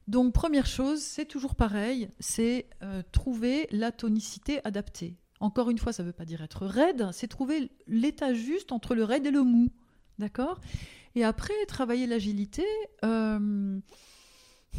Donc 0.08 0.32
première 0.32 0.66
chose, 0.66 1.00
c'est 1.00 1.26
toujours 1.26 1.54
pareil, 1.54 2.08
c'est 2.18 2.68
euh, 2.82 3.02
trouver 3.12 3.68
la 3.70 3.92
tonicité 3.92 4.60
adaptée. 4.64 5.18
Encore 5.40 5.70
une 5.70 5.78
fois, 5.78 5.92
ça 5.92 6.02
ne 6.02 6.08
veut 6.08 6.12
pas 6.12 6.24
dire 6.24 6.42
être 6.42 6.66
raide, 6.66 7.08
c'est 7.12 7.28
trouver 7.28 7.70
l'état 7.86 8.32
juste 8.32 8.72
entre 8.72 8.94
le 8.94 9.04
raide 9.04 9.26
et 9.26 9.30
le 9.30 9.42
mou. 9.42 9.68
D'accord? 10.18 10.60
Et 11.14 11.24
après, 11.24 11.54
travailler 11.66 12.06
l'agilité. 12.06 12.64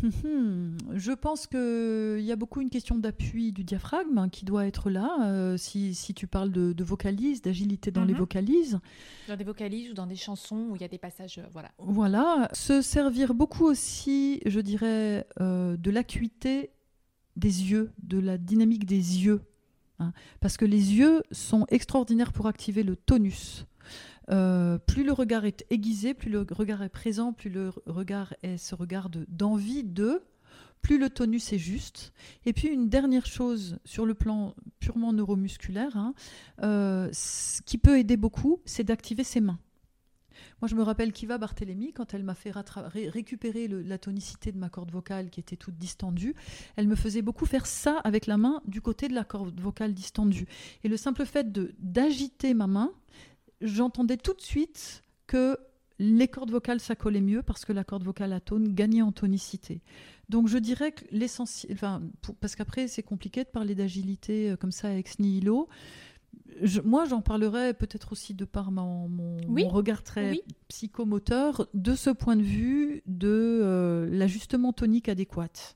Je 0.01 1.11
pense 1.13 1.47
qu'il 1.47 2.25
y 2.25 2.31
a 2.31 2.35
beaucoup 2.35 2.61
une 2.61 2.69
question 2.69 2.97
d'appui 2.97 3.51
du 3.51 3.63
diaphragme 3.63 4.17
hein, 4.17 4.29
qui 4.29 4.45
doit 4.45 4.65
être 4.65 4.89
là. 4.89 5.17
Euh, 5.21 5.57
si, 5.57 5.95
tu 6.15 6.27
parles 6.27 6.51
de, 6.51 6.73
de 6.73 6.83
vocalises, 6.83 7.41
d'agilité 7.41 7.91
dans 7.91 8.03
les 8.03 8.13
mhm. 8.13 8.19
vocalises. 8.19 8.79
Dans 9.27 9.37
des 9.37 9.43
vocalises 9.43 9.91
ou 9.91 9.93
dans 9.93 10.07
des 10.07 10.15
chansons 10.15 10.67
où 10.69 10.75
il 10.75 10.81
y 10.81 10.85
a 10.85 10.89
des 10.89 10.97
passages. 10.97 11.37
Euh, 11.37 11.47
voilà. 11.51 11.71
Voilà. 11.77 12.49
Se 12.53 12.81
servir 12.81 13.33
beaucoup 13.33 13.65
aussi, 13.65 14.41
je 14.45 14.59
dirais, 14.59 15.25
euh, 15.39 15.77
de 15.77 15.91
l'acuité 15.91 16.71
des 17.35 17.71
yeux, 17.71 17.91
de 18.01 18.19
la 18.19 18.37
dynamique 18.37 18.85
des 18.85 19.25
yeux. 19.25 19.41
Hein. 19.99 20.11
parce 20.39 20.57
que 20.57 20.65
les 20.65 20.95
yeux 20.95 21.21
sont 21.31 21.67
extraordinaires 21.69 22.33
pour 22.33 22.47
activer 22.47 22.81
le 22.81 22.95
tonus. 22.95 23.67
Euh, 24.29 24.77
plus 24.77 25.03
le 25.03 25.11
regard 25.11 25.45
est 25.45 25.65
aiguisé, 25.69 26.13
plus 26.13 26.29
le 26.29 26.45
regard 26.49 26.81
est 26.83 26.89
présent, 26.89 27.33
plus 27.33 27.49
le 27.49 27.71
regard 27.85 28.33
est 28.43 28.57
ce 28.57 28.75
regard 28.75 29.09
d'envie 29.27 29.83
de, 29.83 30.21
plus 30.81 30.97
le 30.97 31.09
tonus 31.09 31.51
est 31.53 31.57
juste. 31.57 32.13
Et 32.45 32.53
puis 32.53 32.67
une 32.67 32.89
dernière 32.89 33.25
chose 33.25 33.79
sur 33.85 34.05
le 34.05 34.13
plan 34.13 34.55
purement 34.79 35.13
neuromusculaire, 35.13 35.97
hein, 35.97 36.13
euh, 36.61 37.09
ce 37.11 37.61
qui 37.63 37.77
peut 37.77 37.97
aider 37.97 38.17
beaucoup, 38.17 38.61
c'est 38.65 38.83
d'activer 38.83 39.23
ses 39.23 39.41
mains. 39.41 39.59
Moi, 40.61 40.67
je 40.67 40.75
me 40.75 40.83
rappelle 40.83 41.11
Kiva 41.11 41.37
Barthélémy, 41.37 41.93
quand 41.93 42.13
elle 42.13 42.23
m'a 42.23 42.35
fait 42.35 42.51
récupérer 42.51 43.67
la 43.67 43.97
tonicité 43.97 44.51
de 44.51 44.57
ma 44.57 44.69
corde 44.69 44.91
vocale 44.91 45.29
qui 45.29 45.39
était 45.39 45.55
toute 45.55 45.77
distendue, 45.77 46.35
elle 46.75 46.87
me 46.87 46.95
faisait 46.95 47.21
beaucoup 47.21 47.45
faire 47.45 47.65
ça 47.65 47.99
avec 48.03 48.27
la 48.27 48.37
main 48.37 48.61
du 48.65 48.81
côté 48.81 49.07
de 49.07 49.13
la 49.13 49.23
corde 49.23 49.59
vocale 49.59 49.93
distendue. 49.93 50.47
Et 50.83 50.87
le 50.87 50.97
simple 50.97 51.25
fait 51.25 51.51
d'agiter 51.79 52.53
ma 52.53 52.67
main, 52.67 52.91
j'entendais 53.63 54.17
tout 54.17 54.33
de 54.33 54.41
suite 54.41 55.03
que 55.27 55.57
les 55.99 56.27
cordes 56.27 56.51
vocales 56.51 56.79
s'accolaient 56.79 57.21
mieux 57.21 57.41
parce 57.43 57.65
que 57.65 57.73
la 57.73 57.83
corde 57.83 58.03
vocale 58.03 58.33
atone 58.33 58.73
gagnait 58.73 59.01
en 59.01 59.11
tonicité. 59.11 59.81
Donc 60.29 60.47
je 60.47 60.57
dirais 60.57 60.91
que 60.91 61.03
l'essentiel, 61.11 61.73
enfin, 61.73 62.01
parce 62.39 62.55
qu'après 62.55 62.87
c'est 62.87 63.03
compliqué 63.03 63.43
de 63.43 63.49
parler 63.49 63.75
d'agilité 63.75 64.51
euh, 64.51 64.55
comme 64.55 64.71
ça 64.71 64.95
ex 64.97 65.19
nihilo. 65.19 65.69
moi, 66.83 67.05
j'en 67.05 67.21
parlerai 67.21 67.73
peut-être 67.73 68.11
aussi 68.11 68.33
de 68.33 68.45
par 68.45 68.71
mon, 68.71 69.07
mon, 69.07 69.67
regard 69.69 70.03
très 70.03 70.41
psychomoteur, 70.67 71.67
de 71.73 71.95
ce 71.95 72.09
point 72.09 72.35
de 72.35 72.43
vue 72.43 73.01
de 73.05 73.27
euh, 73.29 74.09
l'ajustement 74.09 74.73
tonique 74.73 75.09
adéquat 75.09 75.75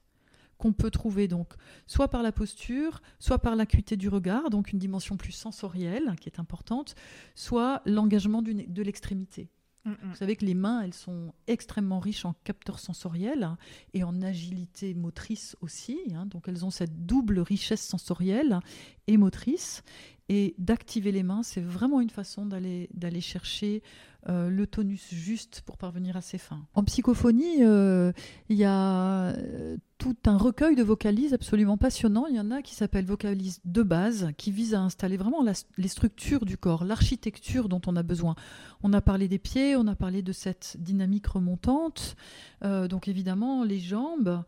qu'on 0.57 0.73
peut 0.73 0.91
trouver 0.91 1.27
donc 1.27 1.53
soit 1.85 2.07
par 2.07 2.23
la 2.23 2.31
posture, 2.31 3.01
soit 3.19 3.39
par 3.39 3.55
l'acuité 3.55 3.97
du 3.97 4.09
regard, 4.09 4.49
donc 4.49 4.71
une 4.71 4.79
dimension 4.79 5.17
plus 5.17 5.31
sensorielle 5.31 6.15
qui 6.19 6.29
est 6.29 6.39
importante, 6.39 6.95
soit 7.35 7.81
l'engagement 7.85 8.41
de 8.41 8.81
l'extrémité. 8.81 9.49
Mm, 9.87 9.91
mm. 9.91 10.09
Vous 10.09 10.15
savez 10.15 10.35
que 10.35 10.45
les 10.45 10.53
mains, 10.53 10.81
elles 10.81 10.93
sont 10.93 11.33
extrêmement 11.47 11.99
riches 11.99 12.25
en 12.25 12.33
capteurs 12.43 12.79
sensoriels 12.79 13.49
et 13.93 14.03
en 14.03 14.21
agilité 14.21 14.93
motrice 14.93 15.55
aussi. 15.61 15.99
Hein. 16.13 16.25
donc 16.25 16.47
elles 16.47 16.65
ont 16.65 16.71
cette 16.71 17.05
double 17.05 17.39
richesse 17.39 17.81
sensorielle 17.81 18.59
et 19.07 19.17
motrice. 19.17 19.83
Et 20.29 20.55
d'activer 20.57 21.11
les 21.11 21.23
mains, 21.23 21.41
c'est 21.41 21.61
vraiment 21.61 22.01
une 22.01 22.09
façon 22.09 22.45
d'aller 22.45 23.21
chercher 23.21 23.81
euh, 24.29 24.49
le 24.49 24.67
tonus 24.67 25.13
juste 25.13 25.61
pour 25.65 25.77
parvenir 25.77 26.17
à 26.17 26.21
ses 26.21 26.37
fins. 26.37 26.59
En 26.73 26.83
psychophonie, 26.83 27.63
euh, 27.63 28.11
il 28.49 28.57
y 28.57 28.65
a 28.65 29.29
euh, 29.29 29.77
tout 29.97 30.17
un 30.25 30.37
recueil 30.37 30.75
de 30.75 30.83
vocalises 30.83 31.33
absolument 31.33 31.77
passionnant. 31.77 32.25
Il 32.27 32.35
y 32.35 32.39
en 32.39 32.51
a 32.51 32.61
qui 32.61 32.75
s'appellent 32.75 33.05
vocalises 33.05 33.61
de 33.63 33.83
base, 33.83 34.31
qui 34.37 34.51
visent 34.51 34.73
à 34.73 34.81
installer 34.81 35.15
vraiment 35.15 35.45
les 35.77 35.87
structures 35.87 36.43
du 36.43 36.57
corps, 36.57 36.83
l'architecture 36.83 37.69
dont 37.69 37.79
on 37.87 37.95
a 37.95 38.03
besoin. 38.03 38.35
On 38.83 38.91
a 38.91 38.99
parlé 38.99 39.29
des 39.29 39.39
pieds, 39.39 39.77
on 39.77 39.87
a 39.87 39.95
parlé 39.95 40.21
de 40.21 40.33
cette 40.33 40.75
dynamique 40.77 41.27
remontante, 41.27 42.17
donc 42.61 43.07
évidemment 43.07 43.63
les 43.63 43.79
jambes, 43.79 44.43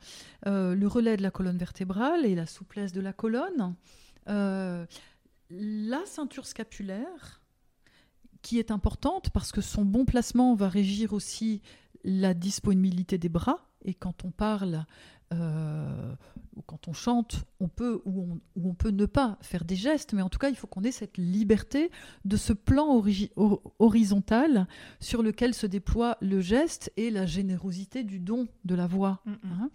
le 0.45 0.85
relais 0.85 1.17
de 1.17 1.23
la 1.23 1.31
colonne 1.31 1.57
vertébrale 1.57 2.25
et 2.25 2.35
la 2.35 2.45
souplesse 2.45 2.91
de 2.91 3.01
la 3.01 3.13
colonne. 3.13 3.75
La 5.49 6.05
ceinture 6.05 6.45
scapulaire, 6.45 7.41
qui 8.41 8.59
est 8.59 8.71
importante 8.71 9.29
parce 9.31 9.51
que 9.51 9.61
son 9.61 9.85
bon 9.85 10.05
placement 10.05 10.55
va 10.55 10.69
régir 10.69 11.13
aussi 11.13 11.61
la 12.03 12.33
disponibilité 12.33 13.17
des 13.17 13.29
bras. 13.29 13.69
Et 13.83 13.93
quand 13.93 14.25
on 14.25 14.31
parle 14.31 14.85
euh, 15.33 16.15
ou 16.55 16.61
quand 16.63 16.87
on 16.87 16.93
chante, 16.93 17.45
on 17.59 17.67
peut 17.67 18.01
ou 18.05 18.39
on, 18.55 18.61
on, 18.69 18.73
peut 18.73 18.89
ne 18.89 19.05
pas 19.05 19.37
faire 19.41 19.63
des 19.63 19.75
gestes, 19.75 20.13
mais 20.13 20.21
en 20.21 20.29
tout 20.29 20.39
cas, 20.39 20.49
il 20.49 20.55
faut 20.55 20.67
qu'on 20.67 20.83
ait 20.83 20.91
cette 20.91 21.17
liberté 21.17 21.91
de 22.25 22.35
ce 22.35 22.51
plan 22.51 23.01
horizontal 23.79 24.67
sur 24.99 25.21
lequel 25.21 25.53
se 25.53 25.67
déploie 25.67 26.17
le 26.19 26.41
geste 26.41 26.91
et 26.97 27.11
la 27.11 27.25
générosité 27.25 28.03
du 28.03 28.19
don 28.19 28.47
de 28.65 28.75
la 28.75 28.87
voix. 28.87 29.21
Mm, 29.25 29.31
mm. 29.31 29.37
Hein. 29.43 29.69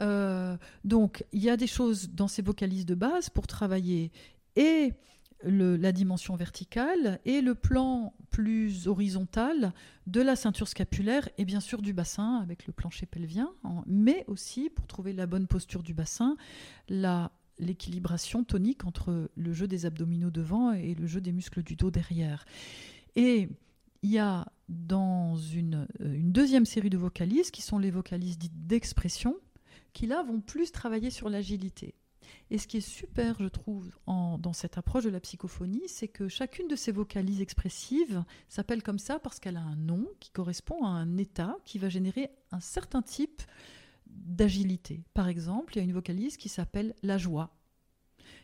Euh, 0.00 0.56
donc, 0.84 1.24
il 1.32 1.42
y 1.42 1.50
a 1.50 1.56
des 1.56 1.66
choses 1.66 2.10
dans 2.10 2.28
ces 2.28 2.42
vocalises 2.42 2.86
de 2.86 2.94
base 2.94 3.30
pour 3.30 3.46
travailler 3.46 4.12
et 4.60 4.92
la 5.42 5.90
dimension 5.90 6.36
verticale 6.36 7.18
et 7.24 7.40
le 7.40 7.54
plan 7.54 8.12
plus 8.30 8.88
horizontal 8.88 9.72
de 10.06 10.20
la 10.20 10.36
ceinture 10.36 10.68
scapulaire 10.68 11.30
et 11.38 11.46
bien 11.46 11.60
sûr 11.60 11.80
du 11.80 11.94
bassin 11.94 12.36
avec 12.42 12.66
le 12.66 12.74
plancher 12.74 13.06
pelvien, 13.06 13.50
mais 13.86 14.24
aussi 14.26 14.68
pour 14.68 14.86
trouver 14.86 15.14
la 15.14 15.26
bonne 15.26 15.46
posture 15.46 15.82
du 15.82 15.94
bassin, 15.94 16.36
l'équilibration 17.58 18.44
tonique 18.44 18.84
entre 18.84 19.30
le 19.34 19.52
jeu 19.54 19.66
des 19.66 19.86
abdominaux 19.86 20.30
devant 20.30 20.72
et 20.72 20.94
le 20.94 21.06
jeu 21.06 21.22
des 21.22 21.32
muscles 21.32 21.62
du 21.62 21.74
dos 21.74 21.90
derrière. 21.90 22.44
Et 23.16 23.48
il 24.02 24.10
y 24.10 24.18
a 24.18 24.46
dans 24.68 25.36
une, 25.36 25.86
euh, 26.02 26.18
deuxième 26.22 26.66
série 26.66 26.90
de 26.90 26.98
vocalises 26.98 27.50
qui 27.50 27.62
sont 27.62 27.78
les 27.78 27.90
vocalises 27.90 28.38
dites 28.38 28.66
d'expression, 28.66 29.36
qui 29.92 30.06
là 30.06 30.22
vont 30.22 30.40
plus 30.40 30.70
travailler 30.70 31.10
sur 31.10 31.28
l'agilité. 31.28 31.94
Et 32.50 32.58
ce 32.58 32.66
qui 32.66 32.78
est 32.78 32.80
super, 32.80 33.36
je 33.40 33.48
trouve, 33.48 33.90
dans 34.06 34.52
cette 34.52 34.76
approche 34.76 35.04
de 35.04 35.10
la 35.10 35.20
psychophonie, 35.20 35.86
c'est 35.86 36.08
que 36.08 36.28
chacune 36.28 36.68
de 36.68 36.76
ces 36.76 36.92
vocalises 36.92 37.40
expressives 37.40 38.24
s'appelle 38.48 38.82
comme 38.82 38.98
ça 38.98 39.18
parce 39.18 39.38
qu'elle 39.38 39.56
a 39.56 39.62
un 39.62 39.76
nom 39.76 40.06
qui 40.18 40.30
correspond 40.30 40.84
à 40.84 40.88
un 40.88 41.16
état 41.16 41.56
qui 41.64 41.78
va 41.78 41.88
générer 41.88 42.30
un 42.50 42.60
certain 42.60 43.02
type 43.02 43.42
d'agilité. 44.06 45.04
Par 45.14 45.28
exemple, 45.28 45.74
il 45.74 45.78
y 45.78 45.80
a 45.80 45.84
une 45.84 45.92
vocalise 45.92 46.36
qui 46.36 46.48
s'appelle 46.48 46.94
la 47.02 47.18
joie. 47.18 47.56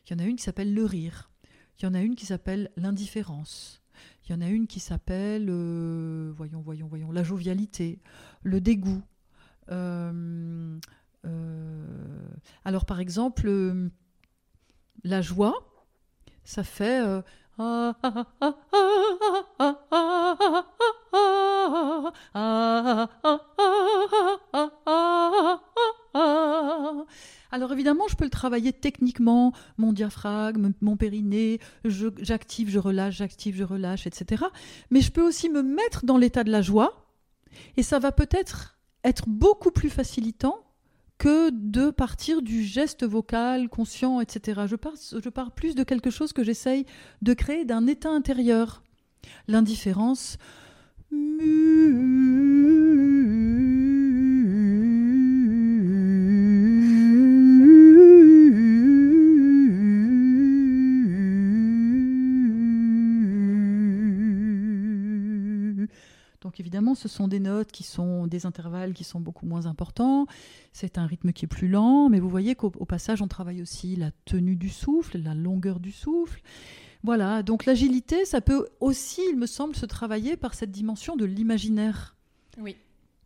Il 0.07 0.13
y 0.13 0.15
en 0.15 0.25
a 0.25 0.27
une 0.27 0.37
qui 0.37 0.45
s'appelle 0.45 0.73
le 0.73 0.85
rire. 0.85 1.31
Il 1.79 1.85
y 1.85 1.89
en 1.89 1.95
a 1.95 2.01
une 2.01 2.15
qui 2.15 2.27
s'appelle 2.27 2.71
l'indifférence. 2.77 3.83
Il 4.25 4.33
y 4.33 4.35
en 4.35 4.41
a 4.41 4.49
une 4.49 4.67
qui 4.67 4.81
s'appelle, 4.81 5.47
euh, 5.49 6.33
voyons, 6.37 6.61
voyons, 6.61 6.87
voyons, 6.87 7.13
la 7.13 7.23
jovialité, 7.23 8.01
le 8.43 8.61
dégoût. 8.61 9.03
Euh, 9.71 10.79
euh, 11.27 12.29
alors 12.65 12.85
par 12.85 13.01
exemple, 13.01 13.49
euh, 13.49 13.89
la 15.05 15.23
joie, 15.23 15.55
ça 16.45 16.63
fait... 16.63 17.03
alors 27.51 27.73
évidemment, 27.73 28.07
je 28.09 28.17
peux 28.17 28.25
le 28.25 28.31
travailler 28.31 28.73
techniquement, 28.73 29.53
mon 29.79 29.93
diaphragme, 29.93 30.73
mon 30.81 30.97
périnée, 30.97 31.61
j'active, 31.85 32.69
je 32.71 32.79
relâche, 32.79 33.17
j'active, 33.17 33.57
je 33.57 33.65
relâche, 33.65 34.07
etc. 34.07 34.45
Mais 34.91 35.01
je 35.01 35.11
peux 35.11 35.27
aussi 35.27 35.49
me 35.49 35.63
mettre 35.63 36.05
dans 36.05 36.19
l'état 36.19 36.45
de 36.45 36.51
la 36.51 36.63
joie, 36.63 37.07
et 37.77 37.83
ça 37.83 37.99
va 37.99 38.13
peut-être 38.13 38.79
être 39.05 39.29
beaucoup 39.29 39.71
plus 39.71 39.89
facilitant 39.89 40.66
que 41.19 41.51
de 41.51 41.91
partir 41.91 42.43
du 42.43 42.63
geste 42.63 43.05
vocal 43.05 43.69
conscient, 43.69 44.21
etc. 44.21 44.63
Je 44.67 44.77
pars, 44.77 44.95
je 44.97 45.29
pars 45.29 45.53
plus 45.53 45.75
de 45.75 45.83
quelque 45.83 46.11
chose 46.11 46.33
que 46.33 46.45
j'essaye 46.45 46.85
de 47.23 47.35
créer 47.35 47.65
d'un 47.65 47.87
état 47.87 48.11
intérieur. 48.11 48.83
L'indifférence. 49.49 50.39
Évidemment, 66.61 66.95
ce 66.95 67.09
sont 67.09 67.29
des 67.29 67.41
notes 67.41 67.73
qui 67.73 67.83
sont 67.83 68.27
des 68.27 68.47
intervalles 68.47 68.93
qui 68.93 69.05
sont 69.05 69.21
beaucoup 69.21 69.47
moins 69.47 69.67
importants. 69.67 70.27
C'est 70.73 70.99
un 70.99 71.07
rythme 71.07 71.33
qui 71.33 71.45
est 71.45 71.49
plus 71.49 71.69
lent, 71.69 72.09
mais 72.09 72.21
vous 72.21 72.29
voyez 72.29 72.55
qu'au 72.55 72.71
passage, 72.71 73.23
on 73.23 73.29
travaille 73.29 73.63
aussi 73.63 73.97
la 73.97 74.11
tenue 74.25 74.57
du 74.57 74.69
souffle, 74.69 75.19
la 75.19 75.35
longueur 75.35 75.81
du 75.81 75.93
souffle. 75.93 76.41
Voilà, 77.03 77.43
donc 77.43 77.67
l'agilité, 77.67 78.25
ça 78.25 78.41
peut 78.41 78.67
aussi, 78.81 79.23
il 79.31 79.37
me 79.37 79.47
semble, 79.47 79.77
se 79.77 79.87
travailler 79.87 80.37
par 80.37 80.55
cette 80.55 80.71
dimension 80.71 81.17
de 81.17 81.25
l'imaginaire. 81.25 82.17
Oui. 82.59 82.77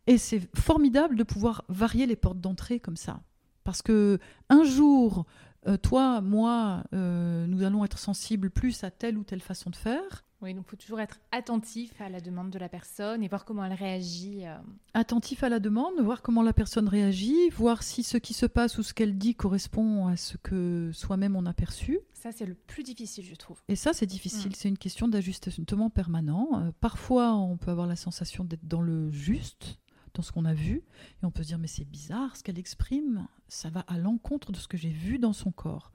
Et 0.07 0.17
c'est 0.17 0.41
formidable 0.55 1.15
de 1.15 1.23
pouvoir 1.23 1.63
varier 1.69 2.05
les 2.05 2.15
portes 2.15 2.41
d'entrée 2.41 2.79
comme 2.79 2.97
ça. 2.97 3.21
Parce 3.63 3.81
que 3.81 4.19
un 4.49 4.63
jour, 4.63 5.25
euh, 5.67 5.77
toi, 5.77 6.21
moi, 6.21 6.83
euh, 6.93 7.45
nous 7.47 7.63
allons 7.63 7.85
être 7.85 7.99
sensibles 7.99 8.49
plus 8.49 8.83
à 8.83 8.91
telle 8.91 9.17
ou 9.17 9.23
telle 9.23 9.41
façon 9.41 9.69
de 9.69 9.75
faire. 9.75 10.25
Oui, 10.41 10.53
donc 10.53 10.65
il 10.67 10.69
faut 10.71 10.77
toujours 10.77 10.99
être 10.99 11.19
attentif 11.31 12.01
à 12.01 12.09
la 12.09 12.19
demande 12.19 12.49
de 12.49 12.57
la 12.57 12.67
personne 12.67 13.23
et 13.23 13.27
voir 13.27 13.45
comment 13.45 13.63
elle 13.63 13.73
réagit. 13.73 14.45
Euh. 14.45 14.55
Attentif 14.93 15.43
à 15.43 15.49
la 15.49 15.59
demande, 15.59 15.99
voir 16.01 16.21
comment 16.21 16.41
la 16.41 16.53
personne 16.53 16.87
réagit, 16.87 17.49
voir 17.49 17.83
si 17.83 18.03
ce 18.03 18.17
qui 18.17 18.33
se 18.33 18.47
passe 18.47 18.77
ou 18.77 18.83
ce 18.83 18.93
qu'elle 18.93 19.17
dit 19.17 19.35
correspond 19.35 20.07
à 20.07 20.17
ce 20.17 20.37
que 20.37 20.89
soi-même 20.93 21.35
on 21.35 21.45
a 21.45 21.53
perçu. 21.53 21.99
Ça, 22.13 22.31
c'est 22.31 22.45
le 22.45 22.55
plus 22.55 22.83
difficile, 22.83 23.25
je 23.25 23.35
trouve. 23.35 23.61
Et 23.67 23.75
ça, 23.75 23.93
c'est 23.93 24.05
difficile. 24.05 24.51
Mm. 24.51 24.55
C'est 24.55 24.69
une 24.69 24.77
question 24.77 25.07
d'ajustement 25.07 25.89
permanent. 25.89 26.71
parfois, 26.79 27.35
on 27.35 27.57
peut 27.57 27.71
avoir 27.71 27.87
la 27.87 27.95
sensation 27.95 28.43
d'être 28.43 28.67
dans 28.67 28.81
le 28.81 29.11
juste, 29.11 29.80
dans 30.13 30.21
ce 30.21 30.31
qu'on 30.31 30.45
a 30.45 30.53
vu, 30.53 30.83
et 31.21 31.25
on 31.25 31.31
peut 31.31 31.43
se 31.43 31.49
dire 31.49 31.57
mais 31.57 31.67
c'est 31.67 31.85
bizarre, 31.85 32.35
ce 32.35 32.43
qu'elle 32.43 32.59
exprime, 32.59 33.27
ça 33.47 33.69
va 33.69 33.81
à 33.81 33.97
l'encontre 33.97 34.51
de 34.51 34.57
ce 34.57 34.67
que 34.67 34.77
j'ai 34.77 34.89
vu 34.89 35.19
dans 35.19 35.33
son 35.33 35.51
corps. 35.51 35.91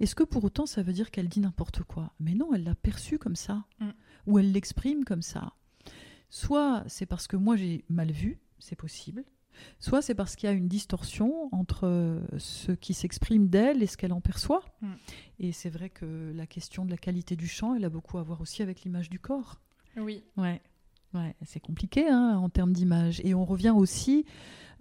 Est-ce 0.00 0.14
que 0.14 0.24
pour 0.24 0.44
autant 0.44 0.66
ça 0.66 0.82
veut 0.82 0.92
dire 0.92 1.10
qu'elle 1.10 1.28
dit 1.28 1.40
n'importe 1.40 1.82
quoi? 1.82 2.12
Mais 2.20 2.34
non, 2.34 2.54
elle 2.54 2.64
l'a 2.64 2.74
perçu 2.74 3.18
comme 3.18 3.36
ça, 3.36 3.64
mm. 3.80 3.90
ou 4.26 4.38
elle 4.38 4.52
l'exprime 4.52 5.04
comme 5.04 5.22
ça. 5.22 5.52
Soit 6.30 6.84
c'est 6.86 7.06
parce 7.06 7.26
que 7.26 7.36
moi 7.36 7.56
j'ai 7.56 7.84
mal 7.88 8.10
vu, 8.10 8.38
c'est 8.58 8.76
possible, 8.76 9.24
soit 9.78 10.02
c'est 10.02 10.14
parce 10.14 10.36
qu'il 10.36 10.48
y 10.48 10.52
a 10.52 10.54
une 10.54 10.68
distorsion 10.68 11.48
entre 11.52 12.20
ce 12.38 12.72
qui 12.72 12.94
s'exprime 12.94 13.48
d'elle 13.48 13.82
et 13.82 13.86
ce 13.86 13.96
qu'elle 13.96 14.12
en 14.12 14.20
perçoit. 14.20 14.64
Mm. 14.80 14.92
Et 15.40 15.52
c'est 15.52 15.70
vrai 15.70 15.90
que 15.90 16.32
la 16.34 16.46
question 16.46 16.84
de 16.84 16.90
la 16.90 16.98
qualité 16.98 17.36
du 17.36 17.48
chant, 17.48 17.74
elle 17.74 17.84
a 17.84 17.90
beaucoup 17.90 18.18
à 18.18 18.22
voir 18.22 18.40
aussi 18.40 18.62
avec 18.62 18.82
l'image 18.82 19.10
du 19.10 19.18
corps. 19.18 19.60
Oui. 19.96 20.22
Ouais. 20.36 20.60
Ouais, 21.14 21.34
c'est 21.44 21.60
compliqué 21.60 22.08
hein, 22.08 22.36
en 22.36 22.48
termes 22.48 22.72
d'image. 22.72 23.20
Et 23.24 23.34
on 23.34 23.44
revient 23.44 23.72
aussi 23.74 24.24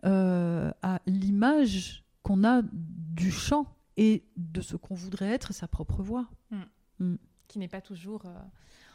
euh, 0.05 0.71
à 0.81 1.01
l'image 1.05 2.03
qu'on 2.21 2.43
a 2.43 2.61
du 2.71 3.31
chant 3.31 3.65
et 3.95 4.23
de 4.35 4.61
ce 4.61 4.75
qu'on 4.75 4.93
voudrait 4.93 5.29
être 5.29 5.53
sa 5.53 5.67
propre 5.67 6.03
voix. 6.03 6.27
Mm. 6.51 6.57
Mm. 6.99 7.17
Qui 7.47 7.59
n'est 7.59 7.67
pas 7.69 7.81
toujours 7.81 8.23
euh, 8.25 8.37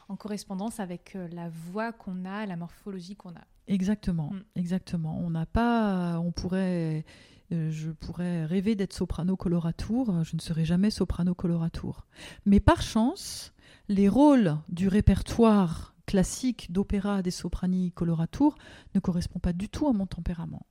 en 0.09 0.17
correspondance 0.17 0.79
avec 0.79 1.17
euh, 1.17 1.27
la 1.33 1.49
voix 1.49 1.93
qu'on 1.93 2.25
a, 2.25 2.45
la 2.45 2.57
morphologie 2.57 3.17
qu'on 3.17 3.31
a. 3.31 3.45
Exactement, 3.67 4.31
mm. 4.31 4.43
exactement. 4.57 5.19
On 5.19 5.31
n'a 5.31 5.47
pas, 5.47 6.21
on 6.21 6.33
pourrait, 6.33 7.05
je 7.51 7.91
pourrais 7.91 8.45
rêver 8.45 8.75
d'être 8.75 8.93
soprano 8.93 9.37
coloratour, 9.37 10.23
je 10.23 10.37
ne 10.37 10.41
serai 10.41 10.67
jamais 10.67 10.91
soprano 10.91 11.35
coloratour. 11.35 12.07
Mais 12.45 12.61
par 12.61 12.83
chance, 12.83 13.55
les 13.89 14.09
rôles 14.09 14.59
du 14.69 14.89
répertoire 14.89 15.92
classique 16.07 16.73
d'opéra 16.73 17.23
des 17.23 17.31
soprani 17.31 17.93
coloratour 17.93 18.57
ne 18.95 19.01
correspond 19.01 19.39
pas 19.39 19.53
du 19.53 19.69
tout 19.69 19.89
à 19.89 19.93
mon 19.93 20.07
tempérament. 20.07 20.67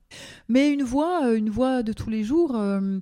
Mais 0.48 0.70
une 0.70 0.82
voix, 0.82 1.26
euh, 1.26 1.36
une 1.36 1.50
voix 1.50 1.82
de 1.82 1.92
tous 1.92 2.10
les 2.10 2.24
jours, 2.24 2.56
euh, 2.56 2.98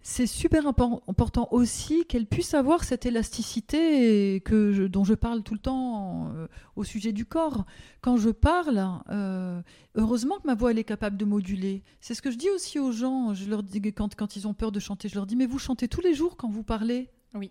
c'est 0.00 0.26
super 0.26 0.66
important 0.66 1.48
aussi 1.50 2.06
qu'elle 2.06 2.26
puisse 2.26 2.54
avoir 2.54 2.84
cette 2.84 3.04
élasticité 3.04 4.40
que 4.40 4.86
dont 4.86 5.04
je 5.04 5.14
parle 5.14 5.42
tout 5.42 5.54
le 5.54 5.60
temps 5.60 6.30
euh, 6.34 6.46
au 6.76 6.84
sujet 6.84 7.12
du 7.12 7.26
corps. 7.26 7.66
Quand 8.00 8.16
je 8.16 8.30
parle, 8.30 8.82
euh, 9.10 9.60
heureusement 9.96 10.38
que 10.38 10.46
ma 10.46 10.54
voix 10.54 10.70
elle 10.70 10.78
est 10.78 10.84
capable 10.84 11.16
de 11.16 11.24
moduler. 11.24 11.82
C'est 12.00 12.14
ce 12.14 12.22
que 12.22 12.30
je 12.30 12.38
dis 12.38 12.48
aussi 12.50 12.78
aux 12.78 12.92
gens. 12.92 13.34
Je 13.34 13.50
leur 13.50 13.62
dis 13.62 13.82
quand, 13.92 14.14
quand 14.14 14.36
ils 14.36 14.46
ont 14.46 14.54
peur 14.54 14.72
de 14.72 14.80
chanter, 14.80 15.08
je 15.08 15.14
leur 15.16 15.26
dis 15.26 15.36
mais 15.36 15.46
vous 15.46 15.58
chantez 15.58 15.88
tous 15.88 16.00
les 16.00 16.14
jours 16.14 16.36
quand 16.36 16.48
vous 16.48 16.64
parlez? 16.64 17.10
Oui. 17.34 17.50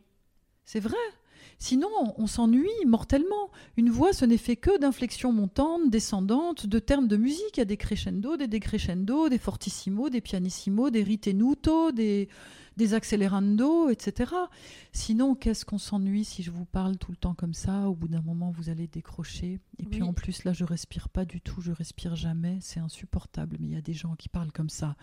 C'est 0.66 0.80
vrai? 0.80 0.98
Sinon, 1.60 1.90
on 2.18 2.28
s'ennuie 2.28 2.70
mortellement. 2.86 3.50
Une 3.78 3.90
voix, 3.90 4.14
ce 4.14 4.26
n'est 4.26 4.38
fait 4.38 4.56
que 4.56 4.78
d'inflexions 4.80 5.34
montantes, 5.34 5.90
descendantes, 5.90 6.68
de 6.68 6.80
termes 6.80 7.08
de 7.08 7.18
musique. 7.18 7.56
Il 7.56 7.60
y 7.60 7.62
a 7.62 7.66
des 7.66 7.78
crescendo, 7.78 8.38
des 8.38 8.48
decrescendo, 8.48 9.28
des 9.28 9.40
fortissimo, 9.40 10.10
des 10.10 10.22
pianissimo, 10.22 10.92
des 10.92 11.02
ritenuto, 11.02 11.92
des, 11.92 12.30
des 12.78 12.94
accélérando, 12.94 13.90
etc. 13.90 14.32
Sinon, 14.92 15.34
qu'est-ce 15.34 15.66
qu'on 15.66 15.80
s'ennuie 15.80 16.26
si 16.26 16.44
je 16.44 16.52
vous 16.52 16.66
parle 16.66 16.98
tout 16.98 17.12
le 17.12 17.18
temps 17.18 17.34
comme 17.34 17.56
ça? 17.56 17.90
Au 17.90 17.96
bout 17.96 18.08
d'un 18.08 18.22
moment, 18.22 18.52
vous 18.52 18.70
allez 18.70 18.88
décrocher. 18.88 19.60
Et 19.80 19.86
puis 19.86 20.04
en 20.04 20.14
plus, 20.14 20.44
là, 20.44 20.54
je 20.54 20.64
respire 20.64 21.10
pas 21.10 21.26
du 21.26 21.42
tout, 21.42 21.60
je 21.62 21.72
respire 21.72 22.16
jamais. 22.16 22.60
C'est 22.62 22.80
insupportable. 22.80 23.58
Mais 23.60 23.68
il 23.68 23.74
y 23.74 23.78
a 23.78 23.82
des 23.82 23.94
gens 23.94 24.16
qui 24.16 24.30
parlent 24.30 24.52
comme 24.52 24.70
ça. 24.70 24.96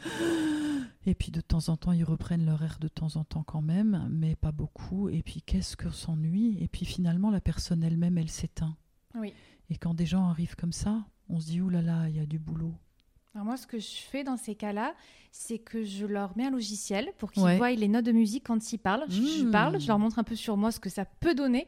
Et 1.06 1.14
puis 1.14 1.30
de 1.30 1.40
temps 1.40 1.68
en 1.68 1.76
temps, 1.76 1.92
ils 1.92 2.04
reprennent 2.04 2.46
leur 2.46 2.62
air 2.62 2.78
de 2.80 2.88
temps 2.88 3.16
en 3.16 3.24
temps 3.24 3.42
quand 3.42 3.62
même, 3.62 4.08
mais 4.10 4.36
pas 4.36 4.52
beaucoup. 4.52 5.08
Et 5.08 5.22
puis 5.22 5.42
qu'est-ce 5.42 5.76
qu'on 5.76 5.90
s'ennuie? 5.90 6.56
Et 6.60 6.68
puis 6.68 6.86
finalement, 6.86 7.30
la 7.30 7.40
personne 7.40 7.82
elle-même, 7.82 8.18
elle, 8.18 8.30
s'éteint. 8.30 8.76
Oui. 9.14 9.32
Et 9.70 9.76
quand 9.76 9.94
des 9.94 10.06
gens 10.06 10.28
arrivent 10.28 10.56
comme 10.56 10.72
ça, 10.72 11.04
on 11.28 11.40
se 11.40 11.46
dit, 11.46 11.60
oulala, 11.60 11.92
là 11.92 12.02
là, 12.02 12.08
il 12.08 12.16
y 12.16 12.20
a 12.20 12.26
du 12.26 12.38
boulot. 12.38 12.74
Alors 13.34 13.46
moi, 13.46 13.56
ce 13.56 13.66
que 13.66 13.80
je 13.80 13.96
fais 14.10 14.22
dans 14.22 14.36
ces 14.36 14.54
cas-là, 14.54 14.94
c'est 15.32 15.58
que 15.58 15.82
je 15.82 16.06
leur 16.06 16.36
mets 16.36 16.46
un 16.46 16.50
logiciel 16.50 17.10
pour 17.18 17.32
qu'ils 17.32 17.42
voient 17.42 17.72
les 17.72 17.88
notes 17.88 18.04
de 18.04 18.12
musique 18.12 18.44
quand 18.46 18.72
ils 18.72 18.78
parlent. 18.78 19.04
Je, 19.08 19.42
mmh. 19.42 19.50
parle, 19.50 19.80
je 19.80 19.88
leur 19.88 19.98
montre 19.98 20.20
un 20.20 20.22
peu 20.22 20.36
sur 20.36 20.56
moi 20.56 20.70
ce 20.70 20.78
que 20.78 20.88
ça 20.88 21.04
peut 21.04 21.34
donner. 21.34 21.66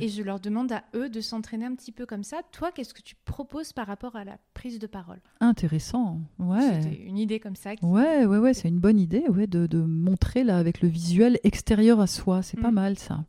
Et 0.00 0.08
je 0.08 0.22
leur 0.22 0.40
demande 0.40 0.70
à 0.72 0.84
eux 0.94 1.08
de 1.08 1.22
s'entraîner 1.22 1.64
un 1.64 1.74
petit 1.74 1.92
peu 1.92 2.04
comme 2.04 2.22
ça. 2.22 2.42
Toi, 2.52 2.70
qu'est-ce 2.70 2.92
que 2.92 3.00
tu 3.00 3.14
proposes 3.24 3.72
par 3.72 3.86
rapport 3.86 4.14
à 4.14 4.24
la 4.24 4.36
prise 4.52 4.78
de 4.78 4.86
parole? 4.86 5.20
Intéressant, 5.40 6.20
ouais. 6.38 6.82
C'était 6.82 7.02
une 7.06 7.16
idée 7.16 7.40
comme 7.40 7.56
ça. 7.56 7.70
Ouais, 7.80 8.26
ouais, 8.26 8.38
ouais, 8.38 8.52
c'est 8.52 8.68
une 8.68 8.80
bonne 8.80 9.00
idée 9.00 9.24
ouais, 9.30 9.46
de, 9.46 9.66
de, 9.66 9.80
montrer 9.80 10.44
là 10.44 10.58
avec 10.58 10.82
le 10.82 10.88
visuel 10.88 11.38
extérieur 11.44 12.00
à 12.00 12.06
soi. 12.06 12.42
C'est 12.42 12.60
pas 12.60 12.70
mmh. 12.70 12.74
mal 12.74 12.98
ça. 12.98 13.24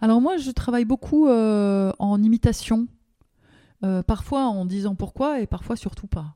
Alors 0.00 0.22
moi, 0.22 0.38
je 0.38 0.50
travaille 0.50 0.86
beaucoup 0.86 1.28
euh, 1.28 1.92
en 1.98 2.22
imitation. 2.22 2.88
Euh, 3.84 4.02
parfois 4.02 4.46
en 4.46 4.64
disant 4.64 4.94
pourquoi 4.94 5.42
et 5.42 5.46
parfois 5.46 5.76
surtout 5.76 6.06
pas 6.06 6.34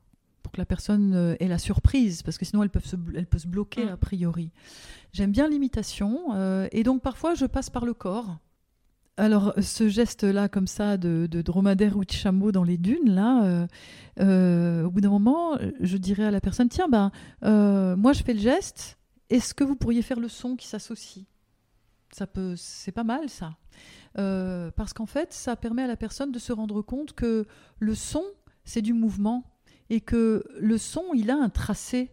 que 0.51 0.59
la 0.59 0.65
personne 0.65 1.13
euh, 1.13 1.35
ait 1.39 1.47
la 1.47 1.57
surprise, 1.57 2.23
parce 2.23 2.37
que 2.37 2.45
sinon 2.45 2.63
elle 2.63 2.69
peut 2.69 2.79
se, 2.79 2.95
elle 3.15 3.25
peut 3.25 3.39
se 3.39 3.47
bloquer 3.47 3.85
mm. 3.85 3.89
a 3.89 3.97
priori. 3.97 4.51
J'aime 5.13 5.31
bien 5.31 5.47
l'imitation, 5.47 6.33
euh, 6.33 6.67
et 6.71 6.83
donc 6.83 7.01
parfois 7.01 7.33
je 7.33 7.45
passe 7.45 7.69
par 7.69 7.85
le 7.85 7.93
corps. 7.93 8.37
Alors 9.17 9.53
ce 9.61 9.87
geste-là, 9.87 10.49
comme 10.49 10.67
ça, 10.67 10.97
de, 10.97 11.27
dromadaire 11.27 11.97
ou 11.97 12.05
de 12.05 12.11
chameau 12.11 12.51
dans 12.51 12.63
les 12.63 12.77
dunes, 12.77 13.13
là, 13.13 13.67
euh, 14.19 14.83
au 14.83 14.89
bout 14.89 15.01
d'un 15.01 15.09
moment, 15.09 15.57
je 15.79 15.97
dirais 15.97 16.23
à 16.23 16.31
la 16.31 16.41
personne, 16.41 16.69
tiens, 16.69 16.87
ben, 16.87 17.11
moi 17.95 18.13
je 18.13 18.23
fais 18.23 18.33
le 18.33 18.39
geste, 18.39 18.97
est-ce 19.29 19.53
que 19.53 19.63
vous 19.63 19.75
pourriez 19.75 20.01
faire 20.01 20.19
le 20.19 20.29
son 20.29 20.55
qui 20.55 20.67
s'associe? 20.67 21.25
Ça 22.11 22.25
peut, 22.25 22.55
c'est 22.57 22.91
pas 22.91 23.03
mal 23.03 23.29
ça, 23.29 23.51
parce 24.15 24.93
qu'en 24.93 25.05
fait, 25.05 25.33
ça 25.33 25.55
permet 25.55 25.83
à 25.83 25.87
la 25.87 25.97
personne 25.97 26.31
de 26.31 26.39
se 26.39 26.53
rendre 26.53 26.81
compte 26.81 27.11
que 27.13 27.45
le 27.79 27.95
son, 27.95 28.23
c'est 28.63 28.81
du 28.81 28.93
mouvement 28.93 29.50
et 29.91 29.99
que 29.99 30.45
le 30.57 30.77
son, 30.77 31.03
il 31.13 31.29
a 31.29 31.35
un 31.35 31.49
tracé. 31.49 32.11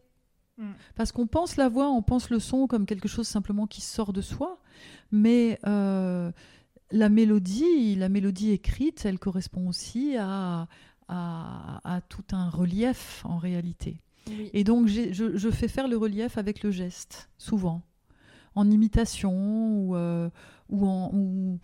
Mm. 0.58 0.72
Parce 0.96 1.12
qu'on 1.12 1.28
pense 1.28 1.56
la 1.56 1.68
voix, 1.68 1.88
on 1.90 2.02
pense 2.02 2.28
le 2.28 2.40
son 2.40 2.66
comme 2.66 2.86
quelque 2.86 3.06
chose 3.06 3.28
simplement 3.28 3.68
qui 3.68 3.80
sort 3.80 4.12
de 4.12 4.20
soi, 4.20 4.60
mais 5.12 5.60
euh, 5.64 6.32
la 6.90 7.08
mélodie, 7.08 7.94
la 7.94 8.08
mélodie 8.08 8.50
écrite, 8.50 9.06
elle 9.06 9.20
correspond 9.20 9.68
aussi 9.68 10.16
à, 10.18 10.66
à, 11.06 12.00
tout 12.08 12.24
un 12.32 12.50
relief 12.50 13.24
en 13.24 13.38
réalité. 13.38 14.02
Et 14.52 14.64
donc 14.64 14.88
je, 14.88 15.50
fais 15.50 15.68
faire 15.68 15.86
le 15.86 15.96
relief 15.96 16.36
avec 16.36 16.64
le 16.64 16.72
geste, 16.72 17.30
souvent, 17.38 17.82
en 18.56 18.68
imitation 18.68 19.70
ou, 19.72 19.94
euh, 19.94 20.28
ou, 20.68 20.84
en, 20.84 21.10
ou, 21.14 21.60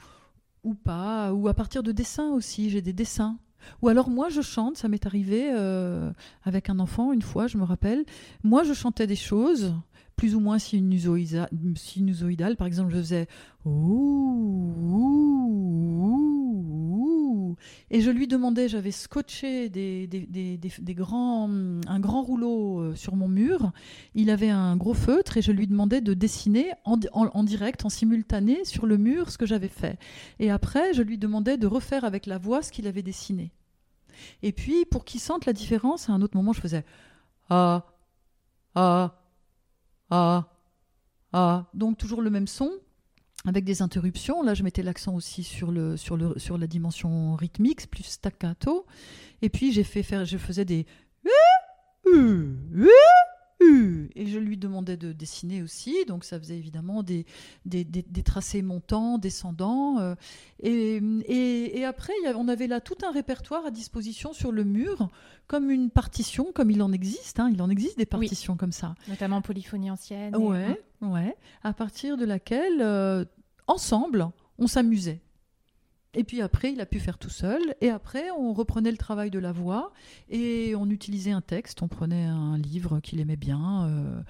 ou 0.62 0.74
pas, 0.74 1.32
ou 1.32 1.48
à 1.48 1.54
partir 1.54 1.82
de 1.82 1.90
dessins 1.90 2.30
aussi. 2.30 2.70
J'ai 2.70 2.82
des 2.82 2.92
dessins 2.92 3.36
ou 3.82 3.88
alors 3.88 4.10
moi 4.10 4.28
je 4.28 4.40
chante, 4.40 4.76
ça 4.76 4.88
m'est 4.88 5.06
arrivé 5.06 5.50
euh, 5.52 6.10
avec 6.44 6.70
un 6.70 6.78
enfant 6.78 7.12
une 7.12 7.22
fois, 7.22 7.46
je 7.46 7.58
me 7.58 7.64
rappelle. 7.64 8.04
Moi 8.42 8.62
je 8.64 8.72
chantais 8.72 9.06
des 9.06 9.16
choses 9.16 9.74
plus 10.16 10.34
ou 10.34 10.40
moins 10.40 10.58
sinusoïdales. 10.58 11.48
Par 12.56 12.66
exemple, 12.66 12.92
je 12.92 12.98
faisais 12.98 13.26
ouh, 13.64 14.74
et 17.90 18.00
je 18.00 18.10
lui 18.10 18.26
demandais, 18.26 18.68
j'avais 18.68 18.90
scotché 18.90 19.68
des, 19.68 20.06
des, 20.08 20.94
grands, 20.94 21.48
un 21.48 22.00
grand 22.00 22.22
rouleau 22.22 22.80
euh, 22.80 22.94
sur 22.94 23.14
mon 23.14 23.28
mur. 23.28 23.72
Il 24.14 24.30
avait 24.30 24.50
un 24.50 24.76
gros 24.76 24.94
feutre 24.94 25.36
et 25.36 25.42
je 25.42 25.52
lui 25.52 25.66
demandais 25.66 26.00
de 26.00 26.14
dessiner 26.14 26.72
en, 26.84 26.98
en 27.12 27.44
direct, 27.44 27.84
en 27.84 27.88
simultané 27.88 28.64
sur 28.64 28.86
le 28.86 28.96
mur 28.96 29.30
ce 29.30 29.38
que 29.38 29.46
j'avais 29.46 29.68
fait. 29.68 29.98
Et 30.40 30.50
après, 30.50 30.92
je 30.92 31.02
lui 31.02 31.18
demandais 31.18 31.56
de 31.56 31.66
refaire 31.66 32.04
avec 32.04 32.26
la 32.26 32.38
voix 32.38 32.62
ce 32.62 32.72
qu'il 32.72 32.86
avait 32.86 33.02
dessiné. 33.02 33.52
Et 34.42 34.52
puis, 34.52 34.84
pour 34.84 35.04
qu'il 35.04 35.20
sente 35.20 35.46
la 35.46 35.52
différence, 35.52 36.08
à 36.08 36.12
un 36.12 36.22
autre 36.22 36.36
moment, 36.36 36.52
je 36.52 36.60
faisais 36.60 36.84
ah, 37.50 37.86
ah, 38.74 39.23
ah, 40.14 40.48
ah. 41.32 41.64
Donc, 41.74 41.98
toujours 41.98 42.22
le 42.22 42.30
même 42.30 42.46
son, 42.46 42.70
avec 43.44 43.64
des 43.64 43.82
interruptions. 43.82 44.44
Là, 44.44 44.54
je 44.54 44.62
mettais 44.62 44.84
l'accent 44.84 45.14
aussi 45.14 45.42
sur, 45.42 45.72
le, 45.72 45.96
sur, 45.96 46.16
le, 46.16 46.38
sur 46.38 46.56
la 46.56 46.68
dimension 46.68 47.34
rythmique, 47.34 47.90
plus 47.90 48.04
staccato. 48.04 48.86
Et 49.42 49.48
puis, 49.48 49.72
j'ai 49.72 49.82
fait 49.82 50.04
faire, 50.04 50.24
je 50.24 50.38
faisais 50.38 50.64
des 50.64 50.86
et 54.14 54.26
je 54.26 54.38
lui 54.38 54.56
demandais 54.56 54.96
de 54.96 55.12
dessiner 55.12 55.62
aussi, 55.62 56.04
donc 56.06 56.24
ça 56.24 56.38
faisait 56.38 56.56
évidemment 56.56 57.02
des, 57.02 57.26
des, 57.64 57.84
tracés 58.22 58.62
montants, 58.62 59.18
descendants. 59.18 59.98
Euh, 59.98 60.14
et, 60.60 61.00
et, 61.28 61.84
après, 61.84 62.12
on 62.36 62.48
avait 62.48 62.66
là 62.66 62.80
tout 62.80 62.96
un 63.06 63.10
répertoire 63.10 63.66
à 63.66 63.70
disposition 63.70 64.32
sur 64.32 64.52
le 64.52 64.64
mur, 64.64 65.08
comme 65.46 65.70
une 65.70 65.90
partition, 65.90 66.52
comme 66.54 66.70
il 66.70 66.82
en 66.82 66.92
existe. 66.92 67.40
Hein, 67.40 67.50
il 67.52 67.60
en 67.60 67.70
existe 67.70 67.98
des 67.98 68.06
partitions 68.06 68.56
comme 68.56 68.72
ça. 68.72 68.94
Notamment 69.08 69.42
polyphonie 69.42 69.90
ancienne. 69.90 70.36
Ouais, 70.36 70.80
ouais. 71.02 71.36
À 71.62 71.72
partir 71.72 72.16
de 72.16 72.24
laquelle, 72.24 72.80
euh, 72.80 73.24
ensemble, 73.66 74.28
on 74.58 74.66
s'amusait. 74.66 75.20
Et 76.14 76.24
puis 76.24 76.40
après, 76.40 76.72
il 76.72 76.80
a 76.80 76.86
pu 76.86 77.00
faire 77.00 77.18
tout 77.18 77.30
seul. 77.30 77.74
Et 77.80 77.90
après, 77.90 78.30
on 78.30 78.52
reprenait 78.52 78.90
le 78.90 78.96
travail 78.96 79.30
de 79.30 79.38
la 79.38 79.52
voix 79.52 79.92
et 80.28 80.74
on 80.76 80.88
utilisait 80.88 81.32
un 81.32 81.40
texte. 81.40 81.82
On 81.82 81.88
prenait 81.88 82.24
un 82.24 82.56
livre 82.56 83.00
qu'il 83.00 83.20
aimait 83.20 83.36
bien 83.36 83.86
euh, 83.86 84.22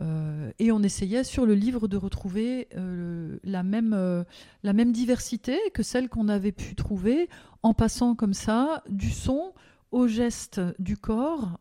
euh, 0.00 0.52
et 0.58 0.70
on 0.72 0.82
essayait 0.82 1.24
sur 1.24 1.46
le 1.46 1.54
livre 1.54 1.88
de 1.88 1.96
retrouver 1.96 2.68
euh, 2.76 3.38
la, 3.42 3.62
même, 3.62 4.24
la 4.62 4.72
même 4.72 4.92
diversité 4.92 5.58
que 5.72 5.82
celle 5.82 6.08
qu'on 6.08 6.28
avait 6.28 6.52
pu 6.52 6.74
trouver 6.74 7.28
en 7.62 7.74
passant 7.74 8.14
comme 8.14 8.34
ça 8.34 8.82
du 8.88 9.10
son 9.10 9.52
au 9.90 10.06
geste 10.06 10.60
du 10.78 10.96
corps 10.96 11.58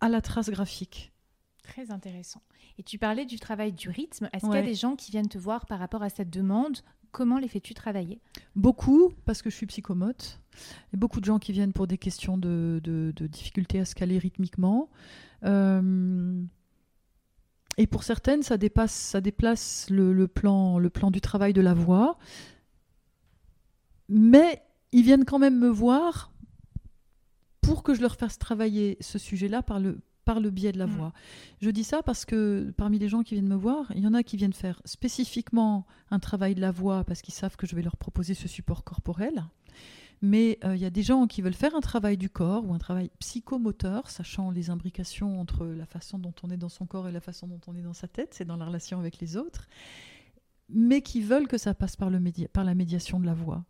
à 0.00 0.08
la 0.08 0.20
trace 0.20 0.48
graphique. 0.48 1.12
Très 1.62 1.90
intéressant. 1.90 2.40
Et 2.78 2.82
tu 2.82 2.96
parlais 2.98 3.26
du 3.26 3.38
travail 3.38 3.72
du 3.72 3.90
rythme. 3.90 4.28
Est-ce 4.32 4.46
qu'il 4.46 4.54
y 4.54 4.58
a 4.58 4.62
des 4.62 4.74
gens 4.74 4.96
qui 4.96 5.10
viennent 5.10 5.28
te 5.28 5.36
voir 5.36 5.66
par 5.66 5.78
rapport 5.78 6.02
à 6.02 6.08
cette 6.08 6.30
demande 6.30 6.78
Comment 7.10 7.38
les 7.38 7.48
fais-tu 7.48 7.74
travailler? 7.74 8.20
Beaucoup, 8.54 9.12
parce 9.24 9.42
que 9.42 9.50
je 9.50 9.56
suis 9.56 9.66
psychomote. 9.66 10.40
A 10.92 10.96
beaucoup 10.96 11.20
de 11.20 11.24
gens 11.24 11.38
qui 11.38 11.52
viennent 11.52 11.72
pour 11.72 11.86
des 11.86 11.98
questions 11.98 12.38
de, 12.38 12.80
difficultés 13.30 13.80
à 13.80 13.84
se 13.84 13.94
caler 13.94 14.18
rythmiquement. 14.18 14.90
Euh, 15.44 16.42
et 17.76 17.86
pour 17.86 18.02
certaines, 18.02 18.42
ça, 18.42 18.58
dépasse, 18.58 18.92
ça 18.92 19.20
déplace 19.20 19.88
le, 19.88 20.26
plan, 20.26 20.78
le 20.78 20.90
plan 20.90 21.10
du 21.10 21.20
travail 21.20 21.52
de 21.52 21.60
la 21.60 21.74
voix. 21.74 22.18
Mais 24.08 24.62
ils 24.92 25.02
viennent 25.02 25.24
quand 25.24 25.38
même 25.38 25.58
me 25.58 25.68
voir 25.68 26.32
pour 27.60 27.82
que 27.82 27.94
je 27.94 28.00
leur 28.00 28.16
fasse 28.16 28.38
travailler 28.38 28.96
ce 29.00 29.18
sujet-là 29.18 29.62
par 29.62 29.78
le, 29.78 30.00
par 30.28 30.40
le 30.40 30.50
biais 30.50 30.72
de 30.72 30.78
la 30.78 30.86
mm. 30.86 30.90
voix. 30.90 31.12
Je 31.62 31.70
dis 31.70 31.84
ça 31.84 32.02
parce 32.02 32.26
que 32.26 32.70
parmi 32.76 32.98
les 32.98 33.08
gens 33.08 33.22
qui 33.22 33.32
viennent 33.32 33.48
me 33.48 33.56
voir, 33.56 33.90
il 33.94 34.02
y 34.02 34.06
en 34.06 34.12
a 34.12 34.22
qui 34.22 34.36
viennent 34.36 34.52
faire 34.52 34.82
spécifiquement 34.84 35.86
un 36.10 36.18
travail 36.18 36.54
de 36.54 36.60
la 36.60 36.70
voix 36.70 37.02
parce 37.02 37.22
qu'ils 37.22 37.32
savent 37.32 37.56
que 37.56 37.66
je 37.66 37.74
vais 37.74 37.80
leur 37.80 37.96
proposer 37.96 38.34
ce 38.34 38.46
support 38.46 38.84
corporel. 38.84 39.42
Mais 40.20 40.58
euh, 40.64 40.76
il 40.76 40.82
y 40.82 40.84
a 40.84 40.90
des 40.90 41.02
gens 41.02 41.26
qui 41.26 41.40
veulent 41.40 41.54
faire 41.54 41.74
un 41.74 41.80
travail 41.80 42.18
du 42.18 42.28
corps 42.28 42.66
ou 42.66 42.74
un 42.74 42.78
travail 42.78 43.10
psychomoteur, 43.20 44.10
sachant 44.10 44.50
les 44.50 44.68
imbrications 44.68 45.40
entre 45.40 45.64
la 45.64 45.86
façon 45.86 46.18
dont 46.18 46.34
on 46.42 46.50
est 46.50 46.58
dans 46.58 46.68
son 46.68 46.84
corps 46.84 47.08
et 47.08 47.12
la 47.12 47.22
façon 47.22 47.46
dont 47.46 47.60
on 47.66 47.74
est 47.74 47.80
dans 47.80 47.94
sa 47.94 48.06
tête, 48.06 48.34
c'est 48.34 48.44
dans 48.44 48.58
la 48.58 48.66
relation 48.66 48.98
avec 48.98 49.20
les 49.20 49.38
autres, 49.38 49.66
mais 50.68 51.00
qui 51.00 51.22
veulent 51.22 51.48
que 51.48 51.56
ça 51.56 51.72
passe 51.72 51.96
par, 51.96 52.10
le 52.10 52.20
par 52.48 52.64
la 52.64 52.74
médiation 52.74 53.18
de 53.18 53.24
la 53.24 53.34
voix. 53.34 53.64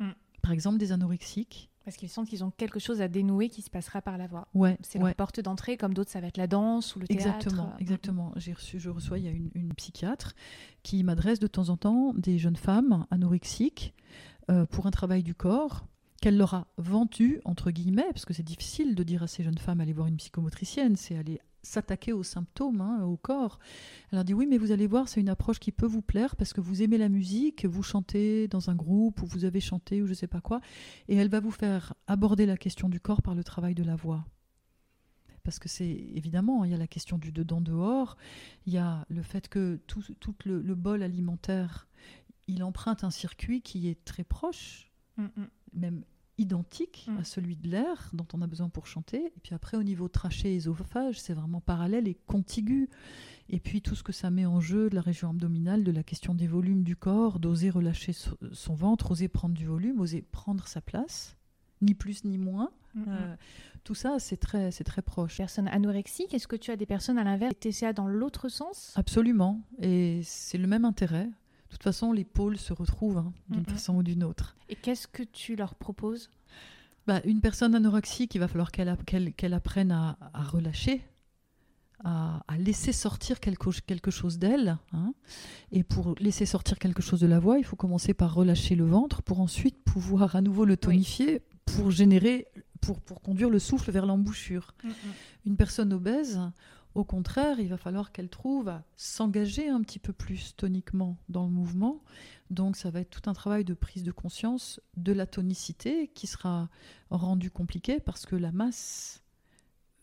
Mm. 0.00 0.10
Par 0.42 0.52
exemple, 0.52 0.76
des 0.76 0.92
anorexiques 0.92 1.70
Parce 1.90 1.96
qu'ils 1.96 2.08
sentent 2.08 2.28
qu'ils 2.28 2.44
ont 2.44 2.52
quelque 2.52 2.78
chose 2.78 3.00
à 3.00 3.08
dénouer 3.08 3.48
qui 3.48 3.62
se 3.62 3.70
passera 3.70 4.00
par 4.00 4.16
la 4.16 4.28
voix. 4.28 4.46
Ouais, 4.54 4.78
c'est 4.80 5.00
leur 5.00 5.12
porte 5.16 5.40
d'entrée, 5.40 5.76
comme 5.76 5.92
d'autres, 5.92 6.12
ça 6.12 6.20
va 6.20 6.28
être 6.28 6.36
la 6.36 6.46
danse 6.46 6.94
ou 6.94 7.00
le 7.00 7.08
théâtre. 7.08 7.26
Exactement, 7.26 7.72
exactement. 7.80 8.32
J'ai 8.36 8.52
reçu, 8.52 8.78
je 8.78 8.90
reçois, 8.90 9.18
il 9.18 9.24
y 9.24 9.28
a 9.28 9.32
une, 9.32 9.50
une 9.56 9.74
psychiatre 9.74 10.36
qui 10.84 11.02
m'adresse 11.02 11.40
de 11.40 11.48
temps 11.48 11.68
en 11.68 11.76
temps 11.76 12.14
des 12.14 12.38
jeunes 12.38 12.54
femmes 12.54 13.06
anorexiques 13.10 13.92
euh, 14.52 14.66
pour 14.66 14.86
un 14.86 14.92
travail 14.92 15.24
du 15.24 15.34
corps 15.34 15.84
qu'elle 16.22 16.36
leur 16.36 16.54
a 16.54 16.68
vendu, 16.76 17.40
entre 17.44 17.72
guillemets, 17.72 18.06
parce 18.10 18.24
que 18.24 18.34
c'est 18.34 18.44
difficile 18.44 18.94
de 18.94 19.02
dire 19.02 19.24
à 19.24 19.26
ces 19.26 19.42
jeunes 19.42 19.58
femmes 19.58 19.80
aller 19.80 19.92
voir 19.92 20.06
une 20.06 20.16
psychomotricienne, 20.16 20.94
c'est 20.94 21.16
aller 21.16 21.40
s'attaquer 21.62 22.12
aux 22.12 22.22
symptômes, 22.22 22.80
hein, 22.80 23.02
au 23.04 23.16
corps. 23.16 23.58
Elle 24.10 24.16
leur 24.16 24.24
dit 24.24 24.34
oui, 24.34 24.46
mais 24.46 24.58
vous 24.58 24.72
allez 24.72 24.86
voir, 24.86 25.08
c'est 25.08 25.20
une 25.20 25.28
approche 25.28 25.58
qui 25.58 25.72
peut 25.72 25.86
vous 25.86 26.02
plaire 26.02 26.36
parce 26.36 26.52
que 26.52 26.60
vous 26.60 26.82
aimez 26.82 26.98
la 26.98 27.08
musique, 27.08 27.64
vous 27.64 27.82
chantez 27.82 28.48
dans 28.48 28.70
un 28.70 28.74
groupe 28.74 29.22
ou 29.22 29.26
vous 29.26 29.44
avez 29.44 29.60
chanté 29.60 30.02
ou 30.02 30.06
je 30.06 30.10
ne 30.10 30.16
sais 30.16 30.26
pas 30.26 30.40
quoi, 30.40 30.60
et 31.08 31.16
elle 31.16 31.28
va 31.28 31.40
vous 31.40 31.50
faire 31.50 31.94
aborder 32.06 32.46
la 32.46 32.56
question 32.56 32.88
du 32.88 33.00
corps 33.00 33.22
par 33.22 33.34
le 33.34 33.44
travail 33.44 33.74
de 33.74 33.84
la 33.84 33.96
voix. 33.96 34.24
Parce 35.42 35.58
que 35.58 35.68
c'est 35.68 35.88
évidemment, 35.88 36.64
il 36.64 36.70
y 36.70 36.74
a 36.74 36.78
la 36.78 36.86
question 36.86 37.16
du 37.16 37.32
dedans-dehors, 37.32 38.16
il 38.66 38.74
y 38.74 38.78
a 38.78 39.06
le 39.08 39.22
fait 39.22 39.48
que 39.48 39.80
tout, 39.86 40.02
le, 40.44 40.74
bol 40.74 41.02
alimentaire, 41.02 41.88
il 42.46 42.62
emprunte 42.62 43.04
un 43.04 43.10
circuit 43.10 43.62
qui 43.62 43.88
est 43.88 44.04
très 44.04 44.24
proche, 44.24 44.90
mm, 45.16 45.24
mm. 45.24 45.46
même 45.74 46.04
identique 46.40 47.06
mm. 47.08 47.18
à 47.18 47.24
celui 47.24 47.56
de 47.56 47.68
l'air 47.68 48.10
dont 48.12 48.26
on 48.32 48.42
a 48.42 48.46
besoin 48.46 48.68
pour 48.68 48.86
chanter. 48.86 49.26
Et 49.26 49.40
puis 49.42 49.54
après, 49.54 49.76
au 49.76 49.82
niveau 49.82 50.08
trachée 50.08 50.54
et 50.54 50.56
œsophage, 50.56 51.20
c'est 51.20 51.34
vraiment 51.34 51.60
parallèle 51.60 52.08
et 52.08 52.16
contigu. 52.26 52.88
Et 53.48 53.60
puis 53.60 53.82
tout 53.82 53.94
ce 53.94 54.02
que 54.02 54.12
ça 54.12 54.30
met 54.30 54.46
en 54.46 54.60
jeu 54.60 54.90
de 54.90 54.94
la 54.94 55.00
région 55.00 55.30
abdominale, 55.30 55.84
de 55.84 55.92
la 55.92 56.02
question 56.02 56.34
des 56.34 56.46
volumes 56.46 56.82
du 56.82 56.96
corps, 56.96 57.38
d'oser 57.38 57.70
relâcher 57.70 58.12
son 58.52 58.74
ventre, 58.74 59.10
oser 59.10 59.28
prendre 59.28 59.54
du 59.54 59.66
volume, 59.66 60.00
oser 60.00 60.22
prendre 60.22 60.66
sa 60.66 60.80
place, 60.80 61.36
ni 61.82 61.94
plus 61.94 62.24
ni 62.24 62.38
moins. 62.38 62.70
Mm, 62.94 63.00
mm. 63.00 63.04
Euh, 63.08 63.36
tout 63.84 63.94
ça, 63.94 64.18
c'est 64.18 64.36
très, 64.36 64.70
c'est 64.70 64.84
très 64.84 65.02
proche. 65.02 65.38
Personne 65.38 65.68
anorexique, 65.68 66.32
est-ce 66.34 66.46
que 66.46 66.56
tu 66.56 66.70
as 66.70 66.76
des 66.76 66.86
personnes 66.86 67.18
à 67.18 67.24
l'inverse, 67.24 67.54
TCA 67.58 67.92
dans 67.92 68.06
l'autre 68.06 68.48
sens? 68.48 68.92
Absolument. 68.96 69.60
Et 69.80 70.20
c'est 70.22 70.58
le 70.58 70.66
même 70.66 70.84
intérêt. 70.84 71.28
De 71.70 71.74
toute 71.74 71.84
façon, 71.84 72.12
les 72.12 72.24
pôles 72.24 72.58
se 72.58 72.72
retrouvent 72.72 73.18
hein, 73.18 73.32
d'une 73.48 73.64
façon 73.64 73.94
ou 73.94 74.02
d'une 74.02 74.24
autre. 74.24 74.56
Et 74.68 74.74
qu'est-ce 74.74 75.06
que 75.06 75.22
tu 75.22 75.54
leur 75.54 75.76
proposes? 75.76 76.30
Bah, 77.06 77.20
Une 77.24 77.40
personne 77.40 77.76
anorexique, 77.76 78.34
il 78.34 78.38
va 78.38 78.48
falloir 78.48 78.72
qu'elle 78.72 79.54
apprenne 79.54 79.92
à, 79.92 80.16
relâcher, 80.34 81.00
à, 82.02 82.42
laisser 82.58 82.92
sortir 82.92 83.38
quelque, 83.38 83.70
quelque 83.82 84.10
chose 84.10 84.38
d'elle. 84.38 84.78
Hein. 84.92 85.14
Et 85.70 85.84
pour 85.84 86.16
laisser 86.18 86.44
sortir 86.44 86.78
quelque 86.78 87.02
chose 87.02 87.20
de 87.20 87.28
la 87.28 87.38
voix, 87.38 87.58
il 87.58 87.64
faut 87.64 87.76
commencer 87.76 88.14
par 88.14 88.34
relâcher 88.34 88.74
le 88.74 88.84
ventre 88.84 89.22
pour 89.22 89.40
ensuite 89.40 89.82
pouvoir 89.84 90.34
à 90.34 90.40
nouveau 90.40 90.64
le 90.64 90.76
tonifier 90.76 91.40
pour 91.66 91.92
générer, 91.92 92.48
pour, 92.80 93.00
pour 93.00 93.20
conduire 93.20 93.48
le 93.48 93.60
souffle 93.60 93.92
vers 93.92 94.06
l'embouchure. 94.06 94.74
Une 95.46 95.56
personne 95.56 95.92
obèse, 95.92 96.40
au 96.94 97.04
contraire, 97.04 97.60
il 97.60 97.68
va 97.68 97.76
falloir 97.76 98.10
qu'elle 98.10 98.28
trouve 98.28 98.68
à 98.68 98.84
s'engager 98.96 99.68
un 99.68 99.80
petit 99.82 100.00
peu 100.00 100.12
plus 100.12 100.56
toniquement 100.56 101.16
dans 101.28 101.44
le 101.44 101.50
mouvement. 101.50 102.02
Donc 102.50 102.76
ça 102.76 102.90
va 102.90 103.00
être 103.00 103.10
tout 103.10 103.30
un 103.30 103.32
travail 103.32 103.64
de 103.64 103.74
prise 103.74 104.02
de 104.02 104.10
conscience 104.10 104.80
de 104.96 105.12
la 105.12 105.26
tonicité 105.26 106.08
qui 106.08 106.26
sera 106.26 106.68
rendu 107.10 107.50
compliqué 107.50 108.00
parce 108.00 108.26
que 108.26 108.34
la 108.34 108.50
masse 108.50 109.22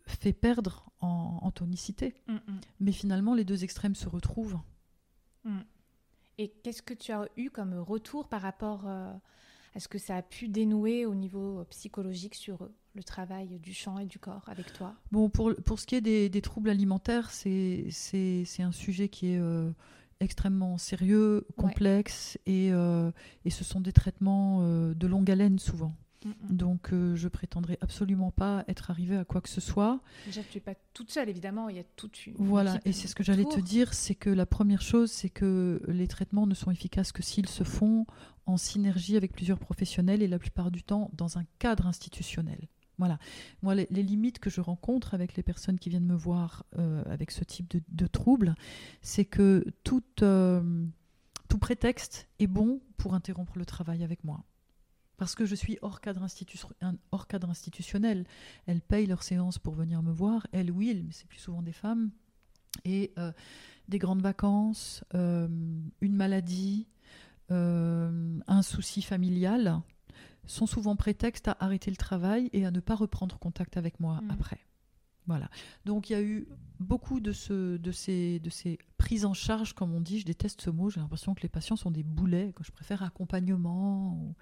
fait 0.06 0.32
perdre 0.32 0.90
en, 1.02 1.52
tonicité. 1.52 2.16
Mm, 2.28 2.34
mm. 2.34 2.60
Mais 2.80 2.92
finalement, 2.92 3.36
les 3.36 3.44
deux 3.44 3.64
extrêmes 3.64 3.96
se 3.96 4.08
retrouvent. 4.08 4.60
Mm. 5.44 5.60
Et 6.38 6.50
qu'est-ce 6.64 6.82
que 6.82 6.94
tu 6.94 7.12
as 7.12 7.28
eu 7.36 7.50
comme 7.50 7.74
retour 7.74 8.30
par 8.30 8.42
rapport 8.42 8.88
euh, 8.88 9.12
à 9.76 9.80
ce 9.80 9.88
que 9.88 9.98
ça 9.98 10.16
a 10.16 10.22
pu 10.22 10.48
dénouer 10.48 11.06
au 11.06 11.16
niveau 11.16 11.66
psychologique 11.70 12.36
sur 12.36 12.64
eux? 12.64 12.74
Le 12.98 13.04
travail 13.04 13.60
du 13.60 13.74
chant 13.74 14.00
et 14.00 14.06
du 14.06 14.20
corps 14.20 14.44
avec 14.48 14.74
toi? 14.74 14.96
Bon, 15.12 15.30
pour, 15.30 15.56
pour 15.64 15.80
ce 15.80 15.86
qui 15.86 15.96
est 15.96 16.02
des, 16.02 16.28
des 16.28 16.42
troubles 16.42 16.70
alimentaires, 16.70 17.30
c'est 17.32 17.88
un 18.60 18.72
sujet 18.74 19.08
qui 19.08 19.34
est 19.34 19.40
euh, 19.40 19.72
extrêmement 20.20 20.78
sérieux, 20.78 21.48
complexe, 21.56 22.38
et, 22.46 22.74
euh, 22.74 23.12
et, 23.46 23.50
ce 23.50 23.64
sont 23.64 23.80
des 23.80 23.94
traitements 23.94 24.60
euh, 24.62 24.94
de 24.94 25.08
longue 25.08 25.32
haleine 25.32 25.60
souvent. 25.60 25.96
Mm. 26.26 26.32
Donc, 26.50 26.90
je 26.92 27.28
prétendrai 27.28 27.78
absolument 27.82 28.32
pas 28.32 28.66
être 28.68 28.90
arrivée 28.90 29.18
à 29.18 29.24
quoi 29.24 29.40
que 29.40 29.50
ce 29.50 29.62
soit. 29.62 30.02
Déjà, 30.26 30.42
tu 30.42 30.58
n'es 30.58 30.62
pas 30.62 30.74
toute 30.94 31.12
seule, 31.12 31.30
évidemment, 31.30 31.70
il 31.70 31.76
y 31.76 31.80
a 31.80 31.86
toute 31.96 32.26
une. 32.26 32.34
Voilà, 32.38 32.80
et 32.84 32.92
c'est 32.92 33.08
ce 33.08 33.14
que 33.14 33.24
j'allais 33.24 33.46
te 33.46 33.60
dire 33.60 33.94
c'est 33.94 34.16
que 34.16 34.32
la 34.32 34.48
première 34.48 34.82
chose, 34.82 35.12
c'est 35.12 35.30
que 35.30 35.82
les 35.88 36.08
traitements 36.08 36.48
ne 36.48 36.56
sont 36.56 36.72
efficaces 36.72 37.12
que 37.12 37.22
s'ils 37.22 37.48
se 37.48 37.64
font 37.64 38.08
en 38.48 38.58
synergie 38.58 39.18
avec 39.18 39.34
plusieurs 39.34 39.60
professionnels 39.60 40.24
et 40.24 40.28
la 40.28 40.40
plupart 40.40 40.72
du 40.72 40.82
temps 40.82 41.12
dans 41.14 41.38
un 41.38 41.44
cadre 41.60 41.86
institutionnel. 41.86 42.68
Voilà. 42.98 43.20
Moi, 43.62 43.76
les, 43.76 44.04
limites 44.04 44.40
que 44.40 44.50
je 44.50 44.62
rencontre 44.62 45.14
avec 45.14 45.36
les 45.36 45.44
personnes 45.44 45.78
qui 45.78 45.90
viennent 45.90 46.06
me 46.06 46.16
voir 46.16 46.66
euh, 46.78 47.04
avec 47.06 47.32
ce 47.32 47.44
type 47.44 47.76
de, 47.90 48.08
troubles, 48.08 48.56
c'est 49.02 49.26
que 49.26 49.66
tout, 49.84 50.04
euh, 50.22 50.86
tout 51.48 51.60
prétexte 51.60 52.28
est 52.40 52.48
bon 52.48 52.82
pour 52.98 53.14
interrompre 53.14 53.58
le 53.58 53.66
travail 53.66 54.04
avec 54.04 54.24
moi. 54.24 54.44
Parce 55.18 55.36
que 55.36 55.46
je 55.46 55.56
suis 55.56 55.78
hors 55.82 56.02
cadre, 56.02 56.24
institutionnel. 56.24 58.26
Elles 58.66 58.82
payent 58.82 59.08
leurs 59.08 59.24
séances 59.24 59.60
pour 59.60 59.74
venir 59.74 60.02
me 60.02 60.12
voir. 60.12 60.48
Elles, 60.52 60.72
oui, 60.72 61.04
mais 61.06 61.12
c'est 61.12 61.28
plus 61.28 61.40
souvent 61.40 61.62
des 61.62 61.74
femmes. 61.74 62.12
Et 62.84 63.14
euh, 63.18 63.32
des 63.88 63.98
grandes 63.98 64.22
vacances, 64.22 65.04
une 65.14 65.92
maladie, 66.02 66.88
un 67.50 68.62
souci 68.62 69.02
familial 69.02 69.82
sont 70.48 70.66
souvent 70.66 70.96
prétexte 70.96 71.48
à 71.48 71.58
arrêter 71.60 71.92
le 71.92 71.98
travail 71.98 72.50
et 72.54 72.66
à 72.66 72.72
ne 72.72 72.80
pas 72.80 72.96
reprendre 72.96 73.38
contact 73.38 73.78
avec 73.78 74.00
moi 74.00 74.22
mm. 74.22 74.32
après. 74.32 74.60
Voilà. 75.28 75.50
Donc 75.86 76.10
il 76.10 76.14
y 76.14 76.16
a 76.16 76.22
eu 76.22 76.48
beaucoup 76.80 77.20
de, 77.20 77.34
ce, 77.34 77.78
de, 77.78 77.92
ces, 77.92 78.40
de 78.40 78.50
ces 78.50 78.80
prises 78.98 79.26
en 79.26 79.34
charge, 79.34 79.74
comme 79.74 79.94
on 79.94 80.02
dit. 80.02 80.20
Je 80.20 80.26
déteste 80.26 80.62
ce 80.62 80.70
mot. 80.70 80.90
J'ai 80.90 81.02
l'impression 81.02 81.36
que 81.36 81.42
les 81.42 81.50
patients 81.50 81.76
sont 81.76 81.92
des 81.92 82.04
boulets, 82.04 82.54
que 82.56 82.64
je 82.64 82.72
préfère 82.72 83.04
accompagnement. 83.04 84.34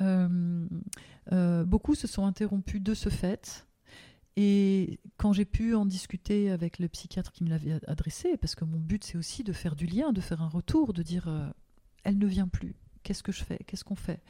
Euh, 0.00 0.68
euh, 1.32 1.64
beaucoup 1.64 1.94
se 1.94 2.06
sont 2.06 2.24
interrompus 2.26 2.80
de 2.80 2.94
ce 2.94 3.08
fait. 3.08 3.66
Et 4.36 4.98
quand 5.16 5.32
j'ai 5.32 5.44
pu 5.44 5.74
en 5.74 5.86
discuter 5.86 6.50
avec 6.50 6.78
le 6.78 6.88
psychiatre 6.88 7.30
qui 7.32 7.44
me 7.44 7.50
l'avait 7.50 7.78
adressé, 7.86 8.36
parce 8.36 8.54
que 8.54 8.64
mon 8.64 8.78
but 8.78 9.04
c'est 9.04 9.16
aussi 9.16 9.44
de 9.44 9.52
faire 9.52 9.76
du 9.76 9.86
lien, 9.86 10.12
de 10.12 10.20
faire 10.20 10.42
un 10.42 10.48
retour, 10.48 10.92
de 10.92 11.02
dire 11.02 11.28
euh, 11.28 11.48
elle 12.02 12.18
ne 12.18 12.26
vient 12.26 12.48
plus, 12.48 12.74
qu'est-ce 13.04 13.22
que 13.22 13.30
je 13.30 13.44
fais, 13.44 13.58
qu'est-ce 13.66 13.84
qu'on 13.84 13.94
fait 13.94 14.20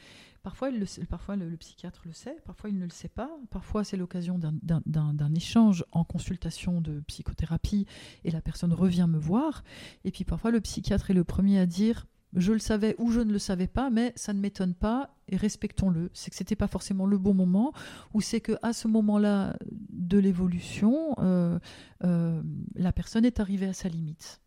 Parfois, 0.43 0.69
le, 0.69 0.85
parfois 1.05 1.35
le, 1.35 1.57
psychiatre 1.57 2.03
le 2.05 2.13
sait, 2.13 2.37
parfois 2.45 2.69
il 2.69 2.77
ne 2.77 2.83
le 2.83 2.91
sait 2.91 3.09
pas. 3.09 3.31
Parfois, 3.49 3.83
c'est 3.83 3.97
l'occasion 3.97 4.37
d'un 4.39 5.33
échange 5.33 5.83
en 5.91 6.03
consultation 6.03 6.81
de 6.81 6.99
psychothérapie 7.07 7.87
et 8.23 8.29
la 8.29 8.41
personne 8.41 8.71
revient 8.71 9.07
me 9.09 9.17
voir. 9.17 9.63
Et 10.03 10.11
puis 10.11 10.23
parfois, 10.23 10.51
le 10.51 10.61
psychiatre 10.61 11.09
est 11.09 11.15
le 11.15 11.23
premier 11.23 11.57
à 11.57 11.65
dire 11.65 12.05
je 12.35 12.51
le 12.51 12.59
savais 12.59 12.95
ou 12.99 13.11
je 13.11 13.21
ne 13.21 13.31
le 13.31 13.39
savais 13.39 13.67
pas, 13.67 13.89
mais 13.89 14.13
ça 14.15 14.33
ne 14.33 14.39
m'étonne 14.39 14.75
pas 14.75 15.15
et 15.29 15.37
respectons-le. 15.37 16.11
C'est 16.13 16.29
que 16.29 16.35
c'était 16.35 16.55
pas 16.55 16.67
forcément 16.67 17.05
le 17.05 17.17
bon 17.17 17.33
moment, 17.33 17.73
ou 18.13 18.21
c'est 18.21 18.41
que 18.41 18.53
à 18.61 18.73
ce 18.73 18.87
moment-là 18.87 19.55
de 19.71 20.19
l'évolution, 20.19 21.15
euh, 21.19 21.57
euh, 22.03 22.41
la 22.75 22.91
personne 22.91 23.25
est 23.25 23.39
arrivée 23.39 23.67
à 23.67 23.73
sa 23.73 23.89
limite. 23.89 24.41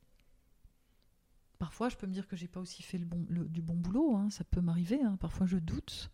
Parfois, 1.59 1.89
je 1.89 1.97
peux 1.97 2.07
me 2.07 2.13
dire 2.13 2.27
que 2.27 2.37
j'ai 2.37 2.49
pas 2.49 2.61
aussi 2.61 2.83
fait 2.83 2.99
le 2.99 3.05
bon, 3.05 3.25
du 3.29 3.63
bon 3.63 3.75
boulot. 3.75 4.15
Hein. 4.17 4.29
Ça 4.31 4.45
peut 4.45 4.61
m'arriver. 4.61 5.01
Hein. 5.03 5.17
Parfois, 5.21 5.47
je 5.47 5.59
doute. 5.59 6.11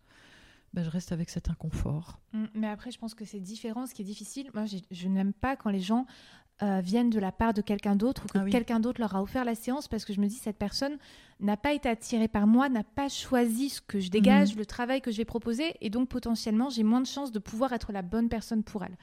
Ben, 0.73 0.83
je 0.83 0.89
reste 0.89 1.11
avec 1.11 1.29
cet 1.29 1.49
inconfort. 1.49 2.19
Mmh, 2.33 2.45
mais 2.53 2.67
après, 2.67 2.91
je 2.91 2.99
pense 2.99 3.13
que 3.13 3.23
c'est 3.23 3.39
différent. 3.39 3.85
Ce 3.85 3.93
qui 3.93 4.01
est 4.01 4.05
difficile, 4.05 4.49
moi, 4.53 4.65
je 4.65 5.07
n'aime 5.07 5.33
pas 5.33 5.55
quand 5.55 5.69
les 5.69 5.79
gens 5.79 6.05
euh, 6.63 6.79
viennent 6.81 7.09
de 7.09 7.19
la 7.19 7.33
part 7.33 7.53
de 7.53 7.61
quelqu'un 7.61 7.97
d'autre 7.97 8.23
ou 8.23 8.27
que 8.29 8.37
ah 8.37 8.49
quelqu'un 8.49 8.79
d'autre 8.79 9.01
leur 9.01 9.13
a 9.13 9.21
offert 9.21 9.43
la 9.43 9.55
séance 9.55 9.89
parce 9.89 10.05
que 10.05 10.13
je 10.13 10.21
me 10.21 10.27
dis 10.27 10.35
cette 10.35 10.57
personne 10.57 10.97
n'a 11.41 11.57
pas 11.57 11.73
été 11.73 11.89
attirée 11.89 12.29
par 12.29 12.47
moi, 12.47 12.69
n'a 12.69 12.85
pas 12.85 13.09
choisi 13.09 13.67
ce 13.67 13.81
que 13.81 13.99
je 13.99 14.09
dégage, 14.09 14.55
mmh. 14.55 14.59
le 14.59 14.65
travail 14.65 15.01
que 15.01 15.11
je 15.11 15.17
vais 15.17 15.25
proposer 15.25 15.75
et 15.81 15.89
donc 15.89 16.07
potentiellement 16.07 16.69
j'ai 16.69 16.83
moins 16.83 17.01
de 17.01 17.07
chances 17.07 17.33
de 17.33 17.39
pouvoir 17.39 17.73
être 17.73 17.91
la 17.91 18.01
bonne 18.01 18.29
personne 18.29 18.63
pour 18.63 18.85
elle. 18.85 18.95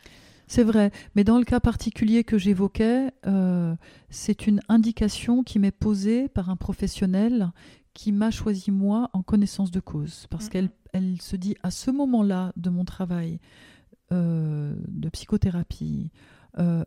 C'est 0.47 0.64
vrai, 0.64 0.90
mais 1.14 1.24
dans 1.24 1.39
le 1.39 1.44
cas 1.44 1.60
particulier 1.60 2.24
que 2.24 2.36
j'évoquais, 2.39 3.12
euh, 3.27 3.74
c'est 4.10 4.47
une 4.47 4.60
indication 4.69 5.43
qui 5.43 5.59
m'est 5.59 5.70
posée 5.70 6.28
par 6.28 6.51
un 6.51 6.56
professionnel 6.56 7.51
qui 7.94 8.12
m'a 8.12 8.31
choisi 8.31 8.70
moi 8.70 9.10
en 9.12 9.23
connaissance 9.23 9.70
de 9.70 9.81
cause, 9.81 10.27
parce 10.31 10.48
qu'elle 10.48 10.70
elle 10.93 11.20
se 11.20 11.36
dit 11.36 11.56
à 11.62 11.70
ce 11.70 11.90
moment-là 11.90 12.52
de 12.56 12.70
mon 12.70 12.85
travail 12.85 13.40
euh, 14.12 14.74
de 14.89 15.09
psychothérapie 15.09 16.10
euh, 16.59 16.85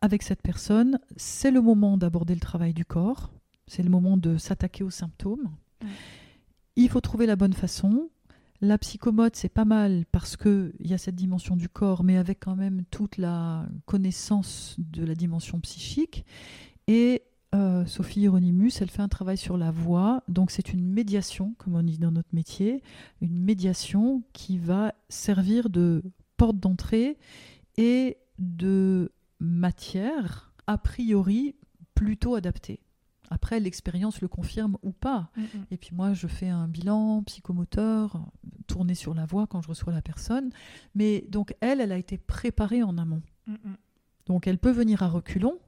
avec 0.00 0.22
cette 0.22 0.42
personne, 0.42 0.98
c'est 1.16 1.50
le 1.50 1.60
moment 1.60 1.96
d'aborder 1.96 2.34
le 2.34 2.40
travail 2.40 2.74
du 2.74 2.84
corps, 2.84 3.32
c'est 3.66 3.82
le 3.82 3.90
moment 3.90 4.16
de 4.16 4.36
s'attaquer 4.36 4.84
aux 4.84 4.90
symptômes. 4.90 5.50
Il 6.76 6.88
faut 6.88 7.00
trouver 7.00 7.26
la 7.26 7.36
bonne 7.36 7.52
façon, 7.52 8.08
la 8.60 8.78
psychomote, 8.78 9.36
c'est 9.36 9.48
pas 9.48 9.64
mal 9.64 10.04
parce 10.10 10.36
qu'il 10.36 10.72
y 10.80 10.92
a 10.92 10.98
cette 10.98 11.14
dimension 11.14 11.56
du 11.56 11.68
corps, 11.68 12.02
mais 12.02 12.16
avec 12.16 12.40
quand 12.40 12.56
même 12.56 12.84
toute 12.90 13.16
la 13.16 13.66
connaissance 13.86 14.74
de 14.78 15.04
la 15.04 15.14
dimension 15.14 15.60
psychique. 15.60 16.24
Et 16.88 17.22
euh, 17.54 17.86
Sophie 17.86 18.20
Hieronymus, 18.20 18.72
elle 18.80 18.90
fait 18.90 19.02
un 19.02 19.08
travail 19.08 19.36
sur 19.36 19.56
la 19.56 19.70
voix. 19.70 20.22
Donc 20.28 20.50
c'est 20.50 20.72
une 20.72 20.84
médiation, 20.84 21.54
comme 21.58 21.76
on 21.76 21.82
dit 21.82 21.98
dans 21.98 22.10
notre 22.10 22.34
métier, 22.34 22.82
une 23.20 23.38
médiation 23.38 24.22
qui 24.32 24.58
va 24.58 24.94
servir 25.08 25.70
de 25.70 26.02
porte 26.36 26.58
d'entrée 26.58 27.16
et 27.76 28.18
de 28.38 29.12
matière 29.40 30.52
a 30.66 30.78
priori 30.78 31.54
plutôt 31.94 32.34
adaptée. 32.34 32.80
Après, 33.30 33.60
l'expérience 33.60 34.20
le 34.20 34.28
confirme 34.28 34.78
ou 34.82 34.92
pas. 34.92 35.30
Mm, 35.36 35.42
mm. 35.42 35.46
Et 35.70 35.76
puis 35.76 35.90
moi, 35.94 36.14
je 36.14 36.26
fais 36.26 36.48
un 36.48 36.68
bilan 36.68 37.22
psychomoteur, 37.24 38.20
tourné 38.66 38.94
sur 38.94 39.14
la 39.14 39.26
voix 39.26 39.46
quand 39.46 39.60
je 39.60 39.68
reçois 39.68 39.92
la 39.92 40.02
personne. 40.02 40.50
Mais 40.94 41.24
donc, 41.28 41.54
elle, 41.60 41.80
elle 41.80 41.92
a 41.92 41.98
été 41.98 42.18
préparée 42.18 42.82
en 42.82 42.96
amont. 42.98 43.22
Mm, 43.46 43.54
donc, 44.26 44.46
elle 44.46 44.58
peut 44.58 44.70
venir 44.70 45.02
à 45.02 45.08
reculons, 45.08 45.58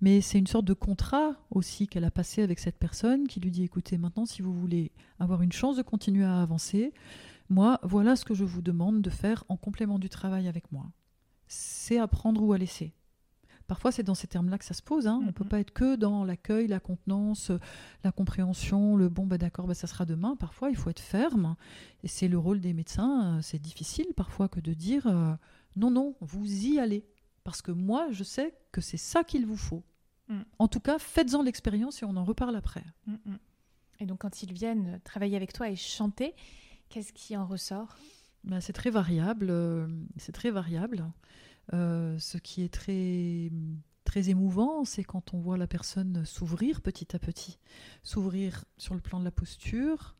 mais 0.00 0.20
c'est 0.20 0.38
une 0.38 0.46
sorte 0.46 0.64
de 0.64 0.74
contrat 0.74 1.34
aussi 1.50 1.88
qu'elle 1.88 2.04
a 2.04 2.10
passé 2.10 2.42
avec 2.42 2.58
cette 2.58 2.78
personne 2.78 3.26
qui 3.26 3.40
lui 3.40 3.50
dit, 3.50 3.64
écoutez, 3.64 3.98
maintenant, 3.98 4.26
si 4.26 4.42
vous 4.42 4.52
voulez 4.52 4.92
avoir 5.18 5.42
une 5.42 5.52
chance 5.52 5.76
de 5.76 5.82
continuer 5.82 6.24
à 6.24 6.40
avancer, 6.42 6.92
moi, 7.48 7.78
voilà 7.82 8.16
ce 8.16 8.24
que 8.24 8.34
je 8.34 8.44
vous 8.44 8.62
demande 8.62 9.02
de 9.02 9.10
faire 9.10 9.44
en 9.48 9.56
complément 9.56 9.98
du 9.98 10.08
travail 10.08 10.48
avec 10.48 10.70
moi. 10.72 10.86
C'est 11.46 11.98
apprendre 11.98 12.42
ou 12.42 12.52
à 12.52 12.58
laisser. 12.58 12.94
Parfois, 13.66 13.92
c'est 13.92 14.02
dans 14.02 14.14
ces 14.14 14.26
termes-là 14.26 14.58
que 14.58 14.64
ça 14.64 14.74
se 14.74 14.82
pose. 14.82 15.06
Hein. 15.06 15.18
On 15.22 15.26
ne 15.26 15.30
peut 15.32 15.44
pas 15.44 15.60
être 15.60 15.72
que 15.72 15.96
dans 15.96 16.24
l'accueil, 16.24 16.66
la 16.66 16.80
contenance, 16.80 17.50
la 18.02 18.12
compréhension, 18.12 18.96
le 18.96 19.08
bon, 19.08 19.26
bah, 19.26 19.38
d'accord, 19.38 19.66
bah, 19.66 19.74
ça 19.74 19.86
sera 19.86 20.04
demain. 20.04 20.36
Parfois, 20.36 20.70
il 20.70 20.76
faut 20.76 20.90
être 20.90 21.00
ferme. 21.00 21.56
Et 22.02 22.08
c'est 22.08 22.28
le 22.28 22.38
rôle 22.38 22.60
des 22.60 22.74
médecins. 22.74 23.38
Euh, 23.38 23.42
c'est 23.42 23.58
difficile 23.60 24.06
parfois 24.14 24.48
que 24.48 24.60
de 24.60 24.74
dire 24.74 25.06
euh, 25.06 25.34
non, 25.76 25.90
non, 25.90 26.14
vous 26.20 26.66
y 26.66 26.78
allez. 26.78 27.06
Parce 27.42 27.62
que 27.62 27.72
moi, 27.72 28.08
je 28.10 28.24
sais 28.24 28.54
que 28.72 28.80
c'est 28.80 28.98
ça 28.98 29.24
qu'il 29.24 29.46
vous 29.46 29.56
faut. 29.56 29.82
Mm. 30.28 30.40
En 30.58 30.68
tout 30.68 30.80
cas, 30.80 30.98
faites-en 30.98 31.42
l'expérience 31.42 32.02
et 32.02 32.06
on 32.06 32.16
en 32.16 32.24
reparle 32.24 32.56
après. 32.56 32.84
Mm, 33.06 33.12
mm. 33.12 33.38
Et 34.00 34.06
donc, 34.06 34.20
quand 34.20 34.42
ils 34.42 34.52
viennent 34.52 35.00
travailler 35.04 35.36
avec 35.36 35.52
toi 35.52 35.70
et 35.70 35.76
chanter, 35.76 36.34
qu'est-ce 36.88 37.12
qui 37.12 37.36
en 37.36 37.46
ressort? 37.46 37.96
Bah, 38.44 38.60
C'est 38.60 38.72
très 38.72 38.90
variable. 38.90 39.48
Euh, 39.50 39.86
c'est 40.16 40.32
très 40.32 40.50
variable. 40.50 41.04
Euh, 41.72 42.18
ce 42.18 42.38
qui 42.38 42.62
est 42.62 42.72
très, 42.72 43.50
très 44.04 44.28
émouvant, 44.28 44.84
c'est 44.84 45.04
quand 45.04 45.34
on 45.34 45.40
voit 45.40 45.56
la 45.56 45.66
personne 45.66 46.24
s'ouvrir 46.24 46.80
petit 46.80 47.14
à 47.14 47.18
petit, 47.18 47.58
s'ouvrir 48.02 48.64
sur 48.76 48.94
le 48.94 49.00
plan 49.00 49.18
de 49.18 49.24
la 49.24 49.30
posture, 49.30 50.16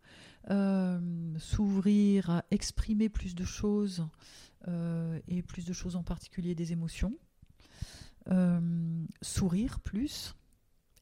euh, 0.51 1.01
s'ouvrir 1.39 2.31
à 2.31 2.45
exprimer 2.51 3.09
plus 3.09 3.35
de 3.35 3.45
choses 3.45 4.07
euh, 4.69 5.19
et 5.29 5.43
plus 5.43 5.65
de 5.65 5.73
choses 5.73 5.97
en 5.97 6.03
particulier 6.03 6.55
des 6.55 6.73
émotions, 6.73 7.15
sourire 9.21 9.81
plus. 9.81 10.35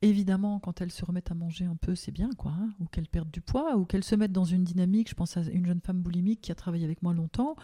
Évidemment, 0.02 0.58
quand 0.58 0.80
elles 0.80 0.90
se 0.90 1.04
remettent 1.04 1.30
à 1.30 1.34
manger 1.34 1.64
un 1.64 1.76
peu, 1.76 1.94
c'est 1.94 2.10
bien, 2.10 2.30
quoi, 2.36 2.50
hein, 2.50 2.70
ou 2.80 2.86
qu'elles 2.86 3.08
perdent 3.08 3.30
du 3.30 3.40
poids, 3.40 3.76
ou 3.76 3.84
qu'elles 3.84 4.02
se 4.02 4.16
mettent 4.16 4.32
dans 4.32 4.44
une 4.44 4.64
dynamique. 4.64 5.08
Je 5.08 5.14
pense 5.14 5.36
à 5.36 5.42
une 5.42 5.64
jeune 5.64 5.80
femme 5.80 6.02
boulimique 6.02 6.40
qui 6.40 6.50
a 6.50 6.56
travaillé 6.56 6.84
avec 6.84 7.02
moi 7.02 7.14
longtemps, 7.14 7.54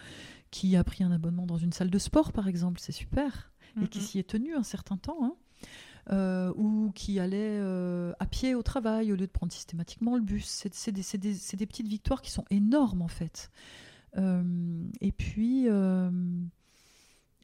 qui 0.52 0.76
a 0.76 0.84
pris 0.84 1.02
un 1.02 1.10
abonnement 1.10 1.46
dans 1.46 1.58
une 1.58 1.72
salle 1.72 1.90
de 1.90 1.98
sport, 1.98 2.32
par 2.32 2.46
exemple, 2.46 2.78
c'est 2.80 2.92
super, 2.92 3.52
et 3.82 3.88
qui 3.88 4.00
s'y 4.00 4.18
est 4.18 4.28
tenue 4.28 4.54
un 4.54 4.62
certain 4.62 4.96
temps. 4.96 5.18
Hein. 5.22 5.34
Euh, 6.10 6.54
ou 6.56 6.90
qui 6.94 7.20
allait 7.20 7.58
euh, 7.60 8.14
à 8.18 8.24
pied 8.24 8.54
au 8.54 8.62
travail 8.62 9.12
au 9.12 9.16
lieu 9.16 9.26
de 9.26 9.32
prendre 9.32 9.52
systématiquement 9.52 10.16
le 10.16 10.22
bus. 10.22 10.64
C'est 10.72 10.90
des, 10.90 11.02
des, 11.18 11.34
des, 11.56 11.66
petites 11.66 11.88
victoires 11.88 12.22
qui 12.22 12.30
sont 12.30 12.46
énormes 12.50 13.02
en 13.02 13.08
fait. 13.08 13.50
Euh, 14.16 14.84
et 15.02 15.12
puis, 15.12 15.66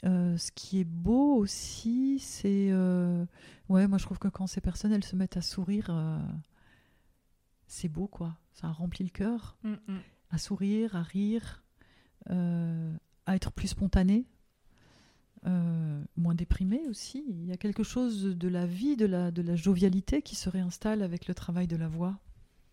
ce 0.05 0.52
qui 0.52 0.81
est 0.81 0.85
beau 0.85 1.36
aussi, 1.36 2.18
c'est... 2.18 2.72
ouais, 3.68 3.86
moi 3.86 3.98
je 3.98 4.05
trouve 4.05 4.18
que 4.18 4.28
quand 4.28 4.47
ces 4.47 4.60
personnes, 4.60 4.93
elles 4.93 5.05
se 5.05 5.16
mettent 5.16 5.36
à 5.36 5.43
sourire, 5.43 5.90
c'est 7.66 7.89
beau 7.89 8.06
quoi. 8.06 8.36
Ça 8.52 8.68
remplit 8.68 9.05
le 9.05 9.10
cœur. 9.10 9.56
Mm, 9.64 9.72
mm. 9.89 9.98
À 10.31 10.39
sourire, 10.39 10.94
à 10.97 11.02
rire. 11.02 11.64
Euh, 12.31 12.93
à 13.26 13.36
être 13.36 13.52
plus 13.52 13.68
spontané, 13.68 14.26
euh, 15.47 16.05
moins 16.16 16.35
déprimé 16.35 16.81
aussi. 16.89 17.24
Il 17.28 17.47
y 17.47 17.52
a 17.52 17.56
quelque 17.56 17.82
chose 17.82 18.22
de 18.22 18.48
la 18.48 18.66
vie, 18.66 18.97
de 18.97 19.06
la, 19.06 19.31
de 19.31 19.40
la 19.40 19.56
jovialité 19.56 20.20
qui 20.20 20.35
se 20.35 20.51
réinstalle 20.51 21.02
avec 21.02 21.26
le 21.26 21.35
travail 21.35 21.66
de 21.66 21.76
la 21.76 21.89
voix. 21.89 22.18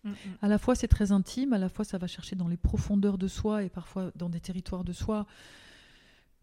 Mm. 0.04 0.12
À 0.42 0.48
la 0.48 0.58
fois 0.58 0.74
c'est 0.74 0.88
très 0.88 1.10
intime, 1.12 1.54
à 1.54 1.58
la 1.58 1.70
fois 1.70 1.84
ça 1.86 1.96
va 1.96 2.06
chercher 2.06 2.36
dans 2.36 2.48
les 2.48 2.56
profondeurs 2.56 3.16
de 3.16 3.28
soi 3.28 3.62
et 3.62 3.70
parfois 3.70 4.10
dans 4.14 4.28
des 4.28 4.40
territoires 4.40 4.84
de 4.84 4.92
soi 4.92 5.26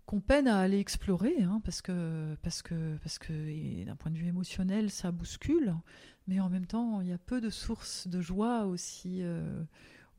qu'on 0.10 0.22
peine 0.22 0.48
à 0.48 0.58
aller 0.58 0.80
explorer, 0.80 1.44
hein, 1.44 1.62
parce 1.64 1.84
que, 1.84 2.36
parce 2.42 2.64
que, 2.64 2.98
parce 3.04 3.20
que 3.20 3.86
d'un 3.86 3.96
point 3.96 4.10
de 4.12 4.18
vue 4.18 4.26
émotionnel, 4.26 4.90
ça 4.90 5.12
bouscule, 5.12 5.76
mais 6.28 6.40
en 6.40 6.50
même 6.50 6.66
temps, 6.66 7.00
il 7.02 7.10
y 7.10 7.14
a 7.14 7.20
peu 7.20 7.40
de 7.40 7.52
sources 7.52 8.08
de 8.08 8.20
joie 8.20 8.66
aussi, 8.66 9.20
euh, 9.22 9.62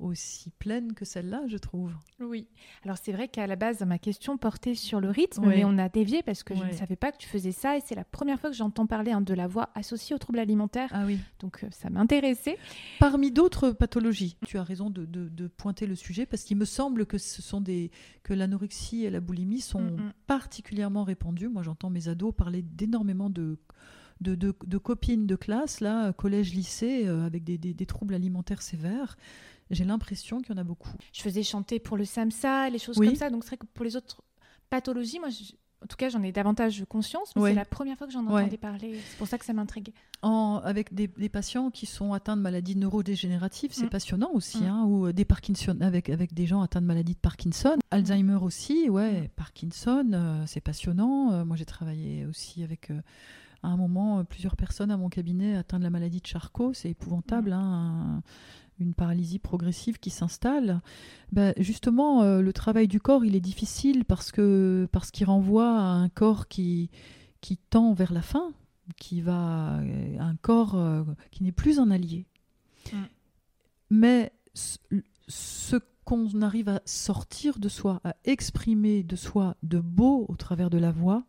aussi 0.00 0.50
pleine 0.58 0.92
que 0.94 1.04
celle-là, 1.04 1.42
je 1.46 1.56
trouve. 1.56 1.92
Oui. 2.20 2.46
Alors 2.84 2.96
c'est 2.98 3.12
vrai 3.12 3.28
qu'à 3.28 3.46
la 3.46 3.56
base, 3.56 3.80
ma 3.82 3.98
question 3.98 4.36
portait 4.36 4.74
sur 4.74 5.00
le 5.00 5.10
rythme, 5.10 5.46
mais 5.46 5.64
on 5.64 5.78
a 5.78 5.88
dévié 5.88 6.22
parce 6.22 6.42
que 6.42 6.54
je 6.54 6.64
ne 6.64 6.72
savais 6.72 6.96
pas 6.96 7.12
que 7.12 7.18
tu 7.18 7.28
faisais 7.28 7.52
ça 7.52 7.76
et 7.76 7.80
c'est 7.80 7.94
la 7.94 8.04
première 8.04 8.40
fois 8.40 8.50
que 8.50 8.56
j'entends 8.56 8.86
parler 8.86 9.12
hein, 9.12 9.20
de 9.20 9.34
la 9.34 9.46
voix 9.46 9.70
associée 9.74 10.14
aux 10.14 10.18
troubles 10.18 10.38
alimentaires. 10.38 10.90
Ah 10.92 11.04
oui. 11.06 11.18
Donc 11.38 11.64
euh, 11.64 11.68
ça 11.70 11.90
m'intéressait. 11.90 12.58
Parmi 12.98 13.30
d'autres 13.30 13.70
pathologies, 13.70 14.36
tu 14.46 14.58
as 14.58 14.62
raison 14.62 14.90
de, 14.90 15.06
pointer 15.56 15.86
le 15.86 15.94
sujet 15.94 16.26
parce 16.26 16.42
qu'il 16.42 16.56
me 16.56 16.64
semble 16.64 17.06
que 17.06 17.18
ce 17.18 17.42
sont 17.42 17.60
des 17.60 17.90
que 18.22 18.32
l'anorexie 18.32 19.04
et 19.04 19.10
la 19.10 19.20
boulimie 19.20 19.60
sont 19.60 19.80
mm, 19.80 19.96
mm. 19.96 20.12
particulièrement 20.26 21.04
répandues. 21.04 21.48
Moi, 21.48 21.62
j'entends 21.62 21.90
mes 21.90 22.08
ados 22.08 22.34
parler 22.34 22.62
d'énormément 22.62 23.30
de 23.30 23.58
de, 24.20 24.78
copines 24.78 25.26
de 25.26 25.36
classe, 25.36 25.80
là, 25.80 26.12
collège, 26.12 26.54
lycée, 26.54 27.06
euh, 27.06 27.24
avec 27.24 27.44
des, 27.44 27.58
des, 27.58 27.86
troubles 27.86 28.14
alimentaires 28.14 28.62
sévères. 28.62 29.16
J'ai 29.70 29.84
l'impression 29.84 30.40
qu'il 30.40 30.54
y 30.54 30.58
en 30.58 30.60
a 30.60 30.64
beaucoup. 30.64 30.90
Je 31.12 31.22
faisais 31.22 31.42
chanter 31.42 31.78
pour 31.78 31.96
le 31.96 32.04
SAMSA, 32.04 32.70
les 32.70 32.78
choses 32.78 32.96
comme 32.96 33.14
ça. 33.14 33.30
Donc 33.30 33.44
c'est 33.44 33.50
vrai 33.50 33.56
que 33.58 33.66
pour 33.66 33.84
les 33.84 33.96
autres 33.96 34.22
pathologies, 34.68 35.18
moi, 35.18 35.28
en 35.82 35.86
tout 35.86 35.96
cas, 35.96 36.10
j'en 36.10 36.22
ai 36.22 36.30
davantage 36.30 36.84
conscience, 36.88 37.34
mais 37.36 37.42
c'est 37.42 37.54
la 37.54 37.64
première 37.64 37.96
fois 37.96 38.06
que 38.06 38.12
j'en 38.12 38.26
entendais 38.26 38.58
parler. 38.58 39.00
C'est 39.08 39.16
pour 39.16 39.26
ça 39.26 39.38
que 39.38 39.44
ça 39.44 39.52
m'intrigue. 39.52 39.92
avec 40.22 40.92
des, 40.92 41.28
patients 41.28 41.70
qui 41.70 41.86
sont 41.86 42.12
atteints 42.12 42.36
de 42.36 42.42
maladies 42.42 42.76
neurodégénératives, 42.76 43.72
c'est 43.72 43.86
mm. 43.86 43.90
passionnant 43.90 44.30
aussi, 44.34 44.62
mm. 44.62 44.66
hein, 44.66 44.84
ou 44.84 45.06
euh, 45.06 45.12
des 45.12 45.24
Parkinson, 45.24 45.78
avec, 45.80 46.10
avec 46.10 46.34
des 46.34 46.46
gens 46.46 46.60
atteints 46.60 46.82
de 46.82 46.86
maladies 46.86 47.14
de 47.14 47.20
Parkinson. 47.20 47.76
Mm. 47.76 47.80
Alzheimer 47.92 48.38
aussi, 48.42 48.90
ouais, 48.90 49.30
Parkinson, 49.36 50.10
euh, 50.12 50.44
c'est 50.46 50.60
passionnant. 50.60 51.32
Euh, 51.32 51.44
moi, 51.44 51.56
j'ai 51.56 51.64
travaillé 51.64 52.26
aussi 52.26 52.62
avec 52.62 52.90
à 53.62 53.68
un 53.68 53.76
moment 53.76 54.24
plusieurs 54.24 54.56
personnes 54.56 54.90
à 54.90 54.96
mon 54.96 55.08
cabinet 55.08 55.56
atteintes 55.56 55.80
de 55.80 55.84
la 55.84 55.90
maladie 55.90 56.20
de 56.20 56.26
Charcot. 56.26 56.74
C'est 56.74 56.90
épouvantable. 56.90 57.52
Hein, 57.52 58.22
une 58.80 58.94
paralysie 58.94 59.38
progressive 59.38 59.98
qui 59.98 60.10
s'installe, 60.10 60.80
ben 61.32 61.54
justement, 61.58 62.22
euh, 62.22 62.40
le 62.40 62.52
travail 62.52 62.88
du 62.88 63.00
corps, 63.00 63.24
il 63.24 63.36
est 63.36 63.40
difficile 63.40 64.04
parce 64.04 64.32
que 64.32 64.88
parce 64.90 65.10
qu'il 65.10 65.26
renvoie 65.26 65.70
à 65.70 65.92
un 65.92 66.08
corps 66.08 66.48
qui, 66.48 66.90
qui 67.40 67.56
tend 67.56 67.92
vers 67.92 68.12
la 68.12 68.22
fin, 68.22 68.52
qui 68.96 69.20
va 69.20 69.78
euh, 69.78 70.18
un 70.18 70.36
corps 70.36 70.74
euh, 70.76 71.04
qui 71.30 71.42
n'est 71.42 71.52
plus 71.52 71.78
un 71.78 71.90
allié. 71.90 72.26
Mm. 72.92 72.96
Mais 73.90 74.32
ce, 74.54 75.76
qu'on 76.04 76.42
arrive 76.42 76.68
à 76.68 76.82
sortir 76.84 77.58
de 77.58 77.68
soi, 77.68 78.00
à 78.04 78.16
exprimer 78.24 79.02
de 79.02 79.16
soi 79.16 79.56
de 79.62 79.78
beau 79.78 80.26
au 80.28 80.36
travers 80.36 80.70
de 80.70 80.78
la 80.78 80.90
voix, 80.90 81.24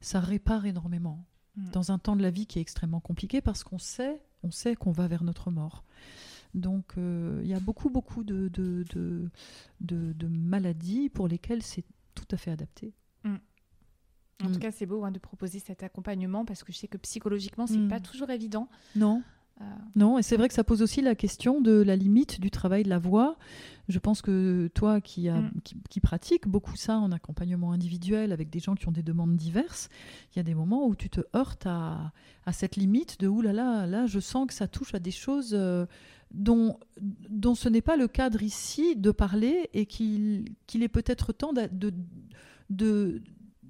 ça 0.00 0.20
répare 0.20 0.66
énormément. 0.66 1.24
Mm. 1.56 1.70
Dans 1.70 1.92
un 1.92 1.98
temps 1.98 2.16
de 2.16 2.22
la 2.22 2.30
vie 2.30 2.46
qui 2.46 2.58
est 2.58 2.62
extrêmement 2.62 3.00
compliqué 3.00 3.40
parce 3.40 3.64
qu'on 3.64 3.78
sait, 3.78 4.22
on 4.42 4.50
sait 4.50 4.74
qu'on 4.74 4.92
va 4.92 5.06
vers 5.06 5.24
notre 5.24 5.50
mort. 5.50 5.84
Donc 6.54 6.94
euh, 6.98 7.40
il 7.42 7.48
y 7.48 7.54
a 7.54 7.60
beaucoup, 7.60 7.88
beaucoup 7.88 8.24
de, 8.24 8.48
de, 8.48 10.26
maladies 10.28 11.08
pour 11.08 11.28
lesquelles 11.28 11.62
c'est 11.62 11.84
tout 12.14 12.28
à 12.30 12.36
fait 12.36 12.50
adapté. 12.50 12.92
Mm. 13.24 13.36
En 14.42 14.46
tout 14.46 14.54
mm. 14.54 14.58
cas, 14.58 14.70
c'est 14.70 14.86
beau 14.86 15.04
hein, 15.04 15.10
de 15.10 15.18
proposer 15.18 15.58
cet 15.60 15.82
accompagnement 15.82 16.44
parce 16.44 16.62
que 16.64 16.72
je 16.72 16.78
sais 16.78 16.88
que 16.88 16.98
psychologiquement, 16.98 17.66
c'est 17.66 17.76
n'est 17.76 17.86
mm. 17.86 17.88
pas 17.88 18.00
toujours 18.00 18.30
évident. 18.30 18.68
Non. 18.96 19.22
Euh. 19.60 19.64
Non, 19.94 20.18
et 20.18 20.22
c'est 20.22 20.36
vrai 20.36 20.48
que 20.48 20.54
ça 20.54 20.64
pose 20.64 20.82
aussi 20.82 21.02
la 21.02 21.14
question 21.14 21.60
de 21.60 21.82
la 21.82 21.96
limite 21.96 22.40
du 22.40 22.50
travail 22.50 22.82
de 22.82 22.88
la 22.88 22.98
voix. 22.98 23.36
Je 23.88 23.98
pense 23.98 24.22
que 24.22 24.70
toi 24.74 25.00
qui, 25.00 25.28
a, 25.28 25.42
qui, 25.90 26.00
pratiques 26.00 26.48
beaucoup 26.48 26.76
ça 26.76 26.98
en 26.98 27.12
accompagnement 27.12 27.72
individuel 27.72 28.32
avec 28.32 28.48
des 28.48 28.60
gens 28.60 28.74
qui 28.74 28.88
ont 28.88 28.92
des 28.92 29.02
demandes 29.02 29.36
diverses, 29.36 29.88
il 30.32 30.38
y 30.38 30.40
a 30.40 30.42
des 30.42 30.54
moments 30.54 30.86
où 30.86 30.94
tu 30.94 31.10
te 31.10 31.20
heurtes 31.36 31.66
à, 31.66 32.12
à 32.46 32.52
cette 32.52 32.76
limite 32.76 33.20
de 33.20 33.28
oulala, 33.28 33.62
là, 33.62 33.86
là, 33.86 33.86
là, 33.86 34.06
je 34.06 34.20
sens 34.20 34.46
que 34.46 34.54
ça 34.54 34.68
touche 34.68 34.94
à 34.94 34.98
des 34.98 35.10
choses 35.10 35.52
euh, 35.52 35.86
dont, 36.32 36.78
dont 37.00 37.54
ce 37.54 37.68
n'est 37.68 37.82
pas 37.82 37.96
le 37.96 38.08
cadre 38.08 38.42
ici 38.42 38.96
de 38.96 39.10
parler 39.10 39.68
et 39.74 39.86
qu'il 39.86 40.54
est 40.74 40.88
peut-être 40.88 41.32
temps 41.32 41.52
de, 41.52 41.68
de, 42.70 43.22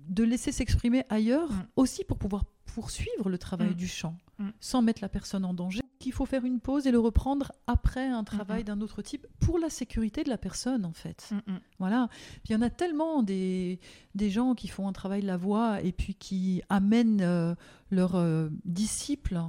de, 0.08 0.24
laisser 0.24 0.52
s'exprimer 0.52 1.04
ailleurs 1.08 1.50
mm. 1.50 1.66
aussi 1.76 2.04
pour 2.04 2.18
pouvoir 2.18 2.44
poursuivre 2.74 3.28
le 3.28 3.38
travail 3.38 3.70
mm. 3.70 3.74
du 3.74 3.88
chant 3.88 4.16
mm. 4.38 4.48
sans 4.60 4.82
mettre 4.82 5.02
la 5.02 5.08
personne 5.08 5.44
en 5.44 5.54
danger. 5.54 5.80
Qu'il 5.98 6.12
faut 6.12 6.26
faire 6.26 6.44
une 6.44 6.60
pause 6.60 6.86
et 6.86 6.90
le 6.90 6.98
reprendre 6.98 7.52
après 7.66 8.08
un 8.08 8.24
travail 8.24 8.64
d'un 8.64 8.80
autre 8.80 9.02
type 9.02 9.26
pour 9.38 9.58
la 9.58 9.70
sécurité 9.70 10.24
de 10.24 10.28
la 10.28 10.38
personne 10.38 10.84
en 10.84 10.92
fait. 10.92 11.30
Voilà. 11.78 12.08
il 12.44 12.52
y 12.52 12.56
en 12.56 12.62
a 12.62 12.70
tellement 12.70 13.22
des, 13.22 13.78
des 14.14 14.30
gens 14.30 14.54
qui 14.54 14.68
font 14.68 14.88
un 14.88 14.92
travail 14.92 15.22
de 15.22 15.26
la 15.26 15.36
voix 15.36 15.80
et 15.80 15.92
puis 15.92 16.14
qui 16.14 16.62
amènent 16.68 17.20
euh, 17.22 17.54
leurs 17.90 18.16
euh, 18.16 18.48
disciples 18.64 19.40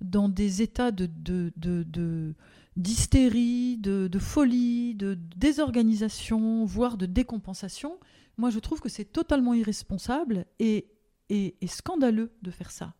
dans 0.00 0.28
des 0.28 0.62
états 0.62 0.90
de, 0.90 1.10
d'hystérie, 2.76 3.76
de, 3.78 4.18
folie, 4.18 4.94
de 4.94 5.18
désorganisation, 5.36 6.64
voire 6.64 6.96
de 6.96 7.06
décompensation, 7.06 7.98
moi 8.36 8.50
je 8.50 8.58
trouve 8.58 8.80
que 8.80 8.88
c'est 8.88 9.04
totalement 9.04 9.54
irresponsable 9.54 10.46
et, 10.58 10.88
et, 11.28 11.54
scandaleux 11.66 12.32
de 12.42 12.50
faire 12.50 12.70
ça. 12.70 12.94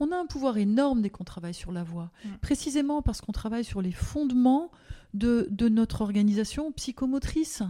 On 0.00 0.10
a 0.10 0.16
un 0.16 0.24
pouvoir 0.24 0.56
énorme 0.56 1.02
dès 1.02 1.10
qu'on 1.10 1.24
travaille 1.24 1.52
sur 1.52 1.70
la 1.70 1.84
voix, 1.84 2.10
mm. 2.24 2.28
précisément 2.40 3.02
parce 3.02 3.20
qu'on 3.20 3.32
travaille 3.32 3.64
sur 3.64 3.82
les 3.82 3.92
fondements 3.92 4.70
de, 5.12 5.46
de, 5.50 5.68
notre 5.68 6.00
organisation 6.00 6.72
psychomotrice. 6.72 7.62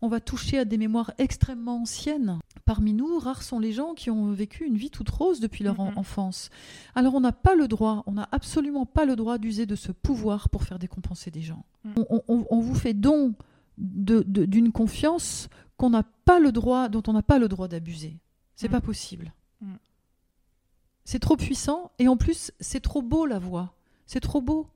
On 0.00 0.08
va 0.08 0.20
toucher 0.20 0.58
à 0.58 0.64
des 0.64 0.78
mémoires 0.78 1.12
extrêmement 1.18 1.82
anciennes. 1.82 2.38
Parmi 2.64 2.92
nous, 2.92 3.18
rares 3.18 3.42
sont 3.42 3.58
les 3.58 3.72
gens 3.72 3.94
qui 3.94 4.10
ont 4.10 4.32
vécu 4.32 4.64
une 4.64 4.76
vie 4.76 4.90
toute 4.90 5.10
rose 5.10 5.40
depuis 5.40 5.64
leur 5.64 5.80
enfance. 5.80 6.50
Alors 6.94 7.14
on 7.14 7.20
n'a 7.20 7.32
pas 7.32 7.54
le 7.54 7.68
droit, 7.68 8.02
on 8.06 8.12
n'a 8.12 8.28
absolument 8.32 8.86
pas 8.86 9.04
le 9.04 9.16
droit 9.16 9.38
d'user 9.38 9.66
de 9.66 9.76
ce 9.76 9.92
pouvoir 9.92 10.48
pour 10.48 10.64
faire 10.64 10.78
décompenser 10.78 11.30
des 11.30 11.42
gens. 11.42 11.64
On, 11.96 12.60
vous 12.60 12.74
fait 12.74 12.94
don 12.94 13.34
d'une 13.76 14.72
confiance 14.72 15.48
qu'on 15.76 15.90
n'a 15.90 16.04
pas 16.24 16.38
le 16.38 16.52
droit, 16.52 16.88
dont 16.88 17.02
on 17.08 17.12
n'a 17.12 17.22
pas 17.22 17.38
le 17.38 17.48
droit 17.48 17.68
d'abuser. 17.68 18.18
C'est 18.54 18.68
pas 18.68 18.80
possible. 18.80 19.32
C'est 21.04 21.18
trop 21.18 21.36
puissant 21.36 21.90
et 21.98 22.06
en 22.06 22.16
plus 22.16 22.52
c'est 22.60 22.80
trop 22.80 23.02
beau 23.02 23.26
la 23.26 23.38
voix. 23.38 23.74
C'est 24.06 24.20
trop 24.20 24.40
beau. 24.40 24.68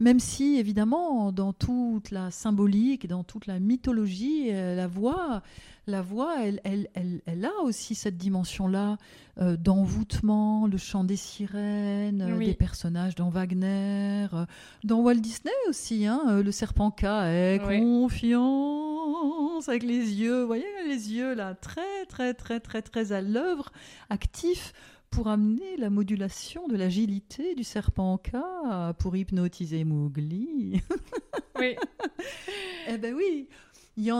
Même 0.00 0.18
si, 0.18 0.56
évidemment, 0.56 1.30
dans 1.30 1.52
toute 1.52 2.10
la 2.10 2.30
symbolique, 2.30 3.06
dans 3.06 3.22
toute 3.22 3.46
la 3.46 3.60
mythologie, 3.60 4.48
euh, 4.50 4.74
la 4.74 4.86
voix, 4.86 5.42
la 5.86 6.00
voix 6.00 6.42
elle, 6.42 6.58
elle, 6.64 6.88
elle, 7.26 7.44
a 7.44 7.62
aussi 7.64 7.94
cette 7.94 8.16
dimension-là 8.16 8.96
euh, 9.42 9.58
d'envoûtement, 9.58 10.66
le 10.66 10.78
chant 10.78 11.04
des 11.04 11.16
sirènes, 11.16 12.22
euh, 12.22 12.38
des 12.38 12.54
personnages 12.54 13.14
dans 13.14 13.28
Wagner, 13.28 14.26
dans 14.84 15.00
Walt 15.00 15.16
Disney 15.16 15.52
aussi, 15.68 16.06
hein, 16.06 16.40
le 16.42 16.50
serpent 16.50 16.90
K 16.90 17.04
est 17.04 17.60
confiance, 17.62 19.68
avec 19.68 19.82
les 19.82 20.14
yeux, 20.14 20.40
vous 20.40 20.46
voyez 20.46 20.64
les 20.88 21.12
yeux 21.12 21.34
là, 21.34 21.54
très, 21.54 22.06
très, 22.08 22.32
très, 22.32 22.58
très, 22.58 22.80
très 22.80 23.12
à 23.12 23.20
l'œuvre, 23.20 23.70
actifs 24.08 24.72
pour 25.10 25.28
amener 25.28 25.76
la 25.76 25.90
modulation 25.90 26.68
de 26.68 26.76
l'agilité 26.76 27.54
du 27.54 27.64
serpent 27.64 28.18
K 28.18 28.36
pour 28.98 29.16
hypnotiser 29.16 29.84
Mowgli. 29.84 30.80
Oui. 31.58 31.76
eh 32.88 32.96
ben 32.96 33.14
oui, 33.14 33.46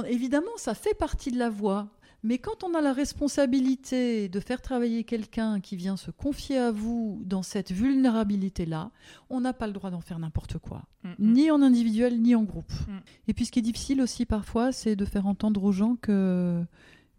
évidemment, 0.07 0.57
ça 0.57 0.75
fait 0.75 0.95
partie 0.95 1.31
de 1.31 1.39
la 1.39 1.49
voix. 1.49 1.89
Mais 2.23 2.37
quand 2.37 2.65
on 2.65 2.75
a 2.75 2.83
la 2.83 2.93
responsabilité 2.93 4.29
de 4.29 4.41
faire 4.41 4.61
travailler 4.61 5.05
quelqu'un 5.05 5.61
qui 5.61 5.75
vient 5.77 5.97
se 5.97 6.11
confier 6.11 6.59
à 6.59 6.71
vous 6.71 7.23
dans 7.25 7.43
cette 7.43 7.73
vulnérabilité-là, 7.73 8.91
on 9.31 9.41
n'a 9.41 9.55
pas 9.55 9.67
le 9.67 9.73
droit 9.73 9.91
d'en 9.91 10.03
faire 10.03 10.19
n'importe 10.19 10.59
quoi, 10.59 10.83
mm, 11.03 11.09
mm. 11.09 11.33
ni 11.33 11.51
en 11.51 11.63
individuel 11.63 12.21
ni 12.21 12.35
en 12.35 12.43
groupe. 12.43 12.71
Mm. 12.89 12.99
Et 13.29 13.35
puis 13.35 13.47
ce 13.47 13.53
qui 13.53 13.61
est 13.61 13.63
difficile 13.63 14.03
aussi 14.03 14.27
parfois, 14.27 14.71
c'est 14.71 14.97
de 14.97 15.05
faire 15.07 15.27
entendre 15.27 15.65
aux 15.65 15.73
gens 15.73 15.97
que 15.97 16.63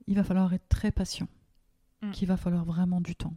il 0.06 0.16
va 0.16 0.24
falloir 0.24 0.54
être 0.54 0.68
très 0.70 0.92
patient, 0.92 1.28
qu'il 2.12 2.28
va 2.28 2.38
falloir 2.38 2.66
vraiment 2.66 3.02
du 3.02 3.16
temps. 3.16 3.34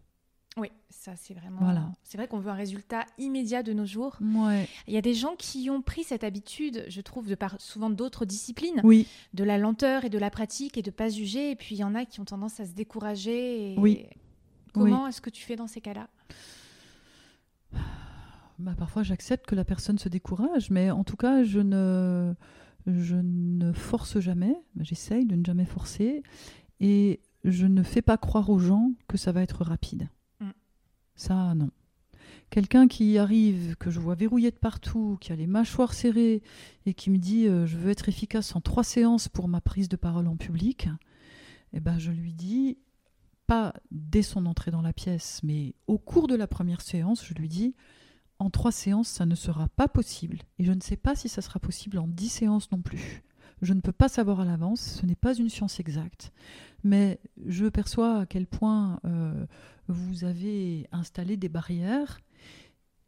Oui, 0.56 0.68
ça 0.88 1.16
c'est 1.16 1.34
vraiment. 1.34 1.58
Voilà. 1.60 1.90
C'est 2.04 2.16
vrai 2.16 2.28
qu'on 2.28 2.38
veut 2.38 2.50
un 2.50 2.54
résultat 2.54 3.04
immédiat 3.18 3.64
de 3.64 3.72
nos 3.72 3.86
jours. 3.86 4.16
Ouais. 4.20 4.68
Il 4.86 4.94
y 4.94 4.96
a 4.96 5.00
des 5.00 5.14
gens 5.14 5.34
qui 5.36 5.68
ont 5.68 5.82
pris 5.82 6.04
cette 6.04 6.22
habitude, 6.22 6.84
je 6.88 7.00
trouve, 7.00 7.28
de 7.28 7.34
par 7.34 7.60
souvent 7.60 7.90
d'autres 7.90 8.24
disciplines, 8.24 8.80
oui. 8.84 9.08
de 9.32 9.42
la 9.42 9.58
lenteur 9.58 10.04
et 10.04 10.10
de 10.10 10.18
la 10.18 10.30
pratique 10.30 10.76
et 10.76 10.82
de 10.82 10.92
pas 10.92 11.08
juger. 11.08 11.50
Et 11.50 11.56
puis 11.56 11.74
il 11.74 11.78
y 11.78 11.84
en 11.84 11.96
a 11.96 12.04
qui 12.04 12.20
ont 12.20 12.24
tendance 12.24 12.60
à 12.60 12.66
se 12.66 12.72
décourager. 12.72 13.74
Oui. 13.78 14.06
Comment 14.72 15.06
est-ce 15.08 15.20
que 15.20 15.30
tu 15.30 15.42
fais 15.42 15.56
dans 15.56 15.66
ces 15.66 15.80
cas-là? 15.80 16.08
Bah, 18.60 18.74
parfois 18.78 19.02
j'accepte 19.02 19.46
que 19.46 19.56
la 19.56 19.64
personne 19.64 19.98
se 19.98 20.08
décourage, 20.08 20.70
mais 20.70 20.90
en 20.90 21.02
tout 21.02 21.16
cas 21.16 21.42
je 21.42 21.58
ne 21.58 22.34
je 22.86 23.16
ne 23.16 23.72
force 23.72 24.20
jamais. 24.20 24.56
J'essaye 24.78 25.26
de 25.26 25.34
ne 25.34 25.44
jamais 25.44 25.64
forcer 25.64 26.22
et 26.80 27.20
je 27.42 27.66
ne 27.66 27.82
fais 27.82 28.02
pas 28.02 28.16
croire 28.16 28.50
aux 28.50 28.58
gens 28.58 28.92
que 29.08 29.16
ça 29.16 29.32
va 29.32 29.42
être 29.42 29.64
rapide. 29.64 30.08
Ça, 31.16 31.54
non. 31.54 31.70
Quelqu'un 32.50 32.86
qui 32.86 33.18
arrive, 33.18 33.76
que 33.76 33.90
je 33.90 33.98
vois 33.98 34.14
verrouillé 34.14 34.50
de 34.50 34.56
partout, 34.56 35.18
qui 35.20 35.32
a 35.32 35.36
les 35.36 35.46
mâchoires 35.46 35.92
serrées 35.92 36.42
et 36.86 36.94
qui 36.94 37.10
me 37.10 37.18
dit 37.18 37.48
euh, 37.48 37.66
je 37.66 37.76
veux 37.76 37.90
être 37.90 38.08
efficace 38.08 38.54
en 38.54 38.60
trois 38.60 38.84
séances 38.84 39.28
pour 39.28 39.48
ma 39.48 39.60
prise 39.60 39.88
de 39.88 39.96
parole 39.96 40.28
en 40.28 40.36
public, 40.36 40.88
eh 41.72 41.80
ben 41.80 41.98
je 41.98 42.12
lui 42.12 42.32
dis 42.32 42.78
pas 43.46 43.74
dès 43.90 44.22
son 44.22 44.46
entrée 44.46 44.70
dans 44.70 44.82
la 44.82 44.92
pièce, 44.92 45.40
mais 45.42 45.74
au 45.86 45.98
cours 45.98 46.28
de 46.28 46.34
la 46.34 46.46
première 46.46 46.80
séance, 46.80 47.24
je 47.24 47.34
lui 47.34 47.48
dis 47.48 47.74
en 48.38 48.50
trois 48.50 48.72
séances, 48.72 49.08
ça 49.08 49.26
ne 49.26 49.34
sera 49.34 49.68
pas 49.68 49.88
possible. 49.88 50.38
Et 50.58 50.64
je 50.64 50.72
ne 50.72 50.80
sais 50.80 50.96
pas 50.96 51.14
si 51.14 51.28
ça 51.28 51.42
sera 51.42 51.60
possible 51.60 51.98
en 51.98 52.08
dix 52.08 52.28
séances 52.28 52.70
non 52.70 52.80
plus. 52.80 53.22
Je 53.64 53.72
ne 53.72 53.80
peux 53.80 53.92
pas 53.92 54.08
savoir 54.08 54.40
à 54.40 54.44
l'avance, 54.44 54.98
ce 55.00 55.06
n'est 55.06 55.14
pas 55.14 55.34
une 55.34 55.48
science 55.48 55.80
exacte. 55.80 56.32
Mais 56.82 57.18
je 57.46 57.66
perçois 57.66 58.20
à 58.20 58.26
quel 58.26 58.46
point 58.46 59.00
euh, 59.06 59.46
vous 59.88 60.24
avez 60.24 60.86
installé 60.92 61.38
des 61.38 61.48
barrières. 61.48 62.20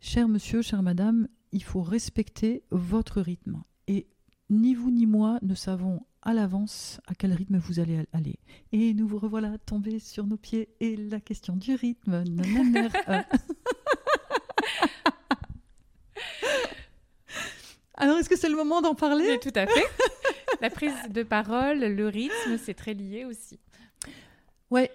Cher 0.00 0.28
monsieur, 0.28 0.62
chère 0.62 0.82
madame, 0.82 1.28
il 1.52 1.62
faut 1.62 1.82
respecter 1.82 2.62
votre 2.70 3.20
rythme. 3.20 3.62
Et 3.86 4.06
ni 4.48 4.74
vous 4.74 4.90
ni 4.90 5.04
moi 5.04 5.38
ne 5.42 5.54
savons 5.54 6.00
à 6.22 6.32
l'avance 6.32 7.02
à 7.06 7.14
quel 7.14 7.34
rythme 7.34 7.58
vous 7.58 7.78
allez 7.78 8.06
aller. 8.14 8.38
Et 8.72 8.94
nous 8.94 9.06
vous 9.06 9.18
revoilà 9.18 9.58
tombés 9.58 9.98
sur 9.98 10.26
nos 10.26 10.38
pieds 10.38 10.70
et 10.80 10.96
la 10.96 11.20
question 11.20 11.54
du 11.54 11.74
rythme. 11.74 12.24
Alors, 17.96 18.18
est-ce 18.18 18.28
que 18.28 18.36
c'est 18.36 18.48
le 18.48 18.56
moment 18.56 18.82
d'en 18.82 18.94
parler? 18.94 19.38
Tout 19.40 19.52
à 19.54 19.66
fait. 19.66 19.84
La 20.60 20.70
prise 20.70 20.94
de 21.10 21.22
parole, 21.22 21.80
le 21.80 22.08
rythme, 22.08 22.58
c'est 22.62 22.74
très 22.74 22.94
lié 22.94 23.24
aussi. 23.24 23.58
Ouais, 24.70 24.90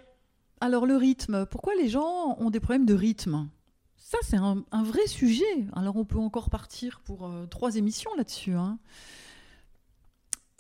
alors 0.60 0.86
le 0.86 0.96
rythme, 0.96 1.46
pourquoi 1.46 1.76
les 1.76 1.90
gens 1.90 2.38
ont 2.40 2.50
des 2.50 2.60
problèmes 2.60 2.86
de 2.86 2.94
rythme? 2.94 3.50
Ça, 3.98 4.18
c'est 4.22 4.38
un, 4.38 4.64
vrai 4.84 5.08
sujet. 5.08 5.46
Alors 5.74 5.96
on 5.96 6.06
peut 6.06 6.20
encore 6.20 6.50
partir 6.50 7.00
pour 7.02 7.28
euh, 7.28 7.46
trois 7.46 7.78
émissions 7.78 8.14
là-dessus. 8.16 8.54
Hein. 8.54 8.78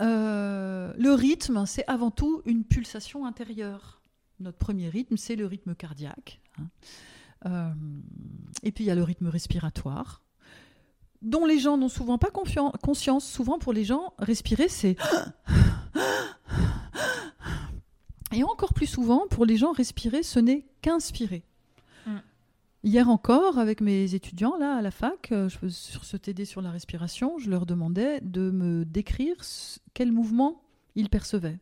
Euh, 0.01 0.93
le 0.97 1.13
rythme, 1.13 1.65
c'est 1.65 1.85
avant 1.88 2.11
tout 2.11 2.41
une 2.45 2.63
pulsation 2.63 3.26
intérieure. 3.26 4.01
Notre 4.39 4.57
premier 4.57 4.89
rythme, 4.89 5.18
c'est 5.18 5.35
le 5.35 5.45
rythme 5.45 5.76
cardiaque. 5.76 6.41
Hein. 6.57 6.68
Euh, 7.45 7.73
et 8.63 8.72
puis 8.72 8.85
il 8.85 8.88
y 8.88 8.91
a 8.91 8.95
le 8.95 9.03
rythme 9.03 9.27
respiratoire, 9.27 10.23
dont 11.22 11.45
les 11.45 11.60
gens 11.60 11.77
n'ont 11.77 11.89
souvent 11.89 12.18
pas 12.18 12.30
conscience. 12.31 13.26
Souvent 13.26 13.60
pour 13.60 13.73
les 13.73 13.84
gens, 13.84 14.14
respirer, 14.19 14.68
c'est 14.68 14.95
Et 18.34 18.43
encore 18.43 18.73
plus 18.73 18.88
souvent, 18.88 19.27
pour 19.30 19.45
les 19.45 19.57
gens, 19.57 19.73
respirer, 19.73 20.23
ce 20.23 20.39
n'est 20.39 20.65
qu'inspirer. 20.81 21.43
Mm. 22.06 22.18
Hier 22.84 23.10
encore, 23.10 23.60
avec 23.60 23.81
mes 23.81 24.15
étudiants 24.15 24.56
là 24.57 24.76
à 24.76 24.81
la 24.81 24.91
fac, 24.91 25.31
euh, 25.31 25.49
je, 25.49 25.68
sur 25.68 26.06
ce 26.06 26.15
TD 26.18 26.45
sur 26.45 26.61
la 26.61 26.72
respiration, 26.72 27.38
je 27.39 27.49
leur 27.49 27.65
demandais 27.65 28.22
de 28.22 28.49
me 28.49 28.85
décrire 28.85 29.35
quel 29.93 30.11
mouvement 30.14 30.64
ils 30.95 31.10
percevaient. 31.10 31.60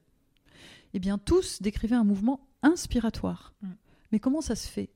Eh 0.94 1.00
bien, 1.00 1.18
tous 1.18 1.62
décrivaient 1.62 1.96
un 1.96 2.04
mouvement 2.04 2.40
inspiratoire. 2.62 3.54
Mm. 3.62 3.68
Mais 4.12 4.20
comment 4.20 4.42
ça 4.42 4.56
se 4.56 4.68
fait? 4.68 4.90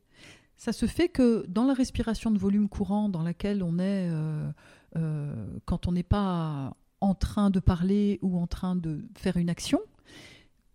Ça 0.58 0.72
se 0.72 0.86
fait 0.86 1.10
que 1.10 1.46
dans 1.48 1.66
la 1.66 1.74
respiration 1.74 2.32
de 2.32 2.38
volume 2.38 2.70
courant, 2.70 3.10
dans 3.10 3.24
laquelle 3.24 3.64
on 3.64 3.80
est 3.80 4.10
euh, 4.10 4.50
euh, 4.96 5.60
quand 5.66 5.88
on 5.88 5.92
n'est 5.92 6.04
pas 6.04 6.76
en 7.02 7.16
train 7.16 7.50
de 7.50 7.60
parler 7.60 8.20
ou 8.22 8.40
en 8.40 8.48
train 8.48 8.76
de 8.76 9.06
faire 9.16 9.38
une 9.38 9.50
action, 9.50 9.80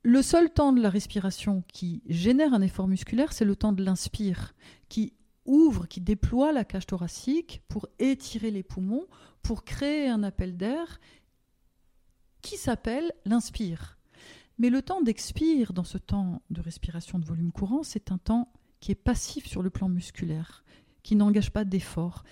le 0.03 0.23
seul 0.23 0.51
temps 0.51 0.73
de 0.73 0.81
la 0.81 0.91
respiration 0.91 1.65
qui 1.69 2.03
génère 2.07 2.55
un 2.55 2.63
effort 2.63 2.89
musculaire, 2.89 3.33
c'est 3.33 3.45
le 3.45 3.57
temps 3.57 3.73
de 3.73 3.83
l'inspire, 3.83 4.55
qui 4.89 5.15
ouvre, 5.45 5.87
qui 5.87 6.01
déploie 6.01 6.53
la 6.53 6.65
cage 6.65 6.87
thoracique 6.87 7.63
pour 7.69 7.89
étirer 7.99 8.51
les 8.51 8.63
poumons, 8.63 9.07
pour 9.43 9.65
créer 9.65 10.09
un 10.09 10.23
appel 10.23 10.57
d'air 10.57 11.01
qui 12.43 12.57
s'appelle 12.57 13.13
l'inspire. 13.25 13.99
Mais 14.59 14.71
le 14.71 14.83
temps 14.83 15.01
d'expire 15.01 15.73
dans 15.73 15.85
ce 15.85 15.99
temps 15.99 16.43
de 16.51 16.61
respiration 16.61 17.19
de 17.19 17.25
volume 17.25 17.53
courant, 17.53 17.83
c'est 17.83 18.13
un 18.13 18.19
temps 18.19 18.53
qui 18.81 18.93
est 18.93 18.97
passif 18.97 19.47
sur 19.47 19.63
le 19.63 19.71
plan 19.71 19.89
musculaire, 19.89 20.65
qui 21.03 21.17
n'engage 21.17 21.51
pas 21.51 21.65
d'effort. 21.65 22.25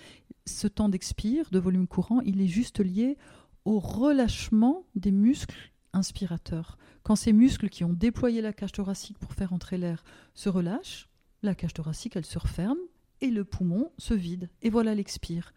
Ce 0.45 0.67
temps 0.67 0.89
d'expire 0.89 1.49
de 1.51 1.59
volume 1.59 1.87
courant, 1.87 2.21
il 2.21 2.41
est 2.41 2.47
juste 2.47 2.79
lié 2.79 3.17
au 3.65 3.79
relâchement 3.79 4.85
des 4.95 5.11
muscles 5.11 5.71
inspirateurs. 5.93 6.77
Quand 7.03 7.15
ces 7.15 7.33
muscles 7.33 7.69
qui 7.69 7.83
ont 7.83 7.93
déployé 7.93 8.41
la 8.41 8.53
cage 8.53 8.71
thoracique 8.71 9.17
pour 9.17 9.33
faire 9.33 9.53
entrer 9.53 9.77
l'air 9.77 10.03
se 10.33 10.49
relâchent, 10.49 11.09
la 11.43 11.55
cage 11.55 11.73
thoracique, 11.73 12.15
elle 12.15 12.25
se 12.25 12.39
referme 12.39 12.77
et 13.21 13.29
le 13.29 13.43
poumon 13.43 13.91
se 13.97 14.13
vide. 14.13 14.49
Et 14.61 14.69
voilà 14.69 14.95
l'expire. 14.95 15.53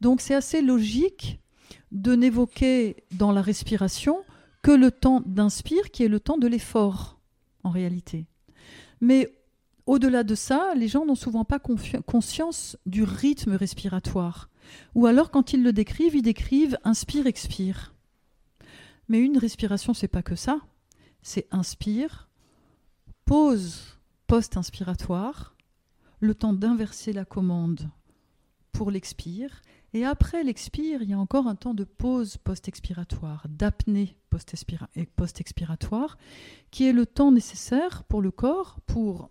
Donc 0.00 0.20
c'est 0.20 0.34
assez 0.34 0.62
logique 0.62 1.40
de 1.90 2.14
n'évoquer 2.14 3.04
dans 3.12 3.32
la 3.32 3.42
respiration 3.42 4.18
que 4.62 4.70
le 4.70 4.90
temps 4.90 5.22
d'inspire 5.26 5.90
qui 5.90 6.04
est 6.04 6.08
le 6.08 6.20
temps 6.20 6.38
de 6.38 6.46
l'effort, 6.46 7.20
en 7.64 7.70
réalité. 7.70 8.26
Mais 9.00 9.41
Au-delà 9.86 10.22
de 10.22 10.34
ça, 10.34 10.74
les 10.76 10.88
gens 10.88 11.04
n'ont 11.04 11.14
souvent 11.14 11.44
pas 11.44 11.58
conscience 11.58 12.76
du 12.86 13.02
rythme 13.02 13.54
respiratoire. 13.54 14.48
Ou 14.94 15.06
alors, 15.06 15.30
quand 15.30 15.52
ils 15.52 15.62
le 15.62 15.72
décrivent, 15.72 16.14
ils 16.14 16.22
décrivent 16.22 16.78
inspire, 16.84 17.26
expire. 17.26 17.94
Mais 19.08 19.20
une 19.20 19.38
respiration, 19.38 19.92
c'est 19.92 20.08
pas 20.08 20.22
que 20.22 20.36
ça. 20.36 20.60
C'est 21.22 21.46
inspire, 21.50 22.28
pause 23.24 23.98
post-inspiratoire, 24.26 25.54
le 26.20 26.34
temps 26.34 26.52
d'inverser 26.54 27.12
la 27.12 27.24
commande 27.24 27.90
pour 28.70 28.90
l'expire, 28.90 29.60
et 29.92 30.06
après 30.06 30.42
l'expire, 30.42 31.02
il 31.02 31.10
y 31.10 31.12
a 31.12 31.18
encore 31.18 31.46
un 31.46 31.54
temps 31.54 31.74
de 31.74 31.84
pause 31.84 32.38
post-expiratoire, 32.38 33.44
d'apnée 33.48 34.16
post-expiratoire, 34.30 36.16
qui 36.70 36.88
est 36.88 36.94
le 36.94 37.04
temps 37.04 37.30
nécessaire 37.30 38.04
pour 38.04 38.22
le 38.22 38.30
corps 38.30 38.80
pour 38.86 39.30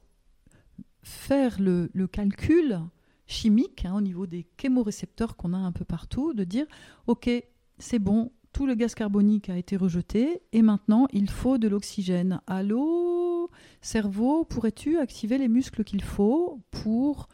faire 1.04 1.60
le, 1.60 1.90
calcul 2.12 2.80
chimique 3.28 3.86
hein, 3.86 3.96
au 3.96 4.02
niveau 4.02 4.28
des 4.28 4.46
chémorécepteurs 4.60 5.36
qu'on 5.36 5.54
a 5.54 5.58
un 5.58 5.72
peu 5.72 5.86
partout, 5.86 6.34
de 6.34 6.44
dire, 6.44 6.66
OK, 7.08 7.30
c'est 7.78 8.00
bon, 8.00 8.32
tout 8.54 8.66
le 8.68 8.76
gaz 8.76 8.96
carbonique 8.96 9.50
a 9.50 9.58
été 9.58 9.78
rejeté 9.78 10.42
et 10.52 10.62
maintenant 10.62 11.08
il 11.14 11.30
faut 11.30 11.58
de 11.58 11.68
l'oxygène. 11.68 12.42
Allô, 12.48 13.50
cerveau, 13.82 14.44
pourrais-tu 14.44 14.98
activer 14.98 15.38
les 15.38 15.48
muscles 15.48 15.84
qu'il 15.84 16.04
faut 16.04 16.60
pour 16.70 17.30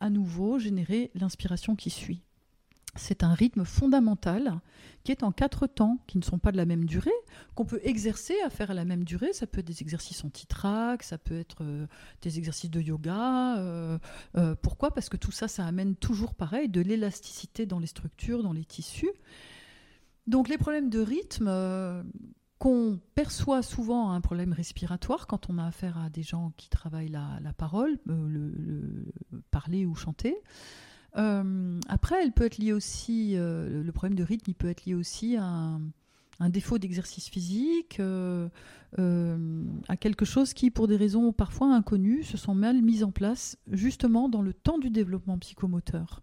à 0.00 0.10
nouveau 0.10 0.58
générer 0.58 1.10
l'inspiration 1.14 1.76
qui 1.76 1.90
suit? 1.90 2.22
C'est 2.94 3.24
un 3.24 3.32
rythme 3.32 3.64
fondamental 3.64 4.60
qui 5.04 5.12
est 5.12 5.22
en 5.22 5.32
quatre 5.32 5.66
temps, 5.66 5.98
qui 6.06 6.18
ne 6.18 6.22
sont 6.22 6.38
pas 6.38 6.52
de 6.52 6.56
la 6.56 6.66
même 6.66 6.84
durée, 6.84 7.10
qu'on 7.54 7.64
peut 7.64 7.80
exercer 7.82 8.34
à 8.44 8.50
faire 8.50 8.70
à 8.70 8.74
la 8.74 8.84
même 8.84 9.04
durée. 9.04 9.32
Ça 9.32 9.46
peut 9.46 9.60
être 9.60 9.66
des 9.66 9.82
exercices 9.82 10.24
anti-trac, 10.24 11.02
ça 11.02 11.18
peut 11.18 11.38
être 11.38 11.64
euh, 11.64 11.86
des 12.20 12.38
exercices 12.38 12.70
de 12.70 12.80
yoga. 12.80 13.58
Euh, 13.58 13.98
euh, 14.36 14.54
pourquoi? 14.60 14.92
Parce 14.92 15.08
que 15.08 15.16
tout 15.16 15.32
ça, 15.32 15.48
ça 15.48 15.66
amène 15.66 15.96
toujours 15.96 16.34
pareil, 16.34 16.68
de 16.68 16.80
l'élasticité 16.80 17.66
dans 17.66 17.78
les 17.78 17.86
structures, 17.86 18.42
dans 18.42 18.52
les 18.52 18.64
tissus. 18.64 19.10
Donc 20.26 20.48
les 20.48 20.58
problèmes 20.58 20.88
de 20.88 21.00
rythme 21.00 21.50
qu'on 22.58 23.00
perçoit 23.16 23.62
souvent 23.62 24.12
un 24.12 24.20
problème 24.20 24.52
respiratoire 24.52 25.26
quand 25.26 25.50
on 25.50 25.58
a 25.58 25.66
affaire 25.66 25.98
à 25.98 26.10
des 26.10 26.22
gens 26.22 26.52
qui 26.56 26.68
travaillent 26.68 27.08
la, 27.08 27.52
parole, 27.56 27.98
le, 28.06 29.12
parler 29.50 29.84
ou 29.84 29.96
chanter. 29.96 30.36
Euh, 31.16 31.80
après, 31.88 32.22
elle 32.22 32.32
peut 32.32 32.44
être 32.44 32.58
liée 32.58 32.72
aussi, 32.72 33.34
le 33.36 33.90
problème 33.92 34.16
de 34.16 34.24
rythme, 34.24 34.50
il 34.50 34.54
peut 34.54 34.68
être 34.68 34.84
lié 34.84 34.94
aussi 34.94 35.36
à 35.36 35.44
un, 35.44 36.48
défaut 36.48 36.78
d'exercice 36.78 37.28
physique, 37.28 38.00
à 38.00 39.96
quelque 39.96 40.24
chose 40.24 40.54
qui, 40.54 40.70
pour 40.70 40.88
des 40.88 40.96
raisons 40.96 41.32
parfois 41.32 41.74
inconnues, 41.74 42.24
se 42.24 42.36
sont 42.36 42.54
mal 42.54 42.82
mises 42.82 43.04
en 43.04 43.12
place 43.12 43.56
justement 43.70 44.28
dans 44.28 44.42
le 44.42 44.52
temps 44.52 44.78
du 44.78 44.90
développement 44.90 45.38
psychomoteur. 45.38 46.20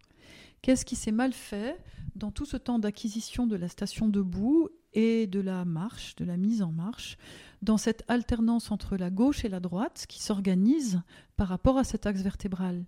Qu'est-ce 0.61 0.85
qui 0.85 0.95
s'est 0.95 1.11
mal 1.11 1.31
fait 1.33 1.81
dans 2.15 2.31
tout 2.31 2.45
ce 2.45 2.57
temps 2.57 2.79
d'acquisition 2.79 3.47
de 3.47 3.55
la 3.55 3.69
station 3.69 4.07
debout 4.07 4.69
et 4.93 5.27
de 5.27 5.39
la 5.39 5.65
marche, 5.65 6.15
de 6.15 6.25
la 6.25 6.37
mise 6.37 6.61
en 6.61 6.71
marche, 6.71 7.17
dans 7.61 7.77
cette 7.77 8.03
alternance 8.07 8.71
entre 8.71 8.97
la 8.97 9.09
gauche 9.09 9.45
et 9.45 9.49
la 9.49 9.59
droite 9.59 10.05
qui 10.07 10.21
s'organise 10.21 11.01
par 11.37 11.47
rapport 11.47 11.77
à 11.77 11.83
cet 11.83 12.05
axe 12.05 12.21
vertébral? 12.21 12.85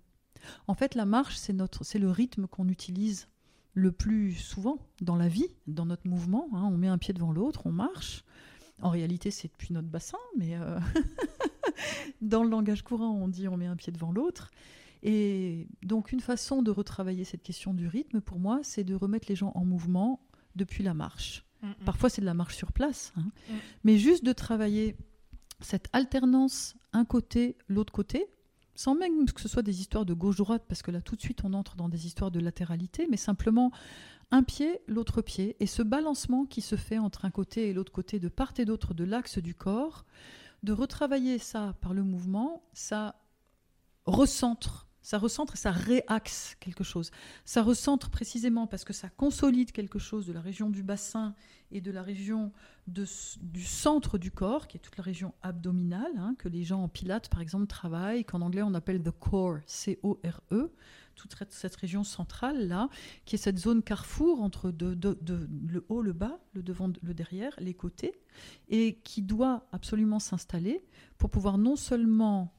En 0.66 0.74
fait, 0.74 0.94
la 0.94 1.04
marche, 1.04 1.36
c'est, 1.36 1.52
notre, 1.52 1.84
c'est 1.84 1.98
le 1.98 2.10
rythme 2.10 2.46
qu'on 2.46 2.68
utilise 2.68 3.28
le 3.74 3.92
plus 3.92 4.34
souvent 4.34 4.78
dans 5.00 5.16
la 5.16 5.28
vie, 5.28 5.48
dans 5.66 5.86
notre 5.86 6.06
mouvement. 6.06 6.48
Hein. 6.52 6.68
On 6.70 6.76
met 6.76 6.88
un 6.88 6.98
pied 6.98 7.14
devant 7.14 7.32
l'autre, 7.32 7.62
on 7.66 7.72
marche. 7.72 8.24
En 8.80 8.90
réalité, 8.90 9.30
c'est 9.30 9.48
depuis 9.48 9.72
notre 9.72 9.88
bassin, 9.88 10.18
mais 10.36 10.56
euh, 10.56 10.78
dans 12.20 12.42
le 12.42 12.50
langage 12.50 12.82
courant, 12.82 13.12
on 13.12 13.28
dit 13.28 13.48
on 13.48 13.56
met 13.56 13.66
un 13.66 13.76
pied 13.76 13.92
devant 13.92 14.12
l'autre. 14.12 14.50
Et 15.02 15.68
donc 15.82 16.12
une 16.12 16.20
façon 16.20 16.62
de 16.62 16.70
retravailler 16.70 17.24
cette 17.24 17.42
question 17.42 17.74
du 17.74 17.86
rythme, 17.86 18.20
pour 18.20 18.38
moi, 18.38 18.60
c'est 18.62 18.84
de 18.84 18.94
remettre 18.94 19.26
les 19.28 19.36
gens 19.36 19.52
en 19.54 19.64
mouvement 19.64 20.20
depuis 20.54 20.84
la 20.84 20.94
marche. 20.94 21.44
Mm, 21.62 21.68
mm. 21.68 21.74
Parfois, 21.84 22.10
c'est 22.10 22.20
de 22.20 22.26
la 22.26 22.34
marche 22.34 22.56
sur 22.56 22.72
place, 22.72 23.12
hein. 23.16 23.24
mm. 23.48 23.54
mais 23.84 23.98
juste 23.98 24.24
de 24.24 24.32
travailler 24.32 24.96
cette 25.60 25.88
alternance, 25.92 26.74
un 26.92 27.04
côté, 27.04 27.56
l'autre 27.68 27.92
côté, 27.92 28.26
sans 28.74 28.94
même 28.94 29.26
que 29.30 29.40
ce 29.40 29.48
soit 29.48 29.62
des 29.62 29.80
histoires 29.80 30.04
de 30.04 30.14
gauche-droite, 30.14 30.64
parce 30.68 30.82
que 30.82 30.90
là, 30.90 31.00
tout 31.00 31.16
de 31.16 31.20
suite, 31.20 31.40
on 31.44 31.52
entre 31.52 31.76
dans 31.76 31.88
des 31.88 32.06
histoires 32.06 32.30
de 32.30 32.40
latéralité, 32.40 33.06
mais 33.10 33.16
simplement 33.16 33.70
un 34.30 34.42
pied, 34.42 34.80
l'autre 34.86 35.20
pied, 35.20 35.56
et 35.60 35.66
ce 35.66 35.82
balancement 35.82 36.46
qui 36.46 36.62
se 36.62 36.76
fait 36.76 36.98
entre 36.98 37.24
un 37.24 37.30
côté 37.30 37.68
et 37.68 37.72
l'autre 37.72 37.92
côté, 37.92 38.18
de 38.18 38.28
part 38.28 38.52
et 38.58 38.64
d'autre 38.64 38.94
de 38.94 39.04
l'axe 39.04 39.38
du 39.38 39.54
corps, 39.54 40.04
de 40.62 40.72
retravailler 40.72 41.38
ça 41.38 41.74
par 41.80 41.92
le 41.92 42.02
mouvement, 42.02 42.62
ça 42.72 43.16
recentre 44.06 44.86
ça 45.02 45.18
recentre 45.18 45.54
et 45.54 45.56
ça 45.58 45.72
réaxe 45.72 46.56
quelque 46.60 46.84
chose. 46.84 47.10
Ça 47.44 47.62
recentre 47.62 48.10
précisément 48.10 48.66
parce 48.66 48.84
que 48.84 48.92
ça 48.92 49.08
consolide 49.08 49.72
quelque 49.72 49.98
chose 49.98 50.26
de 50.26 50.32
la 50.32 50.40
région 50.40 50.70
du 50.70 50.82
bassin 50.82 51.34
et 51.72 51.80
de 51.80 51.90
la 51.90 52.02
région 52.02 52.52
du 52.86 53.64
centre 53.64 54.18
du 54.18 54.30
corps, 54.30 54.66
qui 54.66 54.76
est 54.76 54.80
toute 54.80 54.96
la 54.96 55.04
région 55.04 55.34
abdominale, 55.42 56.12
hein, 56.16 56.34
que 56.38 56.48
les 56.48 56.64
gens 56.64 56.82
en 56.82 56.88
pilates, 56.88 57.28
par 57.28 57.40
exemple, 57.40 57.66
travaillent, 57.66 58.24
qu'en 58.24 58.40
anglais 58.40 58.62
on 58.62 58.74
appelle 58.74 59.02
the 59.02 59.10
core, 59.10 59.58
C-O-R-E, 59.66 60.72
toute 61.14 61.34
cette 61.50 61.76
région 61.76 62.04
centrale 62.04 62.68
là, 62.68 62.88
qui 63.24 63.36
est 63.36 63.38
cette 63.38 63.58
zone 63.58 63.82
carrefour 63.82 64.42
entre 64.42 64.72
le 64.78 65.84
haut, 65.88 66.02
le 66.02 66.12
bas, 66.12 66.40
le 66.54 66.62
devant, 66.62 66.90
le 67.02 67.14
derrière, 67.14 67.54
les 67.58 67.74
côtés, 67.74 68.12
et 68.68 68.96
qui 69.04 69.22
doit 69.22 69.66
absolument 69.72 70.18
s'installer 70.18 70.84
pour 71.18 71.30
pouvoir 71.30 71.58
non 71.58 71.76
seulement 71.76 72.52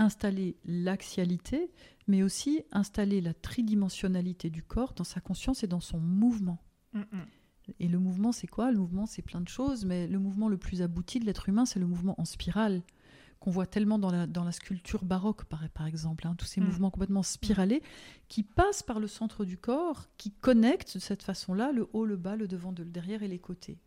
installer 0.00 0.56
l'axialité, 0.64 1.70
mais 2.08 2.22
aussi 2.22 2.62
installer 2.72 3.20
la 3.20 3.34
tridimensionnalité 3.34 4.50
du 4.50 4.62
corps 4.62 4.94
dans 4.94 5.04
sa 5.04 5.20
conscience 5.20 5.62
et 5.62 5.66
dans 5.66 5.80
son 5.80 6.00
mouvement. 6.00 6.58
Mm, 6.92 7.00
mm. 7.00 7.26
Et 7.78 7.86
le 7.86 7.98
mouvement, 7.98 8.32
c'est 8.32 8.48
quoi? 8.48 8.72
Le 8.72 8.78
mouvement, 8.78 9.06
c'est 9.06 9.22
plein 9.22 9.40
de 9.40 9.48
choses, 9.48 9.84
mais 9.84 10.08
le 10.08 10.18
mouvement 10.18 10.48
le 10.48 10.56
plus 10.56 10.82
abouti 10.82 11.20
de 11.20 11.26
l'être 11.26 11.48
humain, 11.48 11.66
c'est 11.66 11.78
le 11.78 11.86
mouvement 11.86 12.20
en 12.20 12.24
spirale, 12.24 12.82
qu'on 13.38 13.50
voit 13.50 13.66
tellement 13.66 13.98
dans 13.98 14.10
la, 14.10 14.26
dans 14.26 14.42
la 14.42 14.52
sculpture 14.52 15.04
baroque, 15.04 15.44
par, 15.44 15.68
par 15.68 15.86
exemple. 15.86 16.26
Hein. 16.26 16.34
tous 16.36 16.46
ces 16.46 16.60
mm. 16.60 16.64
mouvements 16.64 16.90
complètement 16.90 17.22
spiralés 17.22 17.82
qui 18.28 18.42
passent 18.42 18.82
par 18.82 19.00
le 19.00 19.06
centre 19.06 19.44
du 19.44 19.58
corps, 19.58 20.08
qui 20.16 20.32
connectent 20.32 20.94
de 20.94 21.00
cette 21.00 21.22
façon-là 21.22 21.72
le 21.72 21.88
haut, 21.92 22.06
le 22.06 22.16
bas, 22.16 22.36
le 22.36 22.48
devant, 22.48 22.74
le 22.76 22.84
derrière 22.84 23.22
et 23.22 23.28
les 23.28 23.38
côtés. 23.38 23.78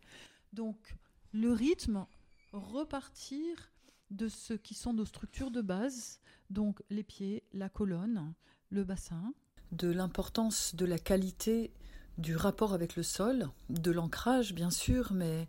Donc, 0.52 0.94
le 1.32 1.52
rythme, 1.52 2.06
repartir 2.52 3.73
de 4.14 4.28
ce 4.28 4.54
qui 4.54 4.74
sont 4.74 4.92
nos 4.92 5.04
structures 5.04 5.50
de 5.50 5.60
base, 5.60 6.20
donc 6.50 6.82
les 6.90 7.02
pieds, 7.02 7.42
la 7.52 7.68
colonne, 7.68 8.34
le 8.70 8.84
bassin. 8.84 9.34
De 9.72 9.90
l'importance 9.90 10.74
de 10.74 10.86
la 10.86 10.98
qualité 10.98 11.72
du 12.18 12.36
rapport 12.36 12.74
avec 12.74 12.94
le 12.96 13.02
sol, 13.02 13.48
de 13.70 13.90
l'ancrage 13.90 14.54
bien 14.54 14.70
sûr, 14.70 15.12
mais 15.12 15.48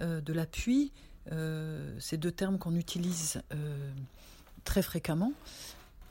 euh, 0.00 0.20
de 0.20 0.32
l'appui, 0.32 0.92
euh, 1.32 1.94
ces 2.00 2.16
deux 2.16 2.30
termes 2.30 2.58
qu'on 2.58 2.74
utilise 2.76 3.42
euh, 3.52 3.90
très 4.64 4.82
fréquemment 4.82 5.32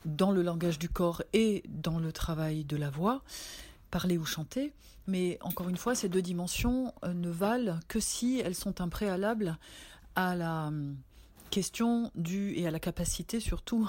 dans 0.04 0.30
le 0.30 0.42
langage 0.42 0.78
du 0.78 0.88
corps 0.88 1.22
et 1.32 1.64
dans 1.68 1.98
le 1.98 2.12
travail 2.12 2.64
de 2.64 2.76
la 2.76 2.90
voix, 2.90 3.22
parler 3.90 4.16
ou 4.16 4.24
chanter. 4.24 4.72
Mais 5.08 5.38
encore 5.40 5.68
une 5.68 5.76
fois, 5.76 5.96
ces 5.96 6.08
deux 6.08 6.22
dimensions 6.22 6.92
ne 7.04 7.28
valent 7.28 7.80
que 7.88 7.98
si 7.98 8.38
elles 8.38 8.54
sont 8.54 8.80
un 8.80 8.88
préalable 8.88 9.58
à 10.14 10.36
la 10.36 10.70
question 11.50 12.10
du, 12.14 12.54
et 12.54 12.66
à 12.66 12.70
la 12.70 12.80
capacité 12.80 13.40
surtout 13.40 13.88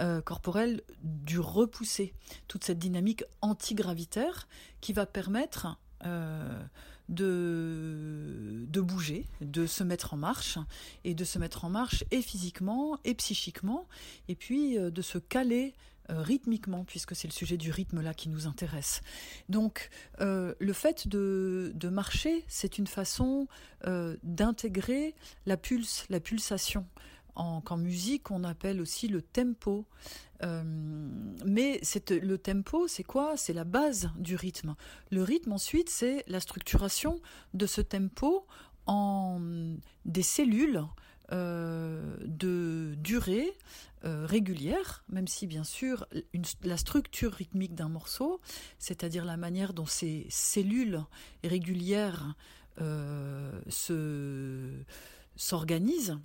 euh, 0.00 0.20
corporelle 0.20 0.82
du 1.02 1.38
repousser 1.38 2.14
toute 2.48 2.64
cette 2.64 2.78
dynamique 2.78 3.24
antigravitaire 3.40 4.48
qui 4.80 4.92
va 4.92 5.06
permettre 5.06 5.78
euh, 6.04 6.62
de, 7.08 8.80
bouger, 8.80 9.26
de 9.40 9.66
se 9.66 9.84
mettre 9.84 10.14
en 10.14 10.16
marche, 10.16 10.58
et 11.04 11.14
de 11.14 11.24
se 11.24 11.38
mettre 11.38 11.64
en 11.64 11.70
marche 11.70 12.04
et 12.10 12.22
physiquement 12.22 12.98
et 13.04 13.14
psychiquement, 13.14 13.86
et 14.28 14.34
puis 14.34 14.78
euh, 14.78 14.90
de 14.90 15.02
se 15.02 15.18
caler 15.18 15.74
rythmiquement, 16.08 16.84
puisque 16.84 17.14
c'est 17.14 17.28
le 17.28 17.32
sujet 17.32 17.56
du 17.56 17.70
rythme 17.70 18.00
là 18.00 18.14
qui 18.14 18.28
nous 18.28 18.46
intéresse. 18.46 19.00
Donc 19.48 19.88
le 20.18 20.72
fait 20.72 21.08
de, 21.08 21.88
marcher, 21.90 22.44
c'est 22.48 22.78
une 22.78 22.86
façon 22.86 23.46
d'intégrer 24.22 25.14
la 25.46 25.56
pulse, 25.56 26.04
la 26.10 26.20
pulsation 26.20 26.86
qu'en 27.34 27.76
musique 27.76 28.30
on 28.30 28.44
appelle 28.44 28.80
aussi 28.80 29.08
le 29.08 29.22
tempo. 29.22 29.86
Euh, 30.42 30.62
mais 31.44 31.80
le 32.10 32.36
tempo, 32.36 32.88
c'est 32.88 33.04
quoi? 33.04 33.36
C'est 33.36 33.52
la 33.52 33.64
base 33.64 34.10
du 34.16 34.34
rythme. 34.34 34.74
Le 35.10 35.22
rythme, 35.22 35.52
ensuite, 35.52 35.88
c'est 35.88 36.24
la 36.26 36.40
structuration 36.40 37.20
de 37.54 37.66
ce 37.66 37.80
tempo 37.80 38.46
en 38.86 39.40
des 40.04 40.24
cellules 40.24 40.82
euh, 41.32 42.16
de 42.24 42.94
durée 42.98 43.52
euh, 44.04 44.26
régulière, 44.26 45.04
même 45.08 45.26
si 45.26 45.46
bien 45.46 45.64
sûr 45.64 46.06
la 46.62 46.76
structure 46.76 47.32
rythmique 47.32 47.74
d'un 47.74 47.88
morceau, 47.88 48.40
c'est-à-dire 48.78 49.24
la 49.24 49.36
manière 49.36 49.72
dont 49.72 49.86
ces 49.86 50.26
cellules 50.28 51.02
régulières 51.44 52.34
s'organisent, 55.36 56.18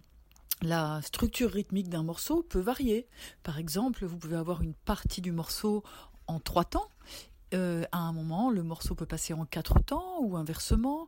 la 0.61 1.01
structure 1.03 1.51
rythmique 1.51 1.89
d'un 1.89 2.03
morceau 2.03 2.41
peut 2.41 2.59
varier. 2.59 3.07
Par 3.43 3.59
exemple, 3.59 4.05
vous 4.05 4.17
pouvez 4.17 4.37
avoir 4.37 4.61
une 4.63 4.73
partie 4.73 5.21
du 5.21 5.31
morceau 5.31 5.83
en 6.25 6.39
trois 6.39 6.65
temps. 6.65 6.89
Euh, 7.53 7.83
à 7.91 7.99
un 7.99 8.11
moment, 8.11 8.49
le 8.49 8.63
morceau 8.63 8.95
peut 8.95 9.05
passer 9.05 9.33
en 9.33 9.45
quatre 9.45 9.79
temps 9.79 10.19
ou 10.21 10.35
inversement. 10.35 11.07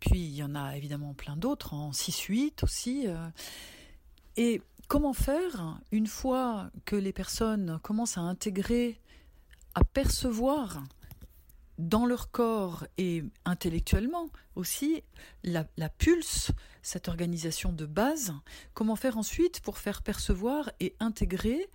Puis 0.00 0.20
il 0.20 0.34
y 0.34 0.42
en 0.42 0.54
a 0.54 0.76
évidemment 0.76 1.14
plein 1.14 1.36
d'autres 1.36 1.74
en 1.74 1.90
6-8 1.90 2.62
aussi. 2.62 3.06
Euh. 3.06 3.28
Et 4.36 4.60
comment 4.88 5.12
faire 5.12 5.78
une 5.92 6.06
fois 6.06 6.70
que 6.84 6.96
les 6.96 7.12
personnes 7.12 7.78
commencent 7.82 8.18
à 8.18 8.22
intégrer, 8.22 9.00
à 9.74 9.84
percevoir 9.84 10.82
dans 11.78 12.06
leur 12.06 12.30
corps 12.30 12.86
et 12.96 13.24
intellectuellement 13.44 14.30
aussi 14.54 15.02
la, 15.44 15.64
pulse, 15.88 16.50
cette 16.86 17.08
organisation 17.08 17.72
de 17.72 17.84
base, 17.84 18.32
comment 18.72 18.94
faire 18.94 19.18
ensuite 19.18 19.58
pour 19.58 19.78
faire 19.78 20.02
percevoir 20.02 20.70
et 20.78 20.94
intégrer 21.00 21.68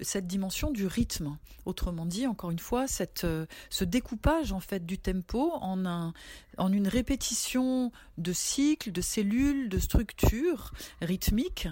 cette 0.00 0.26
dimension 0.26 0.70
du 0.70 0.86
rythme? 0.86 1.36
Autrement 1.66 2.06
dit, 2.06 2.26
encore 2.26 2.50
une 2.50 2.58
fois, 2.58 2.86
cette, 2.86 3.26
ce 3.68 3.84
découpage 3.84 4.52
en 4.52 4.60
fait 4.60 4.86
du 4.86 4.96
tempo 4.96 5.52
en 5.60 6.72
une 6.72 6.88
répétition 6.88 7.92
de 8.16 8.32
cycles, 8.32 8.90
de 8.90 9.02
cellules, 9.02 9.68
de 9.68 9.78
structures 9.78 10.72
rythmiques. 11.02 11.68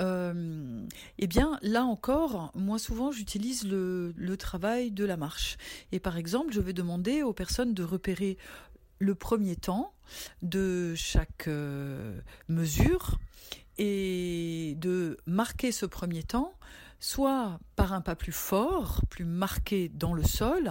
Euh, 0.00 0.84
eh 1.18 1.26
bien, 1.28 1.60
là 1.62 1.84
encore, 1.84 2.50
moi 2.56 2.80
souvent 2.80 3.12
j'utilise 3.12 3.68
le, 3.68 4.14
le 4.16 4.36
travail 4.36 4.90
de 4.90 5.04
la 5.04 5.16
marche. 5.16 5.58
Et 5.92 6.00
par 6.00 6.16
exemple, 6.16 6.52
je 6.52 6.60
vais 6.60 6.72
demander 6.72 7.22
aux 7.22 7.32
personnes 7.32 7.72
de 7.72 7.84
repérer 7.84 8.36
le 9.02 9.16
premier 9.16 9.56
temps 9.56 9.92
de 10.42 10.94
chaque 10.94 11.48
euh, 11.48 12.20
mesure 12.48 13.18
et 13.76 14.76
de 14.78 15.18
marquer 15.26 15.72
ce 15.72 15.86
premier 15.86 16.22
temps 16.22 16.54
soit 17.00 17.58
par 17.74 17.92
un 17.92 18.00
pas 18.00 18.14
plus 18.14 18.32
fort, 18.32 19.00
plus 19.10 19.24
marqué 19.24 19.88
dans 19.88 20.14
le 20.14 20.22
sol, 20.22 20.70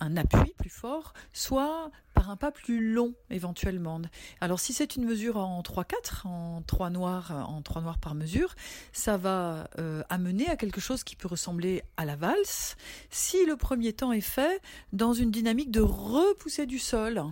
un 0.00 0.16
appui 0.16 0.54
plus 0.56 0.70
fort, 0.70 1.12
soit 1.34 1.90
par 2.20 2.28
un 2.28 2.36
pas 2.36 2.50
plus 2.50 2.92
long 2.92 3.14
éventuellement. 3.30 3.98
Alors 4.42 4.60
si 4.60 4.74
c'est 4.74 4.94
une 4.94 5.06
mesure 5.06 5.38
en 5.38 5.62
3-4, 5.62 6.26
en 6.26 6.60
3 6.66 6.90
noirs, 6.90 7.32
en 7.48 7.62
3 7.62 7.80
noirs 7.80 7.96
par 7.96 8.14
mesure, 8.14 8.54
ça 8.92 9.16
va 9.16 9.70
euh, 9.78 10.02
amener 10.10 10.46
à 10.46 10.56
quelque 10.56 10.82
chose 10.82 11.02
qui 11.02 11.16
peut 11.16 11.28
ressembler 11.28 11.82
à 11.96 12.04
la 12.04 12.16
valse 12.16 12.76
si 13.08 13.46
le 13.46 13.56
premier 13.56 13.94
temps 13.94 14.12
est 14.12 14.20
fait 14.20 14.60
dans 14.92 15.14
une 15.14 15.30
dynamique 15.30 15.70
de 15.70 15.80
repousser 15.80 16.66
du 16.66 16.78
sol. 16.78 17.24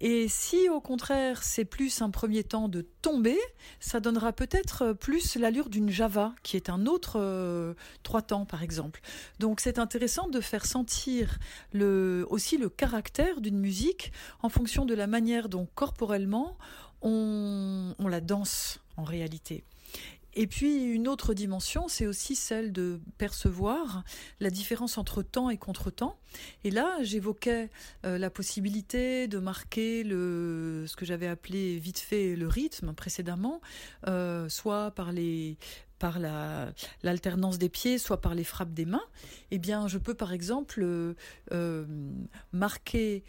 Et 0.00 0.28
si 0.28 0.68
au 0.68 0.80
contraire 0.80 1.42
c'est 1.42 1.64
plus 1.64 2.02
un 2.02 2.10
premier 2.10 2.44
temps 2.44 2.68
de 2.68 2.82
tomber, 3.02 3.38
ça 3.80 4.00
donnera 4.00 4.32
peut-être 4.32 4.92
plus 4.92 5.36
l'allure 5.36 5.68
d'une 5.68 5.88
Java, 5.88 6.34
qui 6.42 6.56
est 6.56 6.68
un 6.68 6.86
autre 6.86 7.18
euh, 7.18 7.74
trois 8.02 8.22
temps 8.22 8.44
par 8.44 8.62
exemple. 8.62 9.00
Donc 9.38 9.60
c'est 9.60 9.78
intéressant 9.78 10.28
de 10.28 10.40
faire 10.40 10.66
sentir 10.66 11.38
aussi 12.28 12.58
le 12.58 12.68
caractère 12.68 13.40
d'une 13.40 13.58
musique 13.58 14.12
en 14.42 14.48
fonction 14.48 14.84
de 14.84 14.94
la 14.94 15.06
manière 15.06 15.48
dont 15.48 15.66
corporellement 15.74 16.56
on, 17.02 17.94
la 18.08 18.20
danse 18.20 18.80
en 18.96 19.04
réalité. 19.04 19.64
Et 20.38 20.46
puis 20.46 20.84
une 20.84 21.08
autre 21.08 21.32
dimension, 21.32 21.88
c'est 21.88 22.06
aussi 22.06 22.36
celle 22.36 22.70
de 22.70 23.00
percevoir 23.16 24.04
la 24.38 24.50
différence 24.50 24.98
entre 24.98 25.22
temps 25.22 25.48
et 25.48 25.56
contre-temps. 25.56 26.18
Et 26.62 26.70
là, 26.70 26.98
j'évoquais 27.00 27.70
euh, 28.04 28.18
la 28.18 28.28
possibilité 28.28 29.28
de 29.28 29.38
marquer 29.38 30.04
le, 30.04 30.84
ce 30.86 30.94
que 30.94 31.06
j'avais 31.06 31.26
appelé 31.26 31.78
vite 31.78 31.98
fait 31.98 32.36
le 32.36 32.48
rythme 32.48 32.92
précédemment, 32.92 33.62
euh, 34.08 34.46
soit 34.50 34.90
par 34.90 35.10
les 35.10 35.56
par 35.98 36.18
l'alternance 37.02 37.58
des 37.58 37.68
pieds, 37.68 37.98
soit 37.98 38.20
par 38.20 38.34
les 38.34 38.44
frappes 38.44 38.74
des 38.74 38.84
mains, 38.84 39.04
eh 39.50 39.58
bien, 39.58 39.88
je 39.88 39.98
peux 39.98 40.14
par 40.14 40.32
exemple 40.32 40.84
euh, 41.52 41.84
marquer 42.52 43.24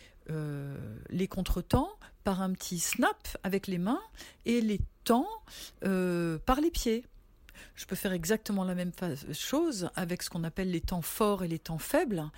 les 1.10 1.28
contretemps 1.28 1.90
par 2.28 2.41
un 2.41 2.52
petit 2.52 2.80
snap 2.80 3.28
avec 3.44 3.68
les 3.68 3.78
mains 3.78 4.02
et 4.45 4.60
les 4.60 4.82
temps 5.06 5.30
euh, 5.86 6.38
par 6.45 6.60
les 6.60 6.72
pieds. 6.72 7.06
Je 7.76 7.86
peux 7.86 7.95
faire 7.95 8.12
exactement 8.12 8.66
la 8.66 8.76
même 8.76 8.91
chose 9.32 9.90
avec 9.95 10.22
ce 10.22 10.30
qu'on 10.30 10.44
appelle 10.44 10.70
les 10.70 10.82
temps 10.82 11.02
forts 11.02 11.45
et 11.45 11.48
les 11.48 11.58
temps 11.58 11.78
faibles. 11.78 12.30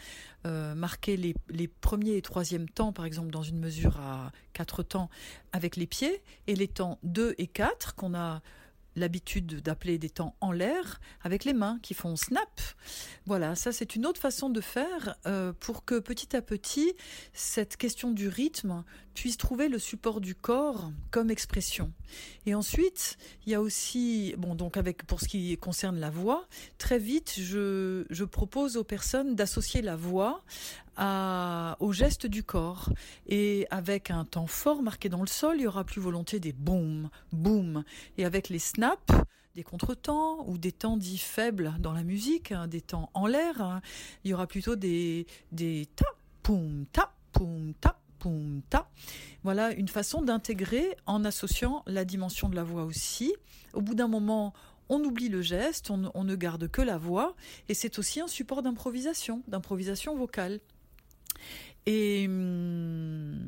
Euh, 0.45 0.76
marquer 0.76 1.18
les, 1.18 1.34
les, 1.49 1.68
premiers 1.68 2.18
et 2.18 2.22
troisième 2.22 2.70
temps, 2.70 2.94
par 2.94 3.06
exemple, 3.06 3.32
dans 3.32 3.41
une 3.41 3.60
mesure 3.60 3.99
à 3.99 4.32
quatre 4.53 4.84
temps 4.84 5.10
avec 5.53 5.76
les 5.76 5.88
pieds, 5.88 6.22
et 6.45 6.56
les 6.56 6.68
temps 6.68 6.99
2 7.02 7.34
et 7.40 7.48
4 7.48 7.95
qu'on 7.95 8.14
a 8.14 8.41
l'habitude 8.95 9.61
d'appeler 9.61 9.98
des 9.98 10.10
temps 10.10 10.36
en 10.41 10.52
l'air 10.52 10.99
avec 11.22 11.45
les 11.45 11.53
mains 11.53 11.80
qui 11.82 11.94
font 11.94 12.16
snap. 12.16 12.61
Voilà, 13.26 13.56
ça 13.56 13.72
c'est 13.72 13.95
une 13.95 14.06
autre 14.06 14.20
façon 14.20 14.49
de 14.49 14.61
faire 14.61 15.16
euh, 15.26 15.53
pour 15.60 15.86
que 15.86 15.99
petit 15.99 16.36
à 16.36 16.41
petit 16.41 16.94
cette 17.34 17.78
question 17.78 18.11
du 18.11 18.28
rythme 18.28 18.84
puisse 19.19 19.35
trouver 19.35 19.67
le 19.67 19.79
support 19.79 20.21
du 20.21 20.33
corps 20.33 20.93
comme 21.11 21.29
expression. 21.29 21.91
Et 22.45 22.55
ensuite, 22.55 23.17
il 23.45 23.51
y 23.51 23.53
a 23.53 23.59
aussi, 23.59 24.33
bon 24.37 24.55
donc 24.55 24.77
avec 24.77 25.05
pour 25.05 25.19
ce 25.19 25.27
qui 25.27 25.57
concerne 25.57 25.99
la 25.99 26.09
voix, 26.09 26.47
très 26.77 26.99
vite 26.99 27.35
je, 27.37 28.23
propose 28.23 28.77
aux 28.77 28.85
personnes 28.85 29.35
d'associer 29.35 29.81
la 29.81 29.97
voix 29.97 30.41
au 31.81 31.91
geste 31.91 32.27
du 32.27 32.43
corps. 32.43 32.93
Et 33.27 33.67
avec 33.71 34.09
un 34.09 34.23
temps 34.23 34.47
fort 34.47 34.81
marqué 34.81 35.09
dans 35.09 35.21
le 35.21 35.27
sol, 35.27 35.57
il 35.57 35.63
y 35.63 35.67
aura 35.67 35.83
plus 35.83 35.99
volonté 35.99 36.39
des 36.39 36.53
boum, 36.53 37.09
boum. 37.33 37.83
Et 38.17 38.23
avec 38.23 38.47
les 38.47 38.59
snaps, 38.59 39.13
des 39.55 39.63
contretemps 39.63 40.47
ou 40.47 40.57
des 40.57 40.71
temps 40.71 40.95
dits 40.95 41.17
faibles 41.17 41.73
dans 41.79 41.91
la 41.91 42.03
musique, 42.03 42.53
hein, 42.53 42.67
des 42.67 42.79
temps 42.79 43.09
en 43.13 43.27
l'air, 43.27 43.61
hein, 43.61 43.81
il 44.23 44.31
y 44.31 44.33
aura 44.33 44.47
plutôt 44.47 44.77
des, 44.77 45.27
des 45.51 45.89
ta, 45.93 46.05
poum, 46.41 46.85
ta, 46.93 47.11
poum, 47.33 47.73
ta, 47.81 47.98
Voilà 49.43 49.71
une 49.71 49.87
façon 49.87 50.21
d'intégrer 50.21 50.97
en 51.05 51.23
associant 51.25 51.83
la 51.87 52.05
dimension 52.05 52.49
de 52.49 52.55
la 52.55 52.63
voix 52.63 52.83
aussi. 52.83 53.33
Au 53.73 53.81
bout 53.81 53.95
d'un 53.95 54.07
moment, 54.07 54.53
on 54.89 55.03
oublie 55.03 55.29
le 55.29 55.41
geste, 55.41 55.91
on, 55.91 56.11
on, 56.13 56.23
ne 56.23 56.35
garde 56.35 56.69
que 56.69 56.81
la 56.81 56.97
voix, 56.97 57.35
et 57.69 57.73
c'est 57.73 57.99
aussi 57.99 58.19
un 58.19 58.27
support 58.27 58.63
d'improvisation, 58.63 59.43
d'improvisation 59.47 60.15
vocale. 60.15 60.59
Et 61.85 62.25
hum, 62.27 63.39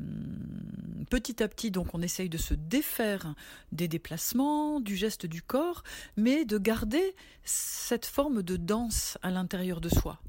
petit 1.10 1.42
à 1.42 1.48
petit, 1.48 1.70
donc, 1.70 1.94
on 1.94 2.02
essaye 2.02 2.28
de 2.28 2.38
se 2.38 2.54
défaire 2.54 3.34
des 3.70 3.88
déplacements, 3.88 4.80
du 4.80 4.96
geste 4.96 5.26
du 5.26 5.42
corps, 5.42 5.82
mais 6.16 6.44
de 6.44 6.58
garder 6.58 7.14
cette 7.44 8.06
forme 8.06 8.42
de 8.42 8.56
danse 8.56 9.18
à 9.22 9.30
l'intérieur 9.30 9.80
de 9.80 9.88
soi. 9.88 10.20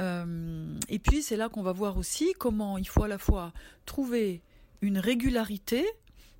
Hum, 0.00 0.78
et 0.88 0.98
puis, 0.98 1.22
c'est 1.22 1.36
là 1.36 1.48
qu'on 1.48 1.62
va 1.62 1.72
voir 1.72 1.96
aussi 1.96 2.32
comment 2.38 2.78
il 2.78 2.88
faut 2.88 3.04
à 3.04 3.08
la 3.08 3.18
fois 3.18 3.52
trouver 3.86 4.42
une 4.80 4.98
régularité 4.98 5.86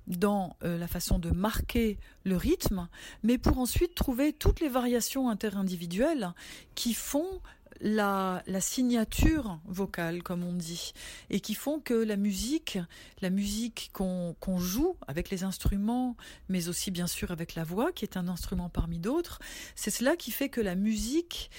dans 0.07 0.57
euh, 0.63 0.77
la 0.77 0.87
façon 0.87 1.17
de 1.17 1.31
marquer 1.31 1.97
le 2.25 2.35
rythme, 2.35 2.89
mais 3.23 3.37
pour 3.37 3.57
ensuite 3.57 3.95
trouver 3.95 4.33
toutes 4.33 4.59
les 4.59 4.67
variations 4.67 5.29
interindividuelles 5.29 6.33
qui 6.75 6.93
font 6.93 7.41
la, 7.81 8.43
signature 8.59 9.59
vocale, 9.65 10.23
comme 10.23 10.43
on 10.43 10.53
dit, 10.53 10.93
et 11.29 11.39
qui 11.39 11.53
font 11.53 11.79
que 11.79 11.93
la 11.93 12.15
musique, 12.15 12.77
la 13.21 13.29
musique 13.29 13.89
qu'on 13.93 14.59
joue 14.59 14.95
avec 15.07 15.29
les 15.29 15.43
instruments, 15.43 16.15
mais 16.49 16.69
aussi 16.69 16.91
bien 16.91 17.07
sûr 17.07 17.31
avec 17.31 17.55
la 17.55 17.63
voix, 17.63 17.91
qui 17.91 18.05
est 18.05 18.17
un 18.17 18.27
instrument 18.27 18.69
parmi 18.69 18.99
d'autres, 18.99 19.39
c'est 19.75 19.91
cela 19.91 20.15
qui 20.15 20.31
fait 20.31 20.49
que 20.49 20.61
la 20.61 20.75
musique 20.75 21.49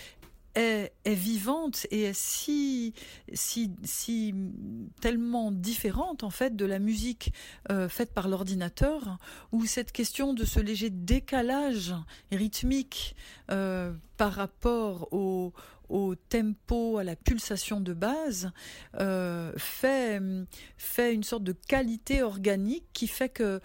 est, 0.54 0.92
vivante 1.06 1.86
et 1.90 2.02
est 2.02 2.16
si, 2.16 2.94
si, 3.32 3.70
si 3.82 4.34
tellement 5.00 5.50
différente 5.50 6.22
en 6.22 6.30
fait 6.30 6.56
de 6.56 6.64
la 6.64 6.78
musique 6.78 7.32
euh, 7.70 7.88
faite 7.88 8.12
par 8.12 8.28
l'ordinateur, 8.28 9.18
où 9.52 9.64
cette 9.66 9.92
question 9.92 10.34
de 10.34 10.44
ce 10.44 10.60
léger 10.60 10.90
décalage 10.90 11.94
rythmique 12.32 13.16
euh, 13.50 13.92
par 14.16 14.32
rapport 14.32 15.08
au, 15.12 15.52
au 15.88 16.14
tempo, 16.14 16.98
à 16.98 17.04
la 17.04 17.16
pulsation 17.16 17.80
de 17.80 17.92
base, 17.92 18.52
euh, 19.00 19.52
fait, 19.56 20.20
fait 20.76 21.14
une 21.14 21.24
sorte 21.24 21.44
de 21.44 21.52
qualité 21.52 22.22
organique 22.22 22.86
qui 22.92 23.06
fait 23.06 23.28
que 23.28 23.60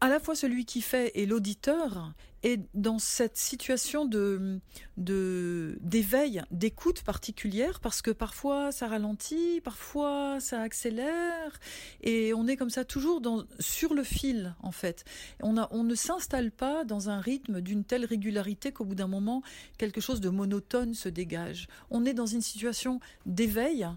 à 0.00 0.08
la 0.08 0.20
fois 0.20 0.34
celui 0.34 0.64
qui 0.64 0.82
fait 0.82 1.12
et 1.14 1.26
l'auditeur 1.26 2.12
est 2.42 2.60
dans 2.74 2.98
cette 2.98 3.36
situation 3.36 4.04
de 4.04 4.60
d'éveil, 4.96 6.42
d'écoute 6.50 7.02
particulière 7.02 7.80
parce 7.80 8.02
que 8.02 8.10
parfois 8.10 8.72
ça 8.72 8.88
ralentit, 8.88 9.60
parfois 9.64 10.38
ça 10.40 10.60
accélère 10.60 11.58
et 12.02 12.34
on 12.34 12.46
est 12.46 12.56
comme 12.56 12.70
ça 12.70 12.84
toujours 12.84 13.20
dans 13.20 13.44
sur 13.58 13.94
le 13.94 14.02
fil 14.02 14.54
en 14.62 14.70
fait. 14.70 15.04
On 15.42 15.52
ne 15.82 15.94
s'installe 15.94 16.50
pas 16.50 16.84
dans 16.84 17.08
un 17.08 17.20
rythme 17.20 17.60
d'une 17.60 17.84
telle 17.84 18.04
régularité 18.04 18.72
qu'au 18.72 18.84
bout 18.84 18.94
d'un 18.94 19.08
moment 19.08 19.42
quelque 19.78 20.00
chose 20.00 20.20
de 20.20 20.28
monotone 20.28 20.94
se 20.94 21.08
dégage. 21.08 21.68
On 21.90 22.04
est 22.04 22.14
dans 22.14 22.26
une 22.26 22.42
situation 22.42 23.00
d'éveil 23.24 23.88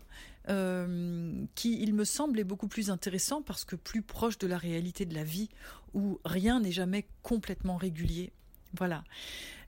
euh, 0.50 1.46
qui, 1.54 1.80
il 1.80 1.94
me 1.94 2.04
semble, 2.04 2.40
est 2.40 2.44
beaucoup 2.44 2.68
plus 2.68 2.90
intéressant 2.90 3.42
parce 3.44 3.66
que 3.66 3.76
plus 3.76 4.02
proche 4.02 4.40
de 4.40 4.48
la 4.48 4.58
réalité 4.58 5.06
de 5.06 5.14
la 5.14 5.24
vie 5.24 5.50
où 5.94 6.20
rien 6.26 6.60
n'est 6.60 6.72
jamais 6.72 7.06
complètement 7.24 7.78
régulier. 7.78 8.32
Voilà. 8.78 9.04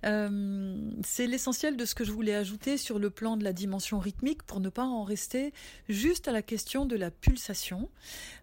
Euh, 0.06 0.92
c'est 1.04 1.28
l'essentiel 1.28 1.78
de 1.78 1.86
ce 1.86 1.94
que 1.94 2.04
je 2.04 2.12
voulais 2.12 2.34
ajouter 2.34 2.78
sur 2.78 2.98
le 2.98 3.10
plan 3.10 3.38
de 3.38 3.44
la 3.44 3.54
dimension 3.54 4.00
rythmique 4.00 4.44
pour 4.44 4.60
ne 4.60 4.70
pas 4.70 4.84
en 4.84 5.04
rester 5.04 5.54
juste 5.90 6.28
à 6.28 6.32
la 6.32 6.42
question 6.42 6.86
de 6.86 6.96
la 6.96 7.12
pulsation. 7.12 7.90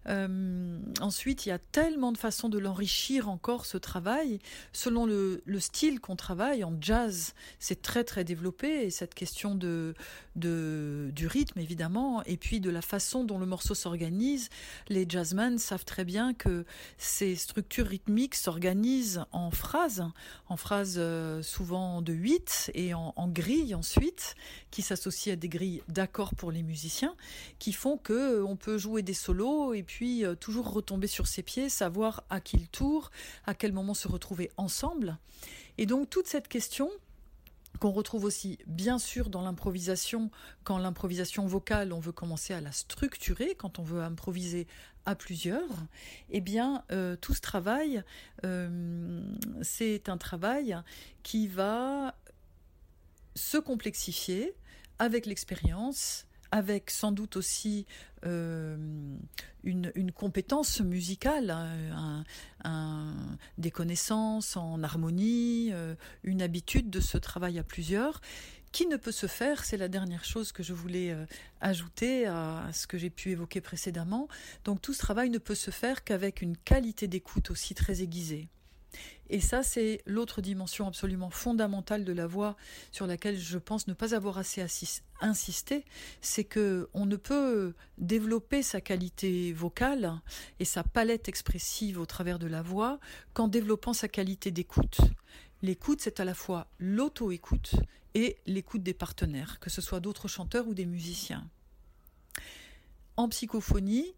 Euh, 0.07 0.79
ensuite, 1.01 1.45
il 1.45 1.49
y 1.49 1.51
a 1.51 1.59
tellement 1.59 2.11
de 2.11 2.17
façons 2.17 2.49
de 2.49 2.57
l'enrichir 2.57 3.29
encore 3.29 3.65
ce 3.65 3.77
travail. 3.77 4.39
Selon 4.71 5.05
le, 5.05 5.41
style 5.59 5.99
qu'on 5.99 6.15
travaille, 6.15 6.63
en 6.63 6.73
jazz, 6.79 7.33
c'est 7.59 7.81
très 7.81 8.03
très 8.03 8.23
développé 8.23 8.85
et 8.85 8.89
cette 8.89 9.13
question 9.13 9.55
de, 9.55 9.93
du 10.39 11.27
rythme 11.27 11.59
évidemment 11.59 12.23
et 12.23 12.37
puis 12.37 12.59
de 12.59 12.69
la 12.69 12.81
façon 12.81 13.23
dont 13.23 13.37
le 13.37 13.45
morceau 13.45 13.75
s'organise, 13.75 14.49
les 14.87 15.05
jazzmen 15.07 15.57
savent 15.57 15.85
très 15.85 16.05
bien 16.05 16.33
que 16.33 16.65
ces 16.97 17.35
structures 17.35 17.87
rythmiques 17.87 18.35
s'organisent 18.35 19.23
en 19.31 19.51
phrases, 19.51 20.05
en 20.47 20.57
phrases 20.57 20.95
euh, 20.97 21.41
souvent 21.41 22.01
de 22.01 22.13
8 22.13 22.71
et 22.73 22.93
en, 22.93 23.13
grilles 23.27 23.75
ensuite, 23.75 24.35
qui 24.71 24.81
s'associent 24.81 25.33
à 25.33 25.35
des 25.35 25.49
grilles 25.49 25.83
d'accords 25.87 26.35
pour 26.35 26.51
les 26.51 26.63
musiciens, 26.63 27.15
qui 27.59 27.73
font 27.73 27.97
que 27.97 28.13
euh, 28.13 28.45
on 28.45 28.55
peut 28.55 28.77
jouer 28.77 29.01
des 29.01 29.13
solos 29.13 29.73
et 29.73 29.83
puis 29.83 30.25
euh, 30.25 30.35
toujours 30.35 30.71
retomber 30.71 31.07
sur 31.07 31.27
ses 31.27 31.43
pieds, 31.43 31.69
savoir 31.69 32.23
à 32.29 32.39
qui 32.39 32.57
le 32.57 32.67
tour, 32.67 33.11
à 33.45 33.53
quel 33.53 33.73
moment 33.73 33.93
se 33.93 34.07
retrouver 34.07 34.51
ensemble. 34.57 35.17
Et 35.77 35.85
donc 35.85 36.09
toute 36.09 36.27
cette 36.27 36.47
question, 36.47 36.89
qu'on 37.79 37.91
retrouve 37.91 38.25
aussi 38.25 38.59
bien 38.67 38.99
sûr 38.99 39.29
dans 39.29 39.41
l'improvisation, 39.41 40.29
quand 40.63 40.77
l'improvisation 40.77 41.47
vocale, 41.47 41.93
on 41.93 41.99
veut 41.99 42.11
commencer 42.11 42.53
à 42.53 42.61
la 42.61 42.71
structurer, 42.71 43.55
quand 43.55 43.79
on 43.79 43.83
veut 43.83 44.01
improviser 44.01 44.67
à 45.05 45.15
plusieurs, 45.15 45.69
eh 46.29 46.41
bien, 46.41 46.83
euh, 46.91 47.15
tout 47.15 47.33
ce 47.33 47.41
travail, 47.41 48.03
euh, 48.45 49.21
c'est 49.61 50.09
un 50.09 50.17
travail 50.17 50.77
qui 51.23 51.47
va 51.47 52.15
se 53.35 53.57
complexifier 53.57 54.53
avec 54.99 55.25
l'expérience, 55.25 56.27
avec 56.51 56.89
sans 56.89 57.11
doute 57.11 57.37
aussi 57.37 57.85
euh, 58.25 58.77
une, 59.63 60.11
compétence 60.11 60.81
musicale, 60.81 61.55
des 63.57 63.71
connaissances 63.71 64.57
en 64.57 64.83
harmonie, 64.83 65.71
une 66.23 66.41
habitude 66.41 66.89
de 66.89 66.99
ce 66.99 67.17
travail 67.17 67.59
à 67.59 67.63
plusieurs, 67.63 68.21
qui 68.71 68.85
ne 68.87 68.97
peut 68.97 69.11
se 69.11 69.27
faire, 69.27 69.65
c'est 69.65 69.77
la 69.77 69.87
dernière 69.87 70.23
chose 70.23 70.51
que 70.51 70.63
je 70.63 70.73
voulais 70.73 71.11
euh, 71.11 71.25
ajouter 71.61 72.27
à, 72.27 72.69
ce 72.73 72.87
que 72.87 72.97
j'ai 72.97 73.09
pu 73.09 73.31
évoquer 73.31 73.61
précédemment. 73.61 74.27
Donc 74.63 74.81
tout 74.81 74.93
ce 74.93 74.99
travail 74.99 75.29
ne 75.29 75.39
peut 75.39 75.55
se 75.55 75.71
faire 75.71 76.03
qu'avec 76.03 76.41
une 76.41 76.57
qualité 76.57 77.07
d'écoute 77.07 77.51
aussi 77.51 77.73
très 77.73 78.01
aiguisée. 78.01 78.47
Et 79.29 79.39
ça, 79.39 79.61
c'est 79.61 80.01
l'autre 80.05 80.41
dimension 80.41 80.87
absolument 80.87 81.29
fondamentale 81.29 82.03
de 82.03 82.13
la 82.13 82.25
voix 82.25 82.55
sur 82.91 83.05
laquelle 83.05 83.37
je 83.37 83.57
pense 83.57 83.87
ne 83.87 83.93
pas 83.93 84.15
avoir 84.15 84.37
assez 84.39 84.65
insisté, 85.21 85.85
c'est 86.21 86.43
que 86.43 86.89
on 86.93 87.05
ne 87.05 87.15
peut 87.15 87.73
développer 87.97 88.63
sa 88.63 88.81
qualité 88.81 89.53
vocale 89.53 90.19
et 90.59 90.65
sa 90.65 90.83
palette 90.83 91.29
expressive 91.29 91.99
au 91.99 92.05
travers 92.05 92.39
de 92.39 92.47
la 92.47 92.61
voix 92.61 92.99
qu'en 93.33 93.47
développant 93.47 93.93
sa 93.93 94.07
qualité 94.07 94.49
d'écoute. 94.49 94.99
L'écoute, 95.61 96.01
c'est 96.01 96.19
à 96.19 96.25
la 96.25 96.33
fois 96.33 96.67
l'auto-écoute 96.79 97.75
et 98.15 98.37
l'écoute 98.47 98.81
des 98.81 98.93
partenaires, 98.93 99.59
que 99.59 99.69
ce 99.69 99.81
soit 99.81 99.99
d'autres 99.99 100.27
chanteurs 100.27 100.67
ou 100.67 100.73
des 100.73 100.85
musiciens. 100.85 101.47
En 103.17 103.27
psychophonie, 103.29 104.13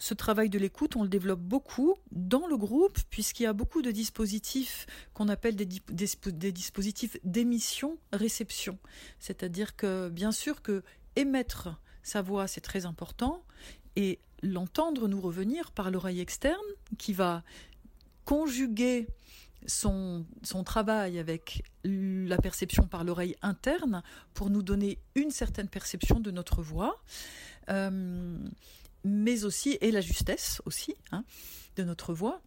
ce 0.00 0.14
travail 0.14 0.48
de 0.48 0.58
l'écoute, 0.58 0.96
on 0.96 1.02
le 1.02 1.10
développe 1.10 1.40
beaucoup 1.40 1.94
dans 2.10 2.46
le 2.46 2.56
groupe, 2.56 2.98
puisqu'il 3.10 3.42
y 3.42 3.46
a 3.46 3.52
beaucoup 3.52 3.82
de 3.82 3.90
dispositifs 3.90 4.86
qu'on 5.12 5.28
appelle 5.28 5.56
des, 5.56 5.66
dispositifs 5.66 7.18
d'émission-réception. 7.22 8.78
C'est-à-dire 9.18 9.76
que, 9.76 10.08
bien 10.08 10.32
sûr, 10.32 10.62
que 10.62 10.82
émettre 11.16 11.78
sa 12.02 12.22
voix, 12.22 12.48
c'est 12.48 12.62
très 12.62 12.86
important, 12.86 13.44
et 13.94 14.20
l'entendre 14.42 15.06
nous 15.06 15.20
revenir 15.20 15.70
par 15.70 15.90
l'oreille 15.90 16.20
externe, 16.20 16.56
qui 16.96 17.12
va 17.12 17.44
conjuguer 18.24 19.06
son, 19.66 20.24
son, 20.42 20.64
travail 20.64 21.18
avec 21.18 21.62
la 21.84 22.38
perception 22.38 22.86
par 22.86 23.04
l'oreille 23.04 23.36
interne 23.42 24.02
pour 24.32 24.48
nous 24.48 24.62
donner 24.62 24.98
une 25.14 25.30
certaine 25.30 25.68
perception 25.68 26.20
de 26.20 26.30
notre 26.30 26.62
voix, 26.62 27.02
euh, 27.68 28.38
mais 29.04 29.44
aussi, 29.44 29.78
et 29.80 29.90
la 29.90 30.00
justesse 30.00 30.60
aussi, 30.66 30.94
hein, 31.12 31.24
de 31.76 31.84
notre 31.84 32.12
voix. 32.12 32.40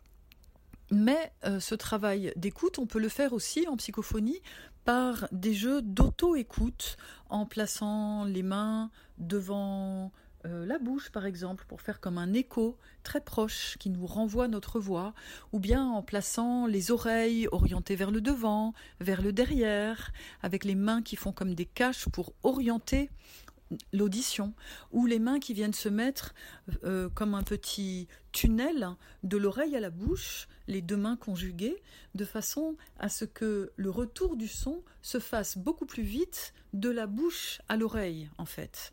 Mais 0.91 1.31
euh, 1.45 1.59
ce 1.59 1.75
travail 1.75 2.33
d'écoute, 2.35 2.77
on 2.77 2.85
peut 2.85 2.99
le 2.99 3.09
faire 3.09 3.33
aussi 3.33 3.67
en 3.67 3.77
psychophonie 3.77 4.41
par 4.85 5.27
des 5.31 5.53
jeux 5.53 5.81
d'auto-écoute, 5.81 6.97
en 7.29 7.45
plaçant 7.45 8.25
les 8.25 8.43
mains 8.43 8.91
devant 9.17 10.11
euh, 10.45 10.65
la 10.65 10.77
bouche, 10.77 11.09
par 11.09 11.25
exemple, 11.25 11.63
pour 11.67 11.81
faire 11.81 12.01
comme 12.01 12.17
un 12.17 12.33
écho 12.33 12.77
très 13.03 13.21
proche 13.21 13.77
qui 13.79 13.89
nous 13.89 14.05
renvoie 14.05 14.49
notre 14.49 14.79
voix, 14.79 15.13
ou 15.53 15.59
bien 15.59 15.85
en 15.85 16.03
plaçant 16.03 16.67
les 16.67 16.91
oreilles 16.91 17.47
orientées 17.51 17.95
vers 17.95 18.11
le 18.11 18.19
devant, 18.19 18.73
vers 18.99 19.21
le 19.21 19.31
derrière, 19.31 20.11
avec 20.41 20.65
les 20.65 20.75
mains 20.75 21.01
qui 21.01 21.15
font 21.15 21.31
comme 21.31 21.55
des 21.55 21.65
caches 21.65 22.09
pour 22.09 22.33
orienter 22.43 23.09
l'audition, 23.91 24.53
ou 24.91 25.05
les 25.05 25.19
mains 25.19 25.39
qui 25.39 25.53
viennent 25.53 25.73
se 25.73 25.89
mettre 25.89 26.33
euh, 26.83 27.09
comme 27.09 27.33
un 27.33 27.43
petit 27.43 28.07
tunnel 28.33 28.89
de 29.23 29.37
l'oreille 29.37 29.77
à 29.77 29.79
la 29.79 29.89
bouche, 29.89 30.49
les 30.67 30.81
deux 30.81 30.97
mains 30.97 31.15
conjuguées, 31.15 31.81
de 32.15 32.25
façon 32.25 32.75
à 32.99 33.07
ce 33.07 33.23
que 33.23 33.71
le 33.77 33.89
retour 33.89 34.35
du 34.35 34.49
son 34.49 34.81
se 35.01 35.19
fasse 35.19 35.57
beaucoup 35.57 35.85
plus 35.85 36.03
vite 36.03 36.53
de 36.73 36.89
la 36.89 37.07
bouche 37.07 37.61
à 37.69 37.77
l'oreille, 37.77 38.29
en 38.37 38.45
fait. 38.45 38.91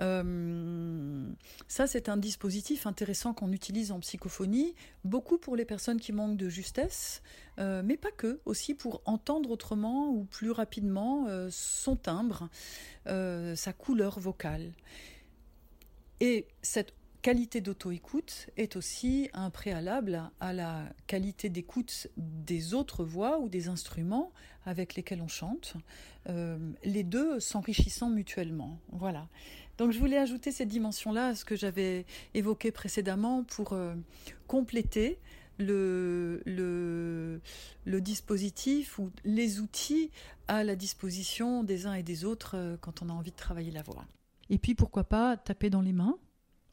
Euh, 0.00 1.28
ça, 1.68 1.86
c'est 1.86 2.08
un 2.08 2.16
dispositif 2.16 2.86
intéressant 2.86 3.34
qu'on 3.34 3.52
utilise 3.52 3.92
en 3.92 4.00
psychophonie, 4.00 4.74
beaucoup 5.04 5.38
pour 5.38 5.54
les 5.54 5.64
personnes 5.64 6.00
qui 6.00 6.12
manquent 6.12 6.38
de 6.38 6.48
justesse, 6.48 7.22
euh, 7.58 7.82
mais 7.84 7.96
pas 7.96 8.10
que, 8.10 8.40
aussi 8.46 8.74
pour 8.74 9.02
entendre 9.04 9.50
autrement 9.50 10.10
ou 10.10 10.24
plus 10.24 10.50
rapidement 10.50 11.26
euh, 11.28 11.48
son 11.50 11.96
timbre, 11.96 12.48
sa 13.06 13.72
couleur 13.72 14.20
vocale. 14.20 14.72
Et 16.20 16.46
cette 16.62 16.92
qualité 17.22 17.60
d'auto-écoute 17.60 18.48
est 18.56 18.76
aussi 18.76 19.28
un 19.32 19.50
préalable 19.50 20.22
à 20.40 20.52
la 20.52 20.84
qualité 21.06 21.48
d'écoute 21.48 22.08
des 22.16 22.74
autres 22.74 23.04
voix 23.04 23.38
ou 23.38 23.48
des 23.48 23.68
instruments 23.68 24.32
avec 24.64 24.94
lesquels 24.94 25.22
on 25.22 25.28
chante, 25.28 25.74
euh, 26.28 26.58
les 26.84 27.04
deux 27.04 27.40
s'enrichissant 27.40 28.10
mutuellement. 28.10 28.78
Voilà. 28.92 29.28
Donc 29.78 29.92
je 29.92 29.98
voulais 29.98 30.18
ajouter 30.18 30.50
cette 30.52 30.68
dimension-là 30.68 31.28
à 31.28 31.34
ce 31.34 31.44
que 31.44 31.56
j'avais 31.56 32.04
évoqué 32.34 32.70
précédemment 32.72 33.44
pour 33.44 33.72
euh, 33.72 33.94
compléter 34.46 35.18
le, 35.58 36.42
le, 36.46 38.00
dispositif 38.00 38.98
ou 38.98 39.10
les 39.24 39.60
outils 39.60 40.10
à 40.46 40.62
la 40.64 40.76
disposition 40.76 41.64
des 41.64 41.86
uns 41.86 41.94
et 41.94 42.02
des 42.02 42.24
autres 42.24 42.56
euh, 42.56 42.76
quand 42.80 43.02
on 43.02 43.08
a 43.08 43.12
envie 43.12 43.32
de 43.32 43.36
travailler 43.36 43.70
la 43.70 43.82
voix. 43.82 44.04
Et 44.50 44.58
puis 44.58 44.74
pourquoi 44.74 45.04
pas 45.04 45.36
taper 45.36 45.68
dans 45.70 45.82
les 45.82 45.92
mains 45.92 46.16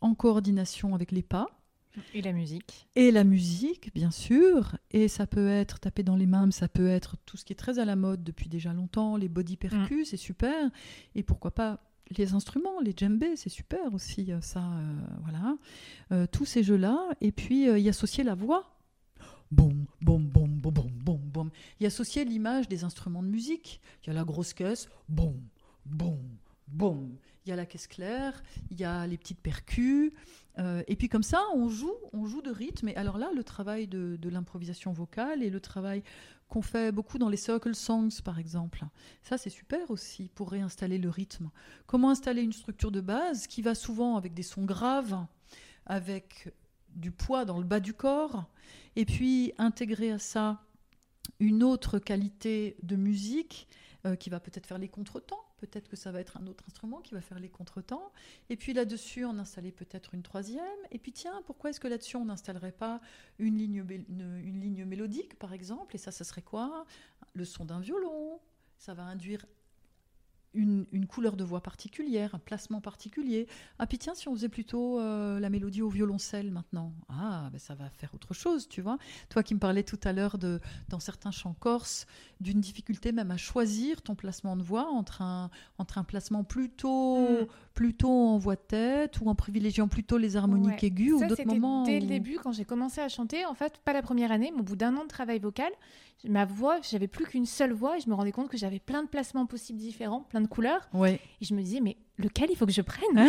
en 0.02 0.14
coordination 0.14 0.96
avec 0.96 1.12
les 1.12 1.24
pas. 1.24 1.48
Et 2.14 2.22
la 2.22 2.34
musique. 2.34 2.88
Et 2.96 3.12
la 3.12 3.24
musique, 3.24 3.94
bien 3.94 4.12
sûr. 4.12 4.78
Et 4.92 5.08
ça 5.08 5.28
peut 5.28 5.48
être 5.48 5.80
taper 5.80 6.04
dans 6.04 6.16
les 6.16 6.26
mains, 6.26 6.46
mais 6.46 6.52
ça 6.52 6.68
peut 6.68 6.88
être 6.88 7.18
tout 7.26 7.38
ce 7.38 7.46
qui 7.46 7.54
est 7.54 7.58
très 7.58 7.80
à 7.80 7.86
la 7.86 7.96
mode 7.96 8.24
depuis 8.24 8.50
déjà 8.50 8.74
longtemps, 8.74 9.18
les 9.18 9.30
body 9.30 9.58
percus, 9.58 10.02
mm. 10.02 10.06
c'est 10.06 10.18
super. 10.18 10.70
Et 11.16 11.24
pourquoi 11.24 11.52
pas 11.52 11.80
les 12.18 12.34
instruments, 12.34 12.80
les 12.82 12.94
djembés, 12.96 13.36
c'est 13.36 13.50
super 13.50 13.94
aussi, 13.94 14.32
euh, 14.32 14.40
ça, 14.42 14.60
euh, 14.60 14.94
voilà. 15.24 15.58
Euh, 16.12 16.28
tous 16.32 16.46
ces 16.46 16.64
jeux-là. 16.64 17.00
Et 17.22 17.32
puis, 17.32 17.64
y 17.64 17.90
associer 17.90 18.24
la 18.24 18.36
voix. 18.36 18.72
Boum, 19.52 19.86
boum, 20.02 20.28
boum, 20.28 20.50
boum, 20.50 20.74
boum, 20.74 20.92
boum, 20.92 21.22
boum. 21.22 21.50
Y 21.80 21.86
associer 21.86 22.26
l'image 22.26 22.68
des 22.68 22.84
instruments 22.84 23.24
de 23.24 23.28
musique. 23.28 23.82
Il 24.04 24.08
y 24.08 24.10
a 24.12 24.14
la 24.14 24.24
grosse 24.24 24.54
caisse, 24.54 24.90
boum, 25.08 25.40
boum, 25.86 26.20
boum 26.68 27.16
il 27.46 27.50
y 27.50 27.52
a 27.52 27.56
la 27.56 27.66
caisse 27.66 27.88
claire, 27.88 28.44
il 28.72 28.80
y 28.80 28.84
a 28.84 29.06
les 29.06 29.18
petites 29.18 29.40
percus. 29.40 30.12
Euh, 30.58 30.84
et 30.88 30.96
puis 30.96 31.10
comme 31.10 31.24
ça, 31.24 31.42
on 31.54 31.70
joue, 31.70 31.94
de 32.42 32.52
rythme. 32.52 32.90
Et 32.90 32.96
alors 32.96 33.18
là, 33.18 33.30
le 33.36 33.44
travail 33.44 33.88
de, 33.88 34.30
l'improvisation 34.30 34.92
vocale 34.92 35.44
et 35.44 35.50
le 35.50 35.60
travail 35.60 36.04
qu'on 36.48 36.62
fait 36.62 36.92
beaucoup 36.92 37.18
dans 37.18 37.30
les 37.30 37.38
circle 37.38 37.76
songs, 37.76 38.22
par 38.24 38.40
exemple. 38.40 38.84
Ça, 39.22 39.38
c'est 39.38 39.50
super 39.50 39.90
aussi 39.92 40.30
pour 40.36 40.52
réinstaller 40.52 40.98
le 40.98 41.10
rythme. 41.10 41.50
Comment 41.88 42.12
installer 42.12 42.42
une 42.42 42.54
structure 42.54 42.92
de 42.92 43.02
base 43.02 43.48
qui 43.48 43.62
va 43.62 43.76
souvent 43.76 44.16
avec 44.16 44.34
des 44.34 44.44
sons 44.44 44.66
graves, 44.66 45.26
avec 45.86 46.54
du 46.96 47.12
poids 47.12 47.46
dans 47.46 47.58
le 47.58 47.64
bas 47.66 47.80
du 47.80 47.94
corps, 47.94 48.46
et 48.96 49.06
puis 49.06 49.54
intégrer 49.58 50.12
à 50.12 50.20
ça 50.20 50.62
une 51.40 51.64
autre 51.64 52.00
qualité 52.00 52.78
de 52.84 52.96
musique 52.96 53.68
euh, 54.06 54.16
qui 54.16 54.30
va 54.30 54.40
peut-être 54.40 54.68
faire 54.68 54.78
les 54.78 54.88
contretemps. 54.88 55.45
Peut-être 55.66 55.88
que 55.88 55.96
ça 55.96 56.12
va 56.12 56.20
être 56.20 56.38
un 56.38 56.48
autre 56.48 56.64
instrument 56.68 57.02
qui 57.02 57.14
va 57.14 57.22
faire 57.22 57.40
les 57.40 57.50
contretemps. 57.50 58.12
Et 58.50 58.56
puis 58.56 58.74
là-dessus, 58.74 59.26
on 59.26 59.38
installait 59.38 59.72
peut-être 59.72 60.14
une 60.14 60.24
troisième. 60.24 60.64
Et 60.92 61.00
puis 61.00 61.12
tiens, 61.12 61.42
pourquoi 61.46 61.70
est-ce 61.70 61.80
que 61.80 61.88
là-dessus, 61.88 62.18
on 62.18 62.26
n'installerait 62.26 62.72
pas 62.72 63.02
une 63.40 63.58
ligne, 63.58 63.86
une, 63.90 64.42
une 64.44 64.62
ligne 64.62 64.86
mélodique, 64.86 65.38
par 65.40 65.54
exemple? 65.54 65.96
Et 65.96 66.00
ça, 66.00 66.12
ça 66.12 66.24
serait 66.24 66.42
quoi? 66.42 66.86
Le 67.34 67.46
son 67.46 67.66
d'un 67.66 67.80
violon. 67.80 68.40
Ça 68.78 68.94
va 68.94 69.04
induire 69.04 69.46
une, 70.56 71.06
couleur 71.08 71.36
de 71.36 71.44
voix 71.44 71.62
particulière, 71.62 72.34
un 72.36 72.40
placement 72.40 72.82
particulier. 72.82 73.48
Ah, 73.80 73.88
puis 73.88 73.98
tiens, 73.98 74.16
si 74.16 74.28
on 74.28 74.34
faisait 74.34 74.50
plutôt 74.50 75.00
euh, 75.00 75.40
la 75.40 75.50
mélodie 75.50 75.82
au 75.82 75.90
violoncelle 75.90 76.52
maintenant, 76.52 76.94
ah, 77.10 77.50
ben 77.52 77.60
ça 77.60 77.76
va 77.76 77.90
faire 77.90 78.14
autre 78.14 78.34
chose, 78.34 78.68
tu 78.68 78.82
vois. 78.82 78.98
Toi 79.30 79.44
qui 79.44 79.54
me 79.54 79.60
parlais 79.60 79.84
tout 79.84 80.00
à 80.04 80.14
l'heure 80.14 80.38
de, 80.38 80.60
dans 80.90 81.00
certains 81.00 81.32
chants 81.32 81.56
corses, 81.60 82.06
d'une 82.42 82.60
difficulté 82.60 83.12
même 83.12 83.32
à 83.32 83.38
choisir 83.38 84.02
ton 84.02 84.16
placement 84.16 84.56
de 84.56 84.64
voix 84.64 84.88
entre 84.88 85.22
un, 85.22 85.50
entre 85.78 85.98
un 85.98 86.04
placement 86.04 86.44
plutôt, 86.44 87.18
mm. 87.18 87.48
plutôt 87.74 88.10
en 88.10 88.38
voix 88.38 88.56
de 88.56 88.62
tête 88.62 89.20
ou 89.22 89.30
en 89.30 89.36
privilégiant 89.36 89.88
plutôt 89.88 90.18
les 90.18 90.36
harmoniques 90.36 90.84
aiguës 90.84 91.22
ou 91.22 91.26
d'autres 91.26 91.46
moments. 91.46 91.84
Dès 91.84 92.00
le 92.00 92.08
début, 92.08 92.38
quand 92.42 92.52
j'ai 92.52 92.66
commencé 92.66 93.02
à 93.02 93.08
chanter, 93.08 93.46
en 93.46 93.54
fait, 93.54 93.80
pas 93.84 93.94
la 93.94 94.02
première 94.02 94.32
année, 94.32 94.52
mais 94.54 94.62
au 94.62 94.64
bout 94.64 94.76
d'un 94.76 94.96
an 94.98 95.04
de 95.04 95.10
travail 95.10 95.40
vocal, 95.40 95.72
ma 96.28 96.46
voix, 96.46 96.80
j'avais 96.82 97.08
plus 97.08 97.26
qu'une 97.26 97.46
seule 97.46 97.74
voix 97.74 97.98
et 97.98 98.02
je 98.02 98.10
me 98.10 98.16
rendais 98.16 98.32
compte 98.32 98.50
que 98.50 98.58
j'avais 98.58 98.80
plein 98.80 99.04
de 99.04 99.08
placements 99.08 99.46
possibles 99.46 99.80
différents, 99.80 100.22
plein 100.22 100.42
de 100.42 100.48
couleurs. 100.48 100.88
Ouais. 100.94 101.20
Et 101.42 101.46
je 101.46 101.54
me 101.54 101.62
disais, 101.62 101.82
mais 101.82 101.98
lequel 102.18 102.50
il 102.50 102.56
faut 102.56 102.66
que 102.66 102.72
je 102.72 102.82
prenne 102.82 103.28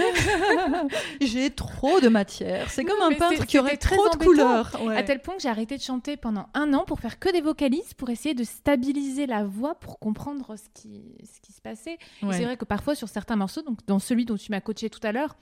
J'ai 1.20 1.50
trop 1.50 2.00
de 2.00 2.08
matière. 2.08 2.70
C'est 2.70 2.84
comme 2.84 3.00
un 3.02 3.14
peintre 3.14 3.44
qui 3.46 3.58
aurait 3.58 3.76
trop 3.76 4.08
de 4.10 4.16
couleurs. 4.16 4.72
À 4.94 5.02
tel 5.02 5.20
point 5.20 5.36
que 5.36 5.42
j'ai 5.42 5.48
arrêté 5.48 5.76
de 5.76 5.82
chanter 5.82 6.16
pendant 6.16 6.48
un 6.54 6.72
an 6.74 6.84
pour 6.84 7.00
faire 7.00 7.18
que 7.18 7.30
des 7.32 7.40
vocalises, 7.40 7.94
pour 7.94 8.10
essayer 8.10 8.34
de 8.34 8.44
stabiliser 8.44 9.26
la 9.26 9.44
voix, 9.44 9.74
pour 9.74 9.98
comprendre 9.98 10.56
ce 10.56 10.68
qui, 10.80 11.16
ce 11.24 11.40
qui 11.40 11.52
se 11.52 11.60
passait. 11.60 11.98
C'est 12.30 12.44
vrai 12.44 12.56
que 12.56 12.64
parfois, 12.64 12.94
sur 12.94 13.08
certains 13.08 13.36
morceaux, 13.36 13.62
donc 13.62 13.78
dans 13.86 13.98
celui 13.98 14.24
dont 14.24 14.36
tu 14.36 14.50
m'as 14.50 14.60
coaché 14.60 14.90
tout 14.90 15.00
à 15.02 15.12
l'heure, 15.12 15.36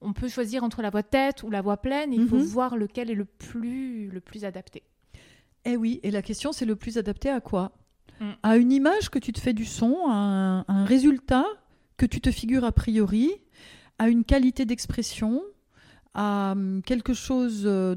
on 0.00 0.12
peut 0.12 0.28
choisir 0.28 0.62
entre 0.62 0.82
la 0.82 0.90
voix 0.90 1.02
tête 1.02 1.42
ou 1.42 1.50
la 1.50 1.62
voix 1.62 1.78
pleine. 1.78 2.12
il 2.12 2.26
faut 2.26 2.36
mhm. 2.36 2.42
voir 2.42 2.76
lequel 2.76 3.10
est 3.10 3.14
le 3.14 3.24
plus, 3.24 4.08
le 4.08 4.20
plus 4.20 4.44
adapté. 4.44 4.82
Eh 5.64 5.76
oui, 5.76 6.00
et 6.02 6.10
la 6.10 6.22
question 6.22 6.52
c'est 6.52 6.64
le 6.64 6.76
plus 6.76 6.96
adapté 6.96 7.28
à 7.28 7.40
quoi? 7.40 7.72
Mm. 8.20 8.30
À 8.42 8.56
une 8.56 8.72
image 8.72 9.10
que 9.10 9.18
tu 9.18 9.32
te 9.32 9.40
fais 9.40 9.52
du 9.52 9.64
son, 9.64 10.08
à 10.08 10.64
un, 10.68 10.84
résultat 10.84 11.44
que 11.96 12.06
tu 12.06 12.20
te 12.20 12.30
figures 12.30 12.64
a 12.64 12.72
priori, 12.72 13.30
à 13.98 14.08
une 14.08 14.24
qualité 14.24 14.64
d'expression, 14.64 15.42
à 16.14 16.52
hum, 16.52 16.82
quelque 16.82 17.14
chose 17.14 17.62
euh, 17.64 17.96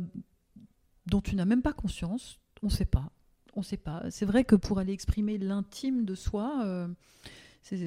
dont 1.06 1.22
tu 1.22 1.36
n'as 1.36 1.46
même 1.46 1.62
pas 1.62 1.74
conscience, 1.74 2.40
on 2.64 2.68
ne 2.68 2.72
sait 2.72 2.86
pas. 2.86 3.12
On 3.56 3.64
sait 3.64 3.78
pas. 3.78 4.04
C'est 4.10 4.26
vrai 4.26 4.44
que 4.44 4.56
pour 4.56 4.80
aller 4.80 4.94
exprimer 4.94 5.38
l'intime 5.38 6.06
de 6.06 6.16
soi, 6.16 6.62
euh, 6.64 6.88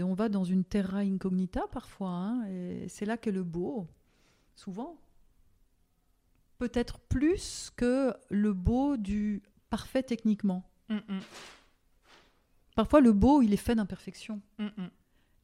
on 0.03 0.15
va 0.15 0.29
dans 0.29 0.45
une 0.45 0.65
terra 0.65 0.99
incognita 0.99 1.63
parfois, 1.73 2.11
hein, 2.11 2.47
et 2.49 2.89
c'est 2.89 3.07
là 3.07 3.17
qu'est 3.17 3.33
le 3.33 3.43
beau, 3.43 3.87
souvent. 4.55 4.97
Peut-être 6.59 6.99
plus 7.01 7.71
que 7.77 8.15
le 8.29 8.53
beau 8.53 8.97
du 8.97 9.43
parfait 9.71 10.03
techniquement. 10.03 10.69
Mm, 10.89 10.97
mm. 10.97 11.21
Parfois, 12.75 13.01
le 13.01 13.13
beau, 13.13 13.43
il 13.43 13.53
est 13.53 13.59
fait 13.59 13.75
d'imperfection. 13.75 14.41
Mm, 14.59 14.67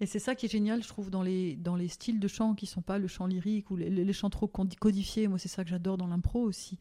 et 0.01 0.07
c'est 0.07 0.19
ça 0.19 0.35
qui 0.35 0.47
est 0.47 0.49
génial, 0.49 0.83
je 0.83 0.89
trouve, 0.89 1.11
dans 1.11 1.23
les, 1.23 1.57
dans 1.57 1.77
les 1.77 1.89
styles 1.89 2.20
de 2.20 2.29
chant 2.29 2.55
qui 2.55 2.66
sont 2.66 2.83
pas 2.83 2.99
le 2.99 3.09
chant 3.09 3.27
lyrique 3.27 3.70
ou 3.70 3.77
les, 3.77 4.12
chants 4.12 4.31
trop 4.31 4.47
codifiés. 4.47 5.29
Moi, 5.29 5.39
c'est 5.39 5.49
ça 5.49 5.65
que 5.65 5.70
j'adore 5.70 5.97
dans 5.97 6.07
l'impro 6.07 6.41
aussi 6.41 6.79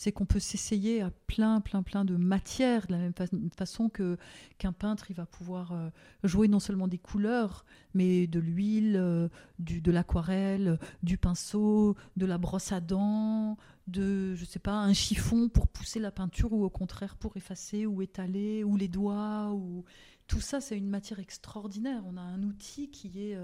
c'est 0.00 0.12
qu'on 0.12 0.24
peut 0.24 0.40
s'essayer 0.40 1.02
à 1.02 1.10
plein, 1.26 1.60
plein, 1.60 1.82
plein 1.82 2.06
de 2.06 2.16
matières, 2.16 2.86
de 2.86 2.92
la 2.92 2.98
même 2.98 3.12
façon 3.54 3.90
qu'un 3.90 4.72
peintre, 4.72 5.10
il 5.10 5.14
va 5.14 5.26
pouvoir 5.26 5.72
euh, 5.72 5.90
jouer 6.24 6.48
non 6.48 6.58
seulement 6.58 6.88
des 6.88 6.96
couleurs, 6.96 7.66
mais 7.92 8.26
de 8.26 8.40
l'huile, 8.40 8.96
euh, 8.96 9.28
de 9.58 9.92
l'aquarelle, 9.92 10.78
du 11.02 11.18
pinceau, 11.18 11.96
de 12.16 12.24
la 12.24 12.38
brosse 12.38 12.72
à 12.72 12.80
dents, 12.80 13.58
de, 13.88 14.34
je 14.36 14.46
sais 14.46 14.58
pas, 14.58 14.72
un 14.72 14.94
chiffon 14.94 15.50
pour 15.50 15.68
pousser 15.68 16.00
la 16.00 16.10
peinture 16.10 16.54
ou 16.54 16.64
au 16.64 16.70
contraire 16.70 17.14
pour 17.16 17.36
effacer 17.36 17.84
ou 17.84 18.00
étaler, 18.00 18.64
ou 18.64 18.78
les 18.78 18.88
doigts, 18.88 19.52
ou 19.52 19.84
tout 20.30 20.40
ça, 20.40 20.60
c'est 20.60 20.78
une 20.78 20.88
matière 20.88 21.18
extraordinaire. 21.18 22.04
On 22.06 22.16
a 22.16 22.20
un 22.20 22.44
outil 22.44 22.88
qui 22.88 23.10
est 23.20 23.36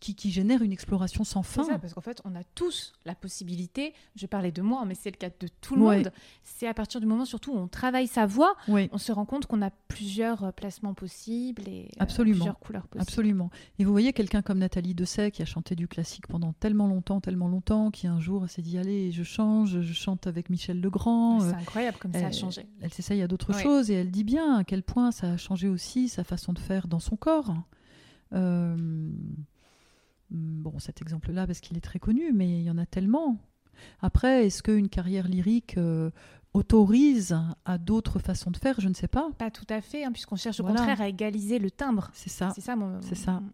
qui, 0.00 0.30
génère 0.30 0.62
une 0.62 0.72
exploration 0.72 1.24
sans 1.24 1.42
fin. 1.42 1.64
C'est 1.64 1.72
ça, 1.72 1.78
parce 1.78 1.94
qu'en 1.94 2.00
fait, 2.00 2.20
on 2.24 2.34
a 2.34 2.42
tous 2.54 2.92
la 3.04 3.14
possibilité, 3.14 3.94
je 4.16 4.26
parlais 4.26 4.52
de 4.52 4.62
moi, 4.62 4.84
mais 4.86 4.94
c'est 4.94 5.10
le 5.10 5.16
cas 5.16 5.28
de 5.28 5.48
tout 5.60 5.76
le 5.76 5.82
monde, 5.82 6.12
c'est 6.42 6.66
à 6.66 6.74
partir 6.74 7.00
du 7.00 7.06
moment 7.06 7.24
surtout 7.24 7.52
où 7.52 7.58
on 7.58 7.68
travaille 7.68 8.06
sa 8.06 8.26
voix, 8.26 8.56
on 8.68 8.98
se 8.98 9.12
rend 9.12 9.24
compte 9.24 9.46
qu'on 9.46 9.62
a 9.62 9.70
plusieurs 9.88 10.44
euh, 10.44 10.50
placements 10.52 10.94
possibles 10.94 11.62
et 11.66 11.88
euh, 12.00 12.04
plusieurs 12.04 12.58
couleurs 12.58 12.86
possibles. 12.86 13.08
Absolument. 13.08 13.50
Et 13.78 13.84
vous 13.84 13.92
voyez 13.92 14.12
quelqu'un 14.12 14.42
comme 14.42 14.58
Nathalie 14.58 14.94
Dessay 14.94 15.30
qui 15.30 15.42
a 15.42 15.44
chanté 15.44 15.74
du 15.74 15.88
classique 15.88 16.26
pendant 16.26 16.52
tellement 16.54 16.88
longtemps, 16.88 17.20
tellement 17.20 17.48
longtemps, 17.48 17.90
qui 17.90 18.06
un 18.06 18.20
jour 18.20 18.48
s'est 18.48 18.62
dit, 18.62 18.78
allez, 18.78 19.12
je 19.12 19.22
change, 19.22 19.80
je 19.80 19.92
chante 19.92 20.26
avec 20.26 20.50
Michel 20.50 20.80
Legrand. 20.80 21.40
C'est 21.40 21.46
euh, 21.48 21.58
incroyable 21.58 21.98
comme 21.98 22.12
ça 22.12 22.26
a 22.26 22.32
changé. 22.32 22.66
Elle 22.80 22.92
s'essaye 22.92 23.22
à 23.22 23.28
d'autres 23.28 23.52
choses 23.54 23.90
et 23.90 23.94
elle 23.94 24.10
dit 24.10 24.24
bien 24.24 24.56
à 24.56 24.64
quel 24.64 24.82
point 24.82 25.12
ça 25.12 25.32
a 25.32 25.36
changé 25.36 25.68
aussi 25.68 26.08
sa 26.08 26.24
façon 26.24 26.52
de 26.52 26.58
faire 26.58 26.88
dans 26.88 27.00
son 27.00 27.16
corps. 27.16 27.54
Euh, 28.32 29.10
bon, 30.30 30.78
cet 30.78 31.02
exemple-là, 31.02 31.46
parce 31.46 31.60
qu'il 31.60 31.76
est 31.76 31.82
très 31.82 31.98
connu, 31.98 32.32
mais 32.32 32.60
il 32.60 32.64
y 32.64 32.70
en 32.70 32.78
a 32.78 32.86
tellement. 32.86 33.38
Après, 34.00 34.46
est-ce 34.46 34.62
qu'une 34.62 34.88
carrière 34.88 35.28
lyrique 35.28 35.76
euh, 35.76 36.10
autorise 36.54 37.38
à 37.64 37.78
d'autres 37.78 38.18
façons 38.18 38.50
de 38.50 38.56
faire? 38.56 38.80
Je 38.80 38.88
ne 38.88 38.94
sais 38.94 39.08
pas. 39.08 39.28
Pas 39.38 39.50
tout 39.50 39.66
à 39.68 39.80
fait, 39.80 40.04
hein, 40.04 40.12
puisqu'on 40.12 40.36
cherche 40.36 40.60
au 40.60 40.64
contraire 40.64 41.00
à 41.00 41.08
égaliser 41.08 41.58
le 41.58 41.70
timbre. 41.70 42.10
C'est 42.14 42.30
ça. 42.30 42.50
C'est 42.54 42.62
ça, 42.62 42.74
C'est 43.02 43.14
ça. 43.14 43.32
Moi, 43.32 43.50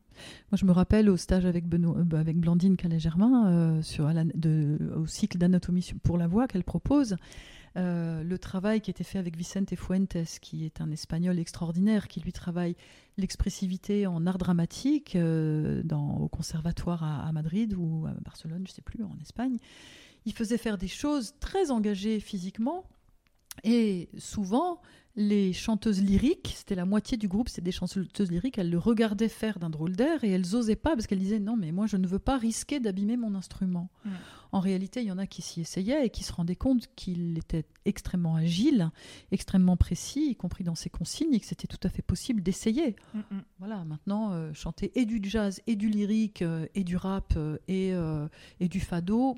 je 0.55 0.65
me 0.65 0.73
rappelle 0.73 1.11
au 1.11 1.17
stage 1.17 1.47
avec, 1.47 1.65
euh, 1.73 2.17
avec 2.17 2.39
Blandine 2.39 2.77
Calais-Germain, 2.77 3.49
euh, 3.49 3.83
sur, 3.83 4.09
de, 4.35 4.79
au 4.97 5.07
cycle 5.07 5.39
d'anatomie 5.39 5.93
pour 6.03 6.19
la 6.19 6.29
voix 6.29 6.47
qu'elle 6.47 6.65
propose. 6.65 7.17
Euh, 7.77 8.23
le 8.23 8.39
travail 8.39 8.81
qui 8.81 8.91
était 8.91 9.05
fait 9.05 9.19
avec 9.19 9.37
Vicente 9.37 9.75
Fuentes, 9.77 10.17
qui 10.41 10.65
est 10.65 10.81
un 10.81 10.91
espagnol 10.91 11.39
extraordinaire, 11.39 12.09
qui 12.09 12.21
lui 12.21 12.33
travaille 12.33 12.77
l'expressivité 13.17 14.07
en 14.07 14.27
art 14.27 14.39
dramatique 14.39 15.17
euh, 15.17 15.83
au 16.21 16.29
conservatoire 16.29 17.03
à, 17.03 17.33
Madrid 17.33 17.75
ou 17.77 18.07
à 18.07 18.13
Barcelone, 18.21 18.65
je 18.67 18.73
ne 18.73 18.75
sais 18.75 18.83
plus, 18.83 19.03
en 19.05 19.17
Espagne. 19.21 19.57
Il 20.27 20.33
faisait 20.33 20.59
faire 20.59 20.79
des 20.79 20.89
choses 20.89 21.35
très 21.41 21.71
engagées 21.71 22.21
physiquement 22.21 22.85
et 23.65 24.09
souvent 24.19 24.81
les 25.15 25.53
chanteuses 25.53 26.03
lyriques, 26.03 26.55
c'était 26.57 26.75
la 26.75 26.87
moitié 26.87 27.17
du 27.19 27.29
groupe, 27.29 27.49
c'était 27.49 27.63
des 27.63 27.73
chanteuses 27.73 28.31
lyriques, 28.31 28.59
elles 28.59 28.71
le 28.71 28.79
regardaient 28.79 29.29
faire 29.29 29.59
d'un 29.59 29.71
drôle 29.71 29.93
d'air 29.93 30.25
et 30.25 30.31
elles 30.31 30.47
n'osaient 30.53 30.77
pas 30.77 30.95
parce 30.95 31.07
qu'elles 31.07 31.19
disaient 31.19 31.39
non 31.39 31.57
mais 31.57 31.71
moi 31.71 31.87
je 31.87 31.97
ne 31.97 32.07
veux 32.07 32.19
pas 32.19 32.39
risquer 32.39 32.81
d'abîmer 32.81 33.17
mon 33.17 33.35
instrument. 33.35 33.91
En 34.53 34.61
réalité, 34.61 35.01
il 35.01 35.07
y 35.07 35.13
en 35.13 35.19
a 35.19 35.27
qui 35.27 35.41
s'y 35.41 35.63
essayaient 35.63 36.07
et 36.07 36.11
qui 36.11 36.25
se 36.25 36.33
rendaient 36.33 36.57
compte 36.57 36.87
qu'il 36.95 37.39
était 37.39 37.65
extrêmement 37.87 38.37
agile, 38.37 38.91
extrêmement 39.31 39.79
précis, 39.79 40.29
y 40.31 40.37
compris 40.37 40.63
dans 40.63 40.75
ses 40.75 40.91
consignes, 40.91 41.33
et 41.33 41.41
que 41.41 41.47
c'était 41.47 41.67
tout 41.67 41.81
à 41.83 41.89
fait 41.89 42.03
possible 42.03 42.43
d'essayer. 42.43 42.97
Voilà, 43.59 43.85
maintenant, 43.85 44.33
euh, 44.33 44.53
chanter 44.53 44.93
et 44.95 45.07
du 45.07 45.21
jazz, 45.23 45.63
et 45.67 45.75
du 45.75 45.89
lyrique, 45.89 46.43
euh, 46.43 46.67
et 46.75 46.85
du 46.85 46.97
rap, 46.97 47.33
euh, 47.37 47.57
et, 47.67 47.93
et 48.61 48.69
du 48.69 48.81
fado. 48.81 49.37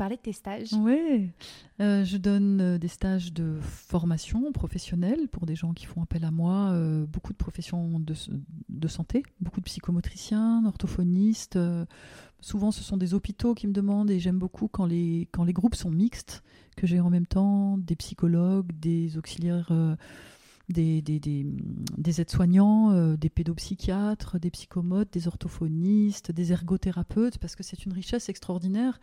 Parler 0.00 0.16
de 0.16 0.22
tes 0.22 0.32
stages 0.32 0.72
Oui, 0.72 1.28
euh, 1.78 2.04
je 2.04 2.16
donne 2.16 2.60
euh, 2.62 2.78
des 2.78 2.88
stages 2.88 3.34
de 3.34 3.58
formation 3.60 4.50
professionnelle 4.50 5.28
pour 5.28 5.44
des 5.44 5.54
gens 5.54 5.74
qui 5.74 5.84
font 5.84 6.02
appel 6.02 6.24
à 6.24 6.30
moi, 6.30 6.70
euh, 6.70 7.04
beaucoup 7.04 7.34
de 7.34 7.36
professions 7.36 8.00
de, 8.00 8.88
santé, 8.88 9.22
beaucoup 9.42 9.60
de 9.60 9.66
psychomotriciens, 9.66 10.64
orthophonistes. 10.64 11.58
souvent, 12.40 12.70
ce 12.70 12.82
sont 12.82 12.96
des 12.96 13.12
hôpitaux 13.12 13.54
qui 13.54 13.66
me 13.66 13.74
demandent 13.74 14.10
et 14.10 14.20
j'aime 14.20 14.38
beaucoup 14.38 14.68
quand 14.68 14.86
les, 14.86 15.28
quand 15.32 15.44
les 15.44 15.52
groupes 15.52 15.74
sont 15.74 15.90
mixtes, 15.90 16.42
que 16.78 16.86
j'ai 16.86 17.00
en 17.00 17.10
même 17.10 17.26
temps 17.26 17.76
des 17.76 17.94
psychologues, 17.94 18.72
des 18.80 19.18
auxiliaires 19.18 19.70
des, 20.70 21.02
des, 21.02 22.20
aides-soignants, 22.20 22.92
euh, 22.92 23.16
des 23.16 23.30
pédopsychiatres, 23.30 24.38
des 24.38 24.50
psychomotes, 24.50 25.12
des 25.12 25.28
orthophonistes, 25.28 26.30
des 26.32 26.52
ergothérapeutes, 26.52 27.38
parce 27.38 27.56
que 27.56 27.62
c'est 27.62 27.84
une 27.84 27.92
richesse 27.92 28.28
extraordinaire. 28.28 29.00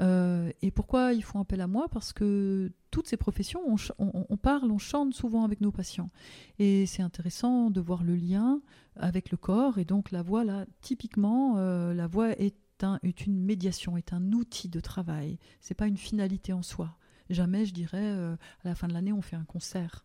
Euh, 0.00 0.50
et 0.62 0.70
pourquoi 0.70 1.12
ils 1.12 1.22
font 1.22 1.40
appel 1.40 1.60
à 1.60 1.66
moi? 1.66 1.88
Parce 1.88 2.12
que 2.12 2.72
toutes 2.90 3.06
ces 3.06 3.16
professions, 3.16 3.60
on, 3.98 4.36
parle, 4.36 4.70
on 4.70 4.78
chante 4.78 5.14
souvent 5.14 5.44
avec 5.44 5.60
nos 5.60 5.72
patients. 5.72 6.10
Et 6.58 6.86
c'est 6.86 7.02
intéressant 7.02 7.70
de 7.70 7.80
voir 7.80 8.02
le 8.02 8.14
lien 8.14 8.60
avec 8.96 9.30
le 9.30 9.36
corps. 9.36 9.78
Et 9.78 9.84
donc 9.84 10.10
la 10.10 10.22
voix, 10.22 10.44
là, 10.44 10.64
typiquement, 10.80 11.56
euh, 11.58 11.92
la 11.92 12.06
voix 12.06 12.30
est, 12.40 12.56
est 13.02 13.26
une 13.26 13.42
médiation, 13.42 13.96
est 13.96 14.12
un 14.12 14.32
outil 14.32 14.68
de 14.68 14.80
travail. 14.80 15.38
C'est 15.60 15.74
pas 15.74 15.86
une 15.86 15.98
finalité 15.98 16.52
en 16.52 16.62
soi. 16.62 16.96
Jamais, 17.28 17.64
je 17.64 17.72
dirais, 17.72 18.10
à 18.10 18.36
la 18.64 18.74
fin 18.74 18.88
de 18.88 18.92
l'année, 18.92 19.12
on 19.12 19.22
fait 19.22 19.36
un 19.36 19.44
concert 19.44 20.04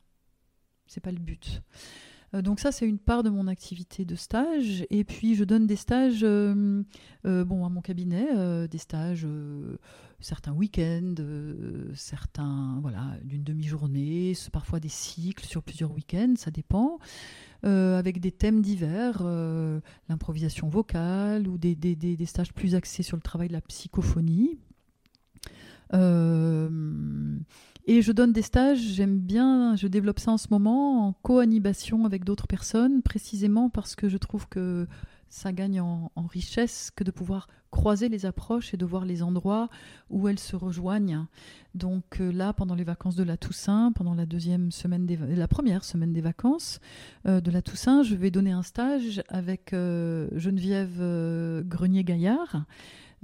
c'est 0.88 1.02
pas 1.02 1.12
le 1.12 1.20
but. 1.20 1.62
Euh, 2.36 2.42
donc 2.42 2.60
ça, 2.60 2.72
c'est 2.72 2.88
une 2.88 3.00
part 3.00 3.24
de 3.24 3.30
mon 3.30 3.48
activité 3.48 4.06
de 4.06 4.16
stage. 4.16 4.86
Et 4.90 5.04
puis, 5.04 5.36
je 5.36 5.44
donne 5.44 5.68
des 5.68 5.76
stages 5.76 6.24
euh, 6.24 6.84
euh, 7.26 7.42
à 7.42 7.70
mon 7.70 7.82
cabinet, 7.82 8.68
des 8.68 8.78
stages, 8.78 9.28
certains 10.20 10.54
week-ends, 10.54 11.16
certains, 11.94 12.80
voilà, 12.82 13.18
d'une 13.24 13.44
demi-journée, 13.44 14.34
parfois 14.52 14.80
des 14.80 14.90
cycles 14.90 15.46
sur 15.46 15.64
plusieurs 15.64 15.92
week-ends, 15.92 16.34
ça 16.38 16.52
dépend, 16.52 17.00
avec 17.64 18.20
des 18.20 18.32
thèmes 18.32 18.62
divers, 18.62 19.24
l'improvisation 20.10 20.70
vocale 20.70 21.48
ou 21.48 21.58
des, 21.58 22.26
stages 22.26 22.54
plus 22.54 22.76
axés 22.76 23.04
sur 23.04 23.18
le 23.18 23.22
travail 23.22 23.48
de 23.48 23.54
la 23.54 23.62
psychophonie. 23.62 24.58
Et 27.88 28.02
je 28.02 28.12
donne 28.12 28.34
des 28.34 28.42
stages, 28.42 28.80
j'aime 28.80 29.20
bien, 29.20 29.76
je 29.76 29.88
développe 29.88 30.20
ça 30.20 30.32
en 30.32 30.38
ce 30.38 30.48
moment 30.50 31.08
en 31.08 31.14
co-animation 31.14 32.06
avec 32.06 32.24
d'autres 32.24 32.48
personnes, 32.48 33.04
précisément 33.04 33.70
parce 33.70 33.96
que 33.96 34.10
je 34.10 34.18
trouve 34.18 34.48
que 34.48 34.88
ça 35.30 35.52
gagne 35.52 35.82
en, 35.82 36.10
richesse 36.30 36.92
que 36.96 37.04
de 37.04 37.12
pouvoir 37.12 37.48
croiser 37.70 38.10
les 38.10 38.26
approches 38.26 38.74
et 38.74 38.78
de 38.78 38.86
voir 38.86 39.06
les 39.06 39.22
endroits 39.22 39.70
où 40.10 40.28
elles 40.28 40.40
se 40.40 40.56
rejoignent. 40.56 41.26
Donc 41.76 42.22
euh, 42.22 42.32
là, 42.32 42.54
pendant 42.54 42.74
les 42.74 42.86
vacances 42.86 43.16
de 43.16 43.24
la 43.24 43.38
Toussaint, 43.38 43.92
pendant 43.92 44.16
la 44.16 44.26
deuxième 44.26 44.72
semaine 44.72 45.06
des, 45.06 45.18
la 45.18 45.48
première 45.48 45.84
semaine 45.84 46.14
des 46.14 46.22
vacances 46.22 46.80
euh, 47.28 47.42
de 47.42 47.52
la 47.52 47.62
Toussaint, 47.62 48.02
je 48.02 48.16
vais 48.16 48.32
donner 48.32 48.52
un 48.52 48.64
stage 48.64 49.22
avec 49.28 49.74
euh, 49.74 50.28
Geneviève 50.36 50.98
Grenier-Gaillard, 51.68 52.66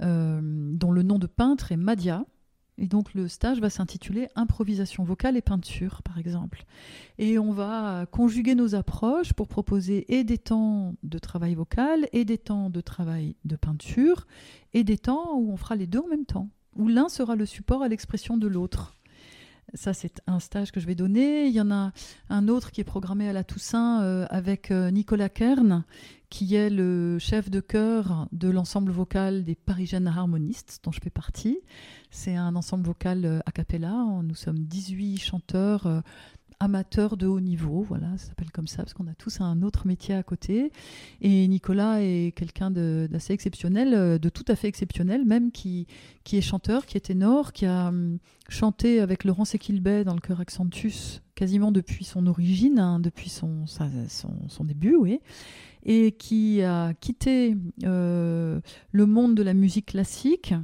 dont 0.00 0.90
le 0.92 1.02
nom 1.02 1.18
de 1.18 1.26
peintre 1.26 1.72
est 1.72 1.76
Madia. 1.76 2.24
Et 2.78 2.86
donc 2.86 3.14
le 3.14 3.28
stage 3.28 3.60
va 3.60 3.70
s'intituler 3.70 4.28
Improvisation 4.34 5.04
vocale 5.04 5.36
et 5.36 5.42
peinture, 5.42 6.02
par 6.02 6.18
exemple. 6.18 6.64
Et 7.18 7.38
on 7.38 7.52
va 7.52 8.06
conjuguer 8.10 8.54
nos 8.54 8.74
approches 8.74 9.34
pour 9.34 9.46
proposer 9.46 10.12
et 10.14 10.24
des 10.24 10.38
temps 10.38 10.94
de 11.02 11.18
travail 11.18 11.54
vocal, 11.54 12.08
et 12.12 12.24
des 12.24 12.38
temps 12.38 12.70
de 12.70 12.80
travail 12.80 13.36
de 13.44 13.56
peinture, 13.56 14.26
et 14.72 14.84
des 14.84 14.98
temps 14.98 15.34
où 15.36 15.52
on 15.52 15.56
fera 15.56 15.76
les 15.76 15.86
deux 15.86 16.00
en 16.00 16.08
même 16.08 16.24
temps, 16.24 16.48
où 16.76 16.88
l'un 16.88 17.08
sera 17.08 17.36
le 17.36 17.46
support 17.46 17.82
à 17.82 17.88
l'expression 17.88 18.36
de 18.36 18.48
l'autre. 18.48 18.94
Ça, 19.74 19.94
c'est 19.94 20.20
un 20.26 20.38
stage 20.38 20.70
que 20.70 20.80
je 20.80 20.86
vais 20.86 20.94
donner. 20.94 21.46
Il 21.46 21.52
y 21.52 21.60
en 21.60 21.70
a 21.70 21.92
un 22.28 22.48
autre 22.48 22.72
qui 22.72 22.80
est 22.82 22.84
programmé 22.84 23.28
à 23.28 23.32
la 23.32 23.42
Toussaint 23.42 24.02
euh, 24.02 24.26
avec 24.28 24.70
euh, 24.70 24.90
Nicolas 24.90 25.30
Kern, 25.30 25.84
qui 26.32 26.54
est 26.54 26.70
le 26.70 27.18
chef 27.18 27.50
de 27.50 27.60
chœur 27.60 28.26
de 28.32 28.48
l'ensemble 28.48 28.90
vocal 28.90 29.44
des 29.44 29.54
Parisiennes 29.54 30.06
harmonistes, 30.06 30.80
dont 30.82 30.90
je 30.90 30.98
fais 30.98 31.10
partie. 31.10 31.58
C'est 32.10 32.34
un 32.34 32.56
ensemble 32.56 32.86
vocal 32.86 33.26
euh, 33.26 33.40
a 33.44 33.52
cappella. 33.52 33.92
Nous 34.22 34.34
sommes 34.34 34.58
18 34.60 35.18
chanteurs 35.18 36.02
amateur 36.62 37.16
de 37.16 37.26
haut 37.26 37.40
niveau, 37.40 37.82
voilà, 37.82 38.06
ça 38.16 38.28
s'appelle 38.28 38.52
comme 38.52 38.68
ça, 38.68 38.78
parce 38.84 38.94
qu'on 38.94 39.08
a 39.08 39.14
tous 39.14 39.40
un 39.40 39.62
autre 39.62 39.86
métier 39.86 40.14
à 40.14 40.22
côté. 40.22 40.70
Et 41.20 41.48
Nicolas 41.48 42.00
est 42.02 42.32
quelqu'un 42.36 42.70
d'assez 42.70 43.32
exceptionnel, 43.32 43.94
euh, 43.94 44.18
de 44.18 44.28
tout 44.28 44.44
à 44.46 44.54
fait 44.54 44.68
exceptionnel, 44.68 45.24
même 45.24 45.50
qui, 45.50 45.88
qui 46.22 46.36
est 46.36 46.40
chanteur, 46.40 46.86
qui 46.86 46.96
est 46.96 47.00
ténor, 47.00 47.52
qui 47.52 47.66
a 47.66 47.88
hum, 47.88 48.18
chanté 48.48 49.00
avec 49.00 49.24
Laurence 49.24 49.56
Equilbet 49.56 50.04
dans 50.04 50.14
le 50.14 50.20
chœur 50.20 50.40
Accentus 50.40 51.20
quasiment 51.34 51.72
depuis 51.72 52.04
son 52.04 52.28
origine, 52.28 52.78
hein, 52.78 53.00
depuis 53.00 53.28
son, 53.28 53.66
son, 53.66 54.64
début, 54.64 54.94
oui, 54.94 55.18
et 55.84 56.12
qui 56.12 56.62
a 56.62 56.94
quitté 56.94 57.56
euh, 57.84 58.60
le 58.92 59.06
monde 59.06 59.34
de 59.34 59.42
la 59.42 59.54
musique 59.54 59.86
classique 59.86 60.54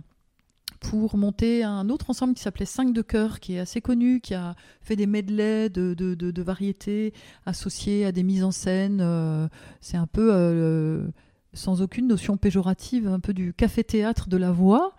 pour 0.80 1.16
monter 1.16 1.64
un 1.64 1.88
autre 1.88 2.10
ensemble 2.10 2.34
qui 2.34 2.42
s'appelait 2.42 2.64
5 2.64 2.92
de 2.92 3.02
cœur, 3.02 3.40
qui 3.40 3.54
est 3.54 3.58
assez 3.58 3.80
connu, 3.80 4.20
qui 4.20 4.34
a 4.34 4.54
fait 4.80 4.96
des 4.96 5.06
medleys 5.06 5.68
de, 5.70 5.94
de, 5.94 6.14
de, 6.14 6.42
variétés 6.42 7.12
associées 7.46 8.04
à 8.04 8.12
des 8.12 8.22
mises 8.22 8.44
en 8.44 8.52
scène. 8.52 9.00
Euh, 9.00 9.48
c'est 9.80 9.96
un 9.96 10.06
peu, 10.06 10.30
euh, 10.32 11.08
sans 11.52 11.82
aucune 11.82 12.06
notion 12.06 12.36
péjorative, 12.36 13.08
un 13.08 13.20
peu 13.20 13.32
du 13.32 13.52
café-théâtre 13.52 14.28
de 14.28 14.36
la 14.36 14.52
voix. 14.52 14.94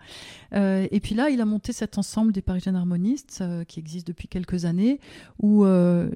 Euh, 0.52 0.86
et 0.90 1.00
puis 1.00 1.14
là, 1.14 1.30
il 1.30 1.40
a 1.40 1.44
monté 1.44 1.72
cet 1.72 1.98
ensemble 1.98 2.32
des 2.32 2.42
Parisiennes 2.42 2.76
harmonistes, 2.76 3.42
qui 3.68 3.78
existe 3.78 4.06
depuis 4.06 4.28
quelques 4.28 4.64
années, 4.64 5.00
où 5.40 5.64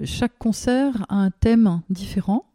chaque 0.03 0.37
concert 0.37 1.05
a 1.09 1.15
un 1.15 1.31
thème 1.31 1.81
différent. 1.89 2.45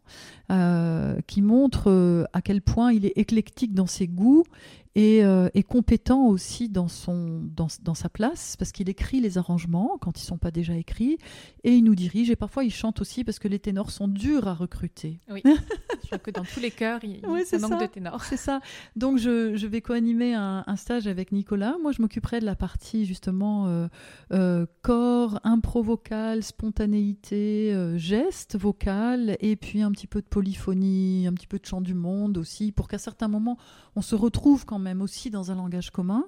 qui 1.27 1.41
montre 1.41 2.27
à 2.33 2.41
quel 2.41 2.61
point 2.61 2.91
il 2.91 3.05
est 3.05 3.17
éclectique 3.17 3.73
dans 3.73 3.87
ses 3.87 4.07
goûts 4.07 4.43
et, 4.95 5.23
euh, 5.23 5.49
compétent 5.67 6.25
aussi 6.27 6.67
dans, 6.67 6.89
son, 6.89 7.41
dans, 7.43 7.67
dans 7.81 7.93
sa 7.93 8.09
place, 8.09 8.57
parce 8.57 8.73
qu'il 8.73 8.89
écrit 8.89 9.21
les 9.21 9.37
arrangements 9.37 9.97
quand 10.01 10.19
ils 10.19 10.23
ne 10.23 10.27
sont 10.27 10.37
pas 10.37 10.51
déjà 10.51 10.75
écrits, 10.75 11.17
et 11.63 11.75
il 11.75 11.83
nous 11.83 11.95
dirige, 11.95 12.29
et 12.29 12.35
parfois 12.35 12.65
il 12.65 12.71
chante 12.71 12.99
aussi, 12.99 13.23
parce 13.23 13.39
que 13.39 13.47
les 13.47 13.59
ténors 13.59 13.91
sont 13.91 14.09
durs 14.09 14.49
à 14.49 14.53
recruter. 14.53 15.21
Oui, 15.29 15.41
je 15.45 16.07
crois 16.07 16.17
que 16.17 16.31
dans 16.31 16.43
tous 16.43 16.59
les 16.59 16.71
chœurs, 16.71 16.99
il, 17.03 17.21
oui, 17.25 17.45
ça 17.45 17.57
manque 17.59 17.79
de 17.79 17.85
ténors. 17.85 18.23
C'est 18.25 18.37
ça. 18.37 18.59
Donc 18.97 19.17
je, 19.17 19.55
je 19.55 19.67
vais 19.67 19.81
co-animer 19.81 20.33
un, 20.33 20.65
un, 20.67 20.75
stage 20.75 21.07
avec 21.07 21.31
Nicolas. 21.31 21.75
Moi, 21.81 21.93
je 21.93 22.01
m'occuperai 22.01 22.41
de 22.41 22.45
la 22.45 22.55
partie 22.55 23.05
justement 23.05 23.67
euh, 23.67 23.87
euh, 24.33 24.65
corps, 24.81 25.39
impro 25.43 25.83
vocal, 25.83 26.43
spontanéité, 26.43 27.73
geste 27.95 28.57
vocal, 28.57 29.37
et 29.39 29.55
puis 29.55 29.81
un 29.81 29.91
petit 29.91 30.07
peu 30.07 30.21
de 30.21 30.27
polyphonie, 30.27 31.27
un 31.27 31.33
petit 31.33 31.47
peu 31.47 31.59
de 31.59 31.65
chant 31.65 31.81
du 31.81 31.93
monde 31.93 32.37
aussi, 32.37 32.73
pour 32.73 32.89
qu'à 32.89 32.97
certains 32.97 33.29
moments, 33.29 33.57
on 33.95 34.01
se 34.01 34.15
retrouve 34.15 34.65
quand 34.65 34.80
même 34.81 35.01
aussi 35.01 35.29
dans 35.29 35.51
un 35.51 35.55
langage 35.55 35.91
commun. 35.91 36.25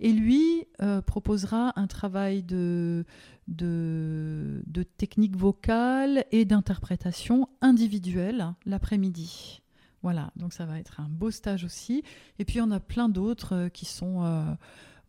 Et 0.00 0.12
lui 0.12 0.66
euh, 0.82 1.00
proposera 1.02 1.78
un 1.78 1.86
travail 1.86 2.42
de, 2.42 3.04
de, 3.48 4.62
technique 4.96 5.36
vocale 5.36 6.24
et 6.32 6.44
d'interprétation 6.44 7.48
individuelle 7.60 8.54
l'après-midi. 8.66 9.62
Voilà, 10.02 10.32
donc 10.36 10.54
ça 10.54 10.64
va 10.64 10.78
être 10.78 11.00
un 11.00 11.08
beau 11.08 11.30
stage 11.30 11.64
aussi. 11.64 12.02
Et 12.38 12.44
puis 12.44 12.60
on 12.60 12.70
a 12.70 12.80
plein 12.80 13.08
d'autres 13.08 13.54
euh, 13.54 13.68
qui 13.68 13.84
sont... 13.84 14.22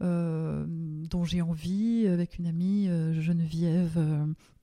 Euh, 0.02 0.66
dont 0.66 1.24
j'ai 1.24 1.44
envie 1.44 2.08
avec 2.08 2.40
une 2.40 2.48
amie 2.48 2.88
Geneviève 2.88 4.00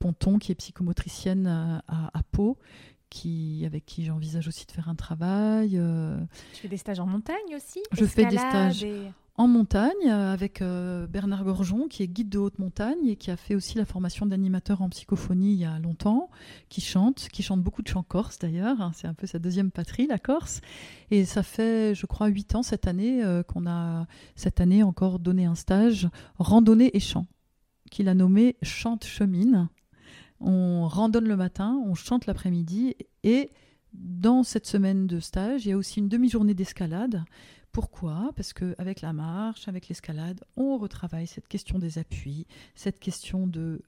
Ponton 0.00 0.40
qui 0.40 0.50
est 0.50 0.56
psychomotricienne 0.56 1.46
à 1.46 2.22
Pau 2.32 2.58
qui, 3.10 3.62
avec 3.66 3.84
qui 3.84 4.04
j'envisage 4.04 4.48
aussi 4.48 4.66
de 4.66 4.72
faire 4.72 4.88
un 4.88 4.94
travail. 4.94 5.78
Euh. 5.78 6.18
Tu 6.54 6.62
fais 6.62 6.68
des 6.68 6.76
stages 6.76 7.00
en 7.00 7.06
montagne 7.06 7.56
aussi 7.56 7.80
Je 7.92 8.04
fais 8.04 8.26
des 8.26 8.38
stages 8.38 8.86
en 9.36 9.46
montagne 9.46 10.08
euh, 10.08 10.32
avec 10.32 10.62
euh, 10.62 11.06
Bernard 11.06 11.44
Gorgeon, 11.44 11.86
qui 11.86 12.02
est 12.02 12.08
guide 12.08 12.28
de 12.28 12.38
haute 12.38 12.58
montagne 12.58 13.06
et 13.06 13.14
qui 13.14 13.30
a 13.30 13.36
fait 13.36 13.54
aussi 13.54 13.78
la 13.78 13.84
formation 13.84 14.26
d'animateur 14.26 14.82
en 14.82 14.88
psychophonie 14.88 15.52
il 15.52 15.60
y 15.60 15.64
a 15.64 15.78
longtemps, 15.78 16.28
qui 16.68 16.80
chante, 16.80 17.28
qui 17.32 17.44
chante 17.44 17.62
beaucoup 17.62 17.82
de 17.82 17.88
chants 17.88 18.02
corse 18.02 18.38
d'ailleurs. 18.38 18.80
Hein, 18.80 18.90
c'est 18.94 19.06
un 19.06 19.14
peu 19.14 19.28
sa 19.28 19.38
deuxième 19.38 19.70
patrie, 19.70 20.08
la 20.08 20.18
Corse. 20.18 20.60
Et 21.12 21.24
ça 21.24 21.44
fait, 21.44 21.94
je 21.94 22.06
crois, 22.06 22.26
huit 22.26 22.54
ans 22.56 22.64
cette 22.64 22.88
année 22.88 23.22
qu'on 23.46 23.66
a, 23.66 24.06
cette 24.34 24.60
année 24.60 24.82
encore 24.82 25.20
donné 25.20 25.44
un 25.44 25.54
stage 25.54 26.08
randonnée 26.38 26.90
et 26.94 27.00
chant, 27.00 27.26
qu'il 27.90 28.08
a 28.08 28.14
nommé 28.14 28.56
Chante 28.62 29.04
Chemine 29.04 29.68
on 30.40 30.86
randonne 30.86 31.28
le 31.28 31.36
matin, 31.36 31.80
on 31.84 31.94
chante 31.94 32.26
l'après-midi 32.26 32.94
et 33.22 33.50
dans 33.92 34.42
cette 34.42 34.66
semaine 34.66 35.06
de 35.06 35.20
stage, 35.20 35.66
il 35.66 35.70
y 35.70 35.72
a 35.72 35.76
aussi 35.76 36.00
une 36.00 36.08
demi-journée 36.08 36.54
d'escalade. 36.54 37.24
Pourquoi? 37.72 38.32
Parce 38.36 38.52
qu'avec 38.52 39.00
la 39.00 39.12
marche, 39.12 39.68
avec 39.68 39.88
l'escalade, 39.88 40.42
on 40.56 40.78
retravaille 40.78 41.26
cette 41.26 41.48
question 41.48 41.78
des 41.78 41.98
appuis, 41.98 42.46
cette 42.74 42.98
question 42.98 43.46
de 43.46 43.82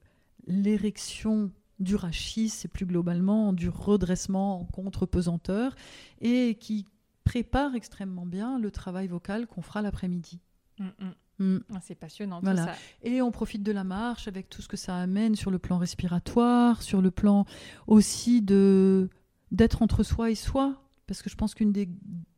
l'érection 0.47 1.51
du 1.79 1.95
rachis 1.95 2.53
et 2.63 2.67
plus 2.67 2.85
globalement 2.85 3.53
du 3.53 3.69
redressement 3.69 4.61
en 4.61 4.65
contre-pesanteur 4.65 5.75
et 6.19 6.55
qui 6.59 6.85
prépare 7.23 7.75
extrêmement 7.75 8.25
bien 8.25 8.59
le 8.59 8.71
travail 8.71 9.07
vocal 9.07 9.47
qu'on 9.47 9.61
fera 9.61 9.81
l'après-midi. 9.81 10.39
Mm, 10.79 10.85
mm. 10.85 11.13
Mm. 11.41 11.57
Ah, 11.73 11.79
c'est 11.81 11.95
passionnant. 11.95 12.39
Voilà. 12.41 12.67
Tout 12.67 12.71
ça. 12.71 12.77
Et 13.01 13.21
on 13.21 13.31
profite 13.31 13.63
de 13.63 13.71
la 13.71 13.83
marche 13.83 14.27
avec 14.27 14.47
tout 14.47 14.61
ce 14.61 14.67
que 14.67 14.77
ça 14.77 14.95
amène 14.95 15.35
sur 15.35 15.49
le 15.49 15.57
plan 15.57 15.79
respiratoire, 15.79 16.83
sur 16.83 17.01
le 17.01 17.09
plan 17.09 17.45
aussi 17.87 18.41
de 18.41 19.09
d'être 19.51 19.81
entre 19.81 20.03
soi 20.03 20.29
et 20.29 20.35
soi. 20.35 20.83
Parce 21.07 21.21
que 21.21 21.29
je 21.29 21.35
pense 21.35 21.55
qu'une 21.55 21.73
des 21.73 21.89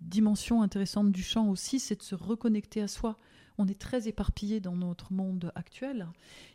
dimensions 0.02 0.64
intéressantes 0.64 1.12
du 1.12 1.22
chant 1.22 1.50
aussi, 1.50 1.80
c'est 1.80 1.98
de 1.98 2.02
se 2.02 2.16
reconnecter 2.16 2.82
à 2.82 2.88
soi. 2.88 3.18
On 3.60 3.68
est 3.68 3.80
très 3.80 4.08
éparpillé 4.08 4.60
dans 4.62 4.76
notre 4.76 5.14
monde 5.14 5.52
actuel. 5.54 6.08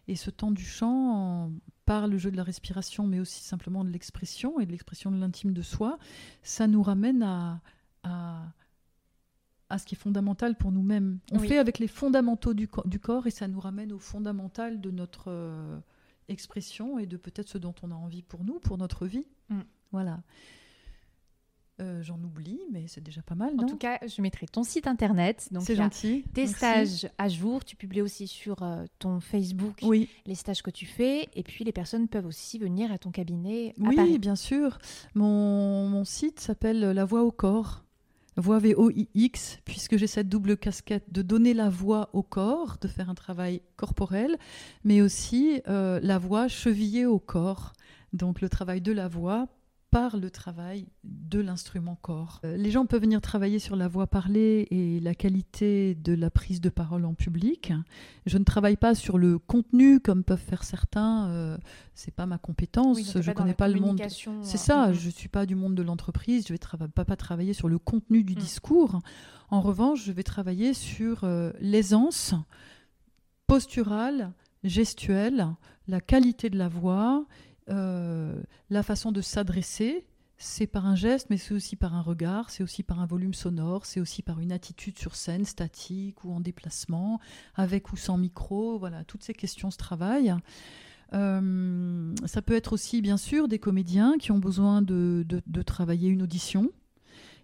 Et 0.09 0.16
ce 0.16 0.31
temps 0.31 0.51
du 0.51 0.65
chant, 0.65 1.53
par 1.85 2.09
le 2.09 2.19
jeu 2.19 2.33
de 2.33 2.37
la 2.37 2.43
respiration, 2.43 3.07
mais 3.07 3.20
aussi 3.20 3.45
simplement 3.45 3.85
de 3.85 3.91
l'expression 3.91 4.59
et 4.59 4.66
de 4.66 4.73
l'expression 4.73 5.12
de 5.12 5.20
l'intime 5.20 5.53
de 5.53 5.62
soi, 5.62 5.99
ça 6.43 6.66
nous 6.66 6.83
ramène 6.83 7.23
à, 7.23 7.61
à, 8.03 8.43
à 9.70 9.78
ce 9.78 9.86
qui 9.86 9.95
est 9.95 9.99
fondamental 9.99 10.57
pour 10.57 10.73
nous-mêmes. 10.73 11.19
On 11.32 11.39
fait 11.39 11.59
avec 11.59 11.78
les 11.78 11.89
fondamentaux 11.89 12.55
du, 12.55 12.69
du, 12.86 12.99
corps 12.99 13.27
et 13.27 13.31
ça 13.31 13.49
nous 13.49 13.61
ramène 13.61 13.93
au 13.93 13.99
fondamental 13.99 14.81
de 14.81 14.90
notre 14.90 15.24
euh, 15.28 15.78
expression 16.28 16.99
et 16.99 17.07
de 17.07 17.16
peut-être 17.16 17.49
ce 17.49 17.59
dont 17.59 17.74
on 17.82 17.90
a 17.90 17.95
envie 17.95 18.23
pour 18.23 18.45
nous, 18.45 18.59
pour 18.61 18.78
notre 18.78 19.07
vie. 19.07 19.27
Mm. 19.51 19.61
Voilà. 19.93 20.20
Euh, 21.81 22.03
j'en 22.03 22.20
oublie, 22.24 22.61
mais 22.73 22.86
c'est 22.89 23.03
déjà 23.03 23.23
pas 23.23 23.36
mal. 23.36 23.55
en 23.57 23.65
tout 23.65 23.77
cas, 23.77 24.01
je 24.05 24.20
mettrai 24.20 24.47
ton 24.47 24.65
site 24.65 24.89
internet. 24.89 25.49
C'est 25.61 25.77
gentil. 25.77 26.24
Tes 26.35 26.49
stages 26.49 27.09
à 27.19 27.28
jour. 27.28 27.65
Tu 27.65 27.77
publies 27.77 28.03
aussi 28.03 28.27
sur 28.27 28.62
euh, 28.62 28.85
ton 28.99 29.20
Facebook 29.20 29.77
oui. 29.82 30.09
les 30.27 30.35
stages 30.35 30.62
que 30.62 30.73
tu 30.73 30.86
fais. 30.86 31.28
Et 31.35 31.45
puis, 31.45 31.62
les 31.62 31.70
personnes 31.70 32.09
peuvent 32.09 32.27
aussi 32.27 32.59
venir 32.59 32.90
à 32.90 32.99
ton 32.99 33.12
cabinet. 33.12 33.74
oui, 33.78 34.19
bien 34.19 34.35
sûr. 34.35 34.78
Mon, 35.15 35.89
mon 35.89 36.05
site 36.05 36.40
s'appelle 36.40 36.81
La 36.81 37.05
Voix 37.05 37.23
au 37.23 37.31
corps 37.31 37.85
voix 38.39 38.59
VOIX, 38.59 39.59
puisque 39.65 39.97
j'ai 39.97 40.06
cette 40.06 40.28
double 40.28 40.56
casquette 40.56 41.12
de 41.12 41.23
donner 41.23 41.55
la 41.55 41.69
voix 41.69 42.09
au 42.12 42.23
corps, 42.23 42.78
de 42.81 42.89
faire 42.89 43.10
un 43.10 43.15
travail 43.15 43.60
corporel, 43.77 44.36
mais 44.85 45.02
aussi 45.02 45.60
euh, 45.69 46.01
la 46.02 46.19
voix 46.19 46.48
chevillée 46.48 47.06
au 47.06 47.19
corps. 47.19 47.73
Donc 48.12 48.40
le 48.40 48.48
travail 48.48 48.81
de 48.81 48.93
la 48.93 49.09
voix 49.09 49.48
par 49.90 50.16
le 50.16 50.31
travail 50.31 50.86
de 51.05 51.40
l'instrument 51.40 51.97
corps. 52.01 52.40
Euh, 52.44 52.56
les 52.56 52.70
gens 52.70 52.85
peuvent 52.85 53.01
venir 53.01 53.20
travailler 53.20 53.59
sur 53.59 53.74
la 53.74 53.89
voix 53.89 54.06
parlée 54.06 54.66
et 54.70 55.01
la 55.01 55.15
qualité 55.15 55.94
de 55.94 56.12
la 56.15 56.31
prise 56.31 56.60
de 56.60 56.69
parole 56.69 57.05
en 57.06 57.15
public. 57.15 57.73
Je 58.27 58.36
ne 58.36 58.44
travaille 58.44 58.77
pas 58.77 58.94
sur 58.94 59.16
le 59.16 59.39
contenu 59.39 60.01
comme 60.01 60.24
peuvent 60.24 60.39
faire 60.39 60.65
certains. 60.65 61.28
Euh, 61.28 61.56
c'est 61.94 62.15
pas 62.15 62.27
ma 62.27 62.39
compétence. 62.39 62.98
je 63.01 63.31
ne 63.31 63.35
connais 63.35 63.55
pas 63.55 63.69
le 63.69 63.81
monde. 63.81 64.01
C'est 64.43 64.59
ça. 64.59 64.89
Euh, 64.89 64.93
je 64.93 65.09
suis 65.09 65.28
pas 65.28 65.47
du 65.47 65.55
monde 65.55 65.74
de 65.74 65.82
l'entreprise. 65.82 66.47
Je 66.47 66.52
vais 66.52 66.89
pas, 66.94 67.05
pas 67.05 67.16
travailler 67.16 67.55
sur 67.55 67.69
le 67.69 67.78
contenu 67.78 68.24
du 68.24 68.35
mm. 68.35 68.39
discours. 68.39 69.01
En 69.51 69.62
revanche, 69.62 70.05
je 70.05 70.12
vais 70.12 70.23
travailler 70.23 70.74
sur 70.74 71.27
l'aisance 71.60 72.35
posturale, 73.47 74.32
gestuelle, 74.62 75.48
la 75.86 76.02
qualité 76.02 76.51
de 76.51 76.59
la 76.59 76.69
voix 76.69 77.24
euh, 77.69 78.40
la 78.70 78.82
façon 78.82 79.12
de 79.12 79.20
s'adresser, 79.20 80.07
c'est 80.36 80.66
par 80.66 80.86
un 80.86 80.95
geste, 80.95 81.28
mais 81.31 81.36
c'est 81.36 81.55
aussi 81.55 81.77
par 81.77 81.95
un 81.95 82.01
regard, 82.01 82.51
c'est 82.51 82.62
aussi 82.62 82.82
par 82.82 83.01
un 83.01 83.07
volume 83.07 83.35
sonore, 83.35 83.86
c'est 83.86 84.01
aussi 84.01 84.23
par 84.23 84.40
une 84.40 84.53
attitude 84.53 84.99
sur 84.99 85.16
scène, 85.16 85.45
statique 85.45 86.24
ou 86.24 86.32
en 86.32 86.40
déplacement, 86.40 87.20
avec 87.55 87.93
ou 87.93 87.97
sans 87.97 88.19
micro. 88.19 88.78
Voilà, 88.78 89.05
toutes 89.05 89.24
ces 89.24 89.35
questions 89.35 89.70
se 89.70 89.78
travaillent. 89.78 90.35
Euh, 91.15 92.15
ça 92.27 92.43
peut 92.43 92.55
être 92.55 92.73
aussi, 92.73 93.03
bien 93.03 93.16
sûr, 93.16 93.49
des 93.49 93.59
comédiens 93.59 94.16
qui 94.19 94.31
ont 94.31 94.39
besoin 94.39 94.82
de, 94.82 95.24
travailler 95.66 96.09
une 96.09 96.23
audition. 96.23 96.70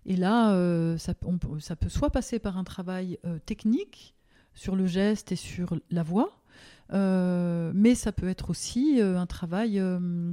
Et 0.06 0.16
là, 0.16 0.52
euh, 0.52 0.98
ça, 0.98 1.14
peut 1.14 1.88
soit 1.88 2.10
passer 2.10 2.38
par 2.38 2.59
un 2.59 2.64
travail 2.64 3.18
technique 3.46 4.14
sur 4.55 4.76
le 4.76 4.86
geste 4.86 5.32
et 5.32 5.36
sur 5.36 5.78
la 5.90 6.02
voix, 6.02 6.43
mais 6.93 7.94
ça 7.94 8.12
peut 8.12 8.28
être 8.28 8.51
aussi 8.51 9.01
euh, 9.01 9.19
un 9.19 9.27
travail, 9.27 9.78
euh, 9.78 10.32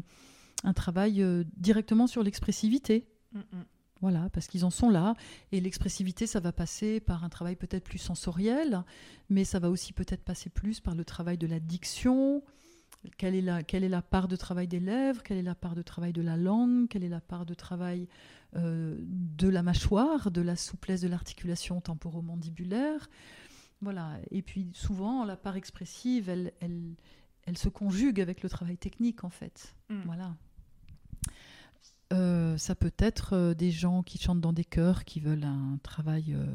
un 0.64 0.74
travail 0.74 1.26
directement 1.58 2.08
sur 2.08 2.24
l'expressivité. 2.24 3.08
Mm, 3.34 3.40
mm. 3.40 3.66
Voilà, 4.02 4.30
parce 4.34 4.48
qu'ils 4.48 4.66
en 4.66 4.72
sont 4.72 4.90
là. 4.90 5.14
Et 5.52 5.62
l'expressivité, 5.62 6.26
ça 6.26 6.40
va 6.40 6.52
passer 6.52 7.00
par 7.00 7.24
un 7.24 7.30
travail 7.30 7.56
peut-être 7.56 7.84
plus 7.84 8.00
sensoriel, 8.00 8.84
mais 9.30 9.44
ça 9.44 9.60
va 9.60 9.70
aussi 9.70 9.94
peut-être 9.94 10.24
passer 10.24 10.50
plus 10.50 10.80
par 10.80 10.96
le 10.96 11.06
travail 11.06 11.38
de 11.38 11.46
la 11.46 11.60
diction. 11.60 12.44
Quelle 13.18 13.36
est, 13.36 13.42
la, 13.42 13.62
quelle 13.62 13.84
est 13.84 13.90
la 13.90 14.02
part 14.02 14.28
de 14.28 14.36
travail 14.36 14.68
des 14.68 14.80
lèvres? 14.80 15.22
Quelle 15.22 15.38
est 15.38 15.44
la 15.44 15.54
part 15.54 15.76
de 15.76 15.84
travail 15.84 16.14
de 16.14 16.22
la 16.24 16.36
langue? 16.36 16.88
Quelle 16.88 17.04
est 17.04 17.10
la 17.10 17.22
part 17.22 17.46
de 17.46 17.54
travail 17.54 18.08
de 18.54 19.48
la 19.48 19.64
mâchoire, 19.64 20.30
de 20.30 20.42
la 20.42 20.56
souplesse 20.56 21.02
de 21.02 21.08
l'articulation 21.08 21.80
temporomandibulaire? 21.80 23.08
Voilà. 23.82 24.20
Et 24.30 24.42
puis 24.42 24.70
souvent, 24.74 25.26
la 25.26 25.36
part 25.36 25.56
expressive, 25.56 26.30
elle, 26.30 26.54
elle, 26.60 26.96
elle 27.44 27.58
se 27.58 27.70
conjugue 27.70 28.22
avec 28.22 28.44
le 28.44 28.50
travail 28.50 28.78
technique, 28.78 29.24
en 29.24 29.30
fait. 29.30 29.76
Mm. 29.90 30.02
Voilà. 30.06 30.36
Euh, 32.14 32.58
ça 32.58 32.76
peut 32.76 32.94
être 32.98 33.34
euh, 33.34 33.54
des 33.54 33.72
gens 33.72 34.04
qui 34.04 34.18
chantent 34.18 34.42
dans 34.42 34.54
des 34.54 34.66
chœurs, 34.66 35.06
qui 35.06 35.20
veulent 35.20 35.46
un 35.46 35.80
travail 35.82 36.34
euh, 36.34 36.46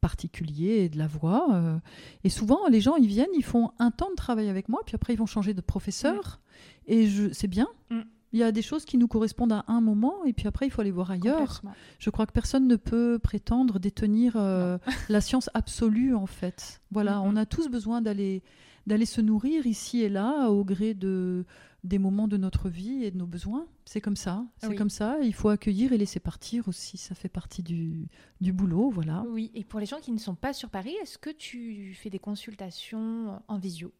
particulier 0.00 0.84
et 0.84 0.88
de 0.88 0.98
la 0.98 1.08
voix. 1.08 1.80
et 2.22 2.30
souvent, 2.30 2.68
les 2.68 2.80
gens, 2.80 2.96
ils 2.96 3.08
viennent, 3.08 3.34
ils 3.36 3.44
font 3.44 3.72
un 3.78 3.90
temps 3.90 4.10
de 4.10 4.14
travail 4.14 4.48
avec 4.48 4.68
moi, 4.68 4.80
puis 4.86 4.94
après, 4.94 5.14
ils 5.14 5.18
vont 5.18 5.26
changer 5.26 5.52
de 5.52 5.60
professeur. 5.60 6.40
Et 6.86 7.08
je, 7.08 7.32
c'est 7.32 7.48
bien. 7.48 7.68
Mm. 7.90 8.02
Il 8.36 8.40
y 8.40 8.42
a 8.42 8.52
des 8.52 8.60
choses 8.60 8.84
qui 8.84 8.98
nous 8.98 9.08
correspondent 9.08 9.54
à 9.54 9.64
un 9.66 9.80
moment 9.80 10.22
et 10.26 10.34
puis 10.34 10.46
après 10.46 10.66
il 10.66 10.70
faut 10.70 10.82
aller 10.82 10.90
voir 10.90 11.10
ailleurs. 11.10 11.62
Je 11.98 12.10
crois 12.10 12.26
que 12.26 12.32
personne 12.32 12.68
ne 12.68 12.76
peut 12.76 13.18
prétendre 13.18 13.78
détenir 13.78 14.34
euh, 14.36 14.76
la 15.08 15.22
science 15.22 15.48
absolue 15.54 16.14
en 16.14 16.26
fait. 16.26 16.82
Voilà, 16.90 17.22
on 17.22 17.34
a 17.34 17.46
tous 17.46 17.68
besoin 17.68 18.02
d'aller 18.02 18.42
d'aller 18.86 19.06
se 19.06 19.22
nourrir 19.22 19.66
ici 19.66 20.02
et 20.02 20.10
là 20.10 20.50
au 20.50 20.66
gré 20.66 20.92
de 20.92 21.46
des 21.82 21.98
moments 21.98 22.28
de 22.28 22.36
notre 22.36 22.68
vie 22.68 23.04
et 23.04 23.10
de 23.10 23.16
nos 23.16 23.26
besoins. 23.26 23.66
C'est 23.86 24.02
comme 24.02 24.16
ça, 24.16 24.44
c'est 24.58 24.74
comme 24.74 24.90
ça. 24.90 25.16
Il 25.22 25.32
faut 25.32 25.48
accueillir 25.48 25.92
et 25.92 25.96
laisser 25.96 26.20
partir 26.20 26.68
aussi. 26.68 26.98
Ça 26.98 27.14
fait 27.14 27.30
partie 27.30 27.62
du, 27.62 28.06
du 28.42 28.52
boulot, 28.52 28.90
voilà. 28.90 29.24
Oui. 29.30 29.50
Et 29.54 29.64
pour 29.64 29.80
les 29.80 29.86
gens 29.86 30.00
qui 30.00 30.12
ne 30.12 30.18
sont 30.18 30.34
pas 30.34 30.52
sur 30.52 30.68
Paris, 30.68 30.94
est-ce 31.00 31.16
que 31.16 31.30
tu 31.30 31.94
fais 31.94 32.10
des 32.10 32.18
consultations 32.18 33.40
en 33.48 33.56
visio? 33.56 33.92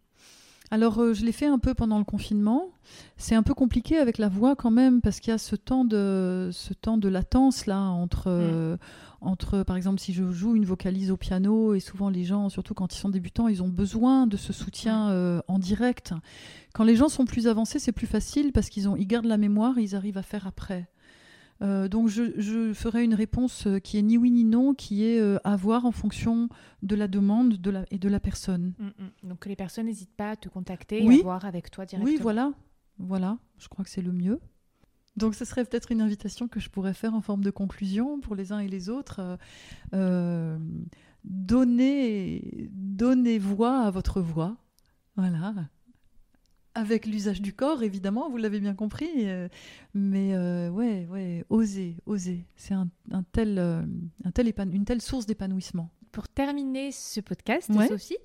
Alors, 0.70 0.98
euh, 0.98 1.14
je 1.14 1.24
l'ai 1.24 1.32
fait 1.32 1.46
un 1.46 1.58
peu 1.58 1.74
pendant 1.74 1.98
le 1.98 2.04
confinement. 2.04 2.70
C'est 3.16 3.34
un 3.34 3.42
peu 3.42 3.54
compliqué 3.54 3.98
avec 3.98 4.18
la 4.18 4.28
voix 4.28 4.56
quand 4.56 4.70
même, 4.70 5.00
parce 5.00 5.20
qu'il 5.20 5.30
y 5.30 5.34
a 5.34 5.38
ce 5.38 5.54
temps 5.54 5.84
de, 5.84 6.50
ce 6.52 6.74
temps 6.74 6.98
de 6.98 7.08
latence 7.08 7.66
là 7.66 7.80
entre, 7.80 8.28
mm. 8.28 8.32
euh, 8.32 8.76
entre, 9.20 9.62
par 9.62 9.76
exemple, 9.76 10.00
si 10.00 10.12
je 10.12 10.30
joue 10.32 10.56
une 10.56 10.64
vocalise 10.64 11.10
au 11.10 11.16
piano, 11.16 11.74
et 11.74 11.80
souvent 11.80 12.08
les 12.08 12.24
gens, 12.24 12.48
surtout 12.48 12.74
quand 12.74 12.94
ils 12.94 12.98
sont 12.98 13.10
débutants, 13.10 13.48
ils 13.48 13.62
ont 13.62 13.68
besoin 13.68 14.26
de 14.26 14.36
ce 14.36 14.52
soutien 14.52 15.10
euh, 15.10 15.40
en 15.46 15.58
direct. 15.58 16.14
Quand 16.74 16.84
les 16.84 16.96
gens 16.96 17.08
sont 17.08 17.26
plus 17.26 17.46
avancés, 17.46 17.78
c'est 17.78 17.92
plus 17.92 18.06
facile 18.06 18.52
parce 18.52 18.68
qu'ils 18.68 18.88
ils 18.98 19.06
gardent 19.06 19.26
la 19.26 19.38
mémoire 19.38 19.78
et 19.78 19.82
ils 19.82 19.94
arrivent 19.94 20.18
à 20.18 20.22
faire 20.22 20.46
après. 20.46 20.88
Euh, 21.62 21.88
donc 21.88 22.08
je, 22.08 22.72
ferai 22.74 23.04
une 23.04 23.14
réponse 23.14 23.66
euh, 23.66 23.78
qui 23.78 23.98
est 23.98 24.02
ni 24.02 24.18
oui 24.18 24.30
ni 24.30 24.44
non, 24.44 24.74
qui 24.74 25.04
est 25.04 25.18
euh, 25.18 25.38
à 25.44 25.56
voir 25.56 25.86
en 25.86 25.92
fonction 25.92 26.48
de 26.82 26.94
la 26.94 27.08
demande 27.08 27.54
de 27.54 27.70
la, 27.70 27.84
et 27.90 27.98
de 27.98 28.08
la 28.08 28.20
personne. 28.20 28.74
Mm, 28.78 28.86
mm. 28.86 29.28
Donc 29.28 29.46
les 29.46 29.56
personnes 29.56 29.86
n'hésitent 29.86 30.14
pas 30.14 30.32
à 30.32 30.36
te 30.36 30.48
contacter 30.48 31.02
et 31.02 31.20
à 31.20 31.22
voir 31.22 31.44
avec 31.44 31.70
toi 31.70 31.86
directement. 31.86 32.12
Oui, 32.12 32.20
voilà, 32.20 32.52
voilà. 32.98 33.38
Je 33.58 33.68
crois 33.68 33.84
que 33.84 33.90
c'est 33.90 34.02
le 34.02 34.12
mieux. 34.12 34.40
Donc 35.16 35.34
ce 35.34 35.46
serait 35.46 35.64
peut-être 35.64 35.90
une 35.92 36.02
invitation 36.02 36.46
que 36.46 36.60
je 36.60 36.68
pourrais 36.68 36.92
faire 36.92 37.14
en 37.14 37.22
forme 37.22 37.42
de 37.42 37.50
conclusion 37.50 38.20
pour 38.20 38.34
les 38.34 38.52
uns 38.52 38.58
et 38.58 38.68
les 38.68 38.90
autres. 38.90 39.38
donnez, 41.24 42.70
donnez 42.70 43.38
voix 43.38 43.80
à 43.80 43.90
votre 43.90 44.20
voix. 44.20 44.56
Voilà 45.16 45.54
avec 46.76 47.06
l'usage 47.06 47.40
du 47.40 47.54
corps, 47.54 47.82
évidemment, 47.82 48.28
vous 48.28 48.36
l'avez 48.36 48.60
bien 48.60 48.74
compris. 48.74 49.08
Euh, 49.16 49.48
mais 49.94 50.34
euh, 50.34 50.68
ouais, 50.68 51.06
ouais, 51.10 51.44
oser, 51.48 51.96
oser. 52.04 52.44
C'est 52.54 52.74
un, 52.74 52.88
tel, 53.32 53.58
euh, 53.58 53.82
un 54.24 54.30
tel 54.30 54.52
une 54.72 54.84
telle 54.84 55.00
source 55.00 55.24
d'épanouissement. 55.24 55.90
Pour 56.12 56.28
terminer 56.28 56.92
ce 56.92 57.20
podcast, 57.20 57.70
Sophie, 57.88 58.16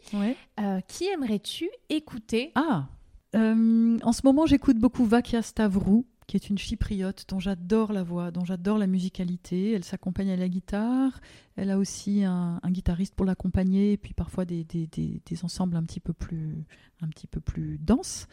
qui 0.88 1.06
aimerais-tu 1.06 1.70
écouter? 1.90 2.52
Ah, 2.56 2.90
en 3.34 4.12
ce 4.12 4.22
moment, 4.24 4.46
j'écoute 4.46 4.78
beaucoup 4.78 5.06
Vakia 5.06 5.42
Stavrou 5.42 6.06
qui 6.32 6.38
est 6.38 6.50
une 6.50 6.58
chypriote 6.58 7.26
dont 7.28 7.42
j'adore 7.42 7.92
la 7.92 8.04
voix, 8.04 8.32
dont 8.32 8.46
j'adore 8.46 8.78
la 8.78 8.88
musicalité. 8.88 9.74
Elle 9.74 9.84
s'accompagne 9.84 10.32
à 10.32 10.38
la 10.38 10.48
guitare. 10.48 11.20
Elle 11.58 11.70
a 11.70 11.78
aussi 11.78 12.24
un, 12.24 12.62
guitariste 12.68 13.16
pour 13.16 13.26
l'accompagner, 13.26 13.92
et 13.92 13.98
puis 13.98 14.14
parfois 14.14 14.46
des, 14.46 14.64
des, 14.64 14.88
des, 14.88 15.44
ensembles 15.44 15.76
un 15.76 15.84
petit 15.84 16.00
peu 16.00 16.14
plus, 16.14 16.64
un 17.02 17.10
petit 17.10 17.28
peu 17.28 17.42
plus 17.42 17.78
denses. 17.80 18.28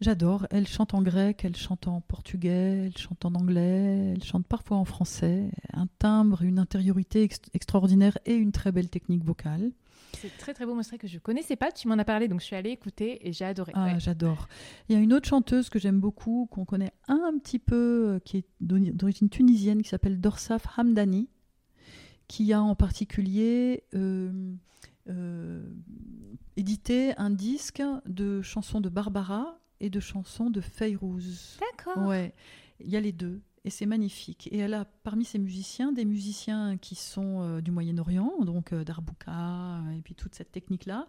J'adore. 0.00 0.46
Elle 0.50 0.66
chante 0.66 0.94
en 0.94 1.02
grec, 1.02 1.44
elle 1.44 1.54
chante 1.54 1.86
en 1.86 2.00
portugais, 2.00 2.86
elle 2.86 2.96
chante 2.96 3.22
en 3.26 3.34
anglais, 3.34 4.14
elle 4.14 4.24
chante 4.24 4.46
parfois 4.46 4.78
en 4.78 4.86
français. 4.86 5.50
Un 5.74 5.86
timbre, 5.98 6.40
une 6.40 6.58
intériorité 6.58 7.28
extraordinaire 7.52 8.16
et 8.24 8.36
une 8.36 8.52
très 8.52 8.72
belle 8.72 8.88
technique 8.88 9.22
vocale. 9.22 9.70
C'est 10.14 10.36
très 10.36 10.54
très 10.54 10.66
beau 10.66 10.74
morceau 10.74 10.96
que 10.96 11.06
je 11.06 11.18
connaissais 11.18 11.56
pas. 11.56 11.70
Tu 11.70 11.88
m'en 11.88 11.98
as 11.98 12.04
parlé, 12.04 12.28
donc 12.28 12.40
je 12.40 12.46
suis 12.46 12.56
allée 12.56 12.70
écouter 12.70 13.26
et 13.26 13.32
j'ai 13.32 13.44
adoré. 13.44 13.72
Ah, 13.74 13.98
j'adore. 13.98 14.48
Il 14.88 14.96
y 14.96 14.98
a 14.98 15.00
une 15.00 15.12
autre 15.12 15.28
chanteuse 15.28 15.68
que 15.68 15.78
j'aime 15.78 16.00
beaucoup, 16.00 16.48
qu'on 16.50 16.64
connaît 16.64 16.92
un 17.06 17.38
petit 17.38 17.58
peu, 17.58 18.14
euh, 18.16 18.18
qui 18.20 18.38
est 18.38 18.46
d'origine 18.60 19.28
tunisienne, 19.28 19.82
qui 19.82 19.88
s'appelle 19.88 20.20
Dorsaf 20.20 20.66
Hamdani, 20.76 21.28
qui 22.26 22.52
a 22.52 22.62
en 22.62 22.74
particulier 22.74 23.84
euh, 23.94 25.62
édité 26.56 27.14
un 27.16 27.30
disque 27.30 27.82
de 28.06 28.42
chansons 28.42 28.80
de 28.80 28.88
Barbara 28.88 29.58
et 29.80 29.90
de 29.90 30.00
chansons 30.00 30.50
de 30.50 30.60
Feyrouz. 30.60 31.58
D'accord. 31.60 32.06
Ouais, 32.06 32.34
il 32.80 32.90
y 32.90 32.96
a 32.96 33.00
les 33.00 33.12
deux. 33.12 33.40
Et 33.68 33.70
c'est 33.70 33.84
magnifique. 33.84 34.48
Et 34.50 34.60
elle 34.60 34.72
a 34.72 34.86
parmi 34.86 35.26
ses 35.26 35.38
musiciens 35.38 35.92
des 35.92 36.06
musiciens 36.06 36.78
qui 36.78 36.94
sont 36.94 37.60
du 37.60 37.70
Moyen-Orient, 37.70 38.32
donc 38.40 38.72
d'Arbouka 38.72 39.82
et 39.94 40.00
puis 40.00 40.14
toute 40.14 40.34
cette 40.34 40.50
technique-là, 40.50 41.06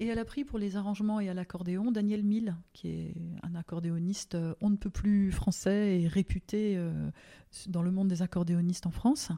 et 0.00 0.06
elle 0.06 0.18
a 0.18 0.24
pris 0.24 0.44
pour 0.44 0.58
les 0.58 0.76
arrangements 0.76 1.20
et 1.20 1.28
à 1.28 1.34
l'accordéon 1.34 1.92
Daniel 1.92 2.24
Mille, 2.24 2.56
qui 2.72 2.88
est 2.88 3.14
un 3.44 3.54
accordéoniste 3.54 4.34
euh, 4.34 4.54
on 4.60 4.70
ne 4.70 4.76
peut 4.76 4.90
plus 4.90 5.30
français 5.30 6.00
et 6.00 6.08
réputé 6.08 6.76
euh, 6.76 7.10
dans 7.68 7.82
le 7.82 7.92
monde 7.92 8.08
des 8.08 8.20
accordéonistes 8.20 8.86
en 8.86 8.90
France. 8.90 9.30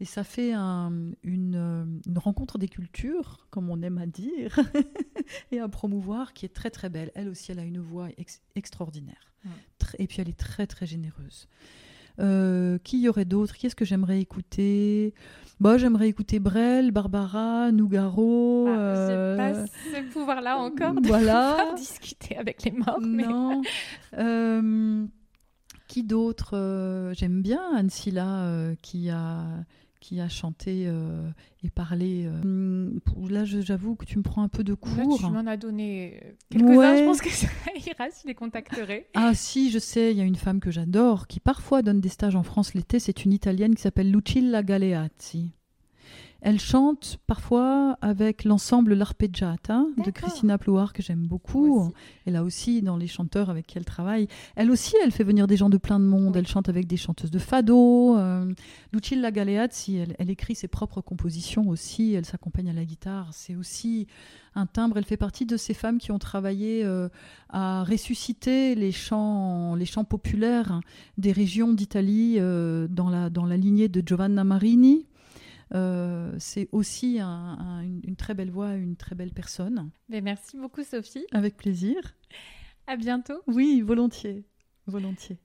Et 0.00 0.04
ça 0.04 0.24
fait 0.24 0.52
une, 0.52 1.14
une, 1.22 2.18
rencontre 2.18 2.58
des 2.58 2.68
cultures, 2.68 3.46
comme 3.50 3.70
on 3.70 3.80
aime 3.82 3.98
à 3.98 4.06
dire, 4.06 4.58
et 5.52 5.60
à 5.60 5.68
promouvoir, 5.68 6.32
qui 6.32 6.44
est 6.44 6.54
très 6.54 6.70
très 6.70 6.88
belle. 6.88 7.12
Elle 7.14 7.28
aussi, 7.28 7.52
elle 7.52 7.60
a 7.60 7.64
une 7.64 7.78
voix 7.78 8.08
extraordinaire. 8.56 9.32
Et 9.98 10.06
puis 10.06 10.20
elle 10.20 10.28
est 10.28 10.38
très 10.38 10.66
très 10.66 10.86
généreuse. 10.86 11.46
Euh, 12.18 12.78
qui 12.84 13.00
y 13.00 13.08
aurait 13.08 13.24
d'autres 13.24 13.54
Qui 13.54 13.66
est-ce 13.66 13.76
que 13.76 13.84
j'aimerais 13.84 14.20
écouter? 14.20 15.14
Bah, 15.58 15.78
j'aimerais 15.78 16.08
écouter 16.08 16.38
Brel, 16.38 16.90
Barbara, 16.90 17.70
Nougaro. 17.72 18.66
Ah, 18.68 18.78
euh... 18.78 19.36
pas 19.36 19.66
ce 19.66 20.12
pouvoir-là 20.12 20.58
encore 20.58 20.94
de 20.94 21.06
voilà. 21.06 21.72
discuter 21.76 22.36
avec 22.36 22.62
les 22.64 22.72
morts. 22.72 23.00
Non. 23.00 23.62
Euh, 24.18 25.06
qui 25.86 26.02
d'autre? 26.02 26.56
Euh, 26.56 27.14
J'aime 27.14 27.42
bien 27.42 27.62
Anne 27.76 27.90
Silla 27.90 28.74
qui 28.82 29.08
a 29.08 29.44
qui 30.00 30.20
a 30.20 30.28
chanté 30.28 30.86
euh, 30.86 31.30
et 31.62 31.70
parlé. 31.70 32.24
Euh, 32.26 32.90
là, 33.28 33.44
j'avoue 33.44 33.94
que 33.94 34.04
tu 34.04 34.18
me 34.18 34.22
prends 34.22 34.42
un 34.42 34.48
peu 34.48 34.64
de 34.64 34.74
cours. 34.74 35.18
tu 35.18 35.26
m'en 35.26 35.46
as 35.46 35.56
donné 35.56 36.20
euh, 36.24 36.30
quelques-uns. 36.50 36.96
Je 36.96 37.04
pense 37.04 37.20
que 37.20 37.30
ça 37.30 37.46
ira 37.86 38.10
si 38.10 38.26
les 38.26 38.34
contacterais. 38.34 39.08
Ah 39.14 39.34
si, 39.34 39.70
je 39.70 39.78
sais, 39.78 40.12
il 40.12 40.18
y 40.18 40.20
a 40.20 40.24
une 40.24 40.36
femme 40.36 40.60
que 40.60 40.70
j'adore 40.70 41.26
qui 41.26 41.38
parfois 41.38 41.82
donne 41.82 42.00
des 42.00 42.08
stages 42.08 42.36
en 42.36 42.42
France 42.42 42.74
l'été. 42.74 42.98
C'est 42.98 43.24
une 43.24 43.32
Italienne 43.32 43.74
qui 43.74 43.82
s'appelle 43.82 44.10
Lucilla 44.10 44.62
Galeazzi. 44.62 45.52
Elle 46.42 46.58
chante 46.58 47.18
parfois 47.26 47.98
avec 48.00 48.44
l'ensemble 48.44 48.94
L'Arpeggiata 48.94 49.84
de 50.04 50.10
Christina 50.10 50.58
Plouard, 50.58 50.92
que 50.92 51.02
j'aime 51.02 51.26
beaucoup. 51.26 51.92
Elle 52.26 52.36
a 52.36 52.44
aussi, 52.44 52.82
dans 52.82 52.96
les 52.96 53.06
chanteurs 53.06 53.50
avec 53.50 53.66
qui 53.66 53.78
elle 53.78 53.84
travaille, 53.84 54.28
elle 54.56 54.70
aussi, 54.70 54.94
elle 55.04 55.12
fait 55.12 55.24
venir 55.24 55.46
des 55.46 55.56
gens 55.56 55.68
de 55.68 55.76
plein 55.76 56.00
de 56.00 56.04
monde. 56.04 56.36
Elle 56.36 56.46
chante 56.46 56.68
avec 56.68 56.86
des 56.86 56.96
chanteuses 56.96 57.30
de 57.30 57.38
fado. 57.38 58.16
Euh, 58.16 58.52
Lucilla 58.92 59.30
Galeazzi, 59.30 59.96
elle, 59.96 60.16
elle 60.18 60.30
écrit 60.30 60.54
ses 60.54 60.68
propres 60.68 61.00
compositions 61.00 61.68
aussi. 61.68 62.14
Elle 62.14 62.24
s'accompagne 62.24 62.70
à 62.70 62.72
la 62.72 62.84
guitare. 62.84 63.28
C'est 63.32 63.56
aussi 63.56 64.06
un 64.54 64.66
timbre. 64.66 64.96
Elle 64.96 65.04
fait 65.04 65.16
partie 65.16 65.46
de 65.46 65.56
ces 65.56 65.74
femmes 65.74 65.98
qui 65.98 66.10
ont 66.12 66.18
travaillé 66.18 66.84
euh, 66.84 67.08
à 67.48 67.84
ressusciter 67.84 68.74
les 68.74 68.92
chants, 68.92 69.74
les 69.74 69.86
chants 69.86 70.04
populaires 70.04 70.80
des 71.18 71.32
régions 71.32 71.72
d'Italie 71.72 72.36
euh, 72.38 72.88
dans, 72.88 73.10
la, 73.10 73.30
dans 73.30 73.44
la 73.44 73.56
lignée 73.56 73.88
de 73.88 74.02
Giovanna 74.04 74.44
Marini. 74.44 75.06
Euh, 75.72 76.34
c'est 76.38 76.68
aussi 76.72 77.20
une, 77.20 78.16
très 78.16 78.34
belle 78.34 78.50
voix, 78.50 78.74
une 78.74 78.96
très 78.96 79.14
belle 79.14 79.32
personne. 79.32 79.90
Mais 80.08 80.20
merci 80.20 80.56
beaucoup 80.56 80.82
Sophie. 80.82 81.26
Avec 81.32 81.56
plaisir. 81.56 81.96
À 82.86 82.96
bientôt. 82.96 83.40
Oui, 83.46 83.82
volontiers, 83.82 84.44
volontiers. 84.86 85.38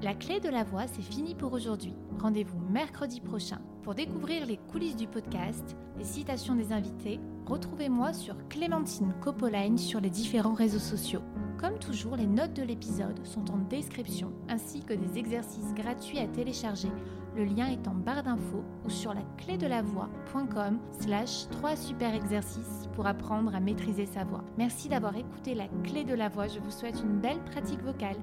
La 0.00 0.14
clé 0.14 0.38
de 0.38 0.48
la 0.48 0.62
voix, 0.62 0.86
c'est 0.86 1.02
fini 1.02 1.34
pour 1.34 1.52
aujourd'hui. 1.52 1.92
Rendez-vous 2.20 2.60
mercredi 2.70 3.20
prochain 3.20 3.60
pour 3.82 3.96
découvrir 3.96 4.46
les 4.46 4.56
coulisses 4.56 4.94
du 4.94 5.08
podcast, 5.08 5.76
les 5.98 6.04
citations 6.04 6.54
des 6.54 6.72
invités. 6.72 7.18
Retrouvez-moi 7.46 8.12
sur 8.12 8.36
Clémentine 8.48 9.12
Copoline 9.20 9.76
sur 9.76 10.00
les 10.00 10.10
différents 10.10 10.54
réseaux 10.54 10.78
sociaux. 10.78 11.22
Comme 11.58 11.80
toujours, 11.80 12.14
les 12.14 12.28
notes 12.28 12.54
de 12.54 12.62
l'épisode 12.62 13.26
sont 13.26 13.50
en 13.50 13.58
description 13.58 14.32
ainsi 14.48 14.82
que 14.82 14.94
des 14.94 15.18
exercices 15.18 15.74
gratuits 15.74 16.20
à 16.20 16.28
télécharger 16.28 16.90
le 17.38 17.44
lien 17.44 17.68
est 17.68 17.86
en 17.86 17.94
barre 17.94 18.24
d'infos 18.24 18.64
ou 18.84 18.90
sur 18.90 19.14
la 19.14 19.22
clé 19.36 19.56
de 19.56 19.68
la 19.68 19.80
voix.com 19.80 20.78
slash 21.00 21.48
3 21.50 21.76
super 21.76 22.12
exercices 22.12 22.88
pour 22.94 23.06
apprendre 23.06 23.54
à 23.54 23.60
maîtriser 23.60 24.06
sa 24.06 24.24
voix. 24.24 24.42
Merci 24.58 24.88
d'avoir 24.88 25.16
écouté 25.16 25.54
la 25.54 25.68
clé 25.84 26.02
de 26.02 26.14
la 26.14 26.28
voix. 26.28 26.48
Je 26.48 26.58
vous 26.58 26.72
souhaite 26.72 27.00
une 27.00 27.20
belle 27.20 27.40
pratique 27.44 27.82
vocale. 27.82 28.16